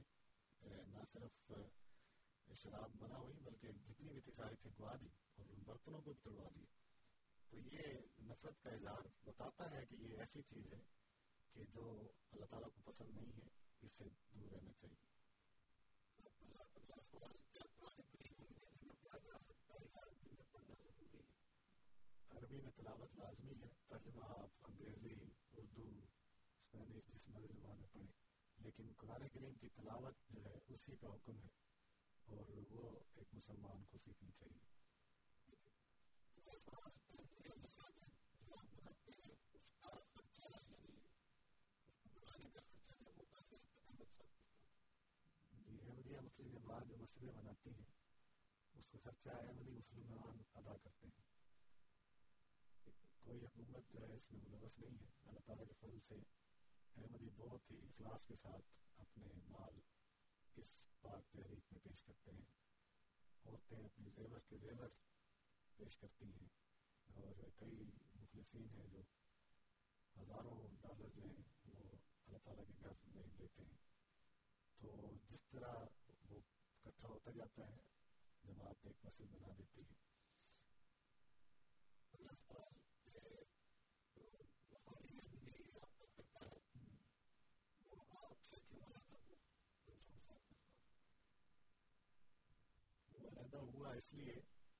نہ 0.86 1.04
صرف 1.12 1.52
شراب 2.56 2.90
بنا 2.98 3.16
ہوئی، 3.16 3.34
بلکہ 3.34 3.68
جتنی 3.72 4.12
بھی 4.12 4.20
تھی 4.20 4.32
ساری 4.32 4.54
پھینکوا 4.56 4.94
دی 5.00 5.06
اور 5.36 5.46
ان 5.48 5.62
برتنوں 5.64 6.02
کو 6.02 6.12
بھی 6.12 6.20
توڑوا 6.22 6.48
دیا۔ 6.54 6.64
تو 7.50 7.58
یہ 7.58 7.80
نفرت 8.22 8.62
کا 8.62 8.70
اظہار 8.70 9.00
بتاتا 9.24 9.70
ہے 9.70 9.86
کہ 9.86 9.94
یہ 9.94 10.18
ایسی 10.18 10.42
چیز 10.42 10.72
ہے 10.72 10.80
کہ 11.52 11.64
جو 11.64 12.08
اللہ 12.32 12.46
تعالیٰ 12.46 12.68
کو 12.68 12.92
پسند 12.92 13.10
نہیں 13.14 13.32
ہے، 13.32 13.48
اس 13.82 13.92
سے 13.98 14.04
دور 14.32 14.52
رہنا 14.52 14.72
چاہیے 14.72 14.96
عربی 22.30 22.56
میں 22.56 22.70
تلاوت 22.88 23.18
لازمی 23.18 23.52
ہے، 23.52 23.66
ترجمہ 23.88 24.24
آپ 24.24 24.66
انگریزی، 24.68 25.14
اردو، 25.52 25.82
اسپینش 25.82 27.06
جس 27.06 27.28
مدد 27.28 27.52
زبان 27.52 27.78
میں 27.78 27.88
پڑھیں۔ 27.92 28.06
لیکن 28.64 28.92
قرآن 28.96 29.28
کریم 29.28 29.54
کی 29.54 29.68
تلاوت 29.68 30.14
جو 30.30 30.44
ہے، 30.44 30.54
اسی 30.68 30.96
کا 30.96 31.06
حکم 31.06 31.38
ہے 31.38 31.48
اور 32.24 32.44
وہ 32.70 32.98
ایک 33.14 33.34
مسلمان 33.34 33.84
کو 33.84 33.98
سیکھنی 34.04 34.30
چاہیے۔ 34.38 34.60
جی، 45.52 46.16
مسلم 46.16 47.30
بناتی 47.36 47.70
ہیں، 47.70 47.86
اس 48.74 48.86
کا 48.90 48.98
خرچہ 49.04 49.30
احمدی 49.30 49.70
مسلمان 49.70 50.42
ادا 50.54 50.76
کرتے 50.76 51.06
ہیں۔ 51.06 51.37
کوئی 53.28 53.40
حکومت 53.40 53.92
جو 53.92 54.00
ہے 54.00 54.14
اس 54.14 54.32
میں 54.32 54.40
ملوث 54.48 54.78
نہیں 54.78 54.98
ہے، 55.00 55.28
اللہ 55.28 55.40
تعالیٰ 55.46 55.64
کے 55.66 55.72
فضل 55.80 55.98
سے 56.08 56.14
احمدی 57.00 57.28
بہت 57.36 57.70
ہی 57.70 57.76
اخلاص 57.76 58.26
کے 58.28 58.34
ساتھ 58.42 58.64
اپنے 58.98 59.26
مال 59.48 59.80
اس 60.56 61.00
پاک 61.00 61.32
تحریک 61.32 61.72
میں 61.72 61.80
پیش 61.82 62.02
کرتے 62.02 62.30
ہیں۔ 62.30 62.46
عورتیں 63.44 63.84
اپنی 63.84 64.10
زیور 64.16 64.38
کے 64.48 64.56
زیور 64.56 64.88
پیش 65.76 65.98
کرتی 65.98 66.24
ہیں۔ 66.24 66.48
اور 67.06 67.34
کئی 67.58 67.90
مخلصین 68.20 68.66
ہیں 68.70 68.86
جو 68.86 69.00
ہزاروں 70.22 70.68
ڈالر 70.80 71.08
جو 71.16 71.22
ہیں 71.22 71.42
وہ 71.64 71.96
اللہ 72.26 72.38
تعالیٰ 72.44 72.64
کے 72.66 72.72
گھر 72.80 72.92
میں 73.14 73.22
دیتے 73.38 73.62
ہیں۔ 73.62 73.76
تو 74.80 75.10
جس 75.30 75.50
طرح 75.50 75.74
وہ 76.30 76.40
اکٹھا 76.84 77.08
ہوتا 77.08 77.30
جاتا 77.30 77.68
ہے، 77.70 77.80
جماعت 78.44 78.86
ایک 78.86 78.96
مسجد 79.04 79.34
بنا 79.34 79.48
دیتی 79.58 79.80
ہے۔ 79.80 80.17
ایسا 93.58 93.78
ہوا 93.78 93.92
اس 93.92 94.12
لیے 94.12 94.34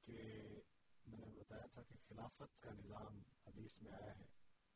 کہ 0.04 0.32
میں 1.06 1.18
نے 1.18 1.26
بتایا 1.26 1.66
تھا 1.66 1.82
کہ 1.82 1.94
خلافت 2.08 2.60
کا 2.60 2.70
نظام 2.70 3.22
حدیث 3.46 3.82
میں 3.82 3.92
آیا 3.92 4.18
ہے 4.18 4.24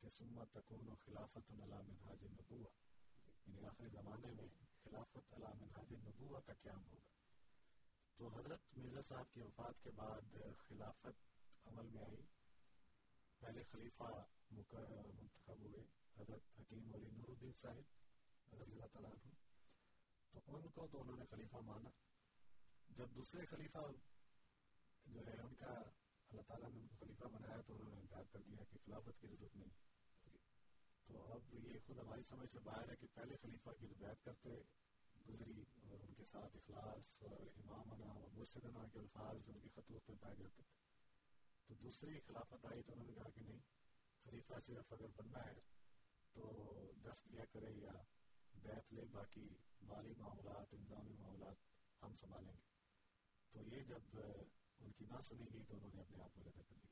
کہ 0.01 0.09
سمت 0.19 0.53
تکون 0.53 0.89
و 0.89 0.95
خلافت 0.95 1.53
علام 1.53 1.91
حاج 2.05 2.25
نبوہ 2.25 2.69
یعنی 3.47 3.65
آخری 3.65 3.89
زمانے 3.89 4.31
میں 4.31 4.47
خلافت 4.85 5.35
علام 5.35 5.65
حاج 5.65 5.93
نبوہ 5.93 6.41
کا 6.41 6.53
قیام 6.53 6.85
ہوگا۔ 6.85 7.11
تو 8.17 8.29
حضرت 8.29 8.61
مرزا 8.77 9.03
صاحب 9.03 9.33
کی 9.33 9.41
وفات 9.41 9.83
کے 9.83 9.91
بعد 9.91 10.37
خلافت 10.69 11.39
عمل 11.67 11.87
میں 11.87 12.03
آئی۔ 12.03 12.23
پہلے 13.39 13.63
خلیفہ 13.65 14.25
منتخب 14.51 15.61
ہوئے 15.61 15.85
حضرت 16.17 16.41
حکیم 16.61 16.95
علی 16.95 17.11
نور 17.11 17.29
الدین 17.29 17.53
صاحب 17.53 18.55
رضی 18.55 18.73
اللہ 18.73 18.87
تعالیٰ 18.93 19.13
تو 20.33 20.57
ان 20.57 20.69
کو 20.69 20.87
تو 20.87 21.03
انہوں 21.03 21.17
نے 21.17 21.25
خلیفہ 21.31 21.57
مانا۔ 21.57 22.12
جب 22.97 23.11
دوسرے 23.15 23.47
خلیفہ 23.47 23.79
جو 25.07 25.27
ہے، 25.27 25.41
ان 25.41 25.55
کا 25.55 25.73
اللہ 26.29 26.43
تعالیٰ 26.43 26.71
نے 26.71 26.87
خلیفہ 27.01 27.25
بنایا 27.25 27.61
تو 27.61 27.75
انہوں 27.75 27.91
نے 27.91 28.01
انکار 28.01 28.25
کر 28.33 28.41
دیا 28.43 28.65
کہ 28.65 28.79
خلافت 28.87 29.21
کی 29.21 29.27
ضرورت 29.27 29.57
نہیں۔ 29.57 29.71
تو 31.07 31.33
اب 31.33 31.55
یہ 31.55 31.79
خود 31.87 31.99
ہماری 31.99 32.23
سمجھ 32.29 32.51
سے 32.53 32.59
باہر 32.59 32.89
ہے 32.89 32.97
کہ 32.97 33.07
پہلے 33.15 33.37
خلیفہ 33.43 33.71
کی 33.79 33.87
جو 33.87 33.95
بیعت 33.99 34.25
کرتے 34.25 34.51
گزری 35.29 35.65
اور 35.83 36.01
ان 36.01 36.15
کے 36.15 36.25
ساتھ 36.33 36.57
اخلاص 36.57 37.23
اور 37.23 37.41
امامنا 37.57 38.07
اور 38.07 38.29
مرشدنا 38.33 38.87
کے 38.93 38.99
الفاظ 38.99 39.37
ان 39.47 39.61
کے 39.61 39.69
خطوط 39.75 40.07
پہ 40.07 40.13
پائے 40.21 40.37
جاتے 40.37 40.63
تھے۔ 40.63 40.81
تو 41.67 41.75
دوسری 41.75 42.21
خلافت 42.21 42.65
آئی 42.65 42.83
تو 42.83 42.93
انہوں 42.93 43.07
نے 43.07 43.13
کہا 43.13 43.31
کہ 43.31 43.41
نہیں، 43.41 43.59
خلیفہ 44.25 44.55
صرف 44.67 44.93
اگر 44.93 45.07
بننا 45.17 45.47
ہے 45.47 45.61
تو 46.33 46.73
دست 47.05 47.33
دیا 47.33 47.45
کرے 47.53 47.71
یا 47.71 47.93
بیت 48.55 48.93
لے، 48.93 49.03
باقی 49.13 49.49
مالی 49.83 50.15
معاملات، 50.19 50.75
انتظامی 50.75 51.17
معاملات 51.19 51.57
ہم 52.03 52.15
سنبھالیں 52.21 52.53
گے۔ 52.53 52.72
تو 53.55 53.61
یہ 53.67 53.83
جب 53.89 54.19
ان 54.81 54.93
کی 54.99 55.05
نہ 55.11 55.21
سنی 55.29 55.47
گئی 55.53 55.63
تو 55.69 55.75
انہوں 55.75 55.91
نے 55.95 56.01
اپنے 56.01 56.23
آپ 56.23 56.35
کو 56.35 56.43
لگا 56.45 56.63
کر 56.69 56.77
لیا 56.77 56.92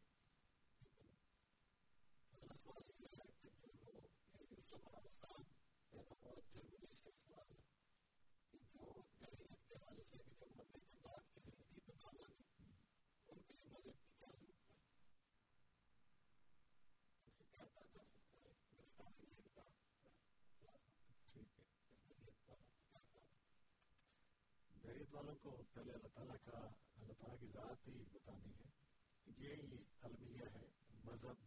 دیریت 25.00 25.14
والوں 25.14 25.34
کو 25.42 25.50
پہلے 25.74 25.92
اللہ 25.92 26.08
تعالیٰ 26.14 26.34
کا 26.44 26.58
اللہ 26.96 27.12
تعالیٰ 27.18 27.36
کی 27.40 27.46
ذات 27.52 27.86
ہی 27.86 27.92
بتانی 28.08 28.50
ہے 28.54 29.38
یہی 29.38 29.76
المیہ 30.02 30.48
ہے 30.54 30.66
مذہب 31.04 31.44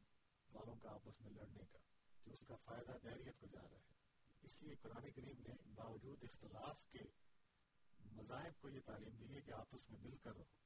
والوں 0.49 0.79
کا 0.83 0.89
آپس 0.91 1.19
میں 1.21 1.31
لڑنے 1.31 1.65
کا 1.65 1.79
کہ 2.25 2.31
اس 2.31 2.39
کا 2.47 2.55
فائدہ 2.63 2.95
دیریت 3.03 3.39
کو 3.39 3.47
جا 3.51 3.61
رہا 3.61 3.77
ہے 3.79 3.91
اس 4.43 4.61
لیے 4.61 4.75
قرآن 4.81 5.09
کریم 5.11 5.41
نے 5.41 5.57
باوجود 5.75 6.23
اختلاف 6.23 6.79
کے 6.87 7.03
مذاہب 8.13 8.59
کو 8.61 8.69
یہ 8.69 8.85
تعلیم 8.85 9.19
دی 9.19 9.33
ہے 9.33 9.41
کہ 9.41 9.51
آپس 9.57 9.89
میں 9.89 9.99
مل 9.99 10.17
کر 10.23 10.35
رہو 10.35 10.57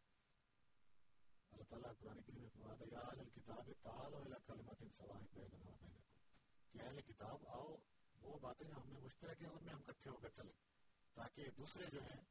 اللہ 1.51 1.69
تعالیٰ 1.69 1.91
قرآن 1.99 2.22
کریم 2.22 2.41
نے 2.41 2.49
فرمایا 2.53 2.89
یا 2.91 3.01
اہل 3.01 3.19
الکتاب 3.22 3.73
تعالوا 3.84 4.22
الى 4.22 4.41
کلمات 4.47 4.88
سواء 4.93 5.19
بیننا 5.34 5.43
و 5.43 5.76
بینکم 5.76 5.99
کہ 6.73 6.81
اہل 6.81 7.01
کتاب 7.03 7.45
آؤ 7.51 7.76
وہ 8.22 8.39
باتیں 8.39 8.65
جو 8.65 8.73
ہم 8.76 8.89
نے 8.89 8.99
مشترک 9.01 9.41
ہیں 9.41 9.49
ان 9.49 9.64
میں 9.64 9.73
ہم 9.73 9.85
اکٹھے 9.85 10.09
ہو 10.09 10.18
کر 10.18 10.35
چلیں 10.35 10.57
تاکہ 11.18 11.55
دوسرے 11.57 11.85
جو 11.91 12.01
ہیں 12.03 12.22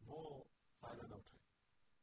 وہ 0.00 0.44
فائدہ 0.80 1.06
نہ 1.06 1.14
اٹھائیں 1.14 1.50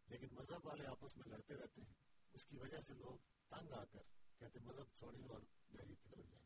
لیکن 0.08 0.36
مذہب 0.36 0.66
والے 0.66 0.86
آپس 0.86 1.18
میں 1.18 1.28
لڑتے 1.28 1.54
رہتے 1.54 1.82
ہیں۔ 1.82 1.94
اس 2.34 2.46
کی 2.46 2.58
وجہ 2.58 2.78
سے 2.88 2.94
لوگ 2.94 3.18
تنگ 3.50 3.72
آ 3.72 3.84
کر 3.84 4.02
کہتے 4.38 4.60
مذہب 4.60 4.88
چھوڑیں 4.98 5.24
اور 5.30 5.42
دہریت 5.74 6.04
کی 6.04 6.10
طرف 6.10 6.26
جائیں۔ 6.26 6.46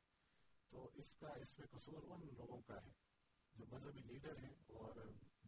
تو 0.69 0.90
اس 0.94 1.14
کا 1.19 1.28
اس 1.28 1.60
میں 1.60 1.68
قصور 1.68 2.03
ان 2.03 2.28
لوگوں 2.38 2.61
کا 2.61 2.76
ہے 2.76 2.91
جو 3.56 3.65
مذہبی 3.65 3.99
لیڈر 3.99 4.38
ہیں 4.38 4.53
اور 4.53 4.95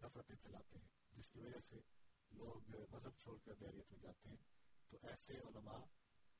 نفرتیں 0.03 0.35
پھیلاتے 0.35 0.77
ہیں، 0.77 0.87
جس 1.11 1.29
کی 1.29 1.39
وجہ 1.39 1.59
سے 1.59 1.75
لوگ 2.31 2.69
مذہب 2.91 3.17
چھوڑ 3.17 3.37
کر 3.45 3.53
دہریت 3.53 3.91
میں 3.91 3.99
جاتے 3.99 4.29
ہیں۔ 4.29 4.37
تو 4.89 4.97
ایسے 5.01 5.33
علماء، 5.33 5.85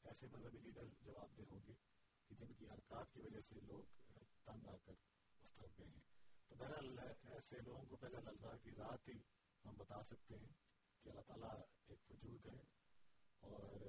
ایسے 0.03 0.27
مذہبی 0.27 0.57
لیڈر 0.60 0.84
جواب 1.02 1.38
دہ 1.38 1.44
ہوں 1.52 1.60
گے 1.68 1.73
کہ 2.27 2.35
جن 2.35 2.53
کی 2.53 2.65
حرکات 2.65 3.14
کی 3.14 3.22
وجہ 3.22 3.41
سے 3.49 3.56
لوگ 3.61 3.84
تنگ 4.45 4.68
آ 4.68 4.76
کر 4.85 4.94
اس 5.41 5.53
طرف 5.53 5.80
گئے 5.80 5.88
ہیں۔ 5.88 6.02
تو 6.48 6.56
بہرحال 6.56 6.99
ایسے 7.23 7.61
لوگوں 7.61 7.85
کو 7.85 7.95
پہلے 7.95 8.18
اللہ 8.18 8.57
کی 8.64 8.72
ذات 8.72 9.07
ہی 9.07 9.43
ہم 9.65 9.73
بتا 9.77 10.03
سکتے 10.03 10.38
ہیں 10.38 10.53
کہ 11.03 11.10
اللہ 11.10 11.22
تعالیٰ 11.22 11.61
ایک 11.88 11.99
وجود 12.10 12.45
ہے 12.45 12.61
اور 13.40 13.81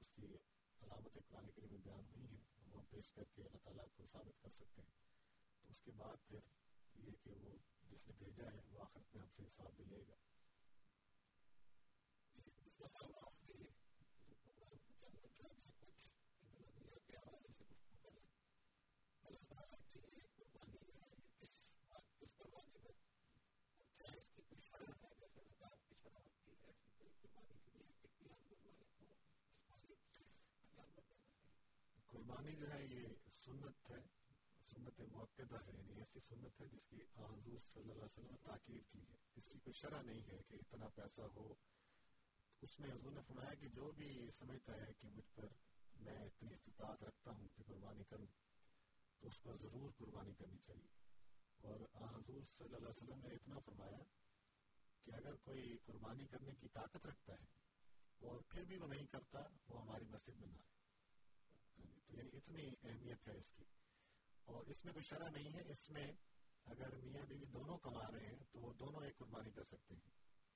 اس 0.00 0.10
کی 0.14 0.34
علامت 0.80 1.18
قرآن 1.28 1.50
کریم 1.50 1.68
میں 1.70 1.78
بیان 1.84 2.04
ہوئی 2.06 2.26
ہے، 2.30 2.36
وہ 2.66 2.78
ہم 2.78 2.84
پیش 2.90 3.10
کر 3.10 3.24
کے 3.34 3.42
اللہ 3.42 3.58
تعالیٰ 3.64 3.84
کو 3.96 4.04
ثابت 4.12 4.42
کر 4.42 4.48
سکتے 4.50 4.82
ہیں۔ 4.82 4.90
تو 5.62 5.68
اس 5.70 5.80
کے 5.84 5.90
بعد 5.96 6.28
پھر 6.28 6.38
یہ 6.94 7.10
کہ 7.24 7.30
وہ 7.30 7.56
جس 7.82 8.06
نے 8.06 8.12
بھیجا 8.18 8.44
ہے، 8.52 8.60
وہ 8.72 8.80
آخر 8.82 9.00
میں 9.14 9.22
ہم 9.22 9.28
سے 9.36 9.42
حساب 9.42 9.72
بھی 9.76 9.84
لے 9.84 10.04
گا۔ 10.08 10.14
جی، 12.34 12.50
قربانی 32.36 32.56
جو 32.56 32.70
ہے 32.70 32.78
یہ 32.84 33.04
سنت 33.36 33.90
ہے 33.90 34.00
سنت 34.68 35.00
موقع 35.12 35.42
ہے 35.52 35.72
یعنی 35.74 35.94
ایسی 35.96 36.20
سنت 36.20 36.60
ہے 36.60 36.66
جس 36.68 36.82
کی 36.88 36.98
حضور 37.14 37.60
صلی 37.62 37.80
اللہ 37.82 37.92
علیہ 37.94 38.04
وسلم 38.04 38.30
نے 38.30 38.36
تاکید 38.42 38.90
کی 38.90 39.00
ہے 39.02 39.16
اس 39.36 39.44
کی 39.44 39.58
کوئی 39.58 39.72
شرح 39.72 40.02
نہیں 40.02 40.20
ہے 40.22 40.40
کہ 40.48 40.56
اتنا 40.56 40.88
پیسہ 40.96 41.28
ہو 41.36 41.46
اس 42.62 42.78
میں 42.80 42.90
حضور 42.90 43.12
نے 43.12 43.22
فرمایا 43.28 43.54
کہ 43.54 43.68
جو 43.74 43.90
بھی 43.92 44.10
سمجھتا 44.38 44.76
ہے 44.76 44.92
کہ 45.00 45.14
مجھ 45.14 45.24
پر 45.34 45.48
میں 46.00 46.18
اتنی 46.18 46.52
استطاعت 46.52 47.04
رکھتا 47.04 47.30
ہوں 47.30 47.48
کہ 47.56 47.62
قربانی 47.68 48.04
کروں 48.04 48.26
تو 49.22 49.26
اس 49.26 49.42
پر 49.42 49.56
ضرور 49.56 49.90
قربانی 49.98 50.34
کرنی 50.34 50.58
چاہیے 50.66 51.64
اور 51.64 51.88
حضور 51.96 52.42
صلی 52.50 52.74
اللہ 52.74 52.76
علیہ 52.78 53.02
وسلم 53.02 53.26
نے 53.26 53.34
اتنا 53.34 53.58
فرمایا 53.64 54.04
کہ 55.06 55.14
اگر 55.14 55.42
کوئی 55.42 55.76
قربانی 55.86 56.26
کرنے 56.26 56.54
کی 56.60 56.68
طاقت 56.72 57.06
رکھتا 57.06 57.40
ہے 57.40 57.54
اور 58.22 58.40
پھر 58.48 58.64
بھی 58.64 58.76
وہ 58.76 58.86
نہیں 58.86 59.06
کرتا 59.08 59.48
وہ 59.68 59.82
ہماری 59.82 60.04
مسجد 60.10 60.40
میں 60.40 60.48
نہ 60.48 60.56
آئے 60.56 60.75
یعنی 62.08 62.30
اتنی 62.36 62.68
اہمیت 62.82 63.28
ہے 63.28 63.32
اس 63.32 63.50
کی۔ 63.52 63.64
اور 64.44 64.66
اس 64.66 64.84
میں 64.84 64.92
کوئی 64.92 65.04
شرح 65.04 65.28
نہیں 65.30 65.52
ہے، 65.52 65.72
اس 65.72 65.90
میں 65.90 66.12
اگر 66.64 66.96
میاں 66.96 67.24
بیوی 67.26 67.44
دونوں 67.44 67.78
کما 67.78 68.10
رہے 68.10 68.26
ہیں 68.26 68.44
تو 68.52 68.60
وہ 68.60 68.72
دونوں 68.72 69.02
ایک 69.04 69.16
قربانی 69.16 69.50
کر 69.50 69.64
سکتے 69.64 69.94
ہیں۔ 69.94 70.10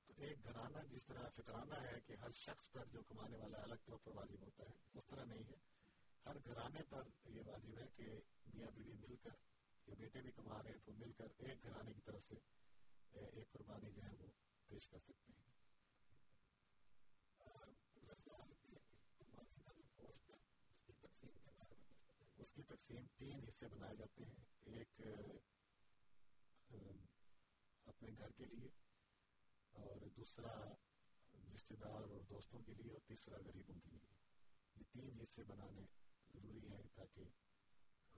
تو 0.07 0.13
ایک 0.17 0.45
گھرانہ 0.45 0.79
جس 0.91 1.07
طرح 1.07 1.29
فطرانہ 1.29 1.75
ہے 1.75 2.01
کہ 2.01 2.13
ہر 2.13 2.31
شخص 2.31 2.73
پر 2.73 2.87
جو 2.87 3.03
کمانے 3.03 3.37
والا 3.37 3.63
الگ 3.63 3.75
طور 3.75 3.99
پر 3.99 4.13
واجب 4.17 4.43
ہوتا 4.43 4.65
ہے، 4.65 4.99
اس 4.99 5.07
طرح 5.07 5.25
نہیں 5.25 5.45
ہے۔ 5.49 5.57
ہر 6.27 6.37
گھرانے 6.37 6.83
پر 6.89 7.03
یہ 7.25 7.43
واجب 7.47 7.79
ہے 7.79 7.87
کہ 7.97 8.05
میاں 8.55 8.71
بیوی 8.71 8.93
مل 8.93 9.17
کر، 9.17 9.37
یا 9.87 9.95
بیٹے 9.99 10.21
بھی 10.21 10.33
کما 10.33 10.63
رہے 10.63 10.71
ہیں 10.71 10.79
تو 10.85 10.93
مل 10.93 11.13
کر 11.13 11.27
ایک 11.39 11.63
گھرانے 11.63 11.93
کی 11.93 12.01
طرف 12.01 12.23
سے 12.29 12.35
ایک 13.11 13.53
قربانی 13.53 13.91
جو 13.93 14.03
ہے 14.03 14.15
وہ 14.19 14.27
پیش 14.69 14.89
کر 14.89 14.99
سکتے 14.99 15.33
ہیں 15.33 15.51
اس 22.37 22.49
کی 22.61 22.65
تقسیم 22.67 23.05
تین 23.17 23.41
حصے 23.49 23.69
بنائے 23.69 23.97
جاتے 23.97 24.25
ہیں 24.25 24.75
ایک 24.75 25.01
اپنے 27.87 28.11
گھر 28.19 28.31
کے 28.31 28.45
لیے 28.45 28.69
اور 29.75 30.07
دوسرا 30.17 30.53
رشتے 31.55 31.77
دار 31.77 32.09
اور 32.09 32.21
دوستوں 32.31 32.61
کے 32.63 32.75
لیے 32.75 32.93
اور 32.93 33.01
تیسرا 33.07 33.39
غریبوں 33.47 33.79
کے 33.81 33.91
لیے 33.91 34.09
یہ 34.77 34.91
تین 34.93 35.21
حصے 35.21 35.45
بنانے 35.45 35.85
ضروری 36.35 36.67
ہیں 36.67 36.83
تاکہ 36.95 37.31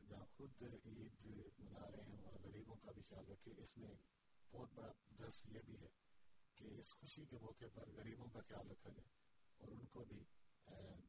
جہاں 0.09 0.27
خود 0.36 0.62
عید 0.62 1.27
منا 1.59 1.90
رہے 1.90 2.05
ہیں 2.05 2.23
اور 2.23 2.40
غریبوں 2.43 2.77
کا 2.77 2.93
بھی 2.93 3.02
خیال 3.09 3.31
رکھے 3.31 3.52
اس 3.59 3.77
میں 3.77 3.94
بہت 4.52 4.73
بڑا 4.74 4.93
درس 5.19 5.40
یہ 5.47 5.66
بھی 5.66 5.81
ہے 5.81 5.89
کہ 6.55 6.74
اس 6.78 6.94
خوشی 6.94 7.24
کے 7.24 7.39
موقع 7.40 7.73
پر 7.74 7.90
غریبوں 7.90 8.28
کا 8.28 8.40
خیال 8.48 8.70
رکھا 8.70 8.90
جائے 8.90 9.09
اور 9.60 9.69
ان 9.69 9.86
کو 9.86 10.05
بھی 10.05 10.23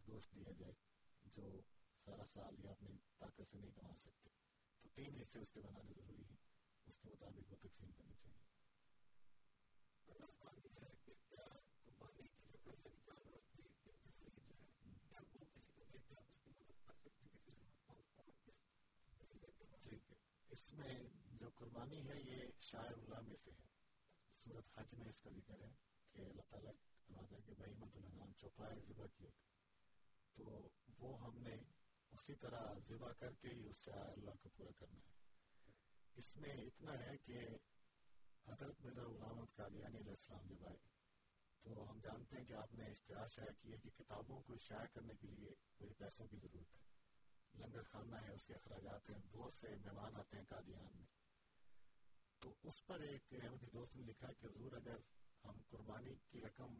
گوشت 0.07 0.35
دیا 0.35 0.51
جائے 0.59 0.73
جو 1.35 1.61
سارا 2.05 2.25
سال 2.33 2.65
یا 2.65 2.71
اپنی 2.71 2.97
طاقت 3.17 3.41
سے 3.51 3.57
نہیں 3.57 3.71
کما 3.71 3.95
سکتے۔ 3.95 4.29
تو 4.81 4.89
تین 4.95 5.21
حصے 5.21 5.39
اس 5.39 5.51
کے 5.51 5.61
بنانے 5.61 5.93
ضروری 5.93 6.23
ہیں 6.23 6.35
اس 6.85 6.97
کے 7.01 7.09
مطابق 7.09 7.51
وہ 7.51 7.57
تقسیم 7.61 7.91
کرنی 7.91 8.15
چاہیے۔ 8.21 8.43
اس 20.49 20.73
میں 20.73 20.99
جو 21.25 21.49
قربانی 21.55 22.09
ہے 22.09 22.21
یہ 22.21 22.41
شاعر 22.59 22.93
اللہ 22.93 23.21
میں 23.21 23.35
سے 23.43 23.51
ہے۔ 23.51 23.67
صورت 24.43 24.79
حج 24.79 24.93
میں 24.93 25.07
اس 25.07 25.19
کا 25.19 25.29
ذکر 25.29 25.61
ہے 25.61 25.71
کہ 26.11 26.21
اللہ 26.21 26.41
تعالیٰ 26.49 26.71
کہ 27.45 27.53
بھائی 27.53 27.73
مت 27.73 27.95
الحنام 27.95 28.33
چوپائے 28.33 28.79
ذبح 28.79 29.05
کیے 29.17 29.29
تو 30.33 30.69
وہ 30.97 31.23
ہم 31.23 31.37
نے 31.37 31.57
اسی 32.13 32.35
طرح 32.35 32.73
ذبح 32.87 33.11
کر 33.11 33.33
کے 33.33 33.47
ہی 33.47 33.69
اس 33.69 33.77
سے 33.85 33.91
اللہ 33.91 34.31
کو 34.41 34.49
پورا 34.49 34.71
کرنا 34.79 34.99
ہے۔ 34.99 35.13
اس 36.15 36.37
میں 36.37 36.49
اتنا 36.49 36.93
ہے 36.93 37.17
کہ 37.17 37.39
حضرت 38.47 38.81
مرزا 38.81 39.01
غلامت 39.01 39.55
قادیانی 39.55 39.97
علیہ 39.97 40.11
السلام 40.11 40.47
جب 40.47 40.67
آئے، 40.67 40.77
تو 41.61 41.91
ہم 41.91 41.99
جانتے 41.99 42.37
ہیں 42.37 42.45
کہ 42.45 42.53
آپ 42.53 42.73
نے 42.73 42.85
اشتہار 42.85 43.27
شائع 43.27 43.51
کیا 43.61 43.75
کہ 43.83 43.89
کتابوں 43.89 44.41
کو 44.41 44.57
شائع 44.57 44.85
کرنے 44.85 45.13
کے 45.21 45.27
لیے 45.27 45.51
کوئی 45.77 45.93
پیسوں 45.93 46.27
کی 46.27 46.37
ضرورت 46.37 46.75
ہے۔ 46.75 46.81
لنگر 47.59 47.83
خانہ 47.83 48.15
ہے، 48.15 48.33
اس 48.33 48.45
کے 48.45 48.53
اخراجات 48.53 49.09
ہیں، 49.09 49.17
بہت 49.31 49.53
سے 49.53 49.67
مہمان 49.75 50.15
آتے 50.15 50.37
ہیں 50.37 50.45
قادیان 50.49 50.97
میں۔ 50.97 51.05
تو 52.39 52.53
اس 52.63 52.85
پر 52.85 52.99
ایک 52.99 53.21
احمدی 53.31 53.65
دوست 53.73 53.95
نے 53.95 54.03
لکھا 54.03 54.27
کہ 54.31 54.45
حضور 54.45 54.71
اگر 54.71 54.97
ہم 55.45 55.61
قربانی 55.69 56.15
کی 56.31 56.41
رقم 56.41 56.79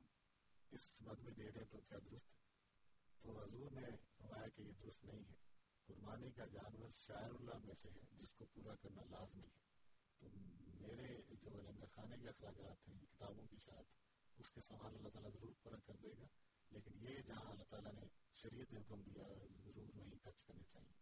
اس 0.72 1.02
مد 1.02 1.20
میں 1.20 1.32
دے 1.32 1.52
دیں 1.52 1.66
تو 1.72 1.78
کیا 1.82 1.98
درست 1.98 2.34
ہے؟ 2.34 2.43
تو 3.24 3.44
حضور 3.44 3.72
نے 3.72 3.88
فرمایا 4.18 4.48
کہ 4.48 4.62
یہ 4.62 4.72
درست 4.84 5.06
نہیں 5.06 5.20
ہے۔ 5.20 5.36
قربانی 5.86 6.32
کا 6.32 6.46
جانور 6.46 6.90
شاعر 6.98 7.30
اللہ 7.30 7.56
میں 7.64 7.76
سے 7.82 7.90
ہے، 7.90 8.00
جس 8.12 8.34
کو 8.38 8.46
پورا 8.46 8.76
کرنا 8.76 9.02
لازمی 9.10 9.44
ہے۔ 9.44 9.64
تو 10.20 10.28
میرے 10.82 11.22
جو 11.42 11.62
لنگر 11.62 11.86
خانے 11.86 12.18
کے 12.18 12.30
اخراجات 12.30 12.88
ہیں 12.88 13.00
کتابوں 13.00 13.48
کی 13.48 13.58
شاعت 13.66 13.86
اس 14.38 14.50
کے 14.50 14.62
سامان 14.68 14.96
اللہ 14.96 15.10
تعالیٰ 15.10 15.32
ضرور 15.32 15.54
پورا 15.64 15.76
کر 15.86 15.94
دے 16.04 16.10
گا۔ 16.10 16.26
لیکن 16.70 16.92
یہ 16.96 17.22
جہاں 17.28 17.52
اللہ 17.52 17.64
تعالیٰ 17.64 17.94
نے 17.94 18.02
شریعت 18.34 18.74
نے 18.74 18.80
حکم 18.80 19.02
دیا، 19.02 19.24
ضرور 19.66 19.90
نہیں 19.96 20.18
خرچ 20.24 20.44
کرنے 20.44 20.64
چاہیے۔ 20.72 20.94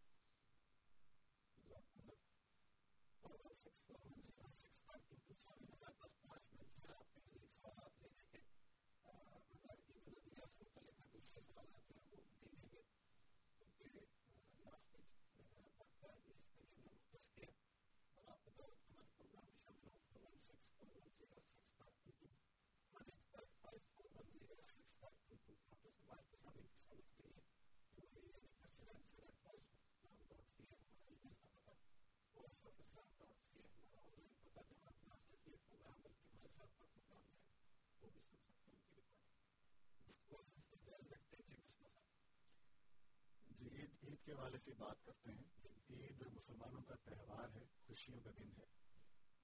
عید 44.04 44.26
کے 44.26 44.32
حوالے 44.32 44.58
سے 44.66 44.72
بات 44.78 45.06
کرتے 45.06 45.32
ہیں 45.32 45.44
عید 45.90 46.22
مسلمانوں 46.22 46.82
کا 46.82 46.96
تہوار 47.04 47.56
ہے۔ 47.56 47.66
خوشیوں 47.88 48.20
کا 48.20 48.30
دن 48.40 48.50
ہے 48.58 48.64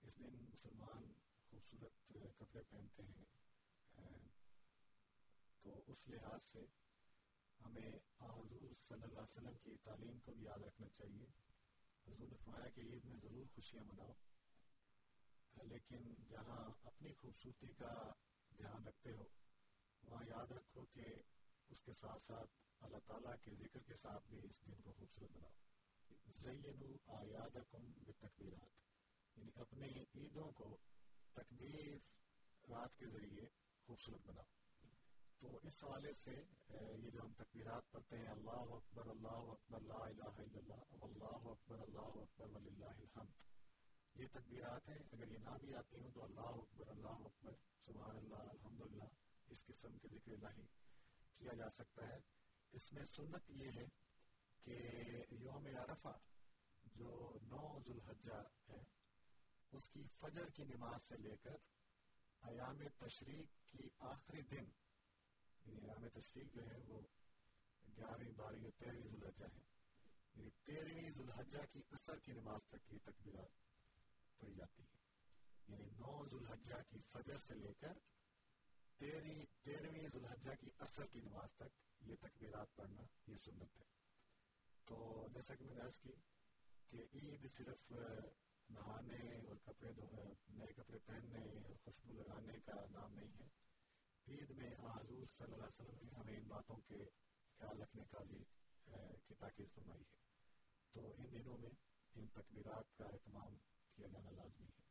اس 0.02 0.20
دن 0.20 0.44
مسلمان 0.44 1.14
خوبصورت 1.50 2.14
کپڑے 2.40 2.62
پہنتے 2.70 3.04
ہیں۔ 3.04 3.26
تو 5.62 5.84
اس 5.88 6.08
لحاظ 6.08 6.40
سے 6.52 6.66
ہمیں 7.62 7.92
حضور 8.22 8.74
صلی 8.88 9.04
اللہ 9.04 9.20
علیہ 9.20 9.38
وسلم 9.38 9.58
کی 9.64 9.78
تعلیم 9.84 10.20
کو 10.20 10.32
بھی 10.32 10.44
یاد 10.44 10.60
رکھنا 10.60 10.88
چاہیے۔ 10.98 11.26
حضور 12.08 12.28
نے 12.28 12.36
فرمایا 12.46 12.70
کہ 12.70 12.82
عید 12.82 13.06
میں 13.06 13.18
ضرور 13.22 13.46
خوشیاں 13.56 13.84
مناؤ۔ 13.84 14.14
لیکن 15.64 16.14
جہاں 16.30 16.70
اپنی 16.84 17.14
خوبصورتی 17.14 17.68
کا 17.68 18.12
دھیان 18.58 18.88
رکھتے 18.88 19.12
ہو۔ 19.12 19.24
وہاں 20.04 20.24
یاد 20.28 20.52
رکھو 20.52 20.86
کہ 20.86 21.06
اس 21.70 21.82
کے 21.82 21.94
ساتھ 21.94 22.24
ساتھ 22.28 22.52
اللہ 22.84 22.98
تعالیٰ 23.06 23.34
کے 23.44 23.52
ذکر 23.52 23.80
کے 23.80 23.96
ساتھ 23.96 24.28
بھی 24.28 24.40
اس 24.44 24.68
دن 24.68 24.82
کو 24.82 24.92
خوبصورت 24.92 25.32
بناؤ۔ 25.32 25.50
زینو 26.42 26.96
آیادکم 27.08 27.92
بتکبیرات 28.08 29.38
یعنی 29.38 29.52
اپنے 29.56 29.88
عیدوں 30.16 30.52
کو 30.52 30.78
تکبیر 31.34 31.98
رات 32.70 32.98
کے 32.98 33.06
ذریعے 33.08 33.48
خوبصورت 33.86 34.22
بناؤ۔ 34.26 34.44
تو 35.40 35.60
اس 35.64 35.84
حوالے 35.84 36.14
سے 36.14 36.44
یہ 37.04 37.10
جو 37.10 37.22
ہم 37.22 37.34
تکبیرات 37.34 37.92
پڑھتے 37.92 38.18
ہیں، 38.18 38.28
اللہ 38.28 38.52
اکبر 38.52 39.08
اللہ 39.08 39.28
اکبر، 39.28 39.80
لا 39.80 40.06
الہ 40.06 40.24
الا 40.24 40.58
اللہ 40.58 41.04
اللہ 41.04 41.48
اکبر 41.48 41.80
اللہ 41.80 42.22
اکبر، 42.22 42.48
وللہ 42.50 42.86
الحمد۔ 42.86 43.57
یہ 44.18 44.28
تکبیرات 44.32 44.90
ہیں، 44.90 44.98
اگر 45.12 45.32
یہ 45.32 45.38
نہ 45.38 45.58
بھی 45.62 45.74
آتی 45.76 46.00
ہوں 46.00 46.12
تو 46.12 46.24
اللہ 46.24 46.60
اکبر 46.62 46.88
اللہ 46.88 47.26
اکبر، 47.26 47.56
سبحان 47.86 48.16
اللہ، 48.16 48.50
الحمدللہ، 48.50 49.08
اس 49.48 49.66
قسم 49.66 49.98
کے 49.98 50.08
ذکر 50.08 50.32
الہی 50.32 50.66
کیا 51.40 51.54
جا 51.54 51.70
سکتا 51.70 52.08
ہے۔ 52.08 52.20
اس 52.74 52.92
میں 52.94 53.06
سنت 53.06 53.50
یہ 53.50 53.72
ہے 53.76 53.86
کہ 54.64 54.78
یوم 55.32 55.68
عرفہ 55.78 56.18
جو 56.96 57.38
نو 57.42 57.80
ذوالحجہ 57.80 58.42
ہے، 58.70 58.82
اس 59.72 59.88
کی 59.90 60.04
فجر 60.20 60.50
کی 60.50 60.64
نماز 60.64 61.04
سے 61.04 61.18
لے 61.18 61.36
کر 61.44 61.56
ایام 62.42 62.82
تشریق 62.98 63.72
کی 63.72 63.88
آخری 64.00 64.42
دن 64.42 64.70
یعنی 65.66 65.80
ایام 65.82 66.08
تشریق 66.10 66.54
جو 66.54 66.66
ہے، 66.66 66.80
وہ 66.88 67.02
گیارہویں، 67.98 68.32
بارہویں 68.36 68.64
اور 68.64 68.72
تیرہویں 68.80 69.10
ذوالحجہ 69.12 69.46
ہے 69.46 69.66
یعنی 70.36 70.50
تیرہویں 70.64 71.10
ذوالحجہ 71.10 71.66
کی 71.72 71.82
اثر 71.92 72.20
کی 72.20 72.32
نماز 72.32 72.68
تک 72.70 72.94
یہ 72.94 73.00
تکبیرات 73.04 73.66
پڑھی 74.40 74.54
جاتی 74.56 74.84
ہے 74.84 74.96
یعنی 75.68 75.90
نو 75.98 76.14
ذوالحجہ 76.32 76.82
کی 76.90 77.02
فجر 77.12 77.38
سے 77.48 77.56
لے 77.56 77.74
کر 77.80 77.98
تیرہویں 79.00 80.08
ذوالحجہ 80.14 80.56
کی 80.60 80.70
اثر 80.86 81.06
کی 81.12 81.20
نماز 81.22 81.54
تک 81.56 82.06
یہ 82.08 82.16
تکبیرات 82.22 82.76
پڑھنا 82.76 83.06
یہ 83.28 83.36
سنت 83.44 83.78
ہے. 83.78 83.86
تو 84.88 85.28
جیسا 85.34 85.56
کہ 85.56 85.66
میں 85.66 85.76
نے 85.76 85.82
عرض 85.82 85.98
کی 86.00 86.14
کہ 86.90 87.06
عید 87.14 87.46
صرف 87.54 87.92
نہانے 88.70 89.20
اور 89.48 89.56
کپڑے 89.66 89.92
نئے 89.94 90.74
کپڑے 90.76 91.00
پہننے 91.06 91.44
اور 91.58 91.76
خوشبو 91.84 92.14
لگانے 92.14 92.60
کا 92.66 92.74
نام 92.92 93.14
نہیں 93.14 93.34
ہے. 93.40 93.48
عید 94.28 94.50
میں 94.58 94.74
ہاں 94.76 94.96
حضور 94.96 95.26
صلی 95.38 95.54
اللہ 95.54 95.66
علیہ 95.66 95.82
وسلم 95.82 96.04
نے 96.04 96.16
ہمیں 96.16 96.38
ان 96.38 96.48
باتوں 96.48 96.78
کے 96.88 97.04
خیال 97.60 97.82
رکھنے 97.82 98.04
کا 98.12 98.24
بھی 98.30 98.44
کی 99.28 99.36
تاکید 99.40 99.74
فرمائی 99.76 100.02
ہے. 100.02 100.16
تو 100.96 101.14
ان 101.18 101.32
دنوں 101.32 101.58
میں 101.58 101.70
ان 102.16 102.28
تکبیرات 102.34 102.98
کا 102.98 103.06
اہتمام 103.06 103.56
کیا 103.98 104.08
جانا 104.08 104.32
لازمی 104.32 104.66
ہے 104.68 104.86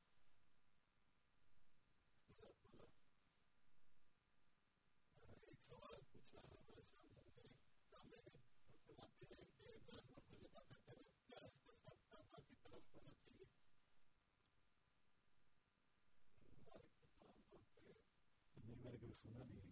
میں 18.56 18.76
نے 18.76 18.90
کبھی 18.92 19.12
سنا 19.14 19.44
نہیں 19.44 19.70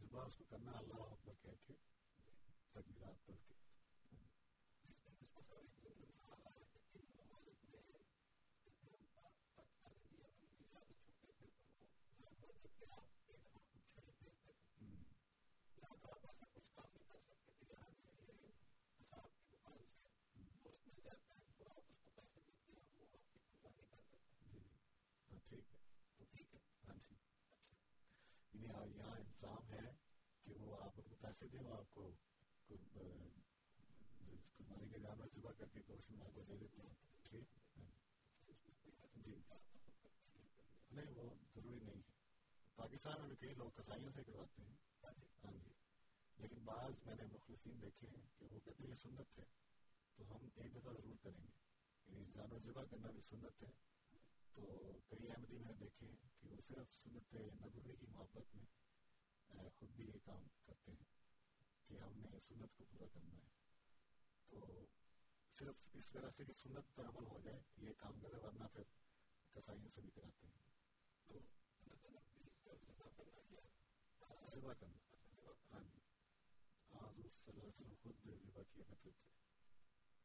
زبا 0.00 0.22
اس 0.22 0.36
کو 0.38 0.44
کرنا 0.50 0.78
اللہ 0.78 1.02
اکبر 1.08 1.34
کہہ 1.42 1.64
کے 1.66 1.74
تکبیرات 2.72 3.26
پڑھ 3.26 3.36
کے 3.38 3.58
یہاں 28.54 29.16
انتظام 29.16 29.70
ہے 29.70 29.90
کہ 30.46 30.54
وہ 30.60 30.76
آپ 31.40 31.50
کو 31.50 31.60
وہ 31.60 31.74
آپ 31.74 31.94
کو 31.94 32.02
قربانی 34.58 34.88
کے 34.88 34.98
جانور 34.98 35.28
ذبح 35.34 35.52
کر 35.58 35.68
کے 35.72 35.80
گوشت 35.88 36.10
میں 36.10 36.20
آپ 36.20 36.34
کو 36.34 36.42
دے 36.48 36.56
دیتے 36.56 36.82
ہیں 36.82 36.94
ٹھیک 37.24 37.58
جی 39.16 39.34
نہیں 40.90 41.14
وہ 41.16 41.28
ضروری 41.54 41.78
نہیں 41.78 41.96
ہے 41.96 42.18
پاکستان 42.78 43.20
میں 43.20 43.28
بھی 43.28 43.36
کئی 43.36 43.54
لوگ 43.54 43.70
کسائیوں 43.76 44.10
سے 44.12 44.22
کرواتے 44.22 44.62
ہیں 44.62 44.74
ہاں 45.02 45.52
جی 45.54 45.72
لیکن 46.38 46.64
بعض 46.64 47.06
میں 47.06 47.14
نے 47.14 47.26
مخلصین 47.32 47.80
دیکھے 47.82 48.08
ہیں 48.08 48.22
کہ 48.38 48.46
وہ 48.50 48.60
کہتے 48.64 48.82
ہیں 48.82 48.90
یہ 48.90 49.02
سنت 49.02 49.38
ہے 49.38 49.44
تو 50.18 50.24
ہم 50.30 50.48
ایک 50.54 50.74
دفعہ 50.74 50.92
ضرور 50.92 51.16
کریں 51.22 51.42
گے 51.42 51.52
یعنی 52.08 52.24
جانور 52.34 52.60
ذبح 52.64 52.84
کرنا 52.90 53.10
بھی 53.10 53.20
سنت 53.30 53.62
ہے 53.62 53.70
تو 54.56 54.66
کئی 55.08 55.30
احمدی 55.30 55.58
میں 55.58 55.66
نے 55.66 55.78
دیکھے 55.80 56.06
ہیں 56.06 56.28
کہ 56.40 56.48
وہ 56.48 56.60
صرف 56.68 56.96
سنت 57.02 57.34
نبوی 57.56 57.96
کی 57.96 58.06
محبت 58.08 58.54
میں 58.54 59.68
خود 59.70 59.90
بھی 59.90 60.06
یہ 60.06 60.18
کام 60.24 60.46
کرتے 60.66 60.92
ہیں 60.92 61.19
کہ 61.90 61.98
ہم 61.98 62.18
نے 62.24 62.38
سنت 62.40 62.76
کو 62.76 62.84
پورا 62.86 63.06
کرنا 63.12 63.36
ہے 63.36 63.48
تو 64.52 64.84
صرف 65.58 65.76
اس 65.94 66.10
طرح 66.10 66.30
سے 66.30 66.44
کہ 66.44 66.52
سنت 66.54 66.94
پر 66.94 67.04
عمل 67.06 67.26
ہو 67.26 67.38
جائے 67.44 67.58
یہ 67.80 67.92
کام 67.98 68.20
کرے 68.22 68.42
ورنہ 68.42 68.68
پھر 68.72 68.84
کسائیوں 69.54 69.90
سے 69.90 70.00
بھی 70.00 70.10
کراتے 70.12 70.46
ہیں 70.46 70.58
تو 71.28 71.38
ذبح 74.52 74.72
کرنا 74.74 74.98
ہاں 75.70 75.82
جی 75.86 76.00
ہاں 76.90 77.08
صلی 77.36 77.52
اللہ 77.52 77.62
علیہ 77.62 77.86
وسلم 77.86 77.94
خود 78.02 78.16
ذبح 78.38 78.62
کیا 78.70 78.84
کرتے 78.84 79.10
تھے 79.10 79.28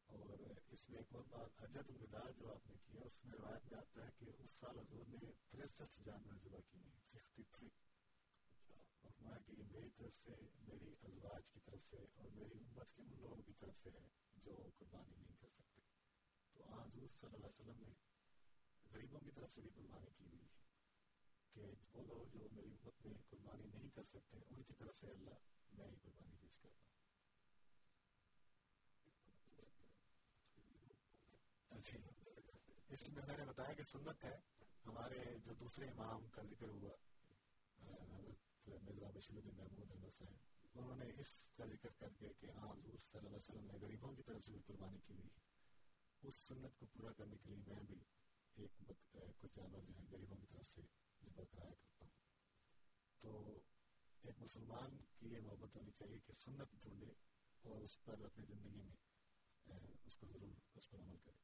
اور 0.09 0.29
اس 0.69 0.89
میں 0.89 0.97
ایک 0.97 1.15
اور 1.15 1.23
بات 1.29 1.61
حجت 1.61 1.89
الوداع 1.89 2.29
جو 2.37 2.51
آپ 2.51 2.67
نے 2.67 2.75
کیا، 2.83 3.01
اس 3.05 3.23
میں 3.23 3.33
روایت 3.33 3.71
میں 3.71 3.79
آتا 3.79 4.05
ہے 4.05 4.11
کہ 4.19 4.31
اس 4.37 4.51
سال 4.59 4.79
حضور 4.79 5.05
نے 5.13 5.19
تریسٹھ 5.49 5.99
جانور 6.05 6.37
ذبح 6.43 6.59
کیے 6.71 6.81
ہیں 6.83 6.99
سکسٹی 7.07 7.43
تھری 7.51 7.69
فرمایا 9.25 9.43
کہ 9.45 9.51
یہ 9.51 9.63
میری 9.71 9.89
طرف 9.89 10.17
سے، 10.23 10.33
میری 10.67 10.93
ازواج 11.03 11.43
کی 11.53 11.59
طرف 11.65 11.85
سے 11.89 11.97
اور 12.15 12.29
میری 12.35 12.57
امت 12.57 12.95
کے 12.95 13.01
ان 13.01 13.21
لوگوں 13.21 13.43
کی 13.45 13.53
طرف 13.59 13.77
سے 13.83 13.89
ہے 13.89 14.07
جو 14.35 14.69
قربانی 14.77 15.15
نہیں 15.15 15.37
کر 15.41 15.49
سکتے۔ 15.49 15.81
تو 16.53 16.63
حضور 16.63 17.07
صلی 17.07 17.33
اللہ 17.33 17.47
علیہ 17.47 17.61
وسلم 17.61 17.81
نے 17.83 17.93
غریبوں 18.91 19.19
کی 19.19 19.31
طرف 19.31 19.53
سے 19.55 19.61
بھی 19.61 19.69
قربانی 19.75 20.09
کی 20.17 20.23
ہوئی 20.25 20.39
ہے 20.39 20.47
کہ 21.53 21.61
وہ 21.93 22.03
لوگ 22.03 22.37
جو 22.37 22.47
میری 22.51 22.69
امت 22.69 23.05
میں 23.05 23.13
قربانی 23.29 23.67
نہیں 23.67 23.89
کر 23.89 24.03
سکتے، 24.03 24.37
ان 24.49 24.63
کی 24.63 24.73
طرف 24.73 24.99
سے 24.99 25.07
اللہ 25.07 25.35
میں 25.71 25.87
ہی 25.87 25.95
قربانی 26.01 26.35
پیش 26.41 26.55
کر 26.61 26.69
رہا 26.69 26.77
ہوں 26.77 26.93
مطلب 31.71 31.89
جی، 31.89 31.97
اس 32.89 33.09
میں 33.09 33.23
میں 33.27 33.37
نے 33.37 33.45
بتایا 33.45 33.73
کہ 33.73 33.83
سنت 33.83 34.23
ہے، 34.23 34.35
ہمارے 34.85 35.23
جو 35.45 35.53
دوسرے 35.53 35.85
امام 35.87 36.27
کا 36.27 36.41
ذکر 36.43 36.69
ہوا 36.69 37.04
مرزا 38.67 39.09
بشیر 39.09 39.35
الدین 39.35 39.55
محمود 39.57 39.91
احمد 39.91 40.17
صاحب 40.17 40.35
انہوں 40.75 40.95
نے 40.95 41.05
اس 41.17 41.27
کا 41.57 41.65
ذکر 41.65 41.89
کر 41.97 42.13
کے 42.19 42.29
کہ 42.39 42.51
ہاں 42.51 42.69
حضور 42.71 42.97
صلی 42.97 43.17
اللہ 43.17 43.29
علیہ 43.29 43.37
وسلم 43.37 43.65
نے 43.65 43.77
غریبوں 43.81 44.15
کی 44.15 44.23
طرف 44.23 44.45
سے 44.45 44.51
بھی 44.51 44.59
قربانی 44.65 44.99
کی 44.99 45.13
ہوئی 45.13 45.29
اس 46.21 46.35
سنت 46.35 46.79
کو 46.79 46.85
پورا 46.85 47.11
کرنے 47.11 47.37
کے 47.37 47.49
لیے 47.49 47.57
میں 47.67 47.83
بھی 47.83 47.99
ایک 48.55 48.71
کچھ 48.87 49.55
جانور 49.55 49.81
جو 49.81 49.93
ہیں 49.97 50.05
غریبوں 50.11 50.37
کی 50.37 50.45
طرف 50.45 50.67
سے 50.67 50.81
ذبح 51.21 51.43
کرایا 51.51 51.73
کرتا 51.73 52.05
ہوں 52.05 52.11
تو 53.21 53.59
ایک 54.23 54.41
مسلمان 54.41 54.97
کی 55.19 55.33
یہ 55.33 55.39
محبت 55.39 55.75
ہونی 55.75 55.91
چاہیے۔ 55.91 56.19
کہ 56.19 56.33
سنت 56.33 56.71
ڈھونڈے 56.71 57.11
اور 57.63 57.81
اس 57.81 58.03
پر 58.03 58.23
اپنی 58.23 58.45
زندگی 58.45 58.81
میں 58.81 59.79
اس 60.05 60.17
کو 60.17 60.27
ضرور 60.27 60.53
اس 60.75 60.89
پر 60.89 60.99
عمل 60.99 61.17
کرے 61.17 61.43